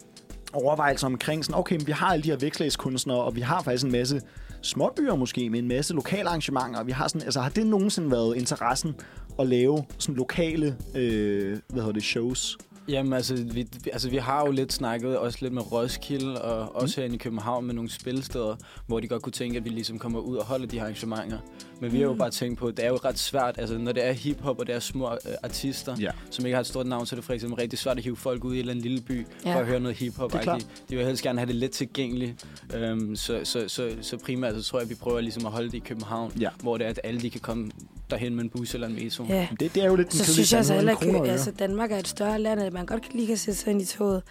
overvejelser 0.54 1.08
omkring 1.08 1.46
sådan, 1.46 1.60
okay, 1.60 1.76
men 1.76 1.88
vi 1.88 1.92
har 1.92 2.08
alle 2.08 2.24
de 2.24 2.30
her 2.30 2.38
vækstlagskunstnere, 2.38 3.18
og 3.24 3.36
vi 3.36 3.42
har 3.42 3.62
faktisk 3.64 3.86
en 3.86 3.92
masse 3.92 4.22
småbyer 4.66 5.16
måske, 5.16 5.50
med 5.50 5.60
en 5.60 5.68
masse 5.68 5.94
lokale 5.94 6.30
arrangementer, 6.30 6.84
vi 6.84 6.92
har 6.92 7.08
sådan, 7.08 7.22
altså 7.22 7.42
har 7.42 7.50
det 7.50 7.68
nogensinde 7.68 8.12
været 8.12 8.38
interessen 8.38 8.96
at 9.40 9.48
lave 9.48 9.86
sådan 9.98 10.16
lokale, 10.16 10.78
øh, 10.96 11.60
hvad 11.68 11.82
hedder 11.82 11.92
det, 11.92 12.04
shows? 12.04 12.58
Jamen, 12.88 13.14
altså 13.14 13.36
vi, 13.36 13.68
altså, 13.94 14.10
vi 14.10 14.18
har 14.18 14.46
jo 14.46 14.52
lidt 14.52 14.74
snakket 14.74 15.18
også 15.18 15.38
lidt 15.42 15.54
med 15.54 15.72
Roskilde, 15.72 16.42
og 16.42 16.76
også 16.76 17.02
herinde 17.02 17.16
i 17.16 17.18
København 17.18 17.66
med 17.66 17.74
nogle 17.74 17.90
spilsteder, 17.90 18.56
hvor 18.88 19.00
de 19.00 19.08
godt 19.08 19.22
kunne 19.22 19.34
tænke, 19.34 19.58
at 19.58 19.66
vi 19.66 19.70
ligesom 19.70 20.00
kommer 20.00 20.20
ud 20.20 20.38
og 20.38 20.46
holder 20.46 20.68
de 20.68 20.76
her 20.76 20.84
arrangementer. 20.84 21.38
Men 21.82 21.92
vi 21.92 21.98
har 21.98 22.04
jo 22.06 22.14
bare 22.14 22.30
tænkt 22.30 22.60
på, 22.60 22.68
at 22.68 22.78
det 22.78 22.86
er 22.86 22.90
jo 22.90 22.96
ret 22.96 23.20
svært, 23.20 23.56
altså 23.58 23.78
når 23.78 23.92
det 23.92 24.06
er 24.06 24.12
hiphop, 24.12 24.60
og 24.60 24.68
det 24.68 24.76
er 24.76 24.80
små 24.80 25.12
øh, 25.12 25.18
artister, 25.44 25.96
Ja. 26.00 26.10
som 26.30 26.46
ikke 26.46 26.56
har 26.56 26.62
et 26.62 26.68
stort 26.68 26.88
navn, 26.88 27.06
så 27.06 27.16
er 27.16 27.18
det 27.18 27.26
for 27.26 27.34
eksempel 27.34 27.56
rigtig 27.60 27.80
svært 27.80 27.98
at 27.98 28.04
hive 28.04 28.16
folk 28.16 28.44
ud 28.44 28.54
i 28.54 28.56
en 28.56 28.60
eller 28.60 28.72
anden 28.74 28.84
lille 28.84 29.02
by 29.02 29.26
Ja. 29.46 29.56
for 29.56 29.60
at 29.60 29.66
høre 29.66 29.80
noget 29.80 29.98
hiphop. 29.98 30.32
Det 30.32 30.38
er 30.40 30.44
klart. 30.44 30.68
De 30.90 30.96
vil 30.96 31.06
helst 31.06 31.24
gerne 31.24 31.40
have 31.40 31.48
det 31.48 31.56
let 31.56 31.72
tilgængeligt. 31.72 32.46
Um, 32.92 33.16
så, 33.16 33.40
så, 33.44 33.64
så, 33.68 33.90
så 34.02 34.18
primært 34.18 34.56
så 34.56 34.64
tror 34.64 34.80
jeg, 34.80 34.84
at 34.84 34.90
vi 34.90 34.96
prøver 34.96 35.22
ligesom 35.22 35.46
at 35.46 35.52
holde 35.52 35.68
det 35.68 35.74
i 35.78 35.80
København, 35.80 36.32
Ja. 36.40 36.50
hvor 36.62 36.78
det 36.78 36.86
er, 36.86 36.90
at 36.90 37.00
alle 37.04 37.22
de 37.22 37.30
kan 37.30 37.42
komme 37.42 37.72
derhen 38.10 38.36
med 38.36 38.44
en 38.44 38.50
bus 38.50 38.74
eller 38.74 38.88
en 38.88 38.94
metro. 38.96 39.26
ja. 39.30 39.48
Det, 39.60 39.76
det 39.76 39.84
er 39.84 39.88
jo 39.88 39.96
lidt 39.96 40.12
den 40.12 40.18
Så 40.20 40.34
synes 40.34 40.52
jeg 40.52 40.58
altså 40.58 40.74
heller 40.74 40.92
ikke, 41.02 41.18
øre. 41.20 41.28
altså 41.28 41.52
Danmark 41.52 41.92
er 41.92 41.98
et 41.98 42.08
større 42.08 42.40
land, 42.42 42.62
at 42.62 42.74
man 42.74 42.86
godt 42.86 43.02
kan 43.02 43.12
lige 43.16 43.28
kan 43.28 43.38
sætte 43.38 43.60
sig 43.60 43.72
ind 43.72 43.82
i 43.82 43.86
toget. 43.86 44.24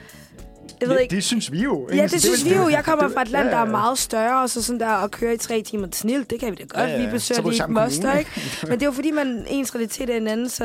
Jeg 0.81 0.89
ved 0.89 0.97
det, 0.97 1.03
ikke. 1.03 1.15
det 1.17 1.25
synes 1.25 1.53
vi 1.53 1.63
jo. 1.63 1.87
ikke? 1.89 1.97
Ja, 1.97 2.07
det 2.07 2.15
er 2.15 2.19
synes 2.19 2.45
vi 2.45 2.55
jo. 2.55 2.69
Jeg 2.69 2.85
kommer 2.85 3.05
det- 3.07 3.15
fra 3.15 3.23
et 3.23 3.29
land, 3.29 3.49
der 3.49 3.57
er 3.57 3.65
meget 3.65 3.99
større, 3.99 4.43
og 4.43 4.51
så 4.51 4.63
sådan 4.63 4.81
der 4.81 4.89
at 4.89 5.11
køre 5.11 5.35
i 5.35 5.37
tre 5.37 5.63
timer 5.63 5.89
snilt, 5.93 6.31
det 6.31 6.41
kan 6.41 6.51
vi 6.51 6.57
da 6.57 6.63
godt. 6.81 6.91
Ja, 6.91 6.97
ja, 7.01 7.05
Vi 7.07 7.11
besøger 7.11 7.41
er 7.43 7.51
lige 7.51 7.65
et 7.65 7.71
moster, 7.71 8.19
ikke? 8.19 8.31
Men 8.63 8.73
det 8.73 8.83
er 8.83 8.87
jo 8.87 8.93
fordi, 8.93 9.11
man 9.11 9.45
ens 9.49 9.75
realitet 9.75 10.11
er 10.11 10.17
en 10.17 10.29
anden, 10.29 10.49
så 10.49 10.65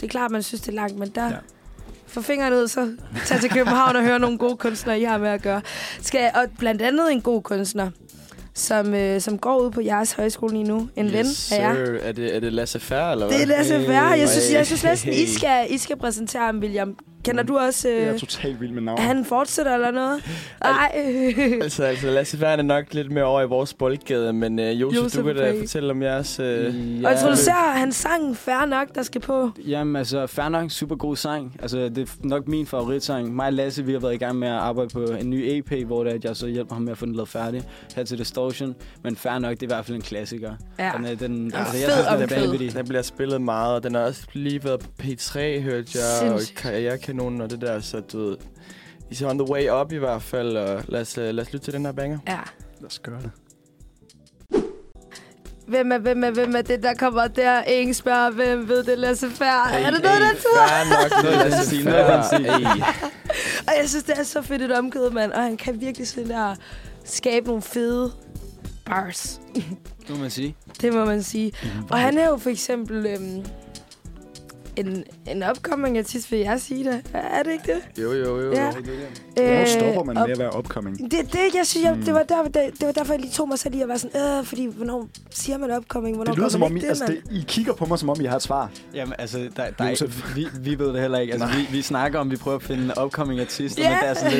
det 0.00 0.02
er 0.02 0.08
klart, 0.08 0.30
man 0.30 0.42
synes, 0.42 0.60
det 0.60 0.68
er 0.68 0.72
langt. 0.72 0.98
Men 0.98 1.08
der, 1.14 1.24
Ja. 1.26 1.36
få 2.06 2.22
fingeren 2.22 2.52
ud, 2.54 2.68
så 2.68 2.88
tag 3.26 3.40
til 3.40 3.50
København 3.50 3.96
og 3.96 4.02
hør 4.02 4.18
nogle 4.18 4.38
gode 4.38 4.56
kunstnere, 4.56 5.00
I 5.00 5.04
har 5.04 5.18
med 5.18 5.28
at 5.28 5.42
gøre. 5.42 5.60
Skal, 6.02 6.30
og 6.34 6.44
blandt 6.58 6.82
andet 6.82 7.12
en 7.12 7.20
god 7.20 7.42
kunstner, 7.42 7.90
som, 8.54 8.94
øh, 8.94 9.20
som 9.20 9.38
går 9.38 9.58
ud 9.60 9.70
på 9.70 9.80
jeres 9.80 10.12
højskole 10.12 10.52
lige 10.52 10.64
nu. 10.64 10.88
En 10.96 11.12
ven 11.12 11.26
yes, 11.26 11.52
af 11.52 11.58
jer. 11.60 11.74
sir. 11.74 11.94
Er 12.02 12.12
det, 12.12 12.36
er 12.36 12.40
det 12.40 12.52
Lasse 12.52 12.80
Færre, 12.80 13.12
eller 13.12 13.26
hvad? 13.26 13.36
Det 13.36 13.42
er 13.42 13.46
Lasse 13.46 13.84
Færre. 13.86 14.04
Jeg 14.04 14.28
synes, 14.28 14.52
jeg 14.52 14.66
synes 14.66 14.84
næsten, 14.84 15.12
I 15.12 15.26
skal, 15.26 15.66
I 15.70 15.78
skal 15.78 15.96
præsentere 15.96 16.42
ham, 16.46 16.58
William. 16.58 16.96
Kender 17.24 17.42
du 17.42 17.56
også... 17.58 17.88
Jeg 17.88 17.98
er 18.02 18.12
Øh, 18.12 18.18
totalt 18.18 18.60
vild 18.60 18.70
med 18.70 18.78
er 18.78 18.84
navn. 18.84 18.98
han 18.98 19.24
fortsætter 19.24 19.74
eller 19.74 19.90
noget? 19.90 20.24
Nej. 20.64 20.92
Altså, 21.62 21.84
altså 21.84 22.10
Lasse 22.10 22.38
Færre 22.38 22.58
er 22.58 22.62
nok 22.62 22.94
lidt 22.94 23.10
mere 23.10 23.24
over 23.24 23.42
i 23.42 23.46
vores 23.46 23.74
boldgade, 23.74 24.32
men 24.32 24.58
uh, 24.58 24.80
Josef, 24.80 25.02
Josef 25.02 25.20
du 25.22 25.26
kan 25.26 25.36
da 25.36 25.60
fortælle 25.60 25.90
om 25.90 26.02
jeres... 26.02 26.40
Uh, 26.40 26.46
Og 27.04 27.12
introducerer 27.12 27.72
han 27.72 27.92
sangen 27.92 28.34
Færre 28.34 28.66
nok, 28.66 28.94
der 28.94 29.02
skal 29.02 29.20
på. 29.20 29.50
Jamen 29.66 29.96
altså, 29.96 30.26
fair 30.26 30.48
nok, 30.48 30.70
super 30.70 30.96
god 30.96 31.16
sang. 31.16 31.56
Altså, 31.62 31.78
det 31.88 31.98
er 31.98 32.06
nok 32.26 32.48
min 32.48 32.66
favoritsang. 32.66 33.34
Mig 33.36 33.46
og 33.46 33.52
Lasse, 33.52 33.84
vi 33.84 33.92
har 33.92 33.98
været 34.00 34.14
i 34.14 34.18
gang 34.18 34.36
med 34.38 34.48
at 34.48 34.54
arbejde 34.54 34.88
på 34.90 35.00
en 35.04 35.30
ny 35.30 35.44
EP, 35.48 35.86
hvor 35.86 36.04
det 36.04 36.10
er, 36.10 36.14
at 36.14 36.24
jeg 36.24 36.36
så 36.36 36.46
hjælper 36.46 36.74
ham 36.74 36.82
med 36.82 36.92
at 36.92 36.98
få 36.98 37.06
den 37.06 37.14
lavet 37.14 37.28
færdig 37.28 37.62
her 37.96 38.04
til 38.04 38.18
Distortion. 38.18 38.74
Men 39.02 39.16
fair 39.16 39.38
nok, 39.38 39.50
det 39.50 39.62
er 39.62 39.66
i 39.66 39.74
hvert 39.74 39.84
fald 39.84 39.96
en 39.96 40.02
klassiker. 40.02 40.52
Ja. 40.78 40.90
Den, 40.96 41.04
er- 41.04 41.14
den, 41.14 41.50
Ja, 41.54 41.58
altså, 41.58 41.76
jeg 41.76 41.90
synes, 41.92 42.06
den 42.30 42.38
er 42.38 42.40
vanvittig. 42.46 42.74
den 42.74 42.88
bliver 42.88 43.02
spillet 43.02 43.40
meget, 43.42 43.74
og 43.74 43.82
den 43.82 43.94
har 43.94 44.02
også 44.02 44.22
lige 44.32 44.64
været 44.64 44.80
på 44.80 44.86
P3, 45.02 45.38
hørte 45.60 45.88
jeg, 45.94 46.02
Sindssygt. 46.20 46.66
og 46.66 46.72
Karrierekanonen 47.14 47.40
og 47.40 47.50
det 47.50 47.60
der, 47.60 47.80
så 47.80 48.00
du 48.00 48.18
ved... 48.18 48.36
I 49.10 49.24
er 49.24 49.30
on 49.30 49.38
the 49.38 49.50
way 49.50 49.70
up 49.80 49.92
i 49.92 49.96
hvert 49.96 50.22
fald, 50.22 50.56
og 50.56 50.82
lad 50.88 51.00
os, 51.00 51.18
uh, 51.18 51.24
lad 51.24 51.40
os 51.40 51.52
lytte 51.52 51.66
til 51.66 51.72
den 51.72 51.84
her 51.84 51.92
banger. 51.92 52.18
Ja. 52.28 52.38
Lad 52.80 52.86
os 52.86 52.98
gøre 52.98 53.20
det. 53.22 53.30
Hvem 55.68 55.92
er, 55.92 55.98
hvem 55.98 56.24
er, 56.24 56.30
hvem 56.30 56.56
er 56.56 56.62
det, 56.62 56.82
der 56.82 56.94
kommer 56.94 57.26
der? 57.26 57.62
Ingen 57.62 57.94
spørger, 57.94 58.30
hvem 58.30 58.68
ved 58.68 58.84
det, 58.84 58.98
Lasse 58.98 59.30
Færre? 59.30 59.72
er 59.80 59.90
det 59.90 60.02
noget, 60.02 60.20
der 60.20 60.30
tur? 60.32 61.12
Nok, 61.14 61.24
Noget 61.24 61.38
Lasse 61.50 61.66
stil, 61.66 61.84
noget 61.84 61.98
i 61.98 62.02
den 62.02 62.06
Færre. 62.06 62.24
stil. 62.26 62.46
Ey. 62.46 62.82
Og 63.68 63.72
jeg 63.80 63.88
synes, 63.88 64.04
det 64.04 64.18
er 64.18 64.22
så 64.22 64.42
fedt 64.42 64.62
et 64.62 64.72
omkød, 64.78 65.10
mand. 65.10 65.32
Og 65.32 65.42
han 65.42 65.56
kan 65.56 65.80
virkelig 65.80 66.08
sådan 66.08 66.28
der 66.30 66.54
skabe 67.04 67.46
nogle 67.46 67.62
fede 67.62 68.12
bars. 68.84 69.40
Det 69.54 70.10
må 70.10 70.16
man 70.16 70.30
sige. 70.30 70.56
Det 70.80 70.92
må 70.92 71.04
man 71.04 71.22
sige. 71.22 71.52
Og 71.90 71.98
han 71.98 72.18
er 72.18 72.28
jo 72.28 72.36
for 72.36 72.50
eksempel 72.50 73.06
øhm, 73.06 73.44
en, 74.76 75.04
en 75.28 75.42
upcoming 75.50 75.98
artist, 75.98 76.32
vil 76.32 76.38
jeg 76.40 76.60
sige 76.60 76.84
det. 76.84 77.02
Er 77.14 77.42
det 77.42 77.52
ikke 77.52 77.64
det? 77.66 78.02
Jo, 78.02 78.12
jo, 78.12 78.40
jo. 78.40 78.52
Ja. 78.52 78.66
jo. 78.66 78.72
Hvornår 79.36 79.64
stopper 79.66 80.04
man 80.04 80.14
med 80.14 80.32
at 80.32 80.38
være 80.38 80.58
upcoming? 80.58 80.98
Det, 81.10 81.10
det, 81.32 81.38
jeg 81.54 81.66
synes, 81.66 81.84
jeg, 81.84 81.96
det, 82.06 82.14
var 82.14 82.22
der, 82.22 82.42
det, 82.44 82.54
det 82.54 82.86
var 82.86 82.92
derfor, 82.92 83.12
jeg 83.12 83.20
lige 83.20 83.32
tog 83.32 83.48
mig 83.48 83.58
selv 83.58 83.74
i 83.74 83.80
at 83.80 83.88
være 83.88 83.98
sådan, 83.98 84.38
øh, 84.38 84.44
fordi 84.44 84.66
hvornår 84.76 85.08
siger 85.30 85.58
man 85.58 85.76
upcoming, 85.78 86.16
hvornår 86.16 86.32
Det 86.32 86.36
lyder 86.38 86.44
gør 86.48 86.50
som 86.50 86.62
om, 86.62 86.72
I, 86.72 86.74
ikke 86.74 86.88
altså, 86.88 87.04
det, 87.06 87.22
I 87.30 87.44
kigger 87.48 87.72
på 87.72 87.86
mig, 87.86 87.98
som 87.98 88.08
om 88.10 88.20
I 88.20 88.24
har 88.24 88.36
et 88.36 88.42
svar. 88.42 88.70
Jamen 88.94 89.14
altså, 89.18 89.38
der, 89.38 89.70
der 89.78 89.84
er, 89.84 90.34
vi, 90.34 90.46
vi 90.60 90.78
ved 90.78 90.88
det 90.92 91.00
heller 91.00 91.18
ikke. 91.18 91.32
Altså, 91.32 91.48
vi, 91.48 91.76
vi 91.76 91.82
snakker 91.82 92.18
om, 92.18 92.30
vi 92.30 92.36
prøver 92.36 92.56
at 92.56 92.62
finde 92.62 92.94
upcoming 93.04 93.40
artister, 93.40 93.82
Ja. 93.82 93.90
men 93.90 93.98
det 94.02 94.08
er 94.08 94.14
sådan 94.14 94.32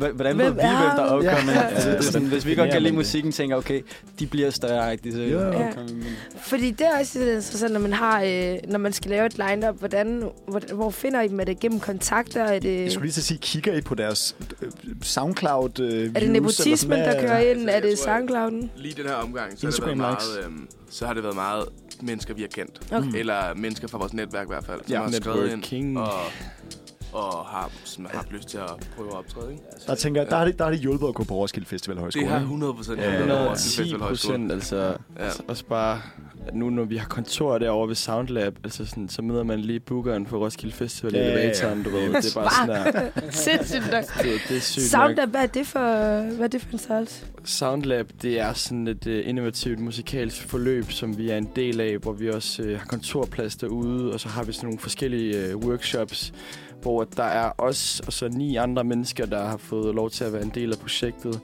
lidt, 0.00 0.14
hvordan 0.14 0.38
ved 0.38 0.44
vi, 0.50 0.52
hvem 0.52 0.60
der 0.96 1.02
er 1.02 1.16
upcoming? 1.16 1.56
Ja. 1.58 1.66
Altså, 1.66 1.90
det 1.90 1.98
er 1.98 2.02
sådan, 2.02 2.28
hvis 2.28 2.46
vi 2.46 2.54
godt 2.54 2.70
kan 2.72 2.82
lide 2.82 2.94
musikken, 2.94 3.32
tænker 3.32 3.56
okay, 3.56 3.80
de 4.18 4.26
bliver 4.26 4.50
større, 4.50 4.92
ikke? 4.92 5.12
Så 5.12 5.18
Ja. 5.20 5.46
ja. 5.50 5.68
Upcoming. 5.68 6.04
Fordi 6.40 6.70
det 6.70 6.86
er 6.86 6.98
også 7.00 7.18
interessant, 7.20 7.72
når 7.72 7.80
man 7.80 7.92
har, 7.92 8.22
øh, 8.22 8.56
når 8.68 8.78
man 8.78 8.92
skal 8.92 9.10
lave 9.10 9.26
et 9.26 9.38
line-up, 9.60 9.78
hvordan, 9.78 10.30
hvor, 10.48 10.74
hvor 10.74 10.90
finder 10.90 11.20
I 11.20 11.28
dem? 11.28 11.40
Er 11.40 11.44
det 11.44 11.60
gennem 11.60 11.80
kontakter? 11.80 12.42
Er 12.44 12.58
det, 12.58 12.82
Jeg 12.82 12.92
skulle 12.92 13.06
lige 13.08 13.18
at 13.18 13.24
sige, 13.24 13.38
kigger 13.38 13.74
I 13.74 13.80
på 13.80 13.94
deres 13.94 14.36
øh, 14.62 14.70
SoundCloud 15.02 15.80
øh, 15.80 16.10
er 16.14 16.20
det 16.20 16.30
nepotismen, 16.30 16.98
der 16.98 17.20
kører 17.20 17.38
ind? 17.38 17.70
Altså, 17.70 17.76
Er 17.76 17.80
det 17.80 17.98
SoundClouden? 17.98 18.70
Lige 18.76 18.94
den 18.94 19.06
her 19.06 19.14
omgang, 19.14 19.58
så 19.58 19.66
har, 19.66 19.70
det 19.70 19.76
Instagram 19.78 19.98
været 19.98 20.10
likes. 20.12 20.28
meget, 20.36 20.44
øhm, 20.46 20.68
så 20.90 21.06
har 21.06 21.14
det 21.14 21.22
været 21.22 21.34
meget 21.34 21.64
mennesker, 22.02 22.34
vi 22.34 22.40
har 22.40 22.48
kendt. 22.48 22.92
Okay. 22.92 23.18
Eller 23.18 23.54
mennesker 23.54 23.88
fra 23.88 23.98
vores 23.98 24.12
netværk 24.12 24.46
i 24.46 24.50
hvert 24.50 24.64
fald, 24.64 24.80
som 24.80 24.92
Ja, 24.92 25.02
har 25.02 25.10
skrevet 25.10 25.36
ind 25.38 25.46
networking. 25.56 25.98
og, 25.98 26.12
og 27.12 27.44
har, 27.46 27.70
har 28.00 28.08
haft 28.16 28.32
lyst 28.32 28.48
til 28.48 28.58
at 28.58 28.88
prøve 28.96 29.08
at 29.08 29.14
optræde. 29.16 29.52
Ikke? 29.52 29.62
Der 29.86 29.94
tænker, 29.94 30.20
jeg, 30.20 30.30
der 30.30 30.36
har, 30.36 30.44
det, 30.44 30.58
der 30.58 30.64
har 30.64 30.70
det 30.70 30.80
hjulpet 30.80 31.08
at 31.08 31.14
gå 31.14 31.24
på 31.24 31.34
Roskilde 31.34 31.66
Festival 31.66 31.98
Højskole. 31.98 32.22
Det 32.24 32.30
har 32.30 32.38
ikke? 32.38 32.44
100 32.44 32.74
procent 32.74 32.98
Ja, 33.00 33.16
hjulpet 33.16 33.58
til 33.58 33.70
10 33.70 33.76
Festival 33.78 34.00
Højskole. 34.00 34.32
procent, 34.34 34.52
altså. 34.52 34.76
Ja. 35.18 35.24
Ja. 35.24 35.30
Også 35.48 35.64
bare 35.64 36.00
at 36.46 36.54
nu 36.54 36.70
når 36.70 36.84
vi 36.84 36.96
har 36.96 37.06
kontor 37.08 37.58
derovre 37.58 37.88
ved 37.88 37.94
Soundlab, 37.94 38.58
altså 38.64 38.86
sådan, 38.86 39.08
så 39.08 39.22
møder 39.22 39.42
man 39.42 39.60
lige 39.60 39.80
bookeren 39.80 40.26
på 40.26 40.38
Roskilde 40.44 40.74
Festival 40.74 41.14
Ja, 41.14 41.20
i 41.20 41.22
ja, 41.22 41.28
ja. 41.30 41.38
elevatoren, 41.38 41.82
du 41.82 41.90
ved. 41.90 42.00
Det 42.00 42.36
er 42.36 42.40
bare 42.40 42.50
sådan 42.66 42.94
der, 42.94 43.30
Sindssygt 43.30 43.90
nok. 43.92 44.04
det, 44.22 44.40
det 44.48 44.56
er 44.56 44.60
sygt 44.60 44.82
nok. 44.84 44.90
Soundlab, 44.90 45.28
hvad 45.28 45.42
er 45.42 45.46
det 45.46 45.66
for, 45.66 45.78
hvad 46.36 46.44
er 46.44 46.48
det 46.48 46.60
for 46.62 46.72
en 46.72 46.78
størrelse? 46.78 47.24
Soundlab, 47.44 48.10
det 48.22 48.40
er 48.40 48.52
sådan 48.52 48.88
et 48.88 49.06
uh, 49.06 49.28
innovativt 49.28 49.78
musikalsk 49.78 50.42
forløb, 50.48 50.90
som 50.90 51.18
vi 51.18 51.30
er 51.30 51.36
en 51.36 51.48
del 51.56 51.80
af, 51.80 51.96
hvor 51.98 52.12
vi 52.12 52.30
også 52.30 52.62
uh, 52.62 52.68
har 52.68 52.86
kontorplads 52.86 53.56
derude, 53.56 54.12
og 54.12 54.20
så 54.20 54.28
har 54.28 54.44
vi 54.44 54.52
sådan 54.52 54.66
nogle 54.66 54.78
forskellige 54.78 55.56
uh, 55.56 55.64
workshops, 55.64 56.32
hvor 56.82 57.04
der 57.04 57.22
er 57.24 57.52
os 57.58 58.00
og 58.06 58.12
så 58.12 58.28
ni 58.28 58.56
andre 58.56 58.84
mennesker, 58.84 59.26
der 59.26 59.44
har 59.48 59.56
fået 59.56 59.94
lov 59.94 60.10
til 60.10 60.24
at 60.24 60.32
være 60.32 60.42
en 60.42 60.52
del 60.54 60.72
af 60.72 60.78
projektet. 60.78 61.40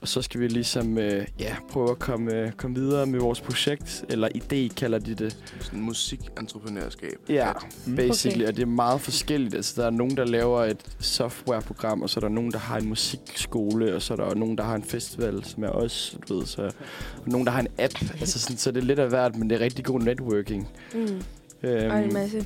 Og 0.00 0.08
så 0.08 0.22
skal 0.22 0.40
vi 0.40 0.48
ligesom 0.48 0.92
uh, 0.92 0.98
ja, 1.38 1.56
prøve 1.70 1.90
at 1.90 1.98
komme, 1.98 2.42
uh, 2.44 2.50
komme 2.52 2.76
videre 2.76 3.06
med 3.06 3.20
vores 3.20 3.40
projekt, 3.40 4.04
eller 4.08 4.28
idé 4.28 4.74
kalder 4.74 4.98
de 4.98 5.14
det. 5.14 5.38
Sådan 5.60 5.80
musikentreprenørskab. 5.80 7.12
Ja, 7.28 7.52
Mm. 7.86 7.96
basically, 7.96 8.42
Okay. 8.42 8.48
og 8.48 8.56
det 8.56 8.62
er 8.62 8.66
meget 8.66 9.00
forskelligt. 9.00 9.54
Altså, 9.54 9.80
der 9.80 9.86
er 9.86 9.90
nogen, 9.90 10.16
der 10.16 10.24
laver 10.24 10.64
et 10.64 10.84
softwareprogram, 11.00 12.02
og 12.02 12.10
så 12.10 12.20
er 12.20 12.20
der 12.20 12.28
nogen, 12.28 12.52
der 12.52 12.58
har 12.58 12.76
en 12.78 12.88
musikskole, 12.88 13.94
og 13.94 14.02
så 14.02 14.12
er 14.14 14.16
der 14.16 14.34
nogen, 14.34 14.58
der 14.58 14.64
har 14.64 14.74
en 14.74 14.84
festival, 14.84 15.44
som 15.44 15.64
er 15.64 15.68
os, 15.68 16.16
du 16.28 16.38
ved, 16.38 16.46
så 16.46 16.62
og 16.62 16.72
nogen, 17.26 17.46
der 17.46 17.52
har 17.52 17.60
en 17.60 17.68
app. 17.78 17.94
altså, 18.20 18.38
sådan, 18.38 18.56
så 18.56 18.70
det 18.70 18.80
er 18.80 18.86
lidt 18.86 18.98
af 18.98 19.08
hvert, 19.08 19.36
men 19.36 19.50
det 19.50 19.56
er 19.56 19.60
rigtig 19.64 19.84
god 19.84 20.00
networking. 20.00 20.68
Mm. 20.94 21.22
Øhm, 21.62 21.90
Og 21.90 21.98
en 22.04 22.12
masse. 22.12 22.36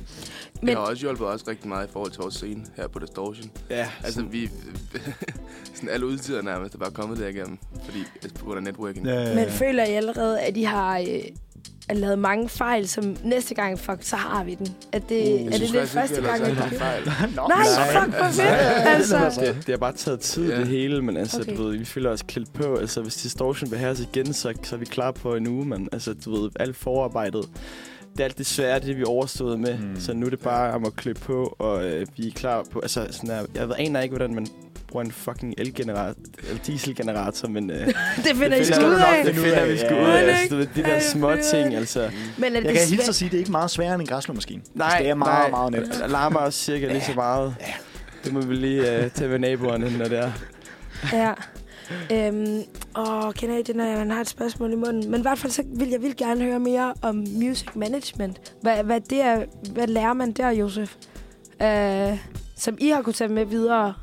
Men... 0.61 0.67
Det 0.67 0.69
har 0.77 0.81
også 0.83 1.01
hjulpet 1.01 1.27
os 1.27 1.47
rigtig 1.47 1.67
meget 1.69 1.87
i 1.87 1.91
forhold 1.91 2.11
til 2.11 2.21
vores 2.21 2.33
scene 2.35 2.65
her 2.75 2.87
på 2.87 2.99
Distortion. 2.99 3.51
ja, 3.69 3.89
Altså, 4.03 4.21
vi... 4.21 4.49
sådan 5.75 5.89
alle 5.89 6.05
udtider 6.05 6.41
nærmest 6.41 6.75
er 6.75 6.79
bare 6.79 6.91
kommet 6.91 7.17
derigennem, 7.19 7.57
fordi 7.85 7.99
altså, 8.23 8.33
på 8.39 8.45
grund 8.45 8.57
af 8.57 8.63
networking. 8.63 9.05
Ja, 9.07 9.35
Men 9.35 9.49
føler 9.49 9.83
I 9.85 9.91
allerede, 9.93 10.39
at 10.41 10.57
I 10.57 10.63
har 10.63 10.99
øh, 10.99 11.05
at 11.89 11.97
lavet 11.97 12.19
mange 12.19 12.49
fejl, 12.49 12.87
som 12.87 13.17
næste 13.23 13.55
gang, 13.55 13.79
fuck, 13.79 13.97
så 14.01 14.15
har 14.15 14.43
vi 14.43 14.55
den? 14.55 14.67
At 14.91 15.09
det, 15.09 15.33
Uh, 15.41 15.45
er 15.45 15.49
det 15.49 15.59
lidt 15.71 15.89
første 15.89 16.21
gang, 16.21 16.43
at 16.43 16.57
det 16.69 16.79
fejl. 16.79 17.03
Nej, 17.35 17.65
fuck, 17.91 18.15
hvor 18.15 18.25
fedt! 18.31 18.47
Altså, 18.87 19.17
det, 19.45 19.55
det 19.55 19.69
har 19.69 19.77
bare 19.77 19.93
taget 19.93 20.19
tid, 20.19 20.49
Ja. 20.51 20.59
det 20.59 20.67
hele, 20.67 21.01
men 21.01 21.17
altså, 21.17 21.41
okay. 21.41 21.57
du 21.57 21.63
ved, 21.63 21.77
vi 21.77 21.85
føler 21.85 22.09
os 22.09 22.21
klædt 22.21 22.53
på. 22.53 22.75
Altså, 22.75 23.01
hvis 23.01 23.15
Distortion 23.15 23.71
vil 23.71 23.79
have 23.79 23.91
os 23.91 23.99
igen, 23.99 24.33
så, 24.33 24.53
så 24.63 24.75
er 24.75 24.79
vi 24.79 24.85
klar 24.85 25.11
på 25.11 25.35
en 25.35 25.47
uge, 25.47 25.65
men 25.65 25.89
altså, 25.91 26.13
du 26.25 26.41
ved, 26.41 26.51
alt 26.59 26.75
forarbejdet, 26.75 27.45
det 28.13 28.19
er 28.19 28.23
alt 28.23 28.37
det 28.37 28.45
svære, 28.45 28.79
det 28.79 28.89
er 28.89 28.95
vi 28.95 29.03
overstået 29.03 29.59
med. 29.59 29.77
Mm. 29.77 29.99
Så 29.99 30.13
nu 30.13 30.25
er 30.25 30.29
det 30.29 30.39
bare 30.39 30.73
om 30.73 30.85
at 30.85 30.95
klø 30.95 31.13
på, 31.13 31.55
og 31.59 31.85
øh, 31.85 32.07
vi 32.17 32.27
er 32.27 32.31
klar 32.31 32.63
på... 32.71 32.79
Altså, 32.79 33.07
sådan 33.11 33.29
her, 33.29 33.45
jeg 33.55 33.67
ved, 33.67 33.75
aner 33.77 34.01
ikke, 34.01 34.15
hvordan 34.15 34.35
man 34.35 34.47
bruger 34.87 35.05
en 35.05 35.11
fucking 35.11 35.53
elgenerator, 35.57 36.15
eller 36.49 36.63
dieselgenerator, 36.63 37.47
men... 37.47 37.71
Øh, 37.71 37.77
det 38.25 38.35
finder 38.35 38.55
I 38.55 38.59
det 38.59 38.75
sgu 38.75 38.85
ud 38.85 38.93
af. 38.93 39.25
Det 39.25 39.35
finder 39.35 39.65
vi 39.65 39.77
sgu 39.77 39.93
ud 39.95 40.09
af. 40.09 40.21
Altså, 40.23 40.55
ved, 40.55 40.67
de 40.75 40.83
der 40.83 40.99
små 40.99 41.35
ting, 41.51 41.75
altså... 41.75 42.09
Men 42.37 42.43
er 42.43 42.49
Jeg 42.59 42.63
det 42.63 42.63
kan 42.63 42.87
hilse 42.87 42.95
svært? 42.95 43.09
at 43.09 43.15
sige, 43.15 43.25
at 43.27 43.31
det 43.31 43.37
er 43.37 43.39
ikke 43.41 43.51
meget 43.51 43.71
sværere 43.71 43.93
end 43.93 44.01
en 44.01 44.07
græslåmaskine. 44.07 44.61
Nej, 44.73 44.85
Altså, 44.87 45.03
det 45.03 45.09
er 45.09 45.15
meget, 45.15 45.51
meget 45.51 45.71
nemt. 45.71 45.85
Det 46.01 46.09
larmer 46.09 46.39
også 46.39 46.59
cirka 46.59 46.87
lige 46.87 47.01
så 47.01 47.13
meget. 47.15 47.55
Det 48.23 48.33
må 48.33 48.41
vi 48.41 48.55
lige 48.55 48.81
uh, 48.81 49.11
tage 49.11 49.29
ved 49.29 49.39
naboerne, 49.39 49.97
når 49.97 50.05
det 50.05 50.19
er. 50.19 50.31
Ja. 51.13 51.31
Øhm, 52.11 52.63
I 53.57 53.63
det, 53.63 53.75
når 53.75 53.97
man 53.97 54.11
har 54.11 54.21
et 54.21 54.29
spørgsmål 54.29 54.71
i 54.71 54.75
munden? 54.75 55.11
Men 55.11 55.19
i 55.19 55.21
hvert 55.21 55.37
fald, 55.37 55.51
så 55.51 55.63
vil 55.67 55.89
jeg 55.89 56.01
vil 56.01 56.17
gerne 56.17 56.43
høre 56.43 56.59
mere 56.59 56.93
om 57.01 57.15
music 57.15 57.75
management. 57.75 58.53
Hvad, 58.61 58.83
hvad, 58.83 59.01
det 59.01 59.21
er, 59.21 59.45
hvad 59.71 59.87
lærer 59.87 60.13
man 60.13 60.31
der, 60.31 60.49
Josef? 60.49 60.95
Øh, 61.61 62.17
som 62.55 62.77
I 62.79 62.89
har 62.89 63.01
kunne 63.01 63.13
tage 63.13 63.33
med 63.33 63.45
videre 63.45 63.93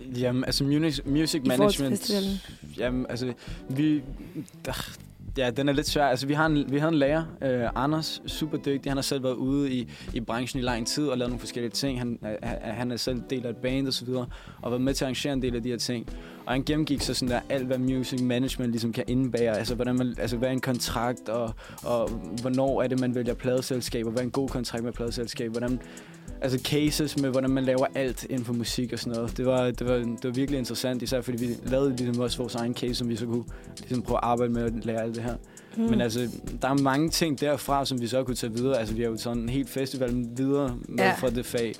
Jamen, 0.00 0.44
altså 0.44 0.64
music, 0.64 1.04
music 1.06 1.42
management... 1.44 2.10
Jamen, 2.78 3.06
altså, 3.08 3.32
vi... 3.68 4.02
Ja, 5.38 5.50
den 5.50 5.68
er 5.68 5.72
lidt 5.72 5.88
svær. 5.88 6.04
Altså, 6.04 6.26
vi 6.26 6.34
har 6.34 6.46
en, 6.46 6.72
vi 6.72 6.78
havde 6.78 6.92
en 6.92 6.98
lærer, 6.98 7.24
øh, 7.42 7.68
Anders, 7.74 8.22
super 8.26 8.58
dygtig. 8.58 8.90
Han 8.90 8.96
har 8.96 9.02
selv 9.02 9.22
været 9.22 9.34
ude 9.34 9.72
i, 9.72 9.88
i 10.14 10.20
branchen 10.20 10.62
i 10.62 10.64
lang 10.64 10.86
tid 10.86 11.06
og 11.06 11.18
lavet 11.18 11.30
nogle 11.30 11.40
forskellige 11.40 11.70
ting. 11.70 11.98
Han, 11.98 12.18
øh, 12.22 12.48
han 12.60 12.92
er 12.92 12.96
selv 12.96 13.22
del 13.30 13.46
af 13.46 13.50
et 13.50 13.56
band 13.56 13.86
og 13.86 13.92
så 13.92 14.04
videre, 14.04 14.26
og 14.62 14.70
været 14.70 14.82
med 14.82 14.94
til 14.94 15.04
at 15.04 15.06
arrangere 15.06 15.32
en 15.32 15.42
del 15.42 15.56
af 15.56 15.62
de 15.62 15.68
her 15.68 15.76
ting. 15.76 16.08
Og 16.46 16.52
han 16.52 16.62
gennemgik 16.62 17.00
så 17.00 17.14
sådan 17.14 17.28
der 17.28 17.40
alt, 17.48 17.66
hvad 17.66 17.78
music 17.78 18.20
management 18.20 18.72
ligesom 18.72 18.92
kan 18.92 19.04
indebære. 19.06 19.58
Altså, 19.58 19.74
hvordan 19.74 19.96
man, 19.96 20.14
altså 20.18 20.36
hvad 20.36 20.48
er 20.48 20.52
en 20.52 20.60
kontrakt, 20.60 21.28
og, 21.28 21.54
og 21.84 22.08
hvornår 22.40 22.82
er 22.82 22.88
det, 22.88 23.00
man 23.00 23.14
vælger 23.14 23.34
pladeselskab, 23.34 24.06
og 24.06 24.12
hvad 24.12 24.20
er 24.20 24.24
en 24.24 24.30
god 24.30 24.48
kontrakt 24.48 24.84
med 24.84 24.92
pladeselskab, 24.92 25.50
hvordan 25.50 25.80
altså 26.40 26.58
cases 26.58 27.18
med, 27.20 27.30
hvordan 27.30 27.50
man 27.50 27.64
laver 27.64 27.86
alt 27.94 28.26
inden 28.30 28.44
for 28.44 28.52
musik 28.52 28.92
og 28.92 28.98
sådan 28.98 29.12
noget. 29.16 29.36
Det 29.36 29.46
var, 29.46 29.70
det 29.70 29.86
var, 29.88 29.94
det 29.94 30.24
var 30.24 30.30
virkelig 30.30 30.58
interessant, 30.58 31.02
især 31.02 31.20
fordi 31.20 31.46
vi 31.46 31.54
lavede 31.66 31.96
ligesom 31.96 32.20
også 32.22 32.38
vores 32.38 32.54
egen 32.54 32.74
case, 32.74 32.94
som 32.94 33.08
vi 33.08 33.16
så 33.16 33.26
kunne 33.26 33.44
ligesom 33.78 34.02
prøve 34.02 34.16
at 34.18 34.24
arbejde 34.24 34.52
med 34.52 34.62
at 34.62 34.84
lære 34.84 35.02
alt 35.02 35.14
det 35.14 35.22
her. 35.22 35.34
Mm. 35.76 35.82
Men 35.82 36.00
altså, 36.00 36.28
der 36.62 36.68
er 36.68 36.74
mange 36.74 37.10
ting 37.10 37.40
derfra, 37.40 37.84
som 37.84 38.00
vi 38.00 38.06
så 38.06 38.22
kunne 38.24 38.36
tage 38.36 38.52
videre. 38.52 38.78
Altså, 38.78 38.94
vi 38.94 39.02
har 39.02 39.08
jo 39.10 39.16
sådan 39.16 39.42
en 39.42 39.48
helt 39.48 39.68
festival 39.70 40.24
videre 40.36 40.76
med 40.88 41.04
Ja. 41.04 41.14
fra 41.14 41.30
det 41.30 41.46
fag. 41.46 41.74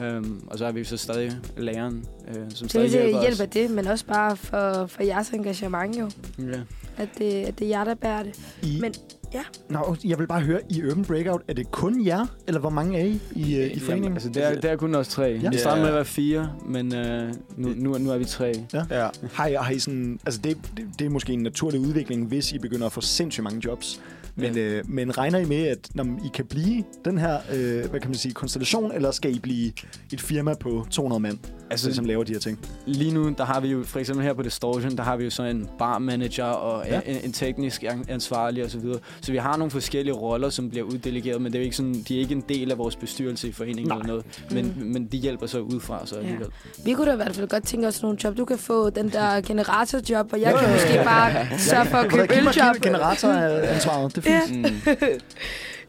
Um, 0.00 0.44
og 0.50 0.58
så 0.58 0.64
har 0.64 0.72
vi 0.72 0.84
så 0.84 0.96
stadig 0.96 1.32
læreren, 1.56 2.04
uh, 2.28 2.34
som 2.34 2.42
det 2.44 2.70
stadig 2.70 2.90
vil 2.92 3.00
hjælper 3.00 3.20
hjælpe 3.20 3.42
os. 3.42 3.48
det, 3.48 3.70
men 3.70 3.86
også 3.86 4.06
bare 4.06 4.36
for, 4.36 4.86
for 4.86 5.02
jeres 5.02 5.30
engagement 5.30 5.98
jo. 5.98 6.10
Ja. 6.38 6.60
At 6.96 7.08
det, 7.18 7.24
at 7.32 7.58
det 7.58 7.64
er 7.64 7.68
jer, 7.68 7.84
der 7.84 7.94
bærer 7.94 8.22
det. 8.22 8.40
I, 8.62 8.78
Men- 8.80 8.94
ja. 9.34 9.42
Nå, 9.68 9.96
jeg 10.04 10.18
vil 10.18 10.26
bare 10.26 10.40
høre, 10.40 10.60
i 10.68 10.84
Urban 10.84 11.04
Breakout, 11.04 11.42
er 11.48 11.52
det 11.54 11.70
kun 11.70 12.06
jer, 12.06 12.26
eller 12.46 12.60
hvor 12.60 12.70
mange 12.70 13.00
er 13.00 13.04
I 13.04 13.20
i, 13.32 13.56
øh, 13.56 13.70
i 13.70 13.78
foreningen? 13.78 14.04
Jamen, 14.04 14.12
altså, 14.12 14.28
det, 14.28 14.44
er, 14.44 14.54
det 14.54 14.70
er 14.70 14.76
kun 14.76 14.94
os 14.94 15.08
tre. 15.08 15.22
Ja. 15.22 15.38
Ja. 15.42 15.50
Vi 15.50 15.58
startede 15.58 15.80
med 15.80 15.88
at 15.88 15.94
være 15.94 16.04
fire, 16.04 16.52
men 16.66 16.86
uh, 16.94 17.28
nu, 17.56 17.68
nu, 17.76 17.98
nu 17.98 18.10
er 18.10 18.18
vi 18.18 18.24
tre. 18.24 18.64
Ja. 18.72 19.08
Har 19.32 19.46
I, 19.46 19.54
har 19.54 19.70
I 19.70 19.78
sådan, 19.78 20.20
altså 20.26 20.40
det, 20.44 20.56
det, 20.76 20.88
det 20.98 21.04
er 21.04 21.10
måske 21.10 21.32
en 21.32 21.42
naturlig 21.42 21.80
udvikling, 21.80 22.26
hvis 22.26 22.52
I 22.52 22.58
begynder 22.58 22.86
at 22.86 22.92
få 22.92 23.00
sindssygt 23.00 23.44
mange 23.44 23.60
jobs. 23.64 24.00
Men, 24.40 24.54
Ja. 24.54 24.60
øh, 24.60 24.84
men 24.90 25.18
regner 25.18 25.38
I 25.38 25.44
med, 25.44 25.66
at 25.66 25.78
når 25.94 26.04
I 26.04 26.28
kan 26.34 26.44
blive 26.44 26.84
den 27.04 27.18
her, 27.18 27.38
øh, 27.54 27.90
hvad 27.90 28.00
kan 28.00 28.10
man 28.10 28.14
sige, 28.18 28.32
konstellation, 28.34 28.92
eller 28.92 29.10
skal 29.10 29.34
I 29.36 29.38
blive 29.38 29.72
et 30.12 30.20
firma 30.20 30.54
på 30.54 30.86
200 30.90 31.20
mand, 31.20 31.38
altså, 31.70 31.94
som 31.94 32.04
laver 32.04 32.24
de 32.24 32.32
her 32.32 32.40
ting? 32.40 32.58
Lige 32.86 33.14
nu, 33.14 33.34
der 33.38 33.44
har 33.44 33.60
vi 33.60 33.68
jo, 33.68 33.82
for 33.84 33.98
eksempel 33.98 34.24
her 34.26 34.32
på 34.34 34.42
Distortion, 34.42 34.96
der 34.96 35.02
har 35.02 35.16
vi 35.16 35.24
jo 35.24 35.30
så 35.30 35.42
en 35.42 35.68
barmanager 35.78 36.44
og 36.44 36.86
Ja. 36.88 37.00
en, 37.06 37.16
en 37.24 37.32
teknisk 37.32 37.82
an- 37.84 38.04
ansvarlig 38.08 38.64
osv. 38.64 38.70
Så, 38.70 38.78
videre. 38.78 38.98
så 39.20 39.32
vi 39.32 39.38
har 39.38 39.56
nogle 39.56 39.70
forskellige 39.70 40.14
roller, 40.14 40.50
som 40.50 40.70
bliver 40.70 40.84
uddelegeret, 40.86 41.42
men 41.42 41.52
det 41.52 41.58
er 41.58 41.62
jo 41.62 41.64
ikke 41.64 41.76
sådan, 41.76 42.04
de 42.08 42.16
er 42.16 42.20
ikke 42.20 42.34
en 42.34 42.44
del 42.48 42.70
af 42.70 42.78
vores 42.78 42.96
bestyrelse 42.96 43.48
i 43.48 43.52
foreningen 43.52 43.88
Nej. 43.88 43.96
eller 43.96 44.06
noget. 44.06 44.24
Men, 44.50 44.74
mm. 44.80 44.86
men 44.86 45.06
de 45.06 45.16
hjælper 45.16 45.46
så 45.46 45.60
udefra, 45.60 46.06
så 46.06 46.14
alligevel. 46.16 46.46
Vi 46.84 46.92
kunne 46.92 47.06
da 47.06 47.12
i 47.12 47.16
hvert 47.16 47.36
fald 47.36 47.48
godt 47.48 47.66
tænke 47.66 47.86
os 47.88 48.02
nogle 48.02 48.18
job. 48.24 48.36
Du 48.36 48.44
kan 48.44 48.58
få 48.58 48.90
den 48.90 49.08
der 49.08 49.40
generatorjob, 49.50 50.32
og 50.32 50.40
jeg 50.40 50.54
kan 50.60 50.70
måske 50.70 51.00
bare 51.04 51.58
sørge 51.58 51.86
for 51.86 51.96
at 51.98 52.10
købe 52.10 52.34
øljob. 52.34 52.76
generatoransvaret, 52.82 54.12
det 54.16 54.24
Ja. 54.30 54.40
Mm. 54.52 54.64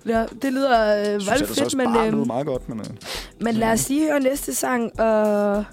Ja, 0.05 0.25
det 0.41 0.53
lyder 0.53 0.97
øh, 0.99 1.05
synes, 1.21 1.27
voldfedt, 1.29 1.61
også 1.61 1.77
men, 1.77 1.87
øh, 1.97 2.13
lyder 2.13 2.25
meget 2.25 2.45
godt. 2.45 2.69
Men, 2.69 2.79
øh. 2.79 2.85
men 3.41 3.55
lad 3.55 3.71
os 3.71 3.89
lige 3.89 4.07
høre 4.11 4.19
næste 4.19 4.55
sang. 4.55 4.99
Og, 4.99 5.65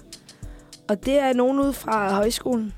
og 0.89 1.05
det 1.05 1.19
er 1.19 1.33
nogen 1.33 1.59
ude 1.59 1.73
fra 1.73 2.13
højskolen. 2.15 2.73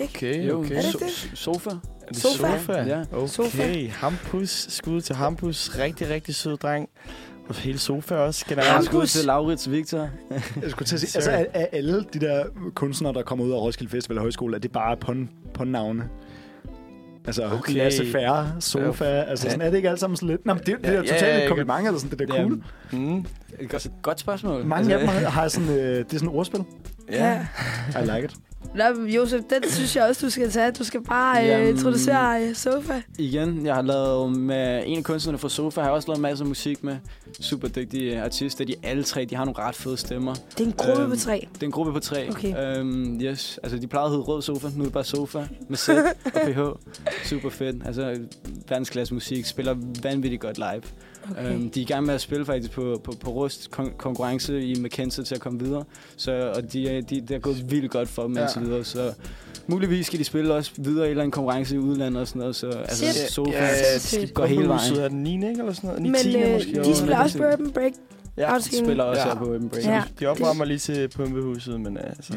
Okay, 0.00 0.48
Jo, 0.48 0.58
okay. 0.60 0.70
Er 0.76 0.80
det 0.80 0.88
so- 0.94 1.04
det? 1.04 1.30
Sofa. 1.38 1.70
Er 1.70 2.06
det 2.08 2.16
Sofa? 2.16 2.58
sofa? 2.58 2.72
Ja. 2.72 3.02
Okay. 3.12 3.28
Sofa. 3.28 3.86
Hampus. 3.88 4.66
Skud 4.68 5.00
til 5.00 5.14
Hampus. 5.16 5.78
Rigtig, 5.78 6.08
rigtig 6.10 6.34
sød 6.34 6.56
dreng. 6.56 6.88
Og 7.48 7.54
hele 7.54 7.78
sofa 7.78 8.14
også 8.14 8.44
generelt. 8.48 8.68
Hampus. 8.70 8.86
Skud 8.86 9.06
til 9.06 9.24
Laurits 9.26 9.70
Victor. 9.70 9.98
Jeg 10.62 10.70
skulle 10.70 10.86
til 10.86 10.94
at 10.96 11.00
sige, 11.00 11.10
altså 11.16 11.30
er, 11.30 11.44
er 11.54 11.66
alle 11.72 12.04
de 12.12 12.20
der 12.20 12.44
kunstnere, 12.74 13.12
der 13.12 13.22
kommer 13.22 13.44
ud 13.44 13.50
af 13.52 13.56
Roskilde 13.56 13.90
Festival 13.90 14.18
og 14.18 14.22
Højskole, 14.22 14.56
er 14.56 14.60
det 14.60 14.72
bare 14.72 14.96
pun, 14.96 15.30
pun-navne? 15.54 16.08
Altså, 17.26 17.44
okay. 17.52 17.72
Lasse 17.74 18.12
Færre, 18.12 18.52
Sofa, 18.60 19.04
altså 19.04 19.50
sådan, 19.50 19.60
er 19.60 19.70
det 19.70 19.76
ikke 19.76 19.90
alt 19.90 20.00
sammen 20.00 20.16
sådan 20.16 20.28
lidt... 20.28 20.46
Nå, 20.46 20.54
men 20.54 20.62
det, 20.66 20.76
det 20.78 20.86
er 20.86 20.90
Ja, 20.92 20.96
jo 20.98 21.02
ja, 21.04 21.08
totalt 21.12 21.32
ja, 21.36 21.42
et 21.42 21.48
kompliment, 21.48 21.86
eller 21.86 22.00
sådan, 22.00 22.18
det 22.18 22.30
er 22.30 22.34
da 22.34 22.42
cool. 22.42 22.62
Mm. 22.92 23.18
Et 23.60 23.70
godt, 23.70 23.88
godt 24.02 24.20
spørgsmål. 24.20 24.64
Mange 24.64 24.94
af 24.94 24.98
dem 25.00 25.08
har, 25.08 25.20
har 25.30 25.48
sådan, 25.48 25.68
øh, 25.68 25.76
det 25.76 26.14
er 26.14 26.18
sådan 26.18 26.28
et 26.28 26.34
ordspil. 26.34 26.60
Ja. 27.10 27.46
I 28.02 28.04
like 28.04 28.24
it. 28.24 28.34
Nå, 28.74 28.84
Josef, 29.06 29.40
den 29.50 29.70
synes 29.70 29.96
jeg 29.96 30.04
også, 30.04 30.26
du 30.26 30.30
skal 30.30 30.50
tage. 30.50 30.70
Du 30.72 30.84
skal 30.84 31.02
bare 31.02 31.62
øh, 31.62 31.68
introducere 31.68 32.42
øh, 32.48 32.54
Sofa. 32.54 33.00
Igen, 33.18 33.66
jeg 33.66 33.74
har 33.74 33.82
lavet 33.82 34.36
med 34.38 34.82
en 34.86 34.98
af 34.98 35.04
kunstnerne 35.04 35.38
fra 35.38 35.48
Sofa, 35.48 35.80
har 35.80 35.88
jeg 35.88 35.94
også 35.94 36.08
lavet 36.08 36.20
masser 36.20 36.44
af 36.44 36.48
musik 36.48 36.84
med. 36.84 36.96
Super 37.40 37.68
dygtige 37.68 38.22
artister. 38.22 38.64
De 38.64 38.74
alle 38.82 39.02
tre, 39.02 39.24
de 39.24 39.34
har 39.36 39.44
nogle 39.44 39.58
ret 39.58 39.74
fede 39.74 39.96
stemmer. 39.96 40.34
Det 40.34 40.60
er 40.60 40.64
en 40.64 40.72
gruppe 40.72 41.02
Øhm, 41.02 41.10
på 41.10 41.16
tre. 41.16 41.48
Det 41.54 41.62
er 41.62 41.66
en 41.66 41.72
gruppe 41.72 41.92
på 41.92 42.00
tre. 42.00 42.28
Okay. 42.30 42.76
Øhm, 42.78 43.20
yes. 43.22 43.60
Altså, 43.62 43.78
de 43.78 43.86
plejede 43.86 44.06
at 44.06 44.10
hedde 44.10 44.22
Rød 44.24 44.42
Sofa. 44.42 44.68
Nu 44.74 44.80
er 44.80 44.84
det 44.84 44.92
bare 44.92 45.04
Sofa 45.04 45.46
med 45.68 45.76
Z 45.78 45.88
og 45.88 45.96
PH. 46.24 46.58
Super 47.30 47.50
fedt. 47.50 47.76
Altså, 47.86 48.16
verdensklasse 48.68 49.14
musik. 49.14 49.46
Spiller 49.46 49.76
vanvittigt 50.02 50.42
godt 50.42 50.58
live. 50.58 50.82
Okay. 51.30 51.52
Øhm, 51.54 51.70
de 51.70 51.80
er 51.80 51.82
i 51.82 51.86
gang 51.86 52.06
med 52.06 52.14
at 52.14 52.20
spille 52.20 52.46
faktisk 52.46 52.72
på, 52.72 53.00
på, 53.04 53.12
på 53.20 53.30
Rust 53.30 53.68
kon- 53.78 53.96
konkurrence 53.96 54.62
i 54.64 54.74
McKenzie 54.80 55.24
til 55.24 55.34
at 55.34 55.40
komme 55.40 55.60
videre. 55.60 55.84
Så, 56.16 56.52
og 56.56 56.72
de, 56.72 56.88
er- 56.88 57.00
de, 57.02 57.20
det 57.20 57.30
er 57.30 57.38
gået 57.38 57.70
vildt 57.70 57.90
godt 57.90 58.08
for 58.08 58.22
dem 58.22 58.32
Ja. 58.34 58.40
ja. 58.40 58.46
indtil 58.46 58.62
videre. 58.62 58.84
Så 58.84 59.12
muligvis 59.66 60.06
skal 60.06 60.18
de 60.18 60.24
spille 60.24 60.54
også 60.54 60.70
videre 60.78 61.04
i 61.04 61.06
en 61.06 61.10
eller 61.10 61.22
anden 61.22 61.32
konkurrence 61.32 61.74
i 61.74 61.78
udlandet 61.78 62.20
og 62.20 62.28
sådan 62.28 62.40
noget. 62.40 62.56
Så 62.56 62.66
altså, 62.70 63.04
Shit. 63.12 63.30
Sofa 63.30 63.50
Ja, 63.50 63.64
ja, 63.66 63.98
Sindssygt. 63.98 64.34
går 64.34 64.46
hele 64.46 64.68
vejen. 64.68 64.96
er 64.96 65.08
den 65.08 65.22
9. 65.22 65.34
ikke, 65.34 65.46
eller 65.48 65.72
sådan 65.72 65.88
noget? 65.88 66.02
9 66.02 66.08
Men 66.08 66.20
10 66.20 66.36
øh, 66.36 66.52
måske. 66.52 66.74
de 66.84 66.96
spiller 66.96 67.18
også 67.22 67.38
på 67.38 67.44
Urban 67.44 67.70
Break. 67.72 67.92
Ja, 68.36 68.54
De 68.58 68.62
spiller 68.84 69.04
også 69.04 69.22
Ja. 69.22 69.28
ja. 69.28 69.34
på 69.34 69.44
Urban 69.44 69.68
Break. 69.68 69.84
Ja. 69.84 70.02
de 70.20 70.26
opvarmer 70.26 70.64
lige 70.64 70.78
til 70.78 71.08
Pumpehuset, 71.08 71.80
men 71.80 71.96
uh, 71.96 72.02
altså, 72.04 72.32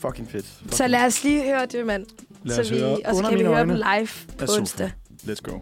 fucking 0.00 0.30
fedt. 0.30 0.44
Fucking 0.46 0.74
Så 0.74 0.86
lad 0.86 1.06
os 1.06 1.24
lige 1.24 1.42
høre 1.44 1.66
det, 1.72 1.86
mand. 1.86 2.06
Lad 2.44 2.54
Så 2.54 2.60
os 2.60 2.70
vi, 2.70 2.78
høre 2.78 2.96
og 3.04 3.14
så 3.16 3.22
kan 3.28 3.38
vi 3.38 3.44
høre 3.44 3.60
dem 3.60 3.68
live 3.68 4.08
på 4.38 4.44
onsdag. 4.58 4.90
Let's 5.22 5.40
go. 5.42 5.58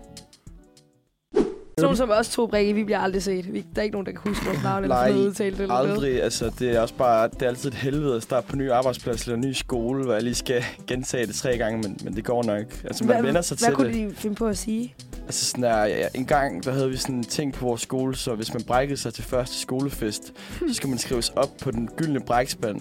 Nogen 1.82 1.96
som 1.96 2.10
os 2.10 2.28
to, 2.28 2.46
Brikke, 2.46 2.74
vi 2.74 2.84
bliver 2.84 2.98
aldrig 2.98 3.22
set. 3.22 3.52
Vi, 3.52 3.64
der 3.74 3.80
er 3.80 3.82
ikke 3.82 3.92
nogen, 3.94 4.06
der 4.06 4.12
kan 4.12 4.20
huske 4.24 4.44
vores 4.46 4.62
navn 4.62 4.82
eller 4.82 4.96
få 5.06 5.12
noget 5.12 5.26
udtalt 5.28 5.60
eller 5.60 5.74
noget. 5.74 5.90
Aldrig. 5.90 6.22
Altså, 6.22 6.52
det 6.58 6.70
er 6.76 6.80
også 6.80 6.94
bare, 6.94 7.28
det 7.28 7.42
er 7.42 7.48
altid 7.48 7.68
et 7.70 7.74
helvede 7.74 8.16
at 8.16 8.22
starte 8.22 8.46
på 8.48 8.56
ny 8.56 8.70
arbejdsplads 8.70 9.24
eller 9.24 9.36
ny 9.36 9.52
skole, 9.52 10.04
hvor 10.04 10.12
jeg 10.12 10.22
lige 10.22 10.34
skal 10.34 10.64
gentage 10.86 11.26
det 11.26 11.34
tre 11.34 11.58
gange, 11.58 11.78
men, 11.78 11.98
men 12.04 12.16
det 12.16 12.24
går 12.24 12.42
nok. 12.42 12.64
Altså, 12.84 13.04
man 13.04 13.14
Hvad- 13.16 13.22
vender 13.24 13.40
sig 13.42 13.56
Hvad 13.58 13.68
til 13.68 13.76
kunne 13.76 13.86
det. 13.92 14.10
de 14.10 14.16
finde 14.16 14.36
på 14.36 14.46
at 14.46 14.58
sige? 14.58 14.94
Altså 15.26 15.44
sådan 15.44 15.62
der, 15.64 15.84
ja, 15.84 16.06
en 16.14 16.24
gang, 16.26 16.64
der 16.64 16.72
havde 16.72 16.90
vi 16.90 16.96
sådan 16.96 17.14
en 17.14 17.24
ting 17.24 17.52
på 17.52 17.66
vores 17.66 17.80
skole, 17.82 18.16
så 18.16 18.34
hvis 18.34 18.54
man 18.54 18.62
brækkede 18.62 18.96
sig 19.00 19.14
til 19.14 19.24
første 19.24 19.56
skolefest, 19.60 20.32
så 20.68 20.74
skal 20.74 20.88
man 20.88 20.98
skrives 20.98 21.28
op 21.36 21.48
på 21.62 21.70
den 21.70 21.88
gyldne 21.96 22.20
brækspand. 22.20 22.80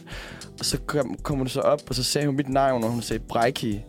Og 0.60 0.66
så 0.66 0.78
kom, 0.86 1.16
kom 1.24 1.38
hun 1.38 1.47
så 1.47 1.60
op, 1.60 1.80
og 1.89 1.95
så 1.95 2.04
sagde 2.04 2.28
hun 2.28 2.36
mit 2.36 2.49
navn, 2.49 2.84
og 2.84 2.89
hun 2.89 3.02
sagde 3.02 3.24
Brækki. 3.30 3.82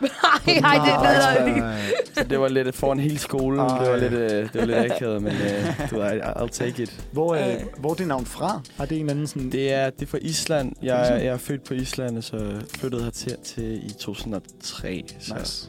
Nej, 0.00 0.60
nej, 0.60 0.74
det 0.86 0.92
er 0.92 0.98
bedre. 1.00 1.58
Nej. 1.60 1.80
Så 2.14 2.24
det 2.24 2.40
var 2.40 2.48
lidt 2.48 2.74
foran 2.76 2.98
hele 3.00 3.18
skolen. 3.18 3.60
Ej. 3.60 3.78
Det 3.78 3.90
var 3.90 3.96
lidt, 3.96 4.12
øh, 4.12 4.52
det 4.52 4.60
var 4.60 4.64
lidt 4.64 4.92
akavet, 4.92 5.22
men 5.22 5.32
øh, 5.32 5.90
du 5.90 5.98
ved, 5.98 6.20
I'll 6.22 6.48
take 6.48 6.82
it. 6.82 7.04
Hvor, 7.12 7.34
øh, 7.34 7.48
Øh. 7.48 7.54
hvor 7.78 7.90
er 7.90 7.94
det 7.94 8.06
navn 8.08 8.26
fra? 8.26 8.60
Har 8.76 8.84
det 8.86 8.94
en 8.96 9.00
eller 9.00 9.12
anden 9.12 9.26
sådan... 9.26 9.52
Det 9.52 9.72
er, 9.72 9.90
det 9.90 10.02
er 10.02 10.06
fra 10.06 10.18
Island. 10.20 10.72
Jeg, 10.82 11.08
jeg 11.10 11.26
er 11.26 11.36
født 11.36 11.64
på 11.64 11.74
Island, 11.74 12.16
og 12.18 12.24
så 12.24 12.52
flyttede 12.78 13.02
her 13.04 13.10
til, 13.10 13.36
til 13.44 13.86
i 13.86 13.90
2003. 14.00 15.04
Så 15.20 15.34
Nice. 15.38 15.68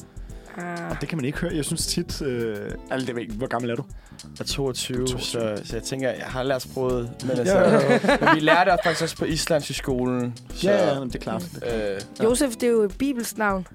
Ah. 0.58 0.90
Og 0.92 0.98
det 1.02 1.10
kan 1.10 1.18
man 1.18 1.26
ikke 1.26 1.38
høre. 1.38 1.56
Jeg 1.56 1.66
synes 1.66 1.86
tit... 1.88 2.22
Øh, 2.22 2.72
altså, 2.92 3.08
det 3.08 3.16
ved 3.16 3.22
ikke. 3.22 3.34
Hvor 3.34 3.48
gammel 3.48 3.72
er 3.72 3.76
du? 3.76 3.84
jeg 4.24 4.40
er 4.40 4.44
22, 4.44 4.98
Du 4.98 5.02
er 5.04 5.08
22. 5.08 5.22
Så, 5.22 5.62
så 5.66 5.76
jeg 5.76 5.84
tænker, 5.84 6.10
jeg 6.10 6.26
har 6.26 6.44
lært 6.44 6.62
sproget. 6.62 7.12
Men, 7.22 7.32
altså, 7.32 7.58
Ja, 7.58 7.70
ja, 7.70 7.92
ja. 7.94 8.18
men 8.22 8.36
vi 8.36 8.40
lærte 8.40 8.72
det 8.72 8.80
faktisk 8.84 9.04
også 9.04 9.18
på 9.18 9.26
islandsk 9.26 9.70
i 9.70 9.74
skolen. 9.74 10.34
Så, 10.56 10.70
Ja, 10.70 10.94
ja, 10.94 11.00
det 11.00 11.16
er 11.16 11.20
klart. 11.20 11.44
Øh, 11.74 12.02
Josef, 12.24 12.52
det 12.54 12.64
er 12.64 12.72
jo 12.72 12.82
et 12.82 12.98
bibelsk 12.98 13.38
navn. 13.38 13.68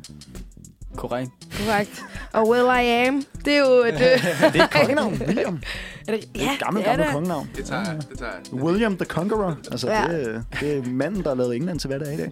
Korrekt. 0.97 1.31
Korrekt. 1.67 2.03
Og 2.33 2.49
Will 2.49 2.65
I 2.85 2.89
Am, 3.07 3.23
det 3.45 3.53
er 3.55 3.59
jo 3.59 3.67
et... 3.85 3.95
Øh, 3.95 4.53
Det 4.53 4.61
er 4.61 4.65
et 4.65 4.71
kongenavn, 4.81 5.13
William. 5.27 5.61
er 6.09 6.13
det, 6.13 6.25
Det 6.35 6.43
er 6.47 6.51
et 6.53 6.59
gammelt, 6.59 6.87
det 6.87 6.93
er 6.93 6.97
gammelt 6.97 7.07
det. 7.07 7.13
kongenavn. 7.15 7.51
Det 7.57 7.65
tager 7.65 7.85
jeg, 7.93 8.01
det 8.11 8.19
tager 8.19 8.31
jeg. 8.53 8.63
William 8.63 8.97
the 8.97 9.05
Conqueror. 9.07 9.59
Altså, 9.71 9.91
Ja. 9.91 10.05
det, 10.09 10.45
det 10.61 10.77
er 10.79 10.83
manden, 10.87 11.23
der 11.23 11.29
har 11.29 11.37
lavet 11.37 11.57
England 11.57 11.81
til, 11.81 11.89
hvad 11.89 12.01
det 12.01 12.09
er 12.09 12.13
i 12.13 12.17
dag. 12.17 12.31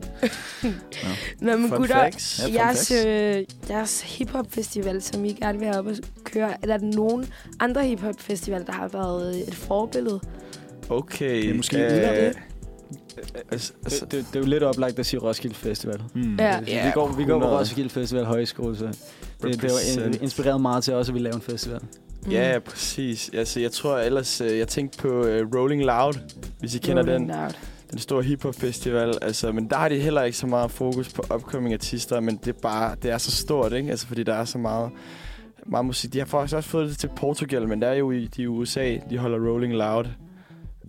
Nå, 1.40 1.56
men 1.56 1.68
fun 1.68 1.78
gutter, 1.78 1.94
facts. 1.94 2.40
Ja, 2.48 2.52
jeres, 2.66 2.90
øh, 3.06 3.44
jeres 3.70 4.02
hiphop-festival, 4.02 5.02
som 5.02 5.24
I 5.24 5.32
gerne 5.32 5.58
vil 5.58 5.68
have 5.68 5.78
op 5.78 5.88
at 5.88 6.00
køre, 6.24 6.50
er 6.62 6.66
der 6.66 6.78
nogen 6.96 7.26
andre 7.60 7.84
hiphop-festival, 7.84 8.66
der 8.66 8.72
har 8.72 8.88
været 8.88 9.34
øh, 9.34 9.40
et 9.40 9.54
forbillede? 9.54 10.20
Okay. 10.90 11.42
Det 11.42 11.50
er 11.50 11.54
måske 11.54 11.78
øh, 11.78 11.92
udvalgt. 11.92 12.38
Altså, 13.50 13.72
altså, 13.84 14.04
Det, 14.04 14.12
det, 14.12 14.26
det 14.28 14.36
er 14.36 14.40
jo 14.40 14.46
lidt 14.46 14.62
oplagt 14.62 14.98
at 14.98 15.06
sige 15.06 15.20
Roskilde 15.20 15.54
Festival. 15.54 16.02
Hmm. 16.14 16.36
Ja. 16.38 16.60
vi, 16.60 16.90
går, 16.94 17.08
vi 17.08 17.24
går 17.24 17.38
på 17.38 17.44
100. 17.44 17.58
Roskilde 17.58 17.90
Festival 17.90 18.24
Højskole, 18.24 18.76
så 18.76 18.84
det, 19.42 19.62
det 19.62 19.62
var 19.62 20.22
inspireret 20.22 20.60
meget 20.60 20.84
til 20.84 20.94
også, 20.94 21.12
at 21.12 21.14
vi 21.14 21.20
laver 21.20 21.36
en 21.36 21.42
festival. 21.42 21.80
Ja, 22.30 22.58
præcis. 22.64 23.30
Altså, 23.34 23.60
jeg 23.60 23.72
tror 23.72 23.98
ellers, 23.98 24.40
øh, 24.40 24.58
jeg 24.58 24.68
tænkte 24.68 24.98
på 24.98 25.08
uh, 25.08 25.56
Rolling 25.56 25.84
Loud, 25.84 26.14
hvis 26.60 26.74
I 26.74 26.78
kender 26.78 27.02
den. 27.02 27.26
Loud. 27.26 27.50
Den 27.90 27.98
store 27.98 28.22
hiphop 28.22 28.54
festival. 28.54 29.14
Altså, 29.22 29.52
men 29.52 29.70
der 29.70 29.76
har 29.76 29.88
de 29.88 29.98
heller 29.98 30.22
ikke 30.22 30.38
så 30.38 30.46
meget 30.46 30.70
fokus 30.70 31.12
på 31.12 31.22
upcoming 31.34 31.74
artister, 31.74 32.20
men 32.20 32.36
det 32.36 32.48
er 32.48 32.60
bare, 32.62 32.96
det 33.02 33.10
er 33.10 33.18
så 33.18 33.30
stort, 33.30 33.72
ikke? 33.72 33.90
Altså, 33.90 34.06
fordi 34.06 34.22
der 34.22 34.34
er 34.34 34.44
så 34.44 34.58
meget, 34.58 34.90
meget 35.66 35.86
musik. 35.86 36.12
De 36.12 36.18
har 36.18 36.26
faktisk 36.26 36.56
også 36.56 36.68
fået 36.68 36.88
det 36.88 36.98
til 36.98 37.10
Portugal, 37.16 37.68
men 37.68 37.82
der 37.82 37.88
er 37.88 37.94
jo 37.94 38.10
i, 38.10 38.26
de 38.26 38.50
USA, 38.50 38.96
de 39.10 39.18
holder 39.18 39.50
Rolling 39.50 39.74
Loud, 39.74 40.04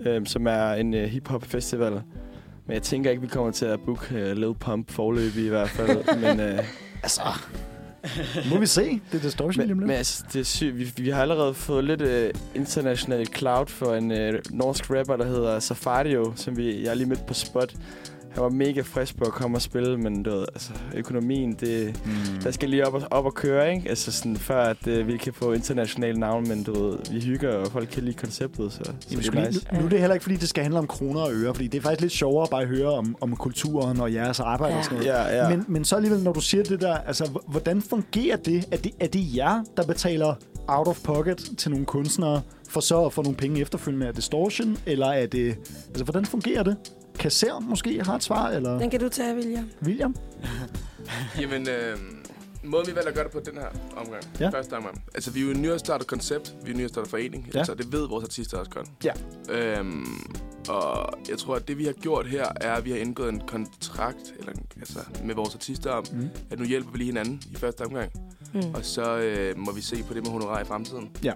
øhm, 0.01 0.25
som 0.25 0.47
er 0.47 0.73
en 0.73 0.93
uh, 0.93 0.99
hiphop 0.99 1.45
festival. 1.45 2.01
Men 2.65 2.73
jeg 2.73 2.81
tænker 2.81 3.09
ikke, 3.09 3.21
vi 3.21 3.27
kommer 3.27 3.51
til 3.51 3.65
at 3.65 3.79
booke 3.85 4.31
uh, 4.31 4.37
Lil 4.37 4.53
Pump 4.59 4.91
forløbig 4.91 5.45
i 5.45 5.49
hvert 5.49 5.69
fald. 5.69 6.15
men, 6.37 6.57
uh, 6.59 6.65
Altså, 7.03 7.21
må 8.49 8.59
vi 8.59 8.65
se. 8.65 9.01
Det 9.11 9.17
er 9.17 9.21
det 9.21 9.31
store 9.31 9.53
men, 9.57 9.79
men 9.79 9.89
altså, 9.89 10.23
det 10.33 10.39
er 10.39 10.43
sygt. 10.43 10.77
Vi, 10.77 11.03
vi 11.03 11.09
har 11.09 11.21
allerede 11.21 11.53
fået 11.53 11.83
lidt 11.83 12.01
uh, 12.01 12.41
international 12.55 13.27
cloud 13.27 13.67
for 13.67 13.95
en 13.95 14.11
uh, 14.11 14.39
norsk 14.49 14.91
rapper, 14.91 15.15
der 15.15 15.25
hedder 15.25 15.59
Safario, 15.59 16.33
som 16.35 16.57
vi, 16.57 16.83
jeg 16.83 16.97
lige 16.97 17.09
mødt 17.09 17.25
på 17.25 17.33
spot. 17.33 17.75
Han 18.33 18.43
var 18.43 18.49
mega 18.49 18.81
frisk 18.81 19.17
på 19.17 19.23
at 19.23 19.31
komme 19.31 19.57
og 19.57 19.61
spille, 19.61 19.97
men 19.97 20.23
du 20.23 20.29
ved, 20.29 20.45
altså, 20.53 20.71
økonomien, 20.95 21.53
det, 21.53 21.97
Hmm. 22.03 22.41
der 22.43 22.51
skal 22.51 22.69
lige 22.69 22.87
op 22.87 22.93
og, 22.93 23.01
op 23.11 23.25
og 23.25 23.33
køre, 23.33 23.75
ikke? 23.75 23.89
Altså 23.89 24.11
sådan, 24.11 24.37
før 24.37 24.61
at 24.63 24.87
uh, 24.87 25.07
vi 25.07 25.17
kan 25.17 25.33
få 25.33 25.51
internationale 25.53 26.19
navn, 26.19 26.47
men 26.47 26.63
du 26.63 26.83
ved, 26.83 26.97
vi 27.11 27.19
hygger, 27.19 27.55
og 27.55 27.67
folk 27.71 27.89
kan 27.91 28.03
lide 28.03 28.15
konceptet, 28.15 28.71
så, 28.73 28.79
så 28.83 28.91
Jamen, 29.11 29.23
det 29.23 29.35
er 29.35 29.47
nice. 29.47 29.67
nu, 29.73 29.79
nu 29.79 29.85
er 29.85 29.89
det 29.89 29.99
heller 29.99 30.13
ikke, 30.13 30.23
fordi 30.23 30.35
det 30.35 30.49
skal 30.49 30.63
handle 30.63 30.79
om 30.79 30.87
kroner 30.87 31.21
og 31.21 31.31
øre, 31.33 31.53
fordi 31.55 31.67
det 31.67 31.77
er 31.77 31.81
faktisk 31.81 32.01
lidt 32.01 32.13
sjovere 32.13 32.47
bare 32.51 32.61
at 32.61 32.67
høre 32.67 32.89
om, 32.93 33.15
om 33.21 33.35
kulturen 33.35 33.99
og 34.01 34.13
jeres 34.13 34.39
arbejde 34.39 34.75
og 34.77 34.83
sådan 34.83 34.97
noget. 34.97 35.11
Ja, 35.11 35.43
ja. 35.43 35.49
Men, 35.49 35.65
men 35.67 35.85
så 35.85 35.95
alligevel, 35.95 36.23
når 36.23 36.33
du 36.33 36.41
siger 36.41 36.63
det 36.63 36.81
der, 36.81 36.97
altså, 36.97 37.39
hvordan 37.47 37.81
fungerer 37.81 38.37
det? 38.37 38.65
Er, 38.71 38.77
det? 38.77 38.91
er 38.99 39.07
det 39.07 39.35
jer, 39.35 39.63
der 39.77 39.83
betaler 39.83 40.35
out 40.67 40.87
of 40.87 40.99
pocket 41.03 41.49
til 41.57 41.71
nogle 41.71 41.85
kunstnere, 41.85 42.41
for 42.69 42.79
så 42.79 43.05
at 43.05 43.13
få 43.13 43.21
nogle 43.21 43.37
penge 43.37 43.61
efterfølgende 43.61 44.07
af 44.07 44.13
distortion? 44.13 44.77
Eller 44.85 45.07
er 45.07 45.25
det... 45.25 45.55
Altså, 45.87 46.03
hvordan 46.03 46.25
fungerer 46.25 46.63
det? 46.63 46.75
Kasser 47.19 47.59
måske 47.59 48.03
har 48.03 48.15
et 48.15 48.23
svar, 48.23 48.49
eller 48.49 48.79
Den 48.79 48.89
kan 48.89 48.99
du 48.99 49.09
tage, 49.09 49.35
William. 49.35 49.69
William? 49.83 50.15
Jamen, 51.41 51.67
øh, 51.69 51.97
måden 52.63 52.87
vi 52.87 52.95
valgte 52.95 53.09
at 53.09 53.15
gøre 53.15 53.23
det 53.23 53.31
på 53.33 53.39
den 53.45 53.53
her 53.57 53.67
omgang, 53.97 54.23
Ja. 54.39 54.49
første 54.49 54.73
omgang. 54.77 55.03
Altså, 55.15 55.31
vi 55.31 55.39
er 55.39 55.43
jo 55.45 55.51
en 55.51 55.61
nyerstartet 55.61 56.07
koncept, 56.07 56.55
vi 56.63 56.69
er 56.69 56.73
en 56.73 56.79
nyerstartet 56.79 57.09
forening, 57.09 57.49
Ja. 57.55 57.63
så 57.63 57.73
det 57.73 57.91
ved 57.91 58.07
vores 58.07 58.23
artister 58.23 58.57
også 58.57 58.71
godt. 58.71 58.87
Ja. 59.03 59.11
Øhm, 59.49 60.05
og 60.69 61.13
jeg 61.29 61.37
tror, 61.37 61.55
at 61.55 61.67
det 61.67 61.77
vi 61.77 61.85
har 61.85 61.91
gjort 61.93 62.27
her, 62.27 62.45
er, 62.61 62.73
at 62.73 62.85
vi 62.85 62.91
har 62.91 62.97
indgået 62.97 63.29
en 63.29 63.41
kontrakt 63.47 64.33
eller, 64.39 64.51
altså, 64.79 64.99
med 65.23 65.35
vores 65.35 65.55
artister 65.55 65.91
om, 65.91 66.03
Mm. 66.13 66.29
at 66.51 66.59
nu 66.59 66.65
hjælper 66.65 66.91
vi 66.91 66.97
lige 66.97 67.05
hinanden 67.05 67.41
i 67.51 67.55
første 67.55 67.81
omgang. 67.85 68.11
Mm. 68.53 68.61
Og 68.73 68.85
så 68.85 69.17
øh, 69.17 69.57
må 69.57 69.71
vi 69.71 69.81
se 69.81 70.03
på 70.07 70.13
det 70.13 70.23
med 70.23 70.31
honorar 70.31 70.61
i 70.61 70.65
fremtiden. 70.65 71.09
Ja. 71.23 71.33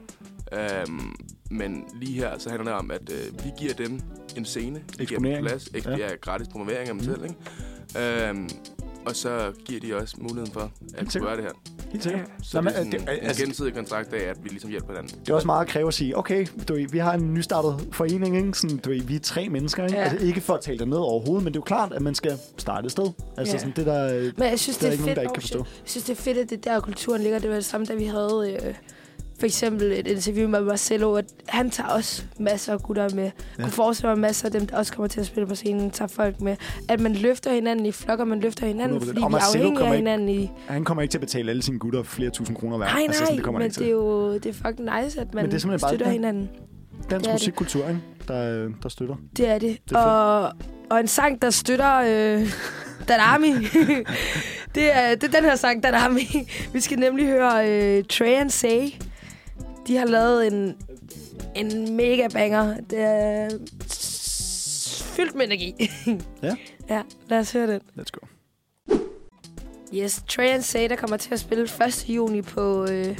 Øhm, 0.53 1.15
men 1.51 1.83
lige 2.01 2.13
her, 2.13 2.37
så 2.37 2.49
handler 2.49 2.65
det 2.71 2.73
om, 2.79 2.91
at 2.91 3.09
øh, 3.11 3.45
vi 3.45 3.49
giver 3.59 3.73
dem 3.73 3.99
en 4.37 4.45
scene. 4.45 4.81
Vi 4.97 5.05
giver 5.05 5.19
dem 5.19 5.25
Eksponering. 5.25 5.47
plads. 5.47 5.63
Ek- 5.63 5.89
Ja. 5.89 5.97
ja. 5.97 6.07
gratis 6.21 6.47
promovering 6.47 6.79
af 6.89 6.95
dem 6.95 6.95
Mm. 6.95 7.03
selv, 7.03 7.23
ikke? 7.23 8.29
Øhm, 8.29 8.49
og 9.05 9.15
så 9.15 9.51
giver 9.65 9.79
de 9.81 9.95
også 9.95 10.15
muligheden 10.19 10.51
for 10.51 10.71
at 10.97 11.07
kunne 11.11 11.25
gøre 11.25 11.35
det 11.37 11.43
her. 11.43 11.51
Helt 11.91 12.03
sikkert. 12.03 12.21
Så 12.43 12.57
Nå, 12.57 12.61
men, 12.61 12.73
det 12.73 12.79
er 12.79 12.83
sådan 12.83 12.93
øh, 13.01 13.07
det- 13.07 13.21
en 13.21 13.27
altså- 13.27 13.43
gensidig 13.45 13.73
kontrakt 13.73 14.13
af, 14.13 14.29
at 14.29 14.37
vi 14.43 14.49
ligesom 14.49 14.69
hjælper 14.69 14.87
hinanden. 14.89 15.19
Det 15.19 15.29
er 15.29 15.33
også 15.35 15.45
meget 15.45 15.61
at 15.61 15.67
kræve 15.67 15.87
at 15.87 15.93
sige, 15.93 16.17
okay, 16.17 16.47
du, 16.67 16.77
vi 16.91 16.97
har 16.97 17.13
en 17.13 17.33
nystartet 17.33 17.87
forening, 17.91 18.37
ikke? 18.37 18.53
Sådan, 18.53 18.77
du, 18.77 18.89
vi 18.89 19.15
er 19.15 19.19
tre 19.19 19.49
mennesker. 19.49 19.83
Ikke? 19.85 19.97
Ja. 19.97 20.03
Altså, 20.03 20.25
ikke 20.27 20.41
for 20.41 20.53
at 20.53 20.61
tale 20.61 20.77
det 20.79 20.87
ned 20.87 20.97
overhovedet, 20.97 21.43
men 21.43 21.53
det 21.53 21.57
er 21.57 21.61
jo 21.61 21.63
klart, 21.63 21.93
at 21.93 22.01
man 22.01 22.15
skal 22.15 22.37
starte 22.57 22.85
et 22.85 22.91
sted. 22.91 23.05
Altså 23.37 23.53
Ja. 23.53 23.59
sådan, 23.59 23.73
det 23.75 23.85
Men 29.39 29.45
ikke 29.45 29.53
ikke 29.53 29.55
for 29.55 29.65
eksempel 29.67 29.91
et 29.91 30.07
interview 30.07 30.49
med 30.49 30.61
Marcelo, 30.61 31.13
at 31.15 31.25
han 31.47 31.69
tager 31.69 31.89
også 31.89 32.23
masser 32.39 32.73
af 32.73 32.79
gutter 32.79 33.09
med. 33.15 33.23
Ja. 33.57 33.63
kunne 33.63 33.71
forestille 33.71 34.09
mig 34.09 34.19
masser 34.19 34.45
af 34.45 34.51
dem, 34.51 34.65
der 34.67 34.77
også 34.77 34.93
kommer 34.93 35.07
til 35.07 35.19
at 35.19 35.25
spille 35.25 35.47
på 35.47 35.55
scenen, 35.55 35.91
tager 35.91 36.07
folk 36.09 36.41
med. 36.41 36.55
At 36.89 36.99
man 36.99 37.13
løfter 37.13 37.53
hinanden 37.53 37.85
i 37.85 37.91
flokker, 37.91 38.25
man 38.25 38.39
løfter 38.39 38.67
hinanden, 38.67 38.97
100%. 38.97 39.07
fordi 39.07 39.09
Og 39.09 39.15
vi 39.15 39.35
er 39.35 39.39
Marcelo 39.39 39.63
afhængige 39.63 39.85
af 39.85 39.93
ikke- 39.93 39.97
hinanden 39.97 40.29
i... 40.29 40.51
Han 40.67 40.83
kommer 40.83 41.01
ikke 41.01 41.11
til 41.11 41.17
at 41.17 41.21
betale 41.21 41.49
alle 41.49 41.61
sine 41.63 41.79
gutter 41.79 42.03
flere 42.03 42.29
tusind 42.29 42.57
kroner 42.57 42.77
hver. 42.77 42.85
Nej, 42.85 42.93
nej, 42.95 43.03
altså, 43.07 43.19
sådan, 43.19 43.35
det 43.35 43.43
kommer 43.43 43.59
men 43.59 43.65
ikke 43.65 43.79
det 43.79 43.87
er 43.87 43.91
jo 43.91 44.33
det 44.33 44.45
er 44.45 44.53
fucking 44.53 44.89
nice, 45.03 45.21
at 45.21 45.33
man 45.33 45.45
det 45.45 45.53
er 45.53 45.57
simpelthen 45.57 45.79
bare- 45.85 45.89
støtter 45.89 46.05
ja. 46.05 46.11
hinanden. 46.11 46.49
Dansk 47.09 47.31
musikkultur, 47.31 47.87
ikke? 47.87 48.01
Der, 48.27 48.69
der 48.83 48.89
støtter. 48.89 49.15
Det 49.37 49.49
er 49.49 49.59
det. 49.59 49.77
Det 49.89 49.97
er 49.97 50.01
og, 50.01 50.51
og 50.89 50.99
en 50.99 51.07
sang, 51.07 51.41
der 51.41 51.49
støtter 51.49 51.95
øh, 51.97 52.49
Danami. 53.07 53.47
det, 54.75 54.97
er, 54.97 55.15
det 55.15 55.23
er 55.23 55.39
den 55.39 55.43
her 55.49 55.55
sang, 55.55 55.83
Danami. 55.83 56.21
Vi 56.73 56.79
skal 56.79 56.99
nemlig 56.99 57.25
høre 57.27 57.69
øh, 57.71 58.03
Trey 58.03 58.33
and 58.39 58.49
Say. 58.49 58.81
De 59.87 59.97
har 59.97 60.05
lavet 60.05 60.47
en, 60.47 60.77
en 61.55 61.95
mega 61.95 62.27
banger. 62.27 62.79
Det 62.89 62.99
er 62.99 63.49
fyldt 65.15 65.35
med 65.35 65.45
energi. 65.45 65.75
Ja. 66.43 66.55
ja, 66.89 67.01
lad 67.29 67.39
os 67.39 67.51
høre 67.51 67.67
den. 67.67 67.81
Let's 67.99 68.11
go. 68.11 68.27
Yes, 69.93 70.23
Trey 70.27 70.47
and 70.47 70.61
Say, 70.61 70.89
der 70.89 70.95
kommer 70.95 71.17
til 71.17 71.33
at 71.33 71.39
spille 71.39 71.63
1. 71.63 72.05
juni 72.09 72.41
på... 72.41 72.83
Øh, 72.83 73.17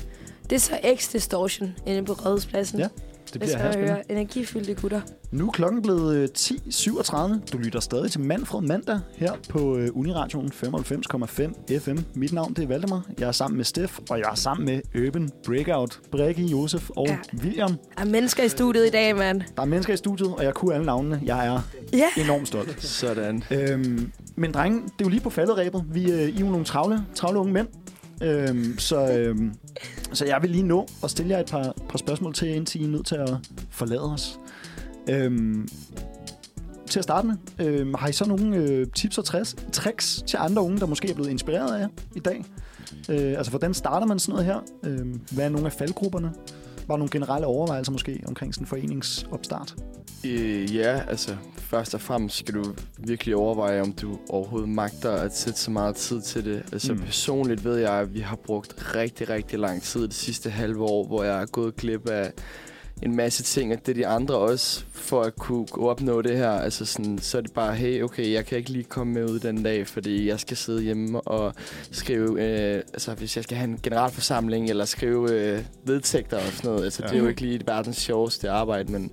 det 0.50 0.56
er 0.56 0.60
så 0.60 0.80
X 0.96 1.12
Distortion 1.12 1.76
inde 1.86 2.06
på 2.06 2.14
Rådhuspladsen. 2.14 2.80
Ja, 2.80 2.88
Det 3.34 3.42
bliver 3.42 3.58
her 3.58 3.72
spændende. 3.72 4.02
energifyldte 4.10 4.74
gutter. 4.74 5.02
Nu 5.32 5.48
er 5.48 5.52
klokken 5.52 5.82
blevet 5.82 6.16
øh, 6.18 6.28
10.37. 6.38 7.40
Du 7.54 7.58
lytter 7.58 7.80
stadig 7.80 8.12
til 8.12 8.22
Manfred 8.22 8.62
Mandag 8.62 9.00
her 9.16 9.32
på 9.50 9.78
øh, 9.78 9.90
Uniradioen 9.94 10.52
95,5 10.64 11.78
FM. 11.80 11.98
Mit 12.16 12.34
navn 12.34 12.54
det 12.54 12.64
er 12.64 12.68
Valdemar. 12.68 13.06
Jeg 13.20 13.28
er 13.28 13.32
sammen 13.32 13.58
med 13.58 13.66
Steff, 13.66 14.00
og 14.10 14.20
jeg 14.20 14.28
er 14.32 14.36
sammen 14.36 14.66
med 14.66 15.06
Urban 15.08 15.30
Breakout, 15.46 16.00
Brikke, 16.12 16.42
Josef 16.44 16.90
og 16.90 17.08
Ja. 17.08 17.18
William. 17.44 17.70
Der 17.96 18.02
er 18.02 18.06
mennesker 18.06 18.44
i 18.44 18.50
studiet 18.50 18.88
i 18.88 18.90
dag, 18.90 19.16
mand. 19.16 19.42
Der 19.56 19.62
er 19.62 19.66
mennesker 19.66 19.94
i 19.94 19.98
studiet, 19.98 20.30
og 20.36 20.44
jeg 20.44 20.54
kunne 20.54 20.74
alle 20.74 20.86
navnene. 20.86 21.22
Jeg 21.26 21.48
er 21.48 21.62
Ja. 21.94 22.24
enormt 22.24 22.48
stolt. 22.48 22.84
Sådan. 22.84 23.44
Øhm, 23.52 24.12
men 24.36 24.52
drenge, 24.54 24.82
det 24.82 24.90
er 24.90 25.06
jo 25.06 25.10
lige 25.10 25.22
på 25.22 25.30
falderæbet. 25.30 25.84
Vi 25.94 26.12
øh, 26.12 26.22
I 26.22 26.36
er 26.36 26.40
jo 26.40 26.46
nogle 26.50 26.66
travle, 26.66 27.06
travle 27.16 27.40
unge 27.40 27.54
mænd. 27.54 27.68
Øhm, 28.22 28.80
så, 28.80 29.12
øhm, 29.12 29.54
så 30.14 30.26
jeg 30.26 30.42
vil 30.42 30.50
lige 30.50 30.64
nå 30.64 30.88
at 31.04 31.12
stille 31.12 31.32
jer 31.32 31.40
et 31.40 31.46
par, 31.46 31.74
par 31.90 31.98
spørgsmål 31.98 32.34
til, 32.34 32.48
indtil 32.48 32.82
I 32.82 32.84
er 32.84 32.88
nødt 32.88 33.06
til 33.06 33.16
at 33.16 33.30
forlade 33.70 34.14
os. 34.14 34.40
Øhm, 35.10 35.68
til 36.90 37.00
at 37.00 37.04
starte 37.04 37.28
med, 37.28 37.36
øhm, 37.60 37.94
har 37.94 38.08
I 38.08 38.12
så 38.12 38.28
nogle 38.28 38.58
øh, 38.58 38.88
tips 38.96 39.18
og 39.18 39.26
træs, 39.26 39.56
tricks 39.74 40.24
til 40.28 40.38
andre 40.42 40.62
unge, 40.62 40.80
der 40.80 40.86
måske 40.86 41.10
er 41.10 41.14
blevet 41.14 41.30
inspireret 41.30 41.76
af 41.76 41.80
jer 41.80 41.88
i 42.16 42.20
dag? 42.20 42.46
Øh, 43.10 43.38
altså, 43.38 43.50
hvordan 43.50 43.74
starter 43.74 44.08
man 44.08 44.20
sådan 44.20 44.34
noget 44.34 44.46
her? 44.46 44.60
Øh, 44.92 45.16
hvad 45.32 45.46
er 45.46 45.50
nogle 45.50 45.68
af 45.68 45.74
faldgrupperne? 45.74 46.34
Var 46.88 46.98
nogle 46.98 47.12
generelle 47.12 47.48
overvejelser 47.48 47.92
måske 47.92 48.24
omkring 48.28 48.54
sådan 48.54 48.64
en 48.64 48.68
foreningsopstart. 48.68 49.76
Øh, 50.32 50.76
ja, 50.76 51.02
altså 51.10 51.36
først 51.58 51.94
og 51.94 52.02
fremmest 52.02 52.38
skal 52.38 52.54
du 52.56 52.74
virkelig 52.98 53.36
overveje, 53.36 53.82
om 53.82 53.92
du 53.94 54.20
overhovedet 54.30 54.70
magter 54.70 55.12
at 55.12 55.38
sætte 55.38 55.60
så 55.60 55.72
meget 55.72 55.96
tid 55.96 56.22
til 56.22 56.46
det. 56.46 56.64
Altså 56.72 56.94
Mm. 56.94 57.00
personligt 57.00 57.64
ved 57.66 57.78
jeg, 57.78 57.94
at 57.94 58.14
vi 58.14 58.20
har 58.20 58.36
brugt 58.36 58.96
rigtig, 58.96 59.30
rigtig 59.30 59.60
lang 59.60 59.82
tid 59.84 60.02
det 60.02 60.14
sidste 60.14 60.50
halve 60.50 60.84
år, 60.84 61.06
hvor 61.08 61.24
jeg 61.24 61.42
er 61.42 61.46
gået 61.46 61.76
glip 61.76 62.10
af 62.10 62.32
en 63.04 63.16
masse 63.16 63.44
ting, 63.44 63.74
og 63.74 63.80
det 63.86 63.90
er 63.92 63.94
de 63.96 64.08
andre 64.08 64.36
også, 64.38 64.84
for 64.92 65.22
at 65.22 65.36
kunne 65.36 65.68
kunne 65.68 65.88
opnå 65.90 66.22
det 66.22 66.38
her. 66.38 66.50
Altså 66.52 66.86
sådan, 66.86 67.20
så 67.20 67.38
er 67.38 67.42
det 67.42 67.54
bare, 67.54 67.76
hey, 67.76 68.04
okay, 68.04 68.32
jeg 68.34 68.46
kan 68.46 68.58
ikke 68.58 68.70
lige 68.70 68.84
komme 68.84 69.14
med 69.14 69.30
ud 69.30 69.40
den 69.40 69.64
dag, 69.64 69.88
fordi 69.88 70.28
jeg 70.28 70.40
skal 70.40 70.58
sidde 70.58 70.82
hjemme 70.82 71.22
og 71.22 71.54
skrive, 71.92 72.42
øh, 72.44 72.76
altså 72.94 73.14
hvis 73.14 73.36
jeg 73.36 73.44
skal 73.44 73.58
have 73.58 73.70
en 73.70 73.80
generalforsamling, 73.84 74.70
eller 74.70 74.86
skrive 74.86 75.32
øh, 75.32 75.60
vedtægter 75.86 76.38
og 76.38 76.44
sådan 76.54 76.72
noget. 76.72 76.84
Altså, 76.84 77.04
Ja. 77.04 77.08
det 77.10 77.16
er 77.18 77.20
jo 77.22 77.28
ikke 77.28 77.42
lige 77.42 77.62
verdens 77.68 77.98
sjoveste 77.98 78.50
arbejde, 78.50 78.92
men 78.92 79.12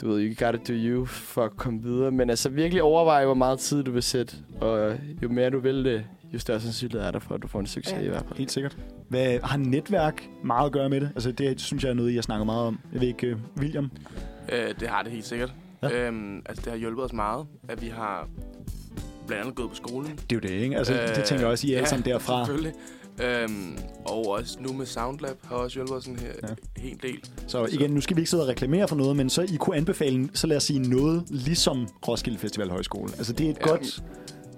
du 0.00 0.08
ved, 0.08 0.20
you 0.22 0.46
gotta 0.46 0.58
do 0.68 0.72
you 0.72 1.04
for 1.04 1.44
at 1.44 1.56
komme 1.56 1.82
videre. 1.82 2.10
Men 2.10 2.30
altså 2.30 2.48
virkelig 2.48 2.82
overveje, 2.82 3.24
hvor 3.24 3.34
meget 3.34 3.58
tid 3.58 3.82
du 3.84 3.90
vil 3.90 4.02
sætte, 4.02 4.36
og 4.60 4.94
jo 5.22 5.28
mere 5.28 5.50
du 5.50 5.58
vil 5.60 5.84
det, 5.84 6.04
jo 6.34 6.38
større 6.38 6.60
sandsynlighed 6.60 7.06
er 7.06 7.10
der 7.10 7.18
for, 7.18 7.34
at 7.34 7.42
du 7.42 7.48
får 7.48 7.60
en 7.60 7.66
succes 7.66 7.92
Ja. 7.92 7.98
ja. 7.98 8.04
i 8.04 8.08
hvert 8.08 8.24
fald. 8.28 8.38
Helt 8.38 8.52
sikkert. 8.52 8.76
Hvad, 9.08 9.38
har 9.42 9.56
netværk 9.58 10.28
meget 10.44 10.66
at 10.66 10.72
gøre 10.72 10.88
med 10.88 11.00
det? 11.00 11.10
Altså, 11.14 11.32
det 11.32 11.60
synes 11.60 11.84
jeg 11.84 11.90
er 11.90 11.94
noget, 11.94 12.14
jeg 12.14 12.24
snakker 12.24 12.44
meget 12.44 12.66
om. 12.66 12.78
Jeg 12.92 13.00
ved 13.00 13.08
ikke, 13.08 13.32
uh, 13.34 13.40
William? 13.62 13.90
Øh, 14.52 14.74
det 14.80 14.88
har 14.88 15.02
det 15.02 15.12
helt 15.12 15.24
sikkert. 15.26 15.52
Ja. 15.82 15.88
Ja. 15.88 16.06
Øhm, 16.08 16.42
altså, 16.46 16.62
det 16.64 16.72
har 16.72 16.78
hjulpet 16.78 17.04
os 17.04 17.12
meget, 17.12 17.46
at 17.68 17.82
vi 17.82 17.86
har 17.88 18.28
blandt 19.26 19.42
andet 19.42 19.56
gået 19.56 19.68
på 19.68 19.74
skolen. 19.76 20.10
Det 20.10 20.32
er 20.32 20.36
jo 20.36 20.40
det, 20.40 20.50
ikke? 20.50 20.76
Altså, 20.76 20.94
øh, 20.94 21.08
det 21.16 21.24
tænker 21.24 21.44
jeg 21.44 21.50
også, 21.50 21.66
I 21.66 21.72
er 21.72 21.76
alle 21.76 21.88
sammen 21.88 22.04
derfra. 22.04 22.44
selvfølgelig. 22.44 22.72
Øhm, 23.22 23.78
og 24.04 24.28
også 24.28 24.56
nu 24.60 24.72
med 24.72 24.86
Soundlab 24.86 25.36
har 25.44 25.56
også 25.56 25.74
hjulpet 25.76 25.96
os 25.96 26.06
en 26.06 26.18
her, 26.18 26.32
Ja. 26.48 26.54
hel 26.76 26.98
del. 27.02 27.18
Så 27.46 27.64
igen, 27.72 27.90
nu 27.90 28.00
skal 28.00 28.16
vi 28.16 28.20
ikke 28.20 28.30
sidde 28.30 28.42
og 28.42 28.48
reklamere 28.48 28.88
for 28.88 28.96
noget, 28.96 29.16
men 29.16 29.30
så 29.30 29.42
I 29.42 29.56
kunne 29.60 29.76
anbefale, 29.76 30.28
så 30.34 30.46
lad 30.46 30.56
os 30.56 30.62
sige 30.64 30.78
noget, 30.78 31.22
ligesom 31.30 31.88
Roskilde 32.08 32.38
Festival 32.38 32.70
Højskole. 32.70 33.12
Altså, 33.18 33.32
det 33.32 33.46
er 33.46 33.50
et 33.50 33.56
ja. 33.60 33.68
Godt 33.68 34.02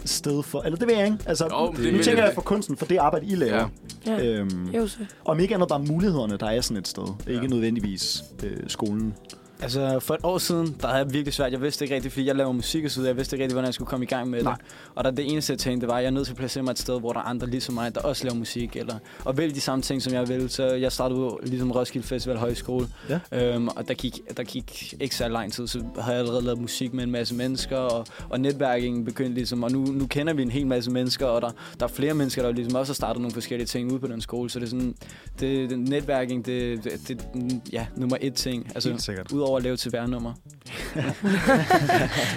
sted 0.04 0.42
for... 0.42 0.60
Eller 0.62 0.78
det 0.78 0.88
ved 0.88 0.94
jeg 0.96 1.04
ikke. 1.06 1.18
Altså, 1.26 1.44
Jo, 1.44 1.66
nu 1.66 1.84
det 1.84 1.92
vil 1.92 2.02
tænker 2.04 2.22
jeg 2.22 2.26
jeg 2.26 2.34
for 2.34 2.42
kunsten, 2.42 2.76
for 2.76 2.86
det 2.86 2.96
arbejde, 2.96 3.26
I 3.26 3.34
laver. 3.34 3.68
Ja. 4.06 4.12
Ja. 4.16 4.24
Øhm, 4.26 4.66
Jo, 4.70 4.86
så. 4.86 4.98
om 5.24 5.38
ikke 5.40 5.54
andet 5.54 5.68
bare 5.68 5.78
mulighederne, 5.82 6.36
der 6.36 6.46
er 6.46 6.60
sådan 6.60 6.76
et 6.76 6.88
sted. 6.88 7.04
Ja. 7.26 7.32
Ikke 7.32 7.46
nødvendigvis 7.46 8.22
øh, 8.44 8.56
skolen. 8.66 9.14
Altså, 9.62 10.00
for 10.00 10.14
et 10.14 10.20
år 10.22 10.38
siden, 10.38 10.76
der 10.80 10.86
havde 10.86 10.98
jeg 10.98 11.12
virkelig 11.12 11.34
svært. 11.34 11.52
Jeg 11.52 11.62
vidste 11.62 11.84
ikke 11.84 11.94
rigtigt, 11.94 12.14
fordi 12.14 12.26
jeg 12.26 12.36
laver 12.36 12.52
musik 12.52 12.84
og 12.84 12.90
så 12.90 13.00
videre. 13.00 13.08
Jeg 13.08 13.16
vidste 13.16 13.36
ikke 13.36 13.42
rigtigt, 13.42 13.54
hvordan 13.54 13.66
jeg 13.66 13.74
skulle 13.74 13.88
komme 13.88 14.04
i 14.04 14.06
gang 14.06 14.30
med 14.30 14.42
Nej. 14.42 14.54
det. 14.54 14.64
Og 14.94 15.04
der 15.04 15.10
det 15.10 15.32
eneste, 15.32 15.52
jeg 15.52 15.58
tænkte, 15.58 15.80
det 15.80 15.88
var, 15.88 15.96
at 15.96 16.02
jeg 16.02 16.06
er 16.06 16.12
nødt 16.12 16.26
til 16.26 16.32
at 16.32 16.36
placere 16.36 16.64
mig 16.64 16.70
et 16.70 16.78
sted, 16.78 17.00
hvor 17.00 17.12
der 17.12 17.20
er 17.20 17.24
andre 17.24 17.46
ligesom 17.46 17.74
mig, 17.74 17.94
der 17.94 18.00
også 18.00 18.24
laver 18.24 18.36
musik. 18.36 18.76
Eller, 18.76 18.94
og 19.24 19.36
vælge 19.36 19.54
de 19.54 19.60
samme 19.60 19.82
ting, 19.82 20.02
som 20.02 20.12
jeg 20.12 20.28
vil. 20.28 20.50
Så 20.50 20.64
jeg 20.64 20.92
startede 20.92 21.20
jo 21.20 21.38
ligesom 21.42 21.70
Roskilde 21.72 22.06
Festival 22.06 22.36
Højskole. 22.36 22.88
Ja. 23.08 23.18
Øhm, 23.32 23.68
og 23.68 23.88
der 23.88 23.94
gik, 23.94 24.20
der 24.36 24.44
gik 24.44 24.94
ikke 25.00 25.16
så 25.16 25.28
lang 25.28 25.52
tid, 25.52 25.66
så 25.66 25.78
havde 25.78 26.16
jeg 26.16 26.18
allerede 26.18 26.44
lavet 26.44 26.60
musik 26.60 26.94
med 26.94 27.04
en 27.04 27.10
masse 27.10 27.34
mennesker. 27.34 27.76
Og, 27.76 28.06
og 28.28 28.40
netværkingen 28.40 29.04
begyndte 29.04 29.34
ligesom, 29.34 29.62
og 29.62 29.72
nu, 29.72 29.84
nu 29.84 30.06
kender 30.06 30.32
vi 30.32 30.42
en 30.42 30.50
hel 30.50 30.66
masse 30.66 30.90
mennesker. 30.90 31.26
Og 31.26 31.42
der, 31.42 31.50
der 31.80 31.86
er 31.86 31.90
flere 31.90 32.14
mennesker, 32.14 32.42
der 32.42 32.52
ligesom 32.52 32.74
også 32.74 32.90
har 32.90 32.94
startet 32.94 33.20
nogle 33.22 33.34
forskellige 33.34 33.66
ting 33.66 33.92
ude 33.92 34.00
på 34.00 34.06
den 34.06 34.20
skole. 34.20 34.50
Så 34.50 34.58
det 34.58 34.66
er 34.66 34.70
sådan, 34.70 34.94
det, 35.40 35.70
det 35.70 35.78
netværking, 35.78 36.46
det, 36.46 36.84
det, 36.84 37.08
det, 37.08 37.60
ja, 37.72 37.86
nummer 37.96 38.16
et 38.20 38.34
ting. 38.34 38.70
Altså, 38.74 38.88
Helt 38.88 39.02
sikkert. 39.02 39.32
Udover 39.32 39.47
at 39.56 39.62
lave 39.62 39.76
til 39.76 39.92
værnummer. 39.92 40.32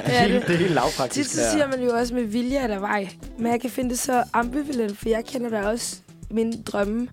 Ja, 0.07 0.27
det, 0.33 0.41
det, 0.47 0.53
er 0.53 0.57
helt 0.57 0.71
lavpraktisk. 0.73 1.29
tit 1.29 1.39
så 1.39 1.51
siger 1.51 1.67
man 1.67 1.81
jo 1.83 1.89
også 1.93 2.13
med 2.13 2.23
vilje 2.23 2.57
er 2.57 2.67
der 2.67 2.79
vej. 2.79 3.09
Men 3.37 3.51
jeg 3.51 3.61
kan 3.61 3.69
finde 3.69 3.89
det 3.89 3.99
så 3.99 4.23
ambivalent, 4.33 4.97
for 4.97 5.09
jeg 5.09 5.25
kender 5.25 5.49
da 5.49 5.67
også 5.67 5.97
mine 6.31 6.53
drømme. 6.63 7.07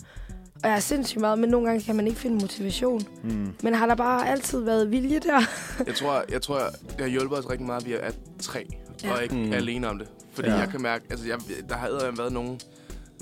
Og 0.63 0.69
jeg 0.69 0.77
er 0.77 0.81
sindssygt 0.81 1.21
meget, 1.21 1.39
men 1.39 1.51
nogle 1.51 1.67
gange 1.67 1.83
kan 1.85 1.97
man 1.97 2.07
ikke 2.07 2.19
finde 2.21 2.37
motivation. 2.37 3.03
Mm. 3.23 3.53
Men 3.63 3.75
har 3.75 3.87
der 3.87 3.95
bare 3.95 4.29
altid 4.29 4.61
været 4.61 4.91
vilje 4.91 5.19
der? 5.19 5.41
Jeg 5.87 5.95
tror, 5.95 6.25
jeg 6.33 6.43
tror, 6.43 6.59
det 6.91 7.01
har 7.01 7.07
hjulpet 7.07 7.39
os 7.39 7.51
rigtig 7.51 7.67
meget, 7.67 7.81
at 7.81 7.87
vi 7.87 7.93
er 7.93 8.11
tre, 8.43 8.67
Ja. 9.05 9.13
og 9.13 9.23
ikke 9.23 9.35
Mm. 9.35 9.53
alene 9.53 9.89
om 9.89 9.99
det. 9.99 10.09
Fordi 10.33 10.49
Ja. 10.49 10.57
jeg 10.57 10.69
kan 10.69 10.83
mærke, 10.83 11.05
altså 11.11 11.27
jeg, 11.27 11.39
der 11.69 11.77
har 11.77 11.87
eddermame 11.89 12.19
været 12.19 12.33
nogen 12.33 12.61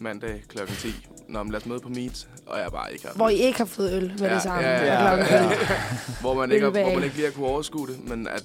mandag 0.00 0.42
kl. 0.48 0.58
10, 0.78 0.88
når 1.28 1.42
man 1.42 1.52
lader 1.52 1.68
møde 1.68 1.80
på 1.80 1.88
Meet, 1.88 2.28
og 2.46 2.58
jeg 2.60 2.70
bare 2.72 2.92
ikke 2.92 3.06
har... 3.06 3.14
Hvor 3.14 3.28
I 3.28 3.34
ikke 3.34 3.58
har 3.58 3.64
fået 3.64 3.92
øl 3.92 4.12
med 4.18 4.28
Ja, 4.28 4.34
det 4.34 4.42
samme. 4.42 4.60
ja, 4.62 4.84
ja, 4.84 5.10
ja. 5.14 5.36
elleve. 5.38 5.54
hvor, 6.20 6.34
man 6.34 6.52
ikke, 6.52 6.64
har- 6.64 6.70
hvor 6.70 6.94
man 6.94 7.02
ikke 7.04 7.16
lige 7.16 7.24
har 7.26 7.32
kunne 7.32 7.46
overskue 7.46 7.86
det, 7.86 8.08
men 8.08 8.28
at 8.28 8.44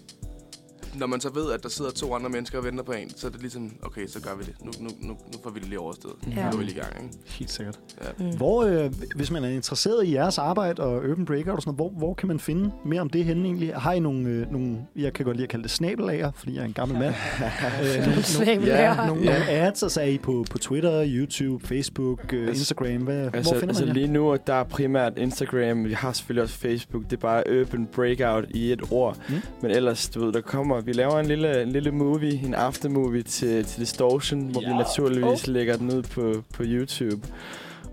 når 0.95 1.07
man 1.07 1.21
så 1.21 1.29
ved, 1.33 1.51
at 1.51 1.63
der 1.63 1.69
sidder 1.69 1.91
to 1.91 2.13
andre 2.15 2.29
mennesker 2.29 2.57
og 2.57 2.63
venter 2.65 2.83
på 2.83 2.91
en, 2.91 3.09
så 3.15 3.27
er 3.27 3.31
det 3.31 3.41
ligesom, 3.41 3.71
okay, 3.83 4.07
så 4.07 4.19
gør 4.21 4.35
vi 4.35 4.43
det. 4.43 4.53
Nu, 4.65 4.71
nu, 4.79 4.89
nu, 4.99 5.07
nu 5.07 5.39
får 5.43 5.49
vi 5.49 5.59
det 5.59 5.67
lige 5.67 5.79
overstået. 5.79 6.13
Ja. 6.27 6.31
Ja. 6.41 6.45
Nu 6.49 6.51
er 6.53 6.57
vi 6.57 6.63
lige 6.63 6.75
i 6.75 6.79
gang, 6.79 7.03
ikke? 7.03 7.15
Helt 7.25 7.51
sikkert. 7.51 7.79
Ja. 8.01 8.25
Mm. 8.25 8.37
Hvor, 8.37 8.63
øh, 8.63 8.91
hvis 9.15 9.31
man 9.31 9.43
er 9.43 9.49
interesseret 9.49 10.05
i 10.05 10.13
jeres 10.13 10.37
arbejde 10.37 10.81
og 10.83 10.95
Urban 11.09 11.25
Breakout 11.25 11.55
og 11.55 11.61
sådan 11.61 11.75
noget, 11.77 11.91
hvor, 11.93 11.99
hvor 11.99 12.13
kan 12.13 12.27
man 12.27 12.39
finde 12.39 12.71
mere 12.85 13.01
om 13.01 13.09
det 13.09 13.25
henne 13.25 13.45
egentlig? 13.45 13.73
Har 13.75 13.93
I 13.93 13.99
nogle, 13.99 14.29
øh, 14.29 14.51
nogle 14.51 14.77
jeg 14.95 15.13
kan 15.13 15.25
godt 15.25 15.37
lide 15.37 15.43
at 15.43 15.49
kalde 15.49 15.63
det 15.63 15.71
snabelager, 15.71 16.31
fordi 16.35 16.55
jeg 16.55 16.61
er 16.61 16.65
en 16.65 16.73
gammel 16.73 16.99
mand. 16.99 17.15
øh, 17.97 18.05
nogle, 18.07 18.23
Snabelager. 18.23 18.81
ja, 18.81 18.95
nogle, 19.07 19.25
nogle 19.25 19.49
ads, 19.49 19.83
altså 19.83 20.01
er 20.01 20.05
I 20.05 20.17
på, 20.17 20.45
på 20.51 20.57
Twitter, 20.57 21.03
YouTube, 21.07 21.67
Facebook, 21.67 22.33
øh, 22.33 22.47
Altså- 22.47 22.61
Instagram? 22.61 23.01
Hvad, 23.01 23.29
Altså, 23.33 23.51
hvor 23.51 23.59
finder 23.59 23.67
altså 23.67 23.85
man 23.85 23.87
jer? 23.95 24.01
lige 24.01 24.07
nu, 24.13 24.37
der 24.47 24.53
er 24.53 24.63
primært 24.63 25.13
Instagram, 25.17 25.85
vi 25.85 25.93
har 25.93 26.13
selvfølgelig 26.13 26.43
også 26.43 26.55
Facebook, 26.55 27.03
det 27.03 27.13
er 27.13 27.17
bare 27.17 27.43
Urban 27.61 27.87
Breakout 27.95 28.45
i 28.49 28.71
et 28.71 28.81
ord. 28.91 29.17
Mm. 29.29 29.35
Mm. 29.35 29.41
Men 29.61 29.71
ellers, 29.71 30.09
du 30.09 30.25
ved, 30.25 30.33
der 30.33 30.41
kommer, 30.41 30.80
vi 30.85 30.93
laver 30.93 31.19
en 31.19 31.25
lille, 31.25 31.61
en 31.61 31.71
lille 31.71 31.91
movie, 31.91 32.45
en 32.45 32.53
aftermovie 32.53 33.23
til, 33.23 33.65
til 33.65 33.79
Distortion, 33.81 34.41
hvor 34.51 34.61
Ja. 34.61 34.67
vi 34.71 34.73
naturligvis 34.77 35.47
Oh. 35.47 35.53
lægger 35.53 35.77
den 35.77 35.93
ud 35.93 36.01
på, 36.03 36.43
på 36.53 36.63
YouTube. 36.65 37.27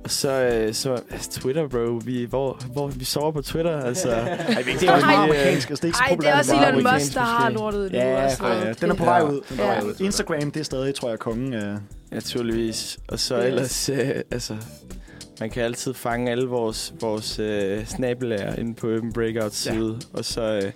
Og 0.05 0.11
så, 0.11 0.30
øh, 0.43 0.74
så 0.74 0.93
altså, 1.11 1.30
Twitter, 1.41 1.68
bro. 1.68 2.01
Vi, 2.05 2.24
hvor, 2.24 2.61
hvor 2.72 2.86
vi 2.89 3.05
sover 3.05 3.32
på 3.32 3.43
Twitter, 3.43 3.80
altså. 3.80 4.09
Ej, 4.11 4.64
det 4.80 4.82
er 4.89 4.93
også 4.93 5.07
meget 5.07 5.24
amerikansk, 5.24 5.70
altså 5.70 5.82
det 5.82 5.82
er 5.82 5.86
ikke 5.86 5.99
så 5.99 6.05
Ej, 6.05 6.16
det 6.16 6.28
er 6.28 6.39
også 6.39 6.55
Elon 6.55 6.95
Musk, 6.95 7.14
der 7.14 7.20
har 7.20 7.51
lortet 7.51 7.93
nu. 7.93 7.99
Ja, 7.99 8.34
sådan 8.34 8.62
ja, 8.66 8.72
den 8.72 8.91
er 8.91 8.95
på 8.95 9.05
vej 9.05 9.16
Ja. 9.18 9.24
ud. 9.24 9.32
Den 9.32 9.41
er 9.51 9.57
på 9.57 9.62
Ja. 9.62 9.68
vej 9.68 9.82
ud. 9.84 9.95
Instagram, 10.01 10.51
det 10.51 10.61
er 10.61 10.64
stadig, 10.64 10.95
tror 10.95 11.09
jeg, 11.09 11.18
kongen 11.18 11.53
af... 11.55 11.76
Naturligvis. 12.12 12.99
Og 13.09 13.18
så 13.18 13.36
Yes. 13.39 13.45
ellers, 13.47 13.89
øh, 13.89 13.99
altså, 14.30 14.57
man 15.41 15.51
kan 15.51 15.62
altid 15.62 15.95
fange 15.95 16.30
alle 16.30 16.47
vores, 16.49 16.95
vores 17.01 17.39
øh, 17.39 17.86
snabelager 17.86 18.55
inde 18.55 18.74
på 18.74 18.86
Urban 18.86 19.12
Breakout 19.12 19.55
side. 19.55 20.01
Og 20.12 20.24
så 20.24 20.43
øh, 20.64 20.72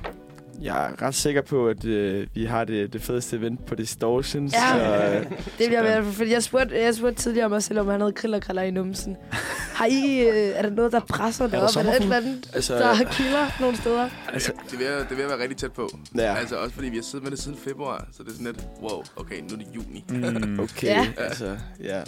Jeg 0.61 0.85
er 0.85 1.01
ret 1.01 1.15
sikker 1.15 1.41
på, 1.41 1.67
at 1.67 1.85
øh, 1.85 2.27
vi 2.33 2.45
har 2.45 2.63
det, 2.63 2.93
det 2.93 3.01
fedeste 3.01 3.37
event 3.37 3.65
på 3.65 3.75
Distortion. 3.75 4.45
Ja. 4.47 4.59
Så, 4.71 5.15
øh, 5.19 5.31
Det 5.57 5.67
bliver 5.67 5.79
i 5.79 5.83
hvert 5.83 6.03
fald, 6.03 6.13
fordi 6.13 6.31
jeg 6.31 6.43
spurgte, 6.43 6.81
jeg 6.81 6.95
spurgte 6.95 7.21
tidligere 7.21 7.49
mig 7.49 7.63
selv, 7.63 7.79
om 7.79 7.87
han 7.87 7.99
havde 8.01 8.13
kriller 8.13 8.37
og 8.37 8.43
kriller 8.43 8.61
i 8.61 8.71
numsen. 8.71 9.17
Har 9.75 9.85
I, 9.85 10.19
øh, 10.19 10.51
er 10.55 10.61
der 10.61 10.69
noget, 10.69 10.91
der 10.91 10.99
presser 10.99 11.47
der 11.47 11.51
det 11.67 11.77
op? 11.77 11.85
Er 11.85 11.89
der 11.89 11.95
et 11.97 12.01
eller 12.01 12.15
andet, 12.17 12.49
Altså, 12.53 12.75
der 12.75 12.93
har 12.93 13.03
kilder 13.03 13.57
nogle 13.61 13.77
steder? 13.77 14.09
altså, 14.33 14.51
Det 14.71 14.79
vil, 14.79 14.87
jeg, 14.87 14.99
det 14.99 15.09
vil 15.09 15.19
jeg 15.19 15.29
være 15.29 15.39
rigtig 15.41 15.57
tæt 15.57 15.71
på. 15.71 15.89
Ja. 16.17 16.35
Altså 16.35 16.55
også 16.55 16.75
fordi 16.75 16.89
vi 16.89 16.95
har 16.95 17.03
siddet 17.03 17.23
med 17.23 17.31
det 17.31 17.39
siden 17.39 17.57
februar, 17.57 18.07
så 18.11 18.23
det 18.23 18.29
er 18.29 18.33
sådan 18.33 18.45
lidt, 18.47 18.59
wow, 18.81 19.03
okay, 19.15 19.35
nu 19.41 19.47
er 19.53 19.57
det 19.57 19.67
juni. 19.75 20.05
Mm. 20.09 20.59
okay, 20.63 20.87
Ja. 20.87 21.07
altså, 21.17 21.57
ja. 21.83 22.01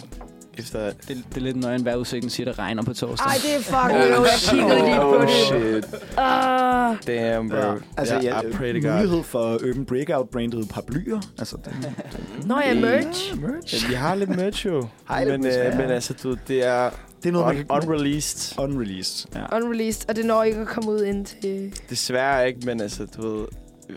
Efter... 0.58 0.80
Det, 0.86 1.08
det 1.08 1.36
er 1.36 1.40
lidt 1.40 1.56
nøgen 1.56 1.84
vejrudsigten 1.84 2.30
siger, 2.30 2.44
det 2.50 2.58
regner 2.58 2.82
på 2.82 2.94
torsdag. 2.94 3.26
Ej, 3.26 3.34
det 3.42 3.54
er 3.56 3.60
fucking 3.60 4.16
jo. 4.16 4.24
Jeg 4.24 4.32
kiggede 4.50 4.84
lige 4.88 4.96
på 5.00 5.16
oh, 5.16 5.22
det. 5.22 5.30
shit. 5.30 6.02
Ah, 6.18 6.96
Damn, 7.06 7.48
bro. 7.48 7.56
Ja, 7.56 7.74
altså, 7.96 8.14
ja, 8.22 8.37
ja, 8.44 8.48
God. 8.88 8.94
mulighed 8.96 9.22
for 9.22 9.54
Urban 9.68 9.84
Breakout-brandet 9.86 10.68
paraplyer. 10.68 11.20
Altså, 11.38 11.56
det, 11.64 11.92
Nå 12.48 12.58
ja, 12.64 12.74
merch. 12.80 13.30
Ja, 13.34 13.40
merch. 13.48 13.82
Ja, 13.84 13.88
vi 13.88 13.94
har 13.94 14.14
lidt 14.14 14.30
merch 14.36 14.66
jo. 14.66 14.80
Lidt 15.18 15.28
men, 15.30 15.46
øh, 15.46 15.52
Ja. 15.52 15.76
men 15.76 15.90
altså, 15.90 16.14
du, 16.22 16.36
det 16.48 16.66
er 16.66 16.90
Det 17.22 17.28
er 17.28 17.32
noget, 17.32 17.46
man 17.56 17.64
un- 17.64 17.80
kan... 17.80 17.88
unreleased. 17.90 18.58
Unreleased. 18.64 19.26
Ja. 19.34 19.56
Unreleased, 19.56 20.08
og 20.08 20.16
det 20.16 20.26
når 20.26 20.42
ikke 20.44 20.58
at 20.60 20.66
komme 20.66 20.90
ud 20.90 21.04
ind 21.04 21.26
til... 21.26 21.72
Desværre 21.90 22.48
ikke, 22.48 22.60
men 22.66 22.80
altså, 22.80 23.06
du 23.06 23.22
ved, 23.38 23.46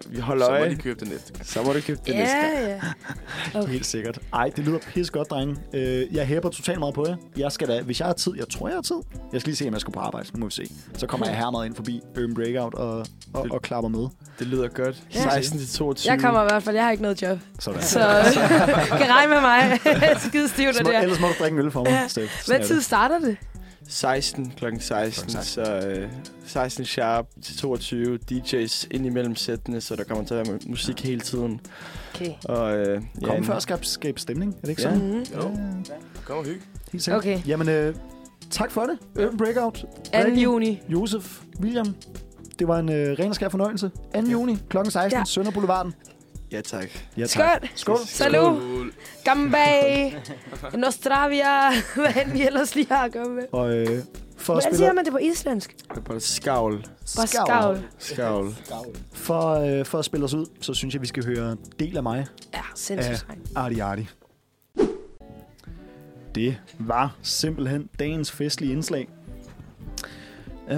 vi 0.09 0.19
holder 0.19 0.45
Så 0.45 0.51
må 0.51 0.57
øje. 0.57 0.69
de 0.69 0.75
købe 0.75 0.99
det 0.99 1.09
næste. 1.09 1.33
Så 1.43 1.63
må 1.63 1.73
du 1.73 1.81
købe 1.81 1.99
det 2.05 2.15
næste 2.15 2.35
gang. 2.35 2.53
Ja, 2.53 2.69
ja. 2.69 2.79
Okay. 3.59 3.71
Helt 3.71 3.85
sikkert. 3.85 4.19
Ej, 4.33 4.51
det 4.55 4.65
lyder 4.65 4.77
pisse 4.93 5.11
godt, 5.13 5.29
drenge. 5.29 5.55
Øh, 5.73 6.15
jeg 6.15 6.25
hæber 6.27 6.49
totalt 6.49 6.79
meget 6.79 6.93
på 6.93 7.05
jer. 7.07 7.15
Jeg 7.37 7.51
skal 7.51 7.67
da, 7.67 7.81
hvis 7.81 7.99
jeg 7.99 8.05
har 8.07 8.13
tid, 8.13 8.31
jeg 8.37 8.45
tror, 8.49 8.67
jeg 8.67 8.75
har 8.77 8.81
tid. 8.81 8.95
Jeg 9.33 9.41
skal 9.41 9.49
lige 9.49 9.55
se, 9.57 9.67
om 9.67 9.73
jeg 9.73 9.81
skal 9.81 9.93
på 9.93 9.99
arbejde. 9.99 10.27
Nu 10.33 10.39
må 10.39 10.45
vi 10.45 10.51
se. 10.51 10.63
Så 10.97 11.07
kommer 11.07 11.27
jeg 11.27 11.35
hermed 11.37 11.65
ind 11.65 11.75
forbi 11.75 12.01
Urban 12.17 12.33
Breakout 12.33 12.73
og, 12.73 13.05
og, 13.33 13.47
og 13.51 13.61
klapper 13.61 13.89
med. 13.89 14.07
Det 14.39 14.47
lyder 14.47 14.67
godt. 14.67 15.03
Ja. 15.15 15.23
16 15.23 15.59
til 15.59 15.69
22. 15.69 16.11
Jeg 16.13 16.21
kommer 16.21 16.41
i 16.41 16.45
hvert 16.49 16.63
fald, 16.63 16.75
jeg 16.75 16.83
har 16.83 16.91
ikke 16.91 17.03
noget 17.03 17.21
job. 17.21 17.39
Sådan. 17.59 17.81
Så 17.81 17.99
kan 18.99 19.09
regne 19.09 19.33
med 19.33 19.41
mig. 19.41 19.79
Skide 20.27 20.47
stivt 20.49 20.77
af 20.77 20.85
det 20.85 20.93
her. 20.93 21.01
ellers 21.01 21.19
må 21.19 21.27
du 21.27 21.33
drikke 21.39 21.57
en 21.59 21.65
øl 21.65 21.71
for 21.71 21.79
mig, 21.83 21.89
Ja. 22.17 22.21
Hvad 22.47 22.65
tid 22.67 22.75
det. 22.75 22.85
starter 22.85 23.19
det? 23.19 23.37
16 23.91 24.53
kl. 24.57 24.65
16, 24.79 25.23
Klokken 25.25 25.43
så 25.43 25.87
øh, 25.87 26.09
16 26.45 26.85
sharp 26.85 27.25
til 27.43 27.57
22 27.57 28.19
DJ's 28.31 28.87
ind 28.91 29.05
imellem 29.05 29.35
sættene, 29.35 29.81
så 29.81 29.95
der 29.95 30.03
kommer 30.03 30.25
til 30.25 30.33
at 30.33 30.47
være 30.47 30.57
mu- 30.57 30.69
musik 30.69 31.03
hele 31.05 31.21
tiden. 31.21 31.59
Okay. 32.15 32.31
Og, 32.45 32.77
øh, 32.77 33.01
ja, 33.21 33.25
Kom 33.27 33.37
en- 33.37 33.43
før 33.45 33.59
skabe, 33.59 33.85
skabe 33.85 34.19
stemning, 34.19 34.53
er 34.57 34.61
det 34.61 34.69
ikke 34.69 34.81
Ja. 34.81 34.89
sådan? 34.89 35.07
Mm-hmm. 35.07 35.23
Jo, 35.35 35.41
kom 36.25 36.37
og 36.37 36.45
hygge. 36.45 36.61
Helt 36.91 37.03
sikkert. 37.03 37.19
Okay. 37.21 37.39
Jamen, 37.47 37.69
øh, 37.69 37.95
tak 38.51 38.71
for 38.71 38.81
det. 38.81 38.97
Urban 39.25 39.37
Breakout. 39.37 39.85
2. 40.13 40.19
Rikke, 40.25 40.41
juni. 40.41 40.79
Josef, 40.89 41.39
William. 41.61 41.95
Det 42.59 42.67
var 42.67 42.79
en 42.79 42.89
øh, 42.91 43.19
ren 43.19 43.29
og 43.29 43.35
skær 43.35 43.49
fornøjelse. 43.49 43.91
2. 44.15 44.19
juni, 44.21 44.57
kl. 44.69 44.77
16, 44.83 45.11
Ja. 45.11 45.17
ja. 45.17 45.23
Sønder 45.25 45.51
Boulevarden. 45.51 45.93
Ja, 46.51 46.61
tak. 46.61 46.89
Ja, 47.17 47.27
Skål. 47.27 47.45
Skål. 47.75 47.97
Salut. 48.05 48.61
Skål. 48.61 48.93
Gambay. 49.23 50.11
Nostravia. 50.81 51.69
Hvad 51.95 52.23
end 52.25 52.31
vi 52.31 52.45
ellers 52.47 52.75
lige 52.75 52.87
har 52.91 53.05
at 53.05 53.11
gøre 53.11 53.29
med. 53.29 53.43
Og 53.51 53.77
øh, 53.77 53.87
for, 54.37 54.53
Hvordan 54.53 54.75
siger 54.75 54.93
man 54.93 55.05
det 55.05 55.11
på 55.11 55.17
islandsk? 55.17 55.75
Det 55.77 55.97
er 55.97 56.01
bare 56.01 56.19
skavl. 56.19 56.85
Bare 57.15 57.27
skavl. 57.27 57.85
Skavl. 57.97 58.55
for, 59.13 59.49
øh, 59.79 59.85
for 59.85 59.99
at 59.99 60.05
spille 60.05 60.23
os 60.23 60.33
ud, 60.33 60.45
så 60.61 60.73
synes 60.73 60.93
jeg, 60.93 61.01
vi 61.01 61.07
skal 61.07 61.25
høre 61.25 61.57
Del 61.79 61.97
af 61.97 62.03
mig, 62.03 62.27
Ja, 62.53 62.61
sindssygt. 62.75 63.25
Arti 63.55 63.79
Arti. 63.79 64.07
Det 66.35 66.57
var 66.79 67.15
simpelthen 67.21 67.89
dagens 67.99 68.31
festlige 68.31 68.73
indslag. 68.73 69.07
Uh, 70.71 70.77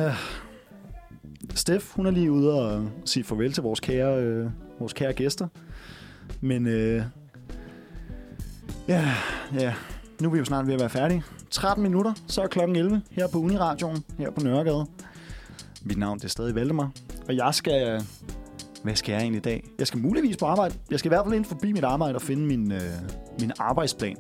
Steff, 1.56 1.94
hun 1.94 2.06
er 2.06 2.12
lige 2.12 2.32
ude 2.32 2.54
og 2.62 2.90
sige 3.06 3.24
farvel 3.24 3.54
til 3.54 3.64
vores 3.64 3.80
kære, 3.80 4.24
øh, 4.24 4.50
vores 4.80 4.94
kære 4.94 5.14
gæster. 5.14 5.48
Men 6.42 6.68
øh, 6.68 7.04
ja, 8.88 9.12
ja, 9.54 9.74
nu 10.22 10.28
er 10.28 10.32
vi 10.32 10.38
jo 10.38 10.46
snart 10.46 10.68
ved 10.68 10.74
at 10.74 10.80
være 10.80 10.90
færdige. 10.90 11.24
13 11.52 11.84
minutter, 11.84 12.14
så 12.28 12.42
er 12.42 12.48
klokken 12.48 12.76
11 12.76 13.02
her 13.12 13.28
på 13.28 13.40
Uniradioen, 13.40 14.04
her 14.18 14.32
på 14.32 14.44
Nørregade. 14.44 14.86
Mit 15.84 15.98
navn 15.98 16.18
det 16.18 16.26
er 16.26 16.30
stadig 16.30 16.56
Valdemar, 16.56 16.92
og 17.28 17.36
jeg 17.36 17.56
skal... 17.56 18.04
Hvad 18.84 18.96
skal 18.96 19.14
jeg 19.14 19.22
egentlig 19.22 19.40
i 19.40 19.42
dag? 19.42 19.64
Jeg 19.80 19.88
skal 19.88 20.00
muligvis 20.00 20.38
på 20.38 20.46
arbejde. 20.46 20.76
Jeg 20.92 21.00
skal 21.00 21.08
i 21.08 21.14
hvert 21.14 21.26
fald 21.26 21.36
ind 21.36 21.46
forbi 21.46 21.72
mit 21.72 21.84
arbejde 21.84 22.16
og 22.16 22.22
finde 22.22 22.46
min, 22.46 22.72
øh, 22.72 22.82
min 23.40 23.52
arbejdsplan. 23.60 24.18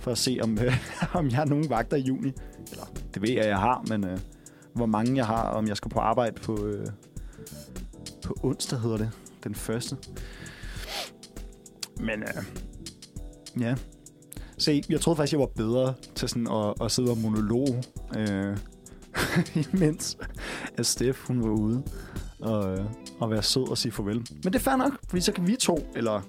For 0.00 0.10
at 0.10 0.18
se, 0.18 0.38
om, 0.42 0.58
øh, 0.58 0.76
om 1.18 1.28
jeg 1.28 1.36
har 1.36 1.44
nogen 1.44 1.70
vagter 1.70 1.96
i 1.96 2.00
juni. 2.00 2.32
Eller, 2.70 2.84
det 3.14 3.22
ved 3.22 3.30
jeg, 3.30 3.46
jeg 3.46 3.58
har, 3.58 3.84
men 3.88 4.04
øh, 4.04 4.18
hvor 4.74 4.86
mange 4.86 5.16
jeg 5.16 5.26
har, 5.26 5.42
om 5.42 5.68
jeg 5.68 5.76
skal 5.76 5.90
på 5.90 6.00
arbejde 6.00 6.40
på, 6.40 6.66
øh, 6.66 6.86
på 8.24 8.36
onsdag, 8.42 8.78
hedder 8.78 8.96
det. 8.96 9.10
Den 9.44 9.54
første. 9.54 9.96
Men 12.00 12.22
øh, 12.22 12.44
ja. 13.60 13.74
Se, 14.58 14.82
jeg 14.88 15.00
troede 15.00 15.16
faktisk, 15.16 15.32
jeg 15.32 15.40
var 15.40 15.46
bedre 15.46 15.94
til 16.14 16.28
sådan 16.28 16.46
at, 16.46 16.74
at 16.84 16.92
sidde 16.92 17.10
og 17.10 17.18
monolog, 17.18 17.84
øh, 18.16 18.56
imens 19.72 20.18
at 20.78 20.86
Steph, 20.86 21.18
hun 21.26 21.42
var 21.42 21.50
ude 21.50 21.82
og, 22.38 22.78
øh, 22.78 22.84
og 23.20 23.30
være 23.30 23.42
sød 23.42 23.70
og 23.70 23.78
sige 23.78 23.92
farvel. 23.92 24.16
Men 24.16 24.52
det 24.52 24.54
er 24.54 24.58
fair 24.58 24.76
nok, 24.76 24.92
fordi 25.08 25.20
så 25.20 25.32
kan 25.32 25.46
vi 25.46 25.56
to, 25.56 25.90
eller 25.96 26.20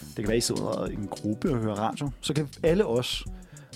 det 0.00 0.16
kan 0.16 0.28
være, 0.28 0.36
I 0.36 0.40
sidder 0.40 0.86
i 0.86 0.94
en 0.94 1.06
gruppe 1.06 1.50
og 1.50 1.58
hører 1.58 1.74
radio, 1.74 2.10
så 2.20 2.34
kan 2.34 2.48
alle 2.62 2.86
os 2.86 3.24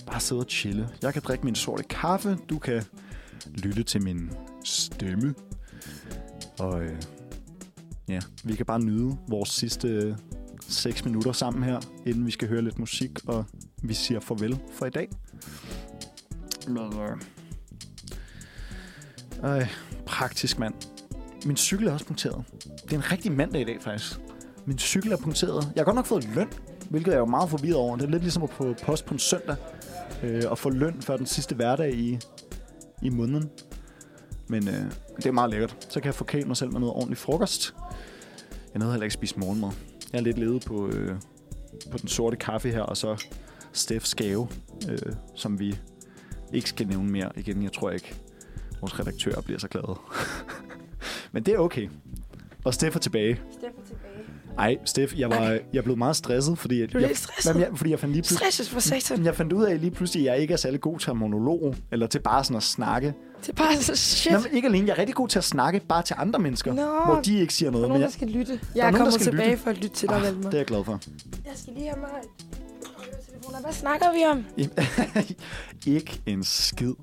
bare 0.07 0.19
sidde 0.19 0.41
og 0.41 0.47
chille. 0.49 0.89
Jeg 1.01 1.13
kan 1.13 1.21
drikke 1.25 1.45
min 1.45 1.55
sorte 1.55 1.83
kaffe, 1.83 2.37
du 2.49 2.59
kan 2.59 2.83
lytte 3.47 3.83
til 3.83 4.03
min 4.03 4.31
stemme, 4.63 5.35
og 6.59 6.83
øh, 6.83 7.01
ja, 8.09 8.19
vi 8.43 8.55
kan 8.55 8.65
bare 8.65 8.79
nyde 8.79 9.17
vores 9.27 9.49
sidste 9.49 9.87
øh, 9.87 10.15
6 10.67 11.05
minutter 11.05 11.31
sammen 11.31 11.63
her, 11.63 11.79
inden 12.05 12.25
vi 12.25 12.31
skal 12.31 12.47
høre 12.47 12.61
lidt 12.61 12.79
musik, 12.79 13.27
og 13.27 13.45
vi 13.83 13.93
siger 13.93 14.19
farvel 14.19 14.59
for 14.73 14.85
i 14.85 14.89
dag. 14.89 15.09
Øh, 19.43 19.57
øh, 19.57 19.69
praktisk 20.05 20.59
mand. 20.59 20.73
Min 21.45 21.57
cykel 21.57 21.87
er 21.87 21.93
også 21.93 22.05
punkteret. 22.05 22.43
Det 22.83 22.93
er 22.93 22.97
en 22.97 23.11
rigtig 23.11 23.31
mandag 23.31 23.61
i 23.61 23.63
dag, 23.63 23.77
faktisk. 23.81 24.19
Min 24.65 24.79
cykel 24.79 25.11
er 25.11 25.17
punkteret. 25.17 25.71
Jeg 25.75 25.81
har 25.81 25.85
godt 25.85 25.95
nok 25.95 26.05
fået 26.05 26.35
løn, 26.35 26.47
hvilket 26.89 27.11
jeg 27.11 27.15
er 27.15 27.19
jo 27.19 27.25
meget 27.25 27.49
forvirret 27.49 27.75
over. 27.75 27.95
Det 27.95 28.05
er 28.05 28.09
lidt 28.09 28.23
ligesom 28.23 28.43
at 28.43 28.49
få 28.49 28.73
post 28.83 29.05
på 29.05 29.13
en 29.13 29.19
søndag 29.19 29.55
øh, 30.23 30.43
og 30.47 30.57
få 30.57 30.69
løn 30.69 31.01
før 31.01 31.17
den 31.17 31.25
sidste 31.25 31.55
hverdag 31.55 31.93
i, 31.93 32.19
i 33.01 33.09
måneden. 33.09 33.49
Men 34.47 34.67
øh, 34.67 34.91
det 35.17 35.25
er 35.25 35.31
meget 35.31 35.49
lækkert. 35.51 35.87
Så 35.89 35.99
kan 35.99 36.05
jeg 36.05 36.15
forkæle 36.15 36.47
mig 36.47 36.57
selv 36.57 36.71
med 36.71 36.79
noget 36.79 36.95
ordentligt 36.95 37.19
frokost. 37.19 37.75
Jeg 38.73 38.79
nåede 38.79 38.93
heller 38.93 39.03
ikke 39.03 39.13
spise 39.13 39.39
morgenmad. 39.39 39.69
Jeg 40.13 40.19
er 40.19 40.23
lidt 40.23 40.37
ledet 40.37 40.65
på, 40.65 40.87
øh, 40.87 41.15
på 41.91 41.97
den 41.97 42.07
sorte 42.07 42.37
kaffe 42.37 42.71
her, 42.71 42.81
og 42.81 42.97
så 42.97 43.25
Steffs 43.73 44.15
gave, 44.15 44.47
øh, 44.89 45.13
som 45.35 45.59
vi 45.59 45.75
ikke 46.53 46.69
skal 46.69 46.87
nævne 46.87 47.11
mere 47.11 47.31
igen. 47.35 47.63
Jeg 47.63 47.71
tror 47.73 47.91
ikke, 47.91 48.15
vores 48.81 48.99
redaktør 48.99 49.41
bliver 49.41 49.59
så 49.59 49.67
glad. 49.67 49.99
Men 51.31 51.43
det 51.43 51.53
er 51.53 51.57
okay. 51.57 51.89
Og 52.65 52.73
Steff 52.73 52.95
er 52.95 52.99
tilbage. 52.99 53.41
Steffen 53.51 53.83
tilbage. 53.85 54.11
Ej, 54.57 54.77
Steff, 54.85 55.13
jeg, 55.17 55.29
var, 55.29 55.39
Nej. 55.39 55.63
jeg 55.73 55.83
blev 55.83 55.97
meget 55.97 56.15
stresset, 56.15 56.57
fordi... 56.57 56.81
Er 56.81 56.87
jeg, 56.99 57.11
stresset. 57.13 57.49
Jamen, 57.49 57.61
jeg, 57.61 57.69
fordi 57.75 57.91
jeg 57.91 57.99
fandt 57.99 58.13
lige 58.13 58.21
pludselig... 58.21 58.37
Stresses 58.37 58.69
for 58.69 58.79
satan. 58.79 59.25
Jeg 59.25 59.35
fandt 59.35 59.53
ud 59.53 59.63
af 59.63 59.81
lige 59.81 59.91
pludselig, 59.91 60.29
at 60.29 60.33
jeg 60.33 60.41
ikke 60.41 60.53
er 60.53 60.57
særlig 60.57 60.81
god 60.81 60.99
til 60.99 61.15
monolog, 61.15 61.75
eller 61.91 62.07
til 62.07 62.19
bare 62.19 62.43
sådan 62.43 62.57
at 62.57 62.63
snakke. 62.63 63.13
Det 63.45 63.49
er 63.49 63.53
bare 63.53 63.75
så 63.81 63.95
shit. 63.95 64.31
Nå, 64.33 64.39
men 64.39 64.47
ikke 64.53 64.67
alene, 64.67 64.87
jeg 64.87 64.93
er 64.93 64.97
rigtig 64.97 65.15
god 65.15 65.27
til 65.27 65.37
at 65.39 65.43
snakke 65.43 65.79
bare 65.79 66.03
til 66.03 66.15
andre 66.19 66.39
mennesker, 66.39 66.73
Nå. 66.73 66.81
hvor 67.05 67.21
de 67.21 67.39
ikke 67.39 67.53
siger 67.53 67.71
Der 67.71 67.77
er 67.77 67.81
noget. 67.81 67.89
nogen, 67.89 67.93
Men 67.93 68.01
der 68.01 68.07
jeg, 68.07 68.13
skal 68.13 68.27
lytte. 68.27 68.59
Jeg 68.75 68.87
er 68.87 68.91
nogen, 68.91 69.05
der 69.05 69.11
kommet 69.11 69.21
tilbage 69.21 69.49
lytte. 69.51 69.63
for 69.63 69.69
at 69.69 69.77
lytte 69.77 69.95
til 69.95 70.09
dig, 70.09 70.17
ah, 70.17 70.23
Valmar. 70.23 70.41
det 70.49 70.53
er 70.53 70.57
jeg 70.57 70.65
glad 70.65 70.83
for. 70.85 70.99
Jeg 71.45 71.53
skal 71.55 71.73
lige 71.73 71.85
have 71.87 71.99
mig 71.99 72.09
telefoner. 73.31 73.61
Hvad 73.61 73.73
snakker 73.73 74.05
vi 74.13 74.23
om? 74.31 74.45
ikke 75.95 76.21
en 76.25 76.43
skid. 76.43 76.93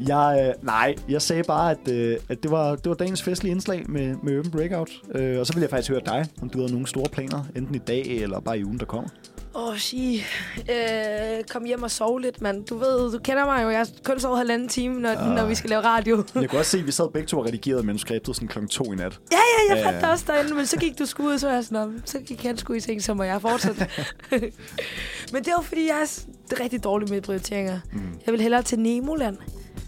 Jeg, 0.00 0.54
øh, 0.58 0.64
nej, 0.66 0.94
jeg 1.08 1.22
sagde 1.22 1.42
bare, 1.42 1.70
at, 1.70 1.88
øh, 1.92 2.16
at 2.28 2.42
det, 2.42 2.50
var, 2.50 2.76
det 2.76 2.88
var 2.88 2.94
dagens 2.94 3.22
festlige 3.22 3.52
indslag 3.52 3.84
med, 3.90 4.16
med 4.22 4.38
Urban 4.38 4.50
Breakout. 4.50 4.90
Øh, 5.14 5.38
og 5.40 5.46
så 5.46 5.52
vil 5.52 5.60
jeg 5.60 5.70
faktisk 5.70 5.90
høre 5.90 6.00
dig, 6.06 6.26
om 6.42 6.48
du 6.50 6.58
havde 6.58 6.72
nogle 6.72 6.86
store 6.86 7.06
planer, 7.12 7.44
enten 7.56 7.74
i 7.74 7.78
dag 7.78 8.02
eller 8.06 8.40
bare 8.40 8.58
i 8.58 8.64
ugen, 8.64 8.78
der 8.78 8.84
kommer. 8.86 9.10
Åh, 9.54 9.68
oh, 9.68 9.76
sige. 9.78 10.24
Øh, 10.58 11.44
kom 11.50 11.64
hjem 11.64 11.82
og 11.82 11.90
sove 11.90 12.20
lidt, 12.20 12.40
mand. 12.42 12.64
Du 12.64 12.78
ved, 12.78 13.12
du 13.12 13.18
kender 13.18 13.44
mig 13.44 13.62
jo. 13.62 13.68
Jeg 13.70 13.86
kun 14.04 14.20
sovet 14.20 14.38
halvanden 14.38 14.68
time, 14.68 15.00
når, 15.00 15.10
Ah. 15.10 15.34
når 15.36 15.46
vi 15.46 15.54
skal 15.54 15.70
lave 15.70 15.82
radio. 15.82 16.24
Jeg 16.34 16.50
kunne 16.50 16.58
også 16.60 16.70
se, 16.70 16.78
at 16.78 16.86
vi 16.86 16.92
sad 16.92 17.10
begge 17.12 17.26
to 17.26 17.38
og 17.38 17.46
redigerede 17.46 17.82
manuskriptet 17.82 18.34
sådan 18.36 18.48
klokken 18.48 18.68
to 18.68 18.84
i 18.92 18.96
nat. 18.96 19.20
Ja, 19.32 19.36
ja, 19.36 19.74
jeg 19.76 19.84
fandt 19.84 20.06
også 20.06 20.24
derinde, 20.28 20.54
men 20.54 20.66
så 20.66 20.76
gik 20.76 20.98
du 20.98 21.06
sgu 21.06 21.26
ud, 21.28 21.38
så 21.38 21.50
jeg 21.50 21.64
sådan, 21.64 21.88
"Nå, 21.88 21.92
så 22.04 22.18
gik 22.20 22.42
han 22.42 22.56
sgu 22.58 22.72
i 22.72 22.80
seng, 22.80 23.02
så 23.02 23.14
må 23.14 23.22
jeg 23.22 23.40
fortsætte. 23.40 23.86
men 25.32 25.44
det 25.44 25.52
var 25.56 25.62
fordi, 25.62 25.86
jeg 25.86 26.00
er 26.02 26.24
rigtig 26.60 26.84
dårlig 26.84 27.10
med 27.10 27.20
prioriteringer. 27.22 27.80
Mm. 27.92 28.00
Jeg 28.26 28.32
vil 28.32 28.40
hellere 28.40 28.62
til 28.62 28.78
Nemoland. 28.78 29.36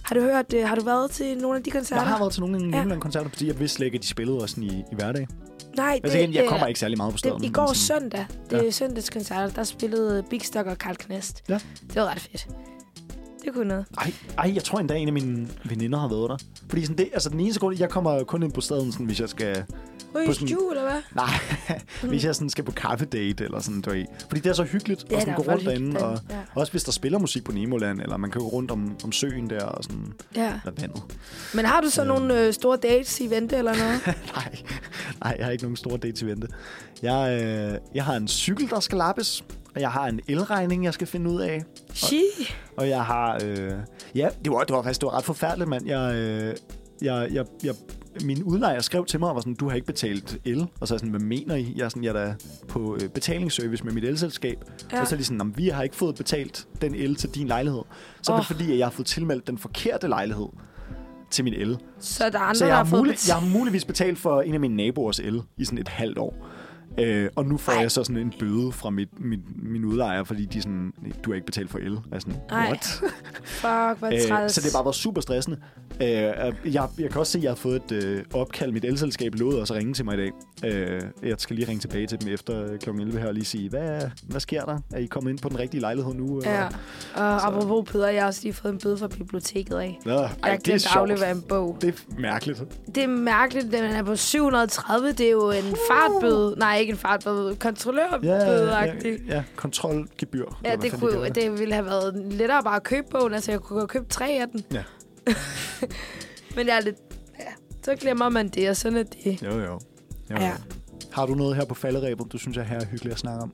Har 0.03 0.15
du 0.15 0.21
hørt, 0.21 0.53
øh, 0.55 0.69
har 0.69 0.75
du 0.75 0.85
været 0.85 1.11
til 1.11 1.39
nogle 1.39 1.57
af 1.57 1.63
de 1.65 1.71
koncerter? 1.71 2.03
Jeg 2.03 2.11
har 2.11 2.19
været 2.19 2.33
til 2.33 2.41
nogle 2.41 2.77
af 2.77 2.85
Ja. 2.85 2.89
ja. 2.95 2.99
koncerter, 2.99 3.29
fordi 3.29 3.47
jeg 3.47 3.59
vidste 3.61 3.77
slet 3.77 3.87
ikke, 3.87 3.97
at 3.97 4.03
de 4.03 4.09
spillede 4.09 4.39
også 4.39 4.57
i, 4.61 4.67
i 4.67 4.95
hverdag. 4.95 5.27
Nej, 5.77 6.01
Altså 6.05 6.19
igen, 6.19 6.35
jeg 6.35 6.49
kommer 6.49 6.67
ikke 6.67 6.81
særlig 6.81 6.97
meget 6.97 7.13
på 7.13 7.19
stedet. 7.19 7.39
det, 7.41 7.47
I 7.47 7.53
går 7.53 7.73
søndag, 7.73 8.27
det 8.51 8.59
er 8.59 8.65
ja. 8.65 8.71
søndagskoncerter, 8.71 9.51
der 9.51 9.65
spillede 9.65 10.25
Big 10.31 10.43
Stock 10.43 10.67
og 10.67 10.79
Karl 10.79 10.97
Knast. 10.97 11.43
Ja. 11.49 11.59
Det 11.87 11.97
var 11.97 12.07
ret 12.11 12.21
fedt. 12.21 12.49
Det 13.45 13.55
kunne 13.55 13.69
noget. 13.69 13.87
Ej, 13.99 14.13
ej, 14.39 14.53
jeg 14.55 14.65
tror 14.65 14.79
endda, 14.79 14.95
en 14.95 15.09
af 15.09 15.13
mine 15.15 15.49
veninder 15.65 15.99
har 15.99 16.09
været 16.09 16.31
der. 16.31 16.37
Fordi 16.69 16.83
sådan 16.85 16.99
det, 16.99 17.09
altså 17.13 17.29
den 17.29 17.41
eneste 17.41 17.61
grund, 17.61 17.79
jeg 17.79 17.91
kommer 17.91 18.25
kun 18.25 18.43
ind 18.43 18.53
på 18.53 18.61
staden, 18.61 18.93
sådan, 18.93 19.07
hvis 19.07 19.21
jeg 19.21 19.29
skal 19.29 19.65
Ryge 20.15 20.27
på 20.27 20.33
sådan- 20.33 20.49
stue, 20.49 20.71
eller 20.71 20.83
hvad? 20.83 21.01
Nej, 21.15 21.31
hvis 22.11 22.25
jeg 22.25 22.35
sådan 22.35 22.51
skal 22.51 22.65
på 22.65 22.73
kaffedate 22.73 23.45
eller 23.45 23.61
sådan, 23.61 23.81
du 23.81 23.91
ved. 23.91 24.05
Fordi 24.29 24.41
det 24.41 24.51
er 24.51 24.55
så 24.55 24.65
hyggeligt 24.65 25.05
Ja, 25.11 25.17
at 25.17 25.23
sådan 25.23 25.35
gå 25.37 25.43
rundt 25.43 25.65
derinde. 25.65 26.01
Og 26.01 26.21
derinde, 26.29 26.47
også 26.55 26.73
hvis 26.73 26.85
der 26.85 26.93
spiller 26.93 27.19
musik 27.19 27.45
på 27.45 27.53
Nemoland, 27.53 28.01
eller 28.01 28.17
man 28.17 28.31
kan 28.31 28.41
gå 28.41 28.47
rundt 28.49 28.71
om, 28.71 28.97
om 29.05 29.13
søen 29.13 29.51
der 29.51 29.65
og 29.65 29.85
sådan, 29.85 30.13
Ja. 30.37 30.53
eller 30.65 30.81
vandet. 30.81 31.03
Men 31.55 31.65
har 31.65 31.81
du 31.81 31.91
så 31.91 32.03
Øh. 32.03 32.09
nogle 32.09 32.41
øh, 32.47 32.53
store 32.53 32.77
dates 32.83 33.21
i 33.21 33.31
vente 33.31 33.57
eller 33.57 33.75
noget? 33.77 34.01
nej, 34.37 34.57
nej, 35.25 35.35
jeg 35.39 35.45
har 35.47 35.53
ikke 35.53 35.65
nogen 35.65 35.77
store 35.77 35.97
dates 35.97 36.23
i 36.23 36.27
vente. 36.27 36.49
Jeg, 37.03 37.43
øh, 37.43 37.79
jeg 37.95 38.05
har 38.05 38.15
en 38.17 38.29
cykel, 38.29 38.71
der 38.71 38.81
skal 38.81 38.99
lappes, 38.99 39.45
og 39.75 39.81
jeg 39.81 39.91
har 39.91 40.07
en 40.07 40.21
elregning, 40.29 40.85
jeg 40.85 40.95
skal 40.95 41.07
finde 41.07 41.31
ud 41.31 41.41
af. 41.41 41.63
She. 41.95 42.21
Og 42.77 42.89
jeg 42.89 43.05
har... 43.05 43.41
Øh, 43.45 43.71
ja, 44.15 44.29
det 44.45 44.53
var, 44.53 44.65
det 44.65 44.77
var 44.77 44.83
faktisk 44.83 45.01
det 45.01 45.07
var 45.07 45.17
ret 45.17 45.25
forfærdeligt, 45.25 45.69
mand. 45.71 45.87
Jeg, 45.87 46.15
øh, 46.15 46.55
jeg, 47.03 47.29
jeg, 47.33 47.45
jeg, 47.65 47.75
min 48.25 48.43
udlejer 48.43 48.81
skrev 48.81 49.07
til 49.07 49.21
mig 49.21 49.29
og 49.29 49.35
var 49.35 49.41
sådan, 49.41 49.55
du 49.55 49.69
har 49.69 49.75
ikke 49.75 49.87
betalt 49.87 50.39
el. 50.45 50.67
Og 50.81 50.89
så 50.89 50.95
er 50.95 50.97
jeg 50.97 51.01
sådan, 51.01 51.11
hvad 51.11 51.21
mener 51.21 51.55
I? 51.55 51.73
Jeg 51.77 51.85
er 51.85 51.89
sådan, 51.89 52.05
jeg 52.05 52.09
er 52.11 52.25
da 52.27 52.35
på 52.69 52.95
øh, 53.03 53.09
betalingsservice 53.09 53.85
med 53.85 53.93
mit 53.93 54.05
elselskab. 54.05 54.65
Ja. 54.93 55.01
Og 55.01 55.07
så 55.07 55.15
er 55.15 55.17
de 55.17 55.25
sådan, 55.25 55.39
"Nå, 55.39 55.45
men 55.45 55.57
vi 55.57 55.69
har 55.69 55.83
ikke 55.83 55.97
fået 55.97 56.15
betalt 56.15 56.67
den 56.83 56.95
el 56.95 57.15
til 57.17 57.31
din 57.31 57.47
lejlighed. 57.47 57.83
Så 58.23 58.33
er 58.33 58.37
det 58.37 58.47
fordi, 58.47 58.73
at 58.73 58.79
jeg 58.79 58.87
har 58.87 58.91
fået 58.93 59.07
tilmeldt 59.07 59.47
den 59.47 59.59
forkerte 59.59 60.09
lejlighed 60.09 60.47
til 61.31 61.45
min 61.45 61.55
el. 61.55 61.79
Så 61.99 62.31
der 62.31 62.39
er 62.39 62.43
andre, 62.43 62.55
Så 62.55 62.65
jeg 62.65 62.71
der 62.71 62.77
har, 62.77 62.85
har 62.85 62.91
fået 62.91 63.01
mulig, 63.01 63.13
betalt. 63.13 63.29
jeg 63.29 63.37
har 63.37 63.59
muligvis 63.59 63.85
betalt 63.85 64.19
for 64.19 64.43
en 64.43 64.55
af 64.55 64.61
mine 64.61 64.77
naboers 64.77 65.19
el 65.21 65.43
i 65.57 65.65
sådan 65.65 65.79
et 65.79 65.89
halvt 65.89 66.19
år. 66.19 66.47
Øh, 66.99 67.29
og 67.37 67.45
nu 67.45 67.57
får 67.57 67.73
Ej. 67.73 67.79
jeg 67.81 67.91
så 67.91 68.05
sådan 68.05 68.23
en 68.23 68.33
bøde 68.39 68.73
fra 68.73 68.91
mit, 68.91 69.09
mit, 69.21 69.41
min 69.63 69.85
udlejer, 69.85 70.25
fordi 70.25 70.45
de 70.45 70.63
sådan, 70.63 70.93
du 71.25 71.31
har 71.31 71.35
ikke 71.35 71.47
betalt 71.47 71.71
for 71.71 71.79
el. 71.79 71.93
Jeg 71.93 72.17
er 72.17 72.19
sådan, 72.19 72.37
Ej. 72.51 72.67
what? 72.67 72.85
Fuck, 73.45 73.99
hvor 73.99 74.07
Øh, 74.13 74.21
træls. 74.29 74.53
så 74.53 74.61
det 74.61 74.73
har 74.73 74.79
bare 74.79 74.85
været 74.85 74.95
super 74.97 75.21
stressende. 75.21 75.59
Øh, 76.03 76.75
jeg, 76.75 76.89
jeg 76.99 77.11
kan 77.11 77.19
også 77.21 77.33
se, 77.33 77.39
at 77.39 77.45
jeg 77.45 77.51
har 77.51 77.57
fået 77.57 77.83
et 77.91 77.93
øh, 77.93 78.23
opkald. 78.35 78.73
Mit 78.73 78.85
elselskab 78.85 79.35
lovede 79.35 79.61
også 79.61 79.75
at 79.75 79.79
ringe 79.79 79.95
til 79.95 80.05
mig 80.05 80.15
i 80.15 80.17
dag. 80.17 80.31
Øh, 80.65 81.03
jeg 81.23 81.35
skal 81.39 81.57
lige 81.57 81.69
ringe 81.69 81.81
tilbage 81.81 82.07
til 82.07 82.21
dem 82.21 82.29
efter 82.35 82.77
kl. 82.77 82.91
11 82.91 83.19
her 83.21 83.27
og 83.29 83.35
lige 83.35 83.45
sige, 83.45 83.69
hvad, 83.69 84.01
hvad 84.23 84.41
sker 84.41 84.65
der? 84.65 84.79
Er 84.93 84.99
I 84.99 85.07
kommet 85.07 85.31
ind 85.31 85.39
på 85.39 85.49
den 85.49 85.59
rigtige 85.59 85.81
lejlighed 85.81 86.15
nu? 86.15 86.39
eller? 86.39 86.53
Ja, 86.53 86.67
og 87.15 87.47
apropos 87.47 87.91
Peder, 87.93 88.09
jeg 88.09 88.23
har 88.23 88.27
også 88.29 88.41
lige 88.43 88.53
fået 88.53 88.73
en 88.73 88.79
bøde 88.79 88.99
fra 88.99 89.09
biblioteket 89.09 89.77
af. 89.79 89.99
Nå, 90.05 90.13
ej, 90.17 90.29
Jeg 90.45 90.59
det 90.67 90.87
er 90.87 90.97
aflevere 90.99 91.31
en 91.31 91.43
bog. 91.43 91.77
Det 91.81 91.89
er 91.89 92.21
mærkeligt. 92.21 92.63
Det 92.95 93.03
er 93.03 93.09
mærkeligt, 93.09 93.73
den 93.73 93.85
er 93.85 94.03
på 94.03 94.17
730. 94.17 95.09
Det 95.13 95.27
er 95.27 95.31
jo 95.31 95.51
en 95.51 95.77
fartbøde. 95.91 96.55
Nej, 96.59 96.79
ikke 96.79 96.91
en 96.91 96.97
fartbøde. 96.99 97.57
Kontrollørbøde 97.57 98.77
ja, 98.77 98.85
ja, 98.85 98.95
ja, 99.29 99.43
kontrolgebyr. 99.57 100.45
ja, 100.65 100.77
det, 100.77 100.93
kunne, 100.93 101.15
jo- 101.15 101.25
det 101.25 101.59
ville 101.59 101.75
have 101.75 101.87
været 101.87 102.15
lettere 102.31 102.63
bare 102.63 102.77
at 102.77 102.83
købe 102.83 103.07
bogen. 103.11 103.35
Altså, 103.35 103.51
jeg 103.53 103.61
kunne 103.61 103.81
have 103.81 103.89
købt 103.89 104.09
tre 104.11 104.39
af 104.41 104.47
den. 104.53 104.65
Ja. 104.73 104.83
Men 106.57 106.67
jeg 106.67 106.77
er 106.77 106.81
lidt... 106.81 106.97
Ja, 107.41 107.53
så 107.85 107.97
glemmer 107.97 108.29
man 108.29 108.49
det, 108.49 108.69
og 108.71 108.77
sådan 108.77 108.99
er 108.99 109.03
det. 109.03 109.43
Jo, 109.43 109.51
jo. 109.51 109.59
jo, 109.61 109.79
jo. 110.31 110.37
Ja. 110.37 110.53
Har 111.13 111.27
du 111.27 111.35
noget 111.35 111.57
her 111.57 111.65
på 111.65 111.75
falderæbet, 111.75 112.33
du 112.33 112.39
synes 112.39 112.57
er 112.57 112.63
her 112.63 112.81
er 112.81 112.85
hyggeligt 112.87 113.13
at 113.13 113.19
snakke 113.19 113.43
om, 113.43 113.53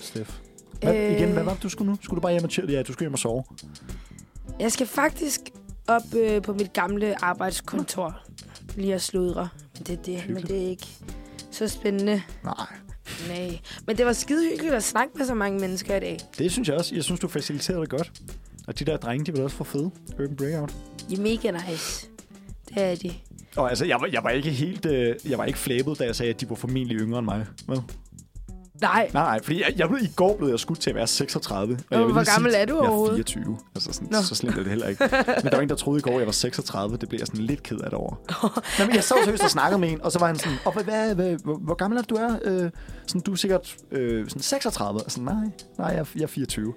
Steff? 0.00 0.36
Hvad, 0.80 0.94
Øh. 0.94 1.12
Igen, 1.12 1.32
hvad 1.32 1.42
var 1.42 1.54
det, 1.54 1.62
du 1.62 1.68
skulle 1.68 1.90
nu? 1.90 1.98
Skulle 2.02 2.16
du 2.16 2.20
bare 2.20 2.32
hjem 2.32 2.44
og 2.44 2.50
chill? 2.50 2.70
Ja, 2.70 2.82
du 2.82 2.92
skulle 2.92 3.04
hjem 3.06 3.12
og 3.12 3.18
sove. 3.18 3.44
Jeg 4.60 4.72
skal 4.72 4.86
faktisk 4.86 5.40
op 5.86 6.14
øh, 6.16 6.42
på 6.42 6.52
mit 6.52 6.72
gamle 6.72 7.24
arbejdskontor. 7.24 8.18
Lige 8.76 8.94
at 8.94 9.02
sludre. 9.02 9.48
Men 9.74 9.82
det, 9.86 9.98
er 9.98 10.02
det, 10.02 10.34
men 10.34 10.42
det 10.42 10.64
er 10.64 10.68
ikke 10.68 10.86
så 11.50 11.68
spændende. 11.68 12.22
Nej. 12.44 12.54
Nej. 13.28 13.58
Men 13.86 13.96
det 13.96 14.06
var 14.06 14.12
skide 14.12 14.50
hyggeligt 14.50 14.74
at 14.74 14.84
snakke 14.84 15.12
med 15.18 15.26
så 15.26 15.34
mange 15.34 15.60
mennesker 15.60 15.96
i 15.96 16.00
dag. 16.00 16.18
Det 16.38 16.52
synes 16.52 16.68
jeg 16.68 16.76
også. 16.76 16.94
Jeg 16.94 17.04
synes, 17.04 17.20
du 17.20 17.28
faciliterede 17.28 17.80
det 17.80 17.90
godt. 17.90 18.12
Og 18.70 18.78
de 18.78 18.84
der 18.84 18.96
drenge, 18.96 19.32
de 19.32 19.38
var 19.38 19.44
også 19.44 19.56
for 19.56 19.64
fede. 19.64 19.90
Urban 20.12 20.36
Breakout. 20.36 20.74
De 21.08 21.14
er 21.14 21.20
mega 21.20 21.50
nice. 21.50 22.06
Det 22.68 22.82
er 22.82 22.94
de. 22.94 23.12
Og 23.56 23.68
altså, 23.68 23.84
jeg 23.84 24.00
var, 24.00 24.08
jeg 24.12 24.24
var 24.24 24.30
ikke 24.30 24.50
helt... 24.50 24.86
Øh, 24.86 25.16
jeg 25.28 25.38
var 25.38 25.44
ikke 25.44 25.58
flabet, 25.58 25.98
da 25.98 26.04
jeg 26.04 26.16
sagde, 26.16 26.34
at 26.34 26.40
de 26.40 26.50
var 26.50 26.56
formentlig 26.56 26.96
yngre 27.00 27.18
end 27.18 27.24
mig. 27.24 27.46
Vel? 27.66 27.82
Nej. 28.80 29.10
Nej, 29.14 29.22
nej, 29.24 29.42
fordi 29.42 29.60
jeg, 29.62 29.72
jeg 29.76 29.88
blev, 29.88 30.00
i 30.02 30.12
går 30.16 30.36
blev 30.36 30.48
jeg 30.48 30.60
skudt 30.60 30.80
til 30.80 30.90
at 30.90 30.96
være 30.96 31.06
36. 31.06 31.74
Og 31.74 31.78
Nå, 31.90 31.96
jeg 31.96 32.06
hvor 32.12 32.34
gammel 32.34 32.52
sige, 32.52 32.62
er 32.62 32.66
du 32.66 32.74
Jeg 32.74 32.84
er 32.84 32.88
overhovedet? 32.88 33.14
24. 33.14 33.58
Altså, 33.74 33.92
sådan, 33.92 34.08
Nå. 34.10 34.22
så 34.22 34.34
slemt 34.34 34.56
er 34.56 34.62
det 34.62 34.68
heller 34.68 34.88
ikke. 34.88 35.08
Men 35.42 35.44
der 35.44 35.56
var 35.56 35.60
en, 35.60 35.68
der 35.68 35.74
troede 35.74 35.98
i 35.98 36.02
går, 36.02 36.10
at 36.10 36.18
jeg 36.18 36.26
var 36.26 36.32
36. 36.32 36.96
Det 36.96 37.08
blev 37.08 37.20
jeg 37.20 37.26
sådan 37.26 37.44
lidt 37.44 37.62
ked 37.62 37.78
af 37.78 37.90
det 37.90 37.98
over. 37.98 38.14
Nå, 38.78 38.86
men 38.86 38.94
jeg 38.94 39.04
sad 39.04 39.16
seriøst 39.24 39.44
og 39.44 39.50
snakkede 39.50 39.80
med 39.80 39.90
en, 39.92 40.02
og 40.02 40.12
så 40.12 40.18
var 40.18 40.26
han 40.26 40.38
sådan, 40.38 40.58
og 40.64 40.72
hvad, 40.72 40.84
hvad, 40.84 41.14
hvad, 41.14 41.36
hvor, 41.44 41.56
hvor 41.56 41.74
gammel 41.74 41.98
er 41.98 42.02
du 42.02 42.14
er? 42.14 42.38
Øh, 42.44 42.70
sådan, 43.06 43.20
du 43.20 43.32
er 43.32 43.36
sikkert 43.36 43.76
øh, 43.90 44.28
sådan 44.28 44.42
36. 44.42 45.00
Og 45.04 45.10
sådan, 45.10 45.24
nej, 45.24 45.44
nej, 45.78 45.88
jeg, 45.88 46.06
jeg 46.14 46.22
er 46.22 46.26
24. 46.26 46.74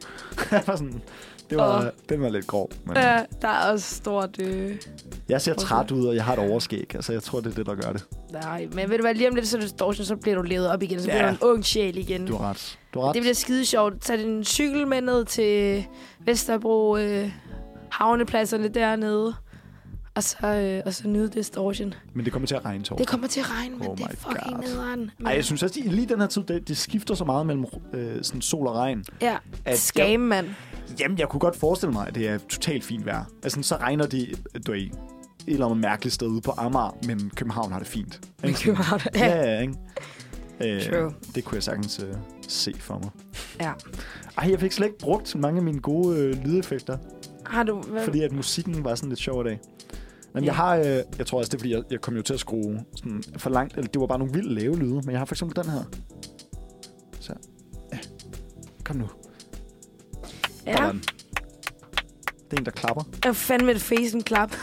jeg 0.51 0.63
var 0.67 0.75
sådan, 0.75 1.01
det 1.57 1.61
var, 1.61 1.77
Åh. 1.81 1.85
den 2.09 2.21
var 2.21 2.29
lidt 2.29 2.47
grov. 2.47 2.69
Men, 2.85 2.95
Ja, 2.97 3.19
der 3.41 3.47
er 3.47 3.71
også 3.71 3.95
stort... 3.95 4.41
Øh... 4.41 4.75
jeg 5.29 5.41
ser 5.41 5.53
træt 5.53 5.91
ud, 5.91 6.05
og 6.07 6.15
jeg 6.15 6.23
har 6.25 6.33
et 6.33 6.39
overskæg. 6.51 6.95
Altså, 6.95 7.13
jeg 7.13 7.23
tror, 7.23 7.39
det 7.39 7.51
er 7.51 7.55
det, 7.55 7.65
der 7.65 7.75
gør 7.75 7.91
det. 7.93 8.05
Nej, 8.31 8.67
men 8.73 8.89
ved 8.89 8.97
du 8.97 9.03
hvad, 9.03 9.13
lige 9.15 9.29
om 9.29 9.35
lidt, 9.35 9.47
så 9.47 9.57
er 9.57 9.61
du 9.61 9.65
distortion, 9.65 10.05
så 10.05 10.15
bliver 10.15 10.35
du 10.35 10.41
levet 10.41 10.69
op 10.69 10.83
igen. 10.83 10.99
Så 10.99 11.05
bliver 11.05 11.17
Ja. 11.25 11.29
du 11.29 11.31
en 11.31 11.37
ung 11.41 11.65
sjæl 11.65 11.97
igen. 11.97 12.25
Du 12.27 12.35
har 12.37 12.49
ret. 12.49 12.79
Du 12.93 12.99
har 12.99 13.07
ret. 13.07 13.13
Det 13.13 13.21
bliver 13.21 13.33
skide 13.35 13.65
sjovt. 13.65 14.01
Tag 14.01 14.17
din 14.17 14.43
cykel 14.43 14.87
med 14.87 15.01
ned 15.01 15.25
til 15.25 15.85
Vesterbro 16.25 16.97
øh, 16.97 17.31
havnepladserne 17.91 18.67
dernede. 18.67 19.33
Og 20.15 20.23
så, 20.23 20.47
øh, 20.47 20.81
og 20.85 20.93
så 20.93 21.07
nyde 21.07 21.29
distortion. 21.29 21.93
Men 22.13 22.25
det 22.25 22.33
kommer 22.33 22.47
til 22.47 22.55
at 22.55 22.65
regne 22.65 22.83
torsdag. 22.83 22.97
Det 22.97 23.07
kommer 23.07 23.27
til 23.27 23.39
at 23.39 23.45
regne, 23.59 23.75
men 23.75 23.87
Oh 23.87 23.97
det 23.97 24.03
er 24.05 24.09
fucking 24.09 24.55
God. 24.55 24.63
nederen. 24.63 24.99
Men, 25.17 25.27
Ej, 25.27 25.33
jeg 25.33 25.45
synes 25.45 25.63
også, 25.63 25.79
lige 25.85 26.07
den 26.07 26.19
her 26.19 26.27
tid, 26.27 26.43
det, 26.43 26.67
det 26.67 26.77
skifter 26.77 27.15
så 27.15 27.25
meget 27.25 27.45
mellem 27.45 27.65
øh, 27.93 28.23
sådan 28.23 28.41
sol 28.41 28.67
og 28.67 28.75
regn. 28.75 29.05
ja, 29.21 29.37
at 29.65 29.77
skam, 29.79 30.19
mand. 30.19 30.47
Jamen, 30.99 31.19
jeg 31.19 31.29
kunne 31.29 31.39
godt 31.39 31.55
forestille 31.55 31.93
mig, 31.93 32.07
at 32.07 32.15
det 32.15 32.27
er 32.27 32.37
totalt 32.37 32.83
fint 32.83 33.05
vejr. 33.05 33.25
Altså, 33.43 33.63
så 33.63 33.75
regner 33.75 34.05
det, 34.07 34.39
du 34.67 34.71
er 34.71 34.75
i 34.75 34.83
et 34.85 34.93
eller 35.47 35.65
andet 35.65 35.77
mærkeligt 35.79 36.13
sted 36.15 36.27
ude 36.27 36.41
på 36.41 36.51
Amager, 36.57 36.97
men 37.07 37.31
København 37.35 37.71
har 37.71 37.79
det 37.79 37.87
fint. 37.87 38.19
Ikke? 38.43 38.59
København, 38.59 39.01
Ja, 39.15 39.27
ja. 39.27 39.51
ja, 39.53 39.61
ikke? 39.61 39.73
Øh, 40.61 40.81
True. 40.81 41.13
Det 41.35 41.43
kunne 41.45 41.55
jeg 41.55 41.63
sagtens 41.63 41.99
øh, 41.99 42.13
se 42.47 42.73
for 42.79 42.99
mig. 42.99 43.09
ja. 43.61 43.71
Ej, 44.37 44.49
jeg 44.51 44.59
fik 44.59 44.71
slet 44.71 44.87
ikke 44.87 44.97
brugt 44.99 45.35
mange 45.35 45.57
af 45.57 45.63
mine 45.63 45.79
gode 45.79 46.17
øh, 46.19 46.43
lydeffekter, 46.45 46.97
Har 47.45 47.63
du... 47.63 47.81
Hvad? 47.81 48.03
fordi 48.03 48.21
at 48.21 48.31
musikken 48.31 48.83
var 48.83 48.95
sådan 48.95 49.09
lidt 49.09 49.19
sjov 49.19 49.41
i 49.45 49.49
dag. 49.49 49.59
Ja. 50.35 50.45
jeg 50.45 50.55
har, 50.55 50.75
øh, 50.75 50.85
jeg 51.17 51.25
tror 51.27 51.37
også, 51.39 51.49
det 51.49 51.53
er, 51.53 51.59
fordi 51.59 51.71
jeg, 51.73 51.83
jeg 51.91 52.01
kom 52.01 52.15
jo 52.15 52.21
til 52.21 52.33
at 52.33 52.39
skrue 52.39 52.79
sådan 52.95 53.23
for 53.37 53.49
langt, 53.49 53.77
eller 53.77 53.87
det 53.87 54.01
var 54.01 54.07
bare 54.07 54.19
nogle 54.19 54.33
vildt 54.33 54.51
lave 54.51 54.79
lyde, 54.79 54.93
men 54.93 55.11
jeg 55.11 55.19
har 55.19 55.25
for 55.25 55.35
eksempel 55.35 55.63
den 55.63 55.71
her. 55.71 55.83
Så, 57.19 57.33
ja. 57.93 57.97
Kom 58.83 58.95
nu. 58.95 59.09
Ja, 60.65 60.75
den. 60.87 61.03
Det 62.51 62.57
er 62.57 62.61
en, 62.61 62.65
der 62.65 62.71
klapper. 62.71 63.03
jeg 63.23 63.29
er 63.29 63.33
fandme 63.33 63.71
et 63.71 63.81
face 63.81 64.15
en 64.15 64.23
klap. 64.23 64.55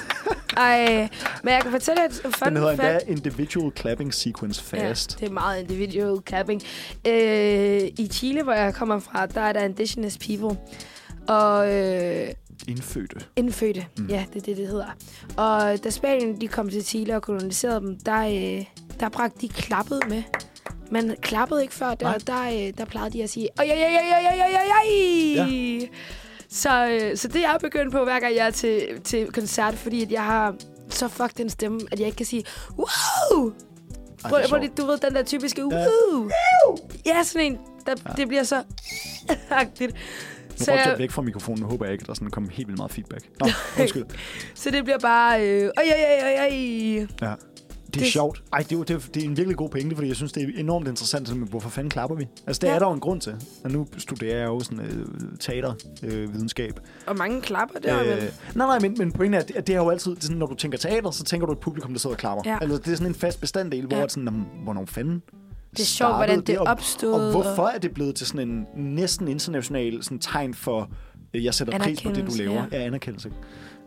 Ej, 0.57 1.09
men 1.43 1.55
jeg 1.55 1.63
kan 1.63 1.71
fortælle 1.71 2.05
et 2.05 2.13
fun 2.13 2.49
Den 2.49 2.57
hedder 2.57 2.71
endda 2.71 2.99
Individual 3.07 3.73
Clapping 3.77 4.15
Sequence 4.15 4.63
Fast. 4.63 5.17
Ja, 5.21 5.25
det 5.25 5.31
er 5.31 5.35
meget 5.35 5.61
individual 5.61 6.19
clapping. 6.29 6.63
Øh, 7.07 7.83
I 7.99 8.09
Chile, 8.13 8.43
hvor 8.43 8.53
jeg 8.53 8.75
kommer 8.75 8.99
fra, 8.99 9.27
der 9.27 9.41
er 9.41 9.53
der 9.53 9.61
indigenous 9.61 10.19
people. 10.19 10.59
Og 11.29 11.75
øh, 11.75 12.29
Indfødte. 12.69 13.17
Indfødte, 13.37 13.87
mm. 13.99 14.07
ja, 14.07 14.25
det 14.33 14.37
er 14.37 14.45
det, 14.45 14.57
det 14.57 14.67
hedder. 14.67 14.97
Og 15.37 15.85
da 15.85 15.91
Spanien 15.91 16.41
de 16.41 16.49
kom 16.49 16.71
til 16.71 16.85
Chile 16.85 17.17
og 17.17 17.23
koloniserede 17.23 17.81
dem, 17.81 17.99
der, 17.99 18.21
øh, 18.21 18.65
der 19.01 19.09
bragte 19.09 19.41
de 19.41 19.49
klappet 19.49 20.01
med. 20.09 20.23
Man 20.91 21.17
klappede 21.23 21.63
ikke 21.63 21.75
før, 21.75 21.95
der, 21.95 22.19
der, 22.19 22.43
øh, 22.43 22.73
der 22.79 22.85
plejede 22.85 23.13
de 23.13 23.23
at 23.23 23.31
sige, 23.31 23.49
oj, 23.59 23.65
oj, 23.71 23.83
oj, 23.83 23.97
oj, 24.13 24.27
oj, 24.31 24.43
oj, 24.43 24.71
oj. 24.83 24.91
Ja. 25.35 25.87
Så, 26.49 26.89
øh, 26.89 27.17
så 27.17 27.29
det 27.29 27.37
er 27.37 27.51
jeg 27.51 27.59
begyndt 27.61 27.93
på, 27.93 28.05
hver 28.05 28.21
gang 28.21 28.35
jeg 28.35 28.47
er 28.47 28.51
til, 28.51 29.01
til 29.05 29.33
koncert, 29.33 29.75
fordi 29.75 30.03
at 30.03 30.13
jeg 30.13 30.25
har 30.25 30.55
så 30.89 31.09
fuck 31.09 31.39
den 31.39 31.51
stemme, 31.51 31.81
at 31.93 31.99
jeg 31.99 32.07
ikke 32.07 32.17
kan 32.17 32.27
sige, 32.27 32.45
wow! 32.79 33.53
Ej, 34.25 34.31
prøv, 34.31 34.41
prøv 34.49 34.61
lige, 34.61 34.73
du 34.77 34.87
ved, 34.87 34.99
den 34.99 35.15
der 35.15 35.23
typiske, 35.23 35.65
wow! 35.65 36.29
Ja, 37.07 37.15
ja 37.15 37.23
sådan 37.23 37.53
en, 37.53 37.59
der, 37.87 37.95
ja. 38.09 38.13
det 38.17 38.29
bliver 38.29 38.43
så 38.43 38.63
agtigt. 39.51 39.97
Nu 40.69 40.73
rykker 40.73 40.89
jeg 40.91 40.99
væk 40.99 41.11
fra 41.11 41.23
mikrofonen. 41.23 41.63
Håber 41.65 41.85
jeg 41.85 41.93
ikke, 41.93 42.03
at 42.03 42.07
der 42.09 42.15
sådan 42.15 42.31
kommer 42.31 42.51
helt 42.51 42.69
vildt 42.69 42.79
meget 42.79 42.93
feedback. 42.93 43.25
Nå, 43.41 43.47
undskyld. 43.81 44.05
så 44.55 44.71
det 44.71 44.85
bliver 44.85 44.99
bare, 44.99 45.49
øh, 45.49 45.63
oj, 45.65 45.71
oj, 45.77 46.23
oj, 46.23 46.39
oj. 46.41 47.07
Ja. 47.29 47.35
Det 47.87 47.97
er 47.97 48.01
Det- 48.05 48.13
sjovt. 48.13 48.43
Ej, 48.53 48.59
det 48.71 48.79
er, 48.79 48.83
det, 48.83 48.91
er, 48.97 48.99
det 49.15 49.23
er 49.23 49.27
en 49.27 49.37
virkelig 49.37 49.57
god 49.57 49.69
pointe, 49.71 49.97
fordi 49.97 50.09
jeg 50.09 50.17
synes, 50.17 50.33
det 50.33 50.43
er 50.43 50.47
enormt 50.61 50.89
interessant, 50.89 51.37
med, 51.37 51.49
hvorfor 51.49 51.69
fanden 51.69 51.91
klapper 51.91 52.17
vi? 52.17 52.27
Altså, 52.47 52.61
det 52.61 52.69
Ja. 52.69 52.75
er 52.75 52.79
der 52.79 52.87
jo 52.87 52.93
en 52.93 53.01
grund 53.01 53.21
til. 53.21 53.35
Og 53.65 53.71
nu 53.71 53.87
studerer 53.99 54.37
jeg 54.39 54.47
jo 54.47 54.61
sådan 54.61 54.81
øh, 54.81 55.07
teatervidenskab. 55.41 56.73
Øh. 56.79 56.85
Og 57.07 57.17
mange 57.17 57.41
klapper 57.41 57.79
der, 57.79 58.01
øh, 58.01 58.07
men... 58.09 58.17
nej, 58.55 58.67
nej, 58.67 58.79
men, 58.79 58.95
men 58.99 59.13
pointen 59.13 59.35
er, 59.35 59.43
at 59.57 59.67
det, 59.67 59.75
er 59.75 59.79
jo 59.79 59.91
altid, 59.91 60.11
det 60.11 60.19
er 60.19 60.23
sådan, 60.23 60.37
når 60.37 60.47
du 60.47 60.55
tænker 60.55 60.79
teater, 60.79 61.11
så 61.11 61.25
tænker 61.25 61.47
du 61.47 61.53
et 61.53 61.59
publikum, 61.59 61.93
der 61.93 61.99
sidder 61.99 62.15
og 62.17 62.21
klapper. 62.21 62.43
Ja. 62.47 62.59
Altså, 62.61 62.79
det 62.79 62.89
er 62.89 62.95
sådan 62.97 63.07
en 63.07 63.15
fast 63.15 63.41
bestanddel, 63.41 63.87
hvor 63.87 63.97
Ja. 63.97 64.09
sådan, 64.09 64.25
"Nå, 64.25 64.31
hvornår 64.65 64.85
fanden 64.87 65.23
Det 65.71 65.81
er 65.81 65.85
sjovt, 65.85 66.15
hvordan 66.17 66.41
det 66.41 66.59
og- 66.59 66.67
opstod. 66.67 67.13
Og 67.13 67.31
hvorfor 67.31 67.67
er 67.67 67.79
det 67.79 67.95
blevet 67.95 68.15
til 68.15 68.27
sådan 68.27 68.49
en 68.49 68.67
næsten 68.95 69.29
international 69.29 70.03
sådan 70.03 70.19
tegn 70.19 70.55
for, 70.55 70.91
øh, 71.35 71.45
jeg 71.45 71.55
sætter 71.55 71.79
pris 71.79 72.03
på 72.03 72.09
det, 72.13 72.27
du 72.27 72.33
laver. 72.39 72.53
ja. 72.73 72.79
Ja, 72.79 72.85
anerkendelse. 72.85 73.31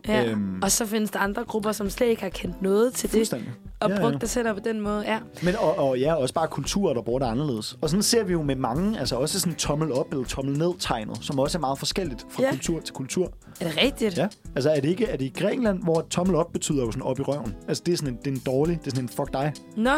Ja. 0.08 0.24
Øhm. 0.30 0.62
Og 0.62 0.70
så 0.70 0.86
findes 0.86 1.10
der 1.10 1.18
andre 1.18 1.44
grupper, 1.44 1.72
som 1.72 1.90
slet 1.90 2.06
ikke 2.06 2.22
har 2.22 2.28
kendt 2.28 2.62
noget 2.62 2.94
til 2.94 3.12
det, 3.12 3.32
og 3.80 3.90
Ja, 3.90 3.94
ja. 3.94 4.00
brugt 4.00 4.20
det 4.20 4.30
selv 4.30 4.54
på 4.54 4.60
den 4.64 4.80
måde. 4.80 5.02
Ja. 5.06 5.18
Men 5.42 5.56
og, 5.56 5.78
og 5.78 5.98
ja, 5.98 6.14
også 6.14 6.34
bare 6.34 6.48
kulturer, 6.48 6.94
der 6.94 7.02
bruger 7.02 7.18
det 7.18 7.26
anderledes. 7.26 7.78
Og 7.80 7.90
sådan 7.90 8.02
ser 8.02 8.24
vi 8.24 8.32
jo 8.32 8.42
med 8.42 8.56
mange, 8.56 8.98
altså 9.00 9.16
også 9.16 9.40
sådan 9.40 9.54
tommel 9.56 9.92
op 9.92 10.12
eller 10.12 10.24
tommel 10.24 10.58
ned 10.58 10.72
tegnet, 10.78 11.18
som 11.20 11.38
også 11.38 11.58
er 11.58 11.60
meget 11.60 11.78
forskelligt 11.78 12.26
fra 12.30 12.42
Ja. 12.42 12.48
ja. 12.48 12.52
kultur 12.54 12.80
til 12.80 12.94
kultur. 12.94 13.32
Er 13.60 13.68
det 13.68 13.82
rigtigt? 13.82 14.18
Ja. 14.18 14.28
Altså 14.54 14.70
er 14.70 14.80
det 14.80 14.88
ikke 14.88 15.04
er 15.06 15.16
det 15.16 15.24
i 15.24 15.32
Grækenland, 15.42 15.82
hvor 15.82 16.06
tommel 16.10 16.36
op 16.36 16.52
betyder 16.52 16.84
jo 16.84 16.90
sådan 16.90 17.02
op 17.02 17.18
i 17.18 17.22
røven? 17.22 17.54
Altså 17.68 17.82
det 17.86 17.92
er 17.92 17.96
sådan 17.96 18.12
en, 18.14 18.18
det 18.24 18.26
er 18.26 18.30
en 18.32 18.42
dårlig, 18.46 18.78
det 18.80 18.86
er 18.86 18.90
sådan 18.90 19.04
en 19.04 19.08
fuck 19.08 19.32
dig. 19.32 19.52
Nå, 19.76 19.90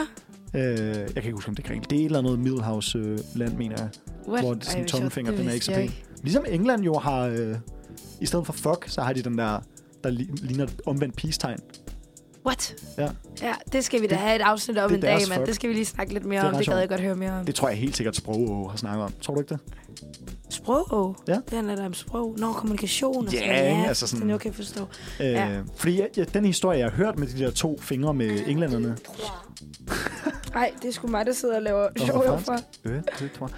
Øh, 0.56 0.62
jeg 0.96 1.06
kan 1.06 1.16
ikke 1.16 1.32
huske, 1.32 1.48
om 1.48 1.54
det 1.54 1.62
er 1.62 1.66
Grækenland. 1.68 1.88
Det 1.90 1.96
er 1.96 2.00
et 2.00 2.04
eller 2.06 2.18
andet 2.18 2.38
Middelhavsland, 2.38 3.52
øh, 3.52 3.58
mener 3.58 3.76
jeg. 3.78 3.88
What? 4.28 4.44
Hvor 4.44 4.54
det 4.54 4.64
sådan 4.64 4.80
Ej, 4.82 4.86
tommelfinger, 4.88 5.32
den 5.32 5.48
er 5.48 5.52
ikke 5.52 5.64
så 5.66 5.72
pæn. 5.74 5.90
Ligesom 6.22 6.44
England 6.48 6.82
jo 6.82 6.94
har... 6.98 7.26
Øh, 7.26 7.54
I 8.20 8.26
stedet 8.26 8.46
for 8.46 8.52
fuck, 8.52 8.84
så 8.88 9.00
har 9.00 9.12
de 9.12 9.22
den 9.22 9.38
der, 9.38 9.60
der 10.04 10.10
li- 10.10 10.46
ligner 10.46 10.64
et 10.64 10.80
omvendt 10.86 11.16
peace-tegn. 11.16 11.58
What? 12.46 12.74
Ja. 12.98 13.08
Ja, 13.42 13.52
det 13.72 13.84
skal 13.84 14.02
vi 14.02 14.06
da 14.06 14.10
Det- 14.14 14.18
have 14.22 14.36
et 14.36 14.42
afsnit 14.42 14.78
om 14.78 14.94
en 14.94 15.00
dag, 15.00 15.12
mand. 15.14 15.32
fuck. 15.32 15.46
Det 15.46 15.54
skal 15.54 15.70
vi 15.70 15.74
lige 15.74 15.84
snakke 15.84 16.12
lidt 16.12 16.24
mere 16.24 16.40
Det 16.42 16.50
om. 16.50 16.56
Det 16.58 16.66
gad 16.66 16.78
jeg 16.78 16.88
godt 16.88 17.00
høre 17.00 17.16
mere 17.16 17.32
om. 17.32 17.46
Det 17.46 17.54
tror 17.54 17.68
jeg 17.68 17.78
helt 17.78 17.96
sikkert 17.96 18.16
Sprog 18.16 18.70
har 18.70 18.76
snakket 18.76 19.04
om. 19.04 19.12
Tror 19.22 19.34
du 19.34 19.40
ikke 19.40 19.48
det? 19.54 19.60
Sprog? 20.50 21.16
Ja. 21.28 21.32
Det 21.34 21.42
handler 21.52 21.76
da 21.76 21.86
om 21.86 21.94
sprog. 21.94 22.34
Nå, 22.38 22.52
kommunikation. 22.52 23.26
og 23.26 23.32
Ja, 23.32 23.38
sådan 23.38 23.72
noget. 23.74 23.88
altså 23.88 24.06
sådan- 24.06 24.22
Den 24.22 24.30
jeg 24.30 24.40
kan 24.40 24.52
forstå. 24.52 24.80
Øh, 25.20 25.26
Ja. 25.26 25.60
Fordi 25.76 25.98
jeg, 26.00 26.08
jeg, 26.16 26.34
den 26.34 26.44
historie, 26.44 26.78
jeg 26.78 26.86
har 26.86 26.96
hørt 26.96 27.18
med 27.18 27.26
de 27.28 27.44
der 27.44 27.50
to 27.50 27.78
fingre 27.80 28.14
med 28.14 28.40
englænderne... 28.46 28.96
Nej, 30.54 30.72
det 30.82 30.88
er 30.88 30.92
sgu 30.92 31.06
mig, 31.08 31.26
der 31.26 31.32
sidder 31.32 31.56
og 31.56 31.62
laver 31.62 31.88
sjov 32.06 32.24
herfra. 32.24 32.58
Øh, 32.84 33.00
det 33.20 33.30
tror 33.38 33.50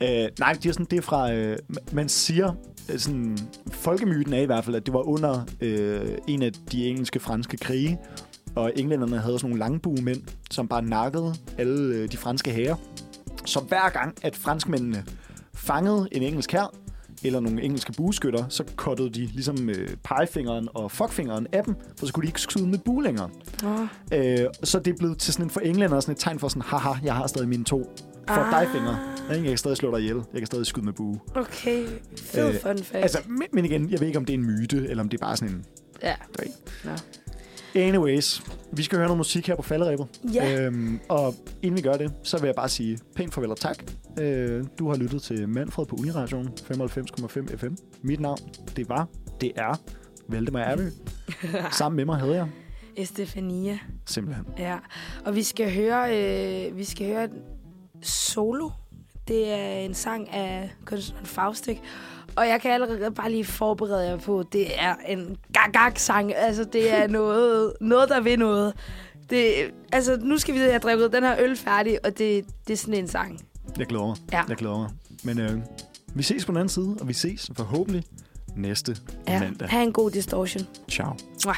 jeg. 0.00 0.24
Øh, 0.24 0.30
nej, 0.38 0.52
det 0.52 0.66
er, 0.66 0.72
sådan, 0.72 0.86
det 0.90 0.96
er 0.96 1.02
fra... 1.02 1.32
Øh, 1.32 1.58
man 1.92 2.08
siger... 2.08 2.52
øh, 2.92 2.98
Sådan, 2.98 3.38
folkemyten 3.72 4.32
er 4.32 4.40
i 4.40 4.44
hvert 4.46 4.64
fald, 4.64 4.76
at 4.76 4.86
det 4.86 4.94
var 4.94 5.08
under 5.08 5.44
øh, 5.60 6.08
en 6.28 6.42
af 6.42 6.52
de 6.72 6.86
engelske-franske 6.86 7.56
krige, 7.56 7.98
og 8.56 8.72
englænderne 8.76 9.18
havde 9.18 9.38
sådan 9.38 9.50
nogle 9.50 9.58
langbuemænd, 9.58 10.22
som 10.50 10.68
bare 10.68 10.82
nakkede 10.82 11.34
alle 11.58 11.94
øh, 11.94 12.12
de 12.12 12.16
franske 12.16 12.50
hære. 12.50 12.76
Så 13.44 13.60
hver 13.60 13.88
gang, 13.90 14.14
at 14.22 14.36
franskmændene 14.36 15.04
fangede 15.54 16.08
en 16.12 16.22
engelsk 16.22 16.52
hær, 16.52 16.74
eller 17.24 17.40
nogle 17.40 17.62
engelske 17.62 17.92
bueskytter, 17.92 18.48
så 18.48 18.64
kottede 18.76 19.10
de 19.10 19.26
ligesom 19.26 19.68
øh, 19.70 19.88
pegefingeren 20.04 20.68
og 20.74 20.90
fuckfingeren 20.90 21.46
af 21.52 21.64
dem, 21.64 21.74
for 21.98 22.06
så 22.06 22.12
kunne 22.12 22.22
de 22.22 22.28
ikke 22.28 22.40
skyde 22.40 22.66
med 22.66 22.78
bue 22.78 23.02
længere. 23.04 23.30
Nå. 23.62 23.86
Øh, 24.12 24.38
så 24.64 24.78
det 24.78 24.92
er 24.92 24.96
blevet 24.98 25.18
til 25.18 25.32
sådan 25.32 25.46
en 25.46 25.50
for 25.50 25.60
englænder 25.60 26.00
sådan 26.00 26.12
et 26.12 26.18
tegn 26.18 26.38
for 26.38 26.48
sådan, 26.48 26.62
haha, 26.62 26.92
jeg 27.04 27.14
har 27.14 27.26
stadig 27.26 27.48
mine 27.48 27.64
to 27.64 27.96
for 28.28 28.34
Ah. 28.34 28.50
dig 28.62 28.68
fingre. 28.72 28.98
Jeg 29.30 29.42
kan 29.42 29.56
stadig 29.58 29.76
slå 29.76 29.90
dig 29.90 30.00
ihjel. 30.00 30.16
Jeg 30.32 30.40
kan 30.40 30.46
stadig 30.46 30.66
skyde 30.66 30.84
med 30.84 30.92
bue. 30.92 31.18
Okay, 31.34 31.86
fed 32.16 32.48
Øh, 32.48 32.60
fun 32.60 32.78
fact. 32.78 32.94
Altså, 32.94 33.18
men, 33.28 33.42
men 33.52 33.64
igen, 33.64 33.90
jeg 33.90 34.00
ved 34.00 34.06
ikke, 34.06 34.18
om 34.18 34.24
det 34.24 34.34
er 34.34 34.38
en 34.38 34.44
myte, 34.44 34.88
eller 34.88 35.02
om 35.02 35.08
det 35.08 35.20
er 35.20 35.26
bare 35.26 35.36
sådan 35.36 35.54
en... 35.54 35.64
ja. 36.02 36.14
Du 36.38 36.42
ved. 36.84 36.92
Anyways, 37.76 38.42
vi 38.72 38.82
skal 38.82 38.98
høre 38.98 39.06
noget 39.06 39.18
musik 39.18 39.46
her 39.46 39.56
på 39.56 39.62
falderæbet. 39.62 40.06
Ja. 40.34 40.60
Øhm, 40.66 41.00
og 41.08 41.34
inden 41.62 41.76
vi 41.76 41.82
gør 41.82 41.92
det, 41.92 42.12
så 42.22 42.38
vil 42.38 42.46
jeg 42.46 42.54
bare 42.54 42.68
sige 42.68 42.98
pænt 43.16 43.34
farvel 43.34 43.50
og 43.50 43.56
tak. 43.56 43.84
Øh, 44.20 44.64
du 44.78 44.88
har 44.88 44.96
lyttet 44.96 45.22
til 45.22 45.48
Manfred 45.48 45.86
på 45.86 45.96
Uniradioen 45.96 46.48
95,5 46.72 47.56
FM. 47.56 47.74
Mit 48.02 48.20
navn, 48.20 48.38
det 48.76 48.88
var, 48.88 49.08
det 49.40 49.52
er 49.56 49.80
Valdemar 50.28 50.60
Erby. 50.60 50.88
Sammen 51.78 51.96
med 51.96 52.04
mig 52.04 52.16
havde 52.18 52.34
jeg 52.34 52.48
Estefania. 52.96 53.78
simpelthen. 54.06 54.46
Ja, 54.58 54.76
og 55.24 55.34
vi 55.34 55.42
skal 55.42 55.74
høre, 55.74 56.16
øh, 56.68 56.76
vi 56.76 56.84
skal 56.84 57.06
høre 57.06 57.28
Solo. 58.02 58.70
Det 59.28 59.52
er 59.52 59.66
en 59.78 59.94
sang 59.94 60.28
af 60.34 60.70
kunstneren 60.84 61.26
Faustik. 61.26 61.82
Og 62.36 62.48
jeg 62.48 62.60
kan 62.60 62.70
allerede 62.70 63.10
bare 63.10 63.30
lige 63.30 63.44
forberede 63.44 64.04
jer 64.08 64.16
på, 64.16 64.44
det 64.52 64.66
er 64.82 64.94
en 65.08 65.36
gag-gag-sang. 65.52 66.34
Altså, 66.34 66.64
det 66.64 66.94
er 66.94 67.06
noget, 67.18 67.72
noget 67.80 68.08
der 68.08 68.20
vil 68.20 68.38
noget. 68.38 68.74
Det, 69.30 69.52
altså, 69.92 70.16
nu 70.22 70.38
skal 70.38 70.54
vi 70.54 70.58
have 70.58 70.78
drukket 70.78 71.12
den 71.12 71.22
her 71.22 71.36
øl 71.40 71.56
færdig, 71.56 71.98
og 72.04 72.18
det, 72.18 72.44
det 72.66 72.72
er 72.72 72.76
sådan 72.76 72.94
en 72.94 73.08
sang. 73.08 73.40
Jeg 73.78 73.86
glæder 73.86 74.06
mig. 74.06 74.16
Ja. 74.32 74.42
Jeg 74.48 74.56
glæder 74.56 74.78
mig. 74.78 74.90
Men 75.24 75.40
øh, 75.40 75.58
vi 76.14 76.22
ses 76.22 76.44
på 76.44 76.52
den 76.52 76.56
anden 76.56 76.68
side, 76.68 76.96
og 77.00 77.08
vi 77.08 77.12
ses 77.12 77.50
forhåbentlig 77.56 78.04
næste 78.56 78.96
Ja, 79.28 79.40
mandag. 79.40 79.68
ha' 79.68 79.82
en 79.82 79.92
god 79.92 80.10
distortion. 80.10 80.66
Ciao. 80.90 81.12
Mwah. 81.44 81.56